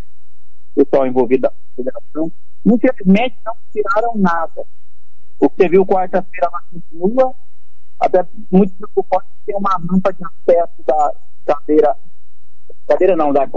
[0.75, 2.29] pessoal envolvido da federação.
[2.65, 4.65] Infelizmente, não tiraram nada.
[5.39, 7.33] O que você viu quarta-feira lá continua,
[8.01, 11.13] até muito preocupante tem uma rampa de acesso da
[11.45, 11.95] cadeira,
[12.87, 13.47] cadeira não, da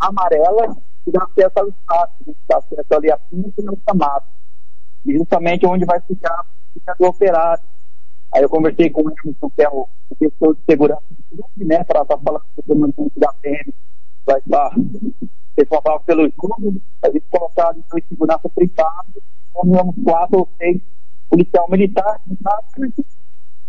[0.00, 4.24] amarela que dá acesso ao espaço, né, que dá acesso ali a pinto e chamado.
[5.06, 6.44] E justamente onde vai ficar,
[6.98, 7.62] do operário.
[8.34, 11.64] Aí eu conversei com o Emerson, que é o, o gestor de segurança do clube,
[11.64, 13.72] né, para estar falando com o comandante da PM,
[14.26, 14.70] vai estar
[15.56, 19.22] responsável pelo jogo, a gente colocar ali dois segurança privados,
[19.54, 20.82] nomeamos quatro ou seis
[21.30, 22.20] policial militar,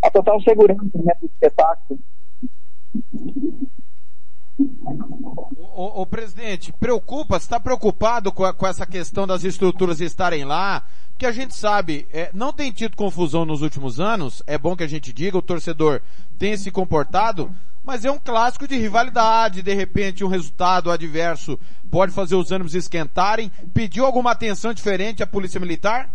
[0.08, 2.00] a total segurança né, do espetáculo.
[5.76, 10.84] Ô, presidente, preocupa, está preocupado com, a- com essa questão das estruturas estarem lá?
[11.12, 14.84] Porque a gente sabe, é, não tem tido confusão nos últimos anos, é bom que
[14.84, 16.02] a gente diga, o torcedor
[16.40, 17.52] tem se comportado,
[17.84, 21.60] mas é um clássico de rivalidade, de repente um resultado adverso
[21.92, 23.52] pode fazer os ânimos esquentarem.
[23.74, 26.10] Pediu alguma atenção diferente à Polícia Militar?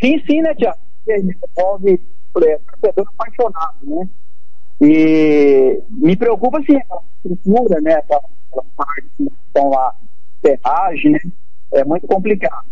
[0.00, 0.78] Sim, sim, né, Tiago?
[1.08, 2.00] Envolve
[2.44, 4.08] é, torcedor apaixonado, né?
[4.80, 7.94] E me preocupa, assim, aquela estrutura, né?
[7.94, 8.22] Aquela,
[8.76, 9.94] parte que estão lá,
[10.40, 11.20] ferragem, né?
[11.72, 12.66] É muito complicado.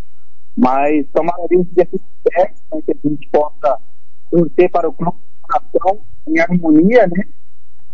[0.56, 2.46] Mas tomara a Deus que né?
[2.84, 3.78] que a gente possa
[4.30, 5.16] torcer para o clube
[5.72, 7.24] de em harmonia, né?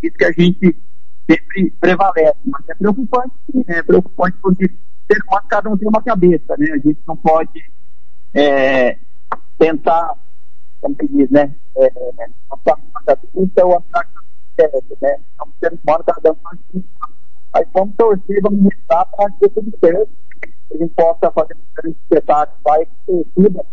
[0.02, 0.76] Isso que a gente
[1.28, 2.39] sempre prevalece.
[2.44, 3.78] Mas é preocupante, sim, né?
[3.78, 4.70] É preocupante porque
[5.48, 6.73] cada um tem uma cabeça, né?
[6.73, 7.62] A gente não pode
[8.34, 8.98] é,
[9.58, 10.15] tentar,
[10.86, 11.52] como que diz, né?
[11.76, 11.90] É,
[12.48, 15.10] passar uma cabeça ou achar que é certo, né?
[15.10, 16.84] É um ser humano, cada um faz isso.
[17.52, 20.08] Mas vamos torcer, vamos rezar para que tudo certo,
[20.73, 23.65] a gente possa fazer um grande espetáculo, vai torcida,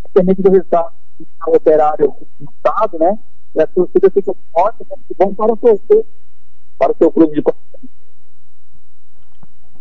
[0.00, 3.18] independente do resultado do operário do Estado, né?
[3.54, 4.96] E a torcida fica forte, né?
[5.18, 6.04] Vão para torcer
[6.78, 7.44] para o seu clube de.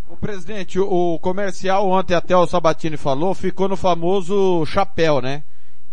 [0.08, 5.44] O presidente, o comercial ontem até o Sabatini falou, ficou no famoso chapéu, né?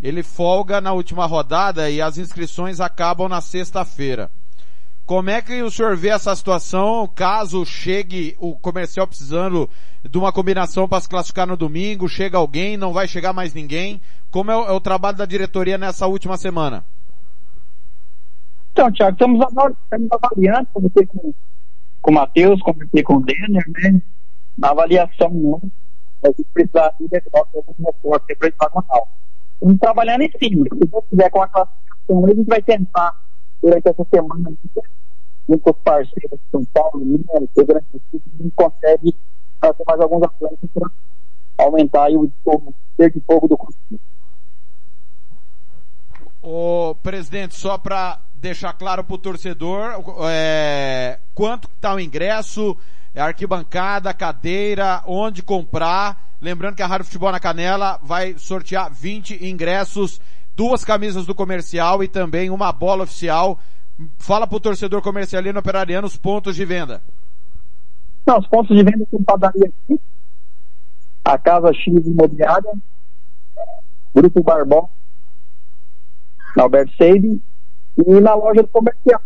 [0.00, 4.30] Ele folga na última rodada e as inscrições acabam na sexta-feira.
[5.04, 9.68] Como é que o senhor vê essa situação caso chegue o comercial precisando
[10.08, 14.00] de uma combinação para se classificar no domingo, chega alguém, não vai chegar mais ninguém?
[14.30, 16.84] Como é o, é o trabalho da diretoria nessa última semana?
[18.72, 19.40] Então, Thiago, estamos,
[20.10, 21.34] avaliando, conversei com,
[22.00, 24.00] com o Matheus, conversei com o Denner, né?
[24.56, 25.70] Na avaliação, né?
[26.24, 29.08] A gente precisa de algum reforço, depois nacional.
[29.08, 29.31] Estamos
[29.78, 30.66] trabalhando em cima.
[30.72, 33.20] Se Deus quiser com a classificação, a gente vai tentar,
[33.62, 34.52] durante essa semana,
[35.48, 39.16] junto com os parceiros de São Paulo, Minas, Rio Grande a gente consegue
[39.60, 40.90] fazer mais alguns atletas para
[41.58, 44.00] aumentar o fogo, de fogo do clube.
[46.42, 52.76] Ô, presidente, só para deixar claro para o torcedor, é, quanto está o ingresso,
[53.14, 56.31] arquibancada, cadeira, onde comprar.
[56.42, 60.20] Lembrando que a Rádio Futebol na Canela vai sortear 20 ingressos,
[60.56, 63.60] duas camisas do comercial e também uma bola oficial.
[64.18, 67.00] Fala para o torcedor comercialino operariano os pontos de venda.
[68.26, 70.00] Não, os pontos de venda são padaria aqui,
[71.24, 72.72] a Casa X Imobiliária,
[74.12, 74.90] Grupo Barbó,
[76.56, 77.40] na Alberto Seide
[78.04, 79.22] e na loja do comercial.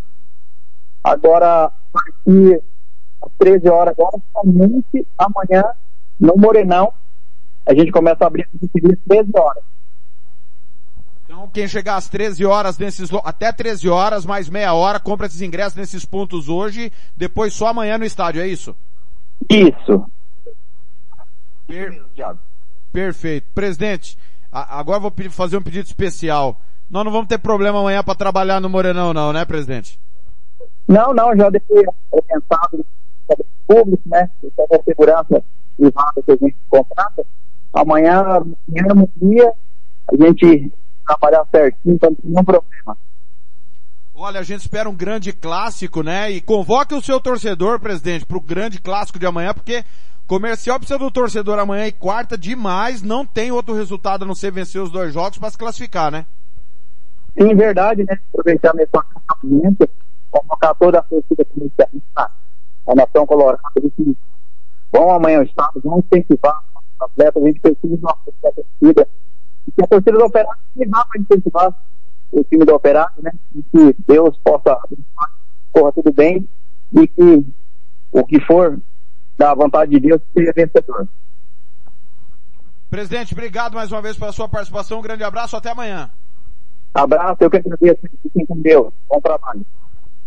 [1.02, 2.62] Agora, a partir
[3.22, 5.64] às 13 horas, agora, somente amanhã,
[6.20, 6.92] no Morenão,
[7.66, 9.64] a gente começa a abrir bilheteria às 13 horas.
[11.24, 15.42] Então, quem chegar às 13 horas nesses, até 13 horas, mais meia hora, compra esses
[15.42, 18.74] ingressos nesses pontos hoje, depois só amanhã no estádio, é isso?
[19.50, 20.06] Isso.
[21.66, 22.04] Per-
[22.92, 23.46] Perfeito.
[23.54, 24.16] Presidente,
[24.50, 26.60] agora eu vou fazer um pedido especial.
[26.88, 29.98] Nós não vamos ter problema amanhã para trabalhar no Morenão não, né, presidente?
[30.86, 32.86] Não, não, já deixei orientado
[33.28, 34.30] no público, né?
[34.56, 35.42] Toda a segurança
[35.76, 37.26] privada que a gente contrata.
[37.76, 39.52] Amanhã, amanhã no dia,
[40.10, 40.72] a gente
[41.06, 42.98] trabalhar certinho, então não tem nenhum problema.
[44.14, 46.30] Olha, a gente espera um grande clássico, né?
[46.30, 49.84] E convoque o seu torcedor, presidente, para o grande clássico de amanhã, porque
[50.26, 54.50] comercial precisa do torcedor amanhã e quarta demais, não tem outro resultado a não ser
[54.50, 56.24] vencer os dois jogos para se classificar, né?
[57.38, 58.18] sim, verdade, né?
[58.30, 59.88] Aproveitar mesmo a audiência,
[60.30, 62.30] convocar toda a torcida comercialista,
[62.86, 64.16] a nação colorada, que
[64.90, 66.58] vão amanhã ao estado, vão incentivar
[66.96, 69.08] os atletas, a gente precisa de uma torcida.
[69.66, 71.74] E que a torcida do Operário vá para incentivar
[72.32, 73.32] o time do Operário, né?
[73.54, 74.78] E que Deus possa
[75.72, 76.48] corra tudo bem
[76.92, 77.46] e que
[78.12, 78.78] o que for
[79.36, 81.06] da vontade de Deus seja vencedor.
[82.88, 85.00] Presidente, obrigado mais uma vez pela sua participação.
[85.00, 86.10] Um grande abraço, até amanhã.
[86.94, 88.00] Abraço, eu que agradeço.
[88.22, 88.92] Fiquem com Deus.
[89.08, 89.66] Bom trabalho.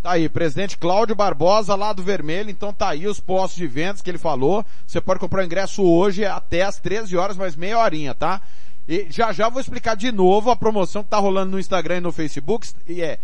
[0.02, 4.00] Tá aí, presidente Cláudio Barbosa, lá do Vermelho, então tá aí os postos de vendas
[4.00, 4.64] que ele falou.
[4.86, 8.40] Você pode comprar ingresso hoje até às 13 horas, mais meia horinha, tá?
[8.88, 12.00] E já já vou explicar de novo a promoção que tá rolando no Instagram e
[12.00, 12.66] no Facebook.
[12.88, 13.18] E é,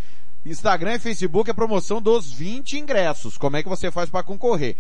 [0.45, 3.39] Instagram e Facebook é promoção dos 20 ingressos.
[3.39, 4.77] Como é que você faz para concorrer?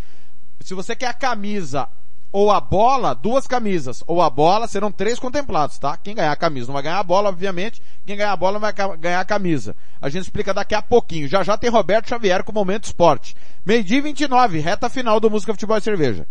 [0.60, 1.88] Se você quer a camisa
[2.36, 5.96] ou a bola, duas camisas, ou a bola, serão três contemplados, tá?
[5.96, 7.80] Quem ganhar a camisa não vai ganhar a bola, obviamente.
[8.04, 9.74] Quem ganhar a bola vai ganhar a camisa.
[10.02, 11.28] A gente explica daqui a pouquinho.
[11.28, 13.34] Já já tem Roberto Xavier com o Momento Esporte.
[13.64, 16.26] Meio-dia 29, reta final do Música Futebol e Cerveja.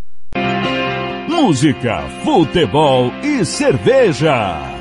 [1.28, 4.75] Música, futebol e cerveja.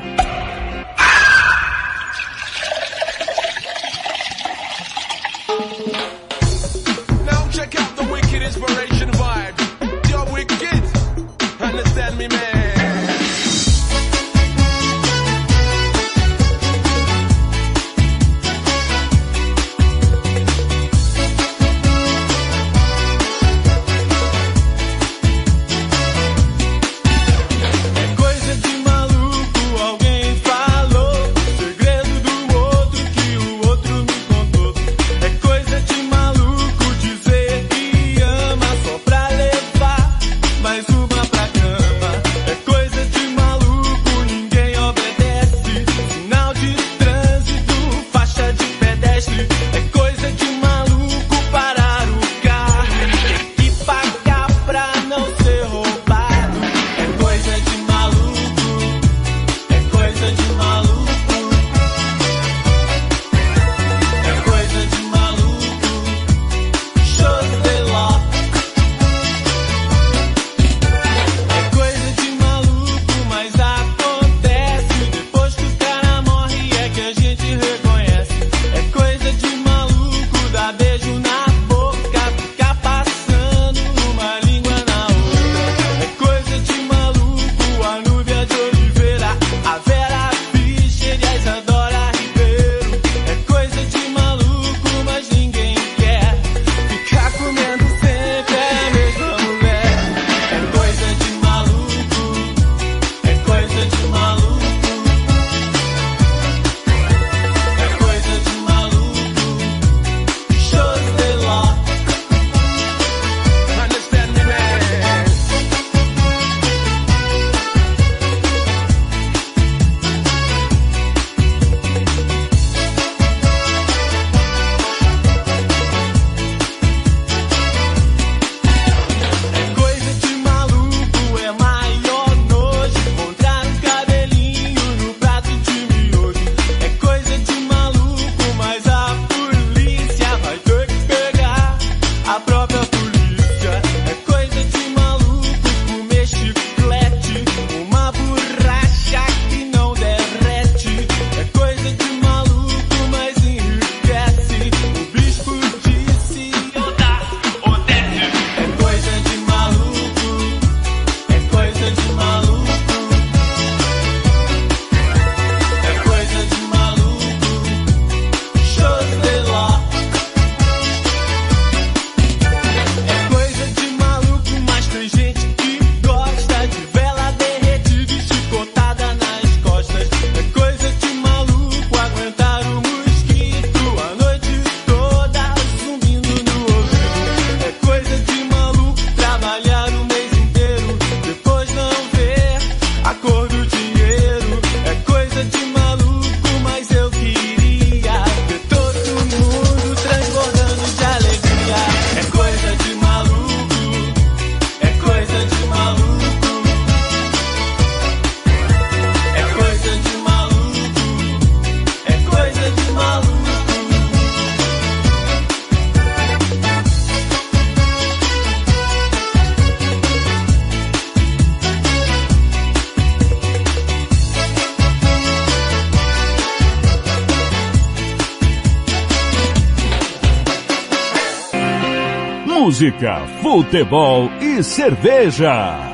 [233.54, 235.93] Futebol e cerveja.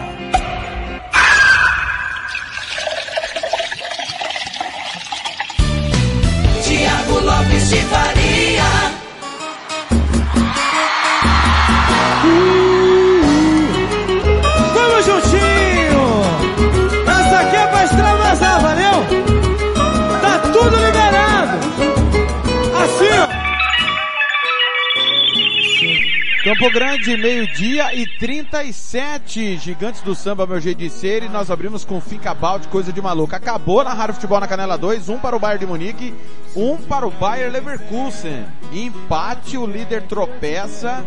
[26.61, 29.57] Campo Grande, meio-dia e 37.
[29.57, 31.23] Gigantes do samba, meu jeito de ser.
[31.23, 33.35] E nós abrimos com Fica Balde, coisa de maluco.
[33.35, 35.09] Acabou na Rádio Futebol na Canela 2.
[35.09, 36.13] Um para o Bayern de Munique,
[36.55, 38.45] um para o Bayer Leverkusen.
[38.71, 41.03] Empate, o líder tropeça.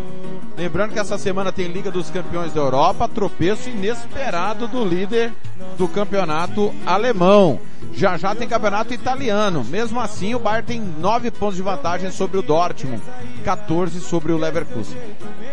[0.59, 3.09] Lembrando que essa semana tem Liga dos Campeões da Europa.
[3.09, 5.33] Tropeço inesperado do líder
[5.79, 7.61] do campeonato alemão.
[7.93, 9.65] Já já tem campeonato italiano.
[9.65, 13.01] Mesmo assim, o Bayern tem 9 pontos de vantagem sobre o Dortmund,
[13.45, 14.99] 14 sobre o Leverkusen.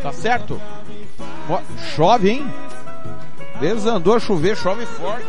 [0.02, 0.60] Tá certo?
[1.96, 2.54] Chove, hein?
[3.60, 5.26] Desandou a chover, chove forte.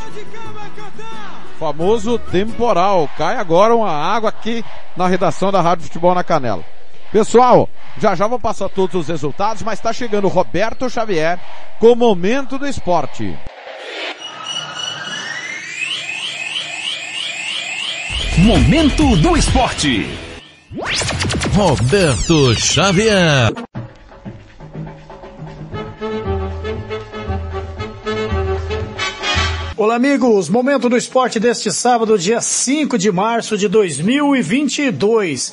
[1.59, 3.09] Famoso temporal.
[3.17, 4.65] Cai agora uma água aqui
[4.97, 6.65] na redação da Rádio Futebol na Canela.
[7.13, 7.69] Pessoal,
[7.99, 11.39] já já vou passar todos os resultados, mas está chegando Roberto Xavier
[11.79, 13.37] com o Momento do Esporte.
[18.39, 20.09] Momento do Esporte.
[21.55, 23.53] Roberto Xavier.
[29.83, 30.49] Olá, amigos.
[30.49, 35.51] Momento do esporte deste sábado, dia 5 de março de 2022.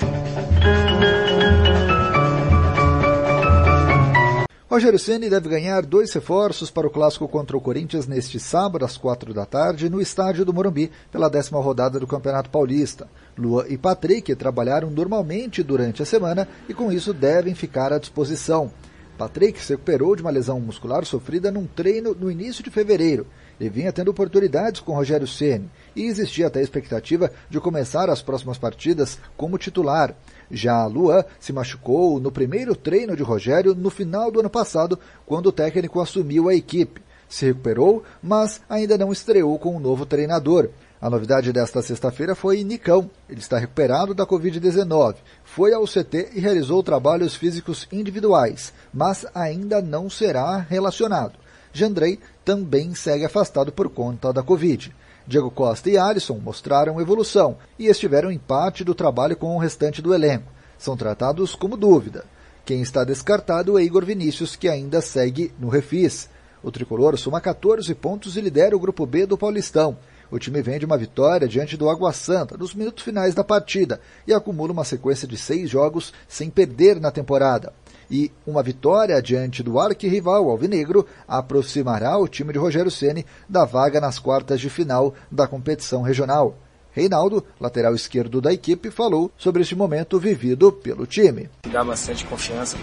[4.70, 8.98] Rogério Ceni deve ganhar dois reforços para o clássico contra o Corinthians neste sábado às
[8.98, 13.08] quatro da tarde no estádio do Morumbi pela décima rodada do Campeonato Paulista.
[13.36, 18.72] Lua e Patrick trabalharam normalmente durante a semana e com isso devem ficar à disposição.
[19.18, 23.26] Patrick se recuperou de uma lesão muscular sofrida num treino no início de fevereiro
[23.60, 28.22] Ele vinha tendo oportunidades com Rogério Ceni e existia até a expectativa de começar as
[28.22, 30.16] próximas partidas como titular.
[30.50, 35.48] Já Luan se machucou no primeiro treino de Rogério no final do ano passado, quando
[35.48, 37.02] o técnico assumiu a equipe.
[37.28, 40.70] Se recuperou, mas ainda não estreou com o um novo treinador.
[41.02, 43.10] A novidade desta sexta-feira foi Nicão.
[43.30, 45.16] Ele está recuperado da Covid-19.
[45.46, 51.39] Foi ao CT e realizou trabalhos físicos individuais, mas ainda não será relacionado.
[51.72, 54.94] Jandrei também segue afastado por conta da Covid.
[55.28, 60.02] Diego Costa e Alisson mostraram evolução e estiveram em parte do trabalho com o restante
[60.02, 60.52] do elenco.
[60.78, 62.26] São tratados como dúvida.
[62.66, 66.30] Quem está descartado é Igor Vinícius, que ainda segue no refis.
[66.64, 69.98] O tricolor soma 14 pontos e lidera o grupo B do Paulistão.
[70.32, 74.00] O time vem de uma vitória diante do Água Santa nos minutos finais da partida
[74.28, 77.74] e acumula uma sequência de seis jogos sem perder na temporada.
[78.10, 84.02] E uma vitória diante do arquirrival Alvinegro aproximará o time de Rogério Ceni da vaga
[84.02, 86.58] nas quartas de final da competição regional.
[86.92, 91.50] Reinaldo, lateral esquerdo da equipe, falou sobre este momento vivido pelo time.
[91.72, 92.78] Dá bastante confiança,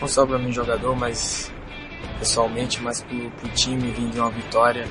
[0.00, 1.50] não só para mim jogador, mas
[2.18, 4.86] pessoalmente, mas para o time vindo de uma vitória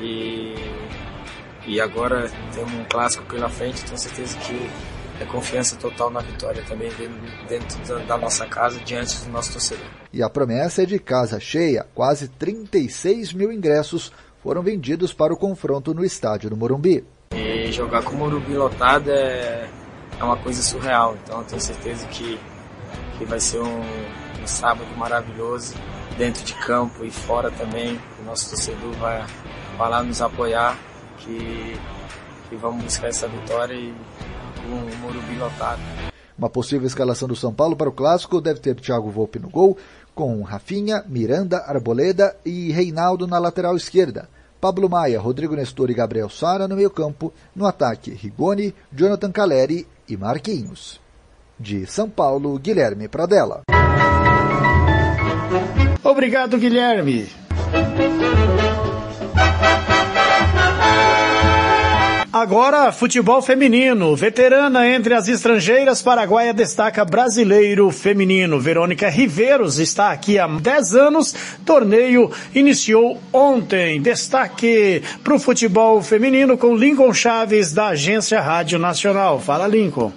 [0.00, 0.54] e,
[1.66, 4.70] e agora temos um clássico pela frente, tenho certeza que
[5.20, 6.90] é confiança total na vitória também
[7.48, 9.86] dentro da nossa casa, diante do nosso torcedor.
[10.12, 14.12] E a promessa é de casa cheia, quase 36 mil ingressos
[14.42, 17.04] foram vendidos para o confronto no estádio do Morumbi.
[17.32, 19.68] E jogar com o Morumbi lotado é,
[20.18, 22.38] é uma coisa surreal, então tenho certeza que,
[23.18, 23.80] que vai ser um,
[24.42, 25.74] um sábado maravilhoso,
[26.16, 29.24] dentro de campo e fora também, o nosso torcedor vai,
[29.76, 30.78] vai lá nos apoiar,
[31.18, 31.76] que,
[32.48, 33.94] que vamos buscar essa vitória e
[34.66, 35.80] com o Morumbi lotado.
[36.38, 39.76] Uma possível escalação do São Paulo para o Clássico deve ter Thiago Volpe no gol,
[40.14, 44.28] com Rafinha, Miranda, Arboleda e Reinaldo na lateral esquerda.
[44.60, 47.32] Pablo Maia, Rodrigo Nestor e Gabriel Sara no meio campo.
[47.54, 51.00] No ataque, Rigoni, Jonathan Caleri e Marquinhos.
[51.58, 53.62] De São Paulo, Guilherme Pradella.
[56.02, 57.28] Obrigado, Guilherme.
[62.38, 64.14] Agora, futebol feminino.
[64.14, 68.60] Veterana entre as estrangeiras, Paraguaia destaca brasileiro feminino.
[68.60, 71.34] Verônica Riveiros está aqui há 10 anos.
[71.64, 74.02] Torneio iniciou ontem.
[74.02, 79.40] Destaque para o futebol feminino com Lincoln Chaves, da Agência Rádio Nacional.
[79.40, 80.12] Fala, Lincoln.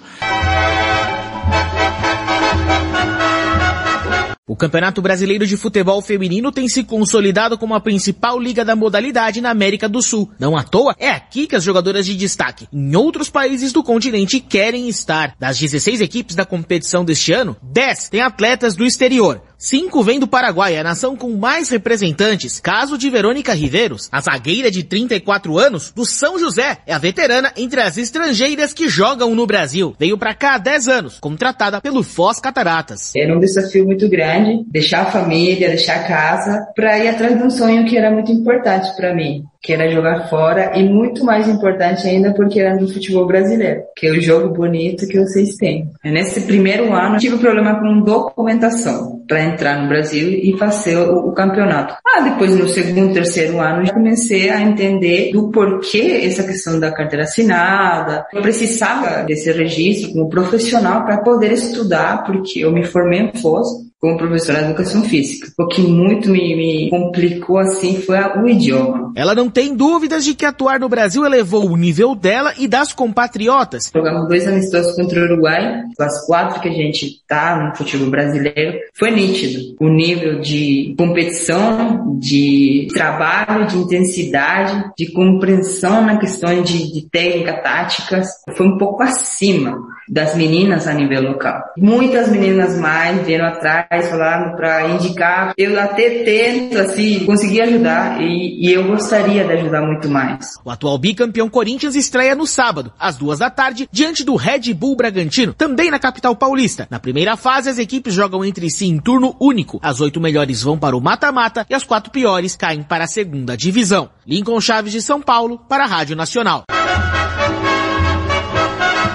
[4.60, 9.40] O Campeonato Brasileiro de Futebol Feminino tem se consolidado como a principal liga da modalidade
[9.40, 10.30] na América do Sul.
[10.38, 14.38] Não à toa, é aqui que as jogadoras de destaque em outros países do continente
[14.38, 15.34] querem estar.
[15.40, 19.40] Das 16 equipes da competição deste ano, 10 têm atletas do exterior.
[19.62, 22.58] Cinco vêm do Paraguai, a nação com mais representantes.
[22.58, 27.52] Caso de Verônica Riveiros, a zagueira de 34 anos, do São José, é a veterana
[27.54, 29.94] entre as estrangeiras que jogam no Brasil.
[29.98, 33.12] Veio para cá há 10 anos, contratada pelo Foz Cataratas.
[33.14, 37.44] Era um desafio muito grande, deixar a família, deixar a casa, para ir atrás de
[37.44, 41.46] um sonho que era muito importante para mim que era jogar fora e muito mais
[41.46, 45.90] importante ainda porque era no futebol brasileiro, que é o jogo bonito que vocês têm.
[46.02, 51.32] Nesse primeiro ano tive problema com documentação para entrar no Brasil e fazer o, o,
[51.32, 51.94] campeonato.
[52.04, 56.90] Ah, depois no segundo, terceiro ano já comecei a entender do porquê essa questão da
[56.90, 58.26] carteira assinada.
[58.32, 63.68] Eu precisava desse registro como profissional para poder estudar, porque eu me formei em Foz
[64.00, 65.52] como professora de educação física.
[65.58, 69.12] O que muito me, me complicou assim foi o idioma.
[69.14, 72.92] Ela não tem dúvidas de que atuar no Brasil elevou o nível dela e das
[72.92, 73.90] compatriotas.
[73.94, 78.78] Jogamos dois amistosos contra o Uruguai, as quatro que a gente tá no futebol brasileiro,
[78.94, 79.76] foi nítido.
[79.78, 87.52] O nível de competição, de trabalho, de intensidade, de compreensão na questão de, de técnica,
[87.62, 91.62] táticas, foi um pouco acima das meninas a nível local.
[91.76, 95.52] Muitas meninas mais vieram atrás, falaram para indicar.
[95.58, 100.50] Eu até tento, assim, conseguir ajudar e, e, eu gostaria de ajudar muito mais.
[100.64, 104.94] O atual bicampeão Corinthians estreia no sábado, às duas da tarde, diante do Red Bull
[104.94, 106.86] Bragantino, também na capital paulista.
[106.88, 109.80] Na primeira fase, as equipes jogam entre si em turno único.
[109.82, 113.56] As oito melhores vão para o mata-mata e as quatro piores caem para a segunda
[113.56, 114.10] divisão.
[114.24, 116.62] Lincoln Chaves de São Paulo, para a Rádio Nacional.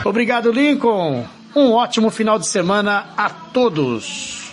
[0.03, 1.23] Obrigado, Lincoln.
[1.55, 4.44] Um ótimo final de semana a todos.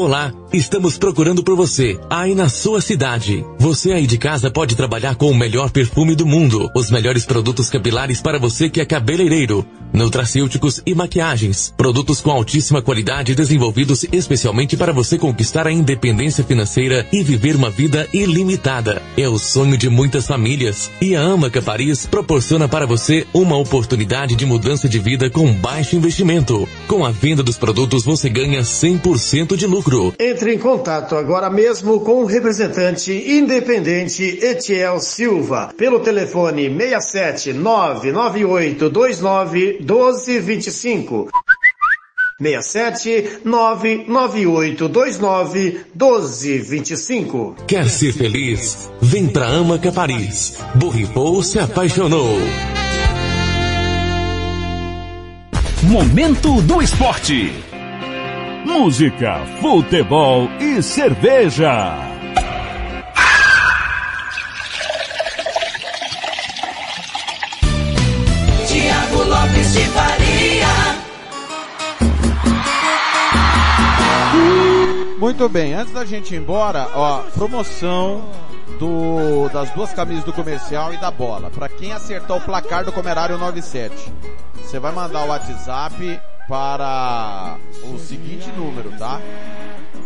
[0.00, 3.44] Olá, estamos procurando por você, aí na sua cidade.
[3.58, 7.68] Você aí de casa pode trabalhar com o melhor perfume do mundo, os melhores produtos
[7.68, 14.76] capilares para você que é cabeleireiro, nutracêuticos e maquiagens, produtos com altíssima qualidade desenvolvidos especialmente
[14.76, 19.02] para você conquistar a independência financeira e viver uma vida ilimitada.
[19.16, 24.34] É o sonho de muitas famílias e a Amaca Paris proporciona para você uma oportunidade
[24.34, 26.68] de mudança de vida com baixo investimento.
[26.86, 30.14] Com a venda dos produtos você ganha 100% de lucro.
[30.38, 38.88] Entre em contato agora mesmo com o representante independente Etiel Silva pelo telefone 67 998
[38.88, 41.28] 29 1225.
[42.40, 47.56] 67 998 29 1225.
[47.66, 48.88] Quer ser feliz?
[49.02, 50.56] Vem pra Amaca Paris.
[50.76, 52.38] Borripou se apaixonou.
[55.82, 57.67] Momento do esporte.
[58.68, 61.96] Música, futebol e cerveja.
[68.66, 70.66] Tiago Lopes de Faria.
[75.18, 78.22] Muito bem, antes da gente ir embora, ó, promoção
[78.78, 81.48] do, das duas camisas do comercial e da bola.
[81.48, 84.12] Para quem acertar o placar do Comerário 97,
[84.56, 89.20] você vai mandar o WhatsApp para o seguinte número, tá?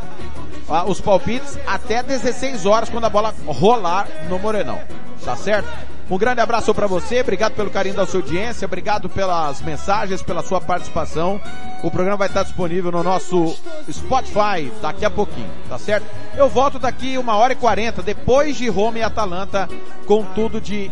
[0.70, 4.80] Ah, Os palpites até 16 horas quando a bola rolar no Morenão.
[5.24, 5.68] Tá certo?
[6.10, 10.42] Um grande abraço para você, obrigado pelo carinho da sua audiência, obrigado pelas mensagens, pela
[10.42, 11.40] sua participação.
[11.84, 13.58] O programa vai estar disponível no nosso
[13.92, 16.06] Spotify daqui a pouquinho, tá certo?
[16.38, 19.68] Eu volto daqui uma hora e quarenta, depois de Roma e Atalanta,
[20.06, 20.90] com tudo de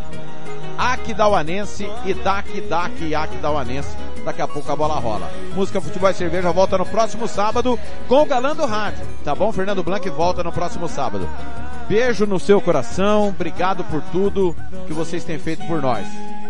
[0.77, 3.95] Aquidauanense e Dak Dak Aquidauanense.
[4.23, 5.29] Daqui a pouco a bola rola.
[5.53, 9.05] Música Futebol e Cerveja volta no próximo sábado com o Galã do Rádio.
[9.23, 9.51] Tá bom?
[9.51, 11.27] Fernando Blanc volta no próximo sábado.
[11.87, 13.29] Beijo no seu coração.
[13.29, 14.55] Obrigado por tudo
[14.87, 16.07] que vocês têm feito por nós.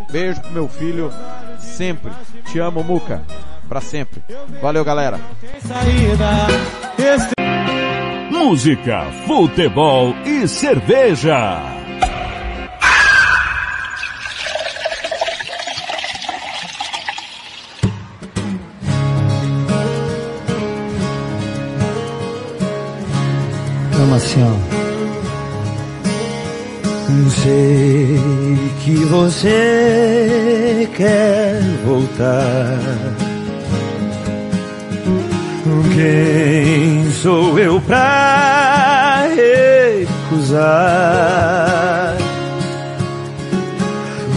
[0.09, 1.11] Beijo pro meu filho
[1.59, 2.11] sempre.
[2.45, 3.21] Te amo, Muca.
[3.67, 4.23] Pra sempre.
[4.61, 5.19] Valeu, galera.
[8.31, 11.84] Música, futebol e cerveja.
[24.05, 24.45] Vamos assim.
[27.41, 28.19] Sei
[28.83, 32.77] que você quer voltar.
[35.95, 39.27] Quem sou eu pra
[40.35, 40.85] recusar?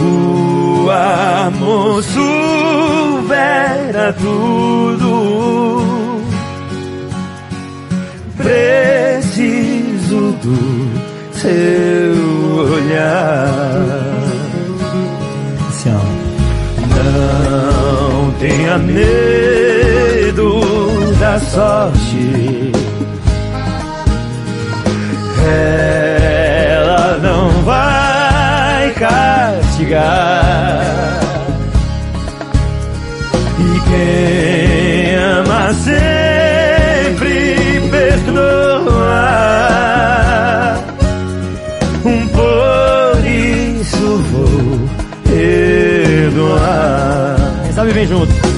[0.01, 3.35] O amor supera
[4.13, 4.79] tudo.
[8.37, 9.58] Preciso
[10.09, 10.57] do
[11.33, 12.15] seu
[12.73, 13.47] olhar.
[15.67, 15.91] Assim.
[16.95, 20.61] Não tenha medo
[21.19, 22.71] da sorte.
[25.45, 30.39] Ela não vai castigar.
[33.59, 36.08] E quem ama sempre
[45.23, 47.35] perdoar.
[47.63, 48.49] Quem sabe vem junto.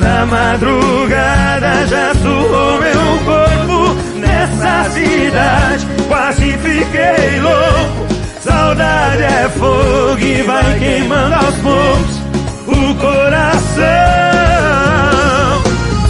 [0.00, 5.86] na madrugada já suou meu corpo nessa cidade.
[6.08, 8.06] Quase fiquei louco.
[8.40, 12.20] Saudade é fogo e vai queimando aos poucos
[12.66, 13.80] o coração.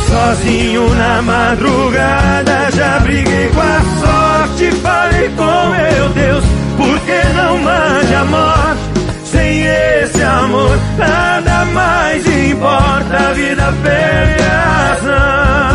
[0.07, 4.71] Sozinho na madrugada já briguei com a sorte.
[4.83, 6.45] Falei com meu Deus,
[7.01, 8.81] por que não mande a morte?
[9.25, 13.17] Sem esse amor, nada mais importa.
[13.17, 15.70] A vida perde a razão.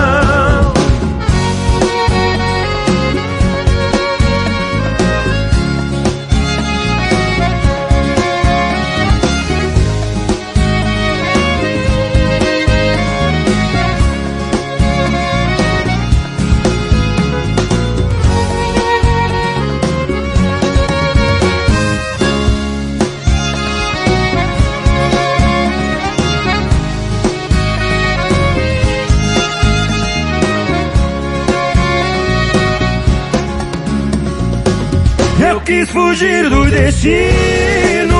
[35.66, 38.16] Quis fugir do destino,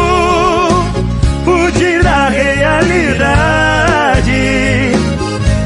[1.46, 3.36] fugir da realidade.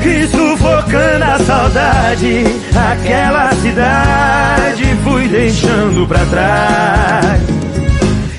[0.06, 2.44] E sufocando a saudade,
[2.76, 7.42] aquela cidade fui deixando pra trás.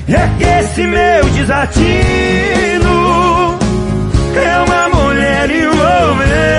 [0.07, 1.79] É que esse meu desatino
[4.35, 6.51] é uma mulher envolvente.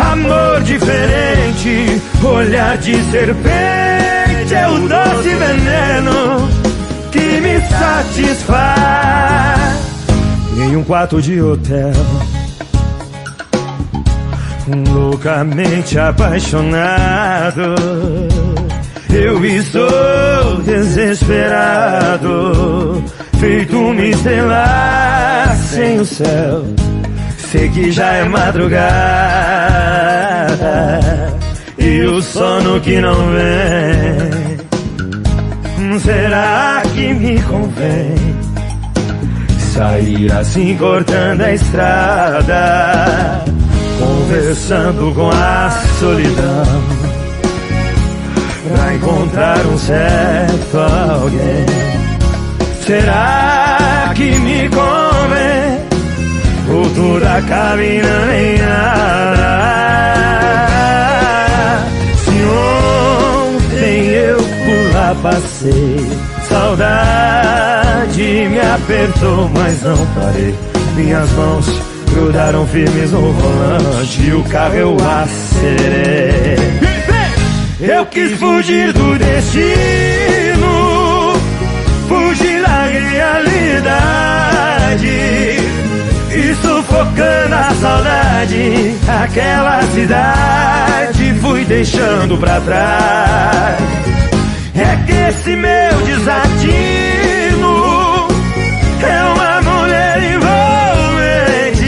[0.00, 4.15] Amor diferente, olhar de serpente
[4.56, 6.48] é o doce veneno
[7.12, 9.16] que me satisfaz.
[10.56, 11.92] Em um quarto de hotel,
[14.92, 17.74] loucamente apaixonado,
[19.12, 22.24] eu estou desesperado,
[23.38, 26.64] feito uma estrela sem o céu.
[27.50, 28.86] Sei que já é madrugada
[31.78, 34.25] e o sono que não vem.
[35.98, 38.14] Será que me convém
[39.74, 43.44] sair assim cortando a estrada,
[43.98, 46.82] conversando com a solidão,
[48.68, 51.66] pra encontrar um certo alguém?
[52.86, 55.06] Será que me convém?
[57.82, 59.56] e não em nada.
[62.24, 62.44] Se
[63.54, 64.55] ontem eu
[64.94, 65.96] lá passei,
[66.48, 70.54] saudade me apertou, mas não parei.
[70.94, 71.66] Minhas mãos
[72.12, 76.56] grudaram firmes no volante e o carro eu acelerei.
[77.80, 80.64] Eu quis fugir do destino,
[82.08, 83.96] fugir da realidade
[86.30, 94.15] e sufocando a saudade, aquela cidade fui deixando pra trás.
[94.78, 97.76] É que esse meu desatino
[99.02, 101.86] é uma mulher envolvente,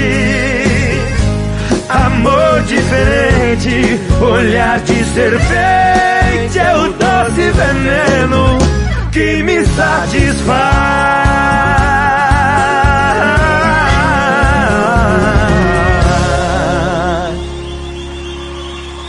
[1.89, 8.59] amor diferente, olhar de serpente é o doce veneno
[9.13, 11.19] que me satisfaz.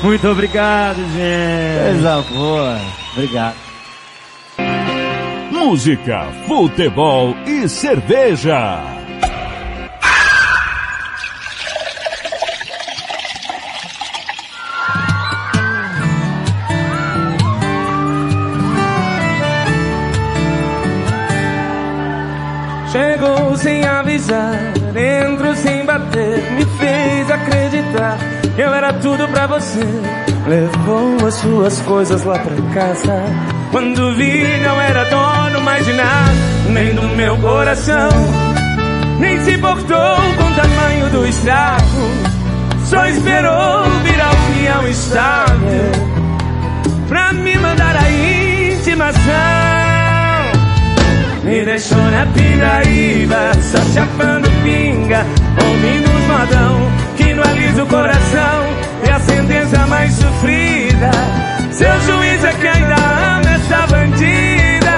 [0.04, 1.94] Muito obrigado, gente.
[1.94, 2.80] Coisa boa.
[3.14, 3.69] Obrigado.
[5.62, 8.82] Música, futebol e cerveja.
[22.90, 24.56] Chegou sem avisar,
[24.96, 28.29] entrou sem bater, me fez acreditar
[28.60, 29.80] eu era tudo pra você.
[30.48, 33.24] Levou as suas coisas lá pra casa.
[33.72, 36.34] Quando vi, não era dono mais de nada,
[36.70, 38.10] nem do meu coração.
[39.20, 42.10] Nem se importou com o tamanho do estrago.
[42.86, 45.92] Só esperou virar união estável
[47.08, 49.20] pra me mandar a intimação.
[51.44, 55.26] Me deixou na pindaíba, só chapando pinga,
[55.64, 56.90] ouvindo os modão
[57.40, 58.60] não alisa o coração.
[59.06, 61.12] E a sentença mais sofrida,
[61.72, 64.96] seu juiz é que ainda ama essa bandida.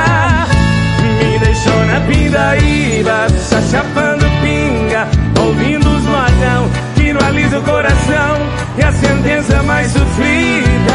[1.19, 5.07] Me deixou na pindaíba, só chapando pinga,
[5.39, 8.37] ouvindo os modão não alisa o coração.
[8.77, 10.93] E a sentença mais sofrida,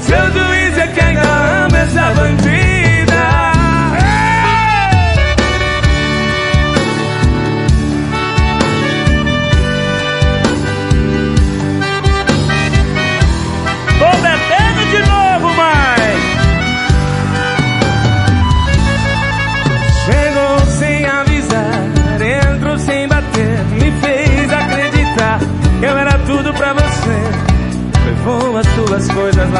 [0.00, 2.71] seu juiz é que ainda ama essa bandida.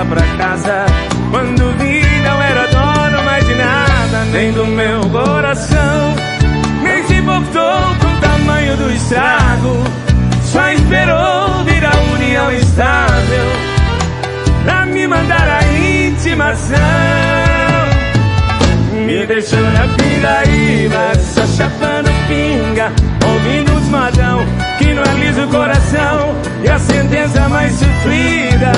[0.05, 0.87] pra casa.
[1.31, 6.15] Quando vi, não era dono mais de nada, nem do meu coração.
[6.83, 9.85] Nem se importou com o tamanho do estrago.
[10.45, 13.47] Só esperou vir a união estável
[14.65, 16.79] pra me mandar a intimação.
[19.07, 22.93] Me deixou na piraíba só chapando pinga,
[23.27, 24.41] ouvindo os madão
[24.79, 28.73] que não é alisa o coração e a sentença mais sofrida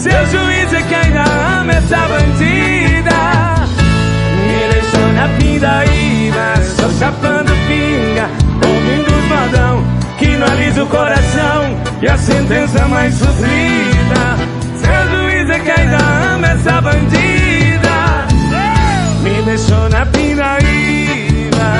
[0.00, 1.24] seu juiz é que ainda
[1.60, 3.20] ama essa bandida.
[4.46, 8.30] Me deixou na pindaíba, só chapando pinga,
[8.66, 9.84] ouvindo os modão
[10.18, 11.76] que não alisa o coração.
[12.00, 14.22] E a sentença mais sofrida,
[14.76, 15.98] seu juiz é que ainda
[16.34, 18.26] ama essa bandida.
[19.22, 21.70] Me deixou na pindaíba,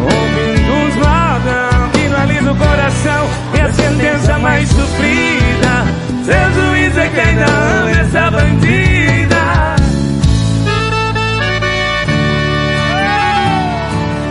[0.00, 3.53] ouvindo uns modão que não alisa o coração.
[3.64, 5.86] A sentença mais sofrida,
[6.22, 9.76] seu juiz é que ainda ama essa bandida.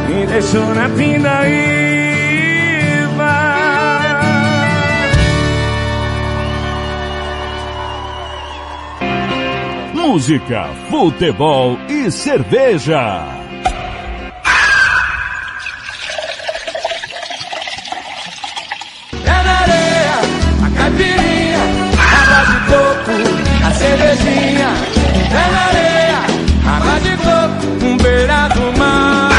[0.07, 1.33] Me deixou na pindaíba.
[9.95, 13.42] Música, futebol e cerveja.
[24.03, 24.67] Cervejinha.
[25.31, 26.19] É na areia,
[26.75, 29.31] água de coco, um beira do mar.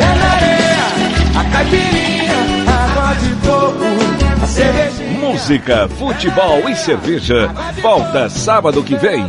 [0.00, 2.34] É na areia, a caipirinha,
[2.66, 5.20] água de coco, a cervejinha.
[5.20, 7.50] Música, futebol e cerveja.
[7.80, 9.24] Volta sábado que vem.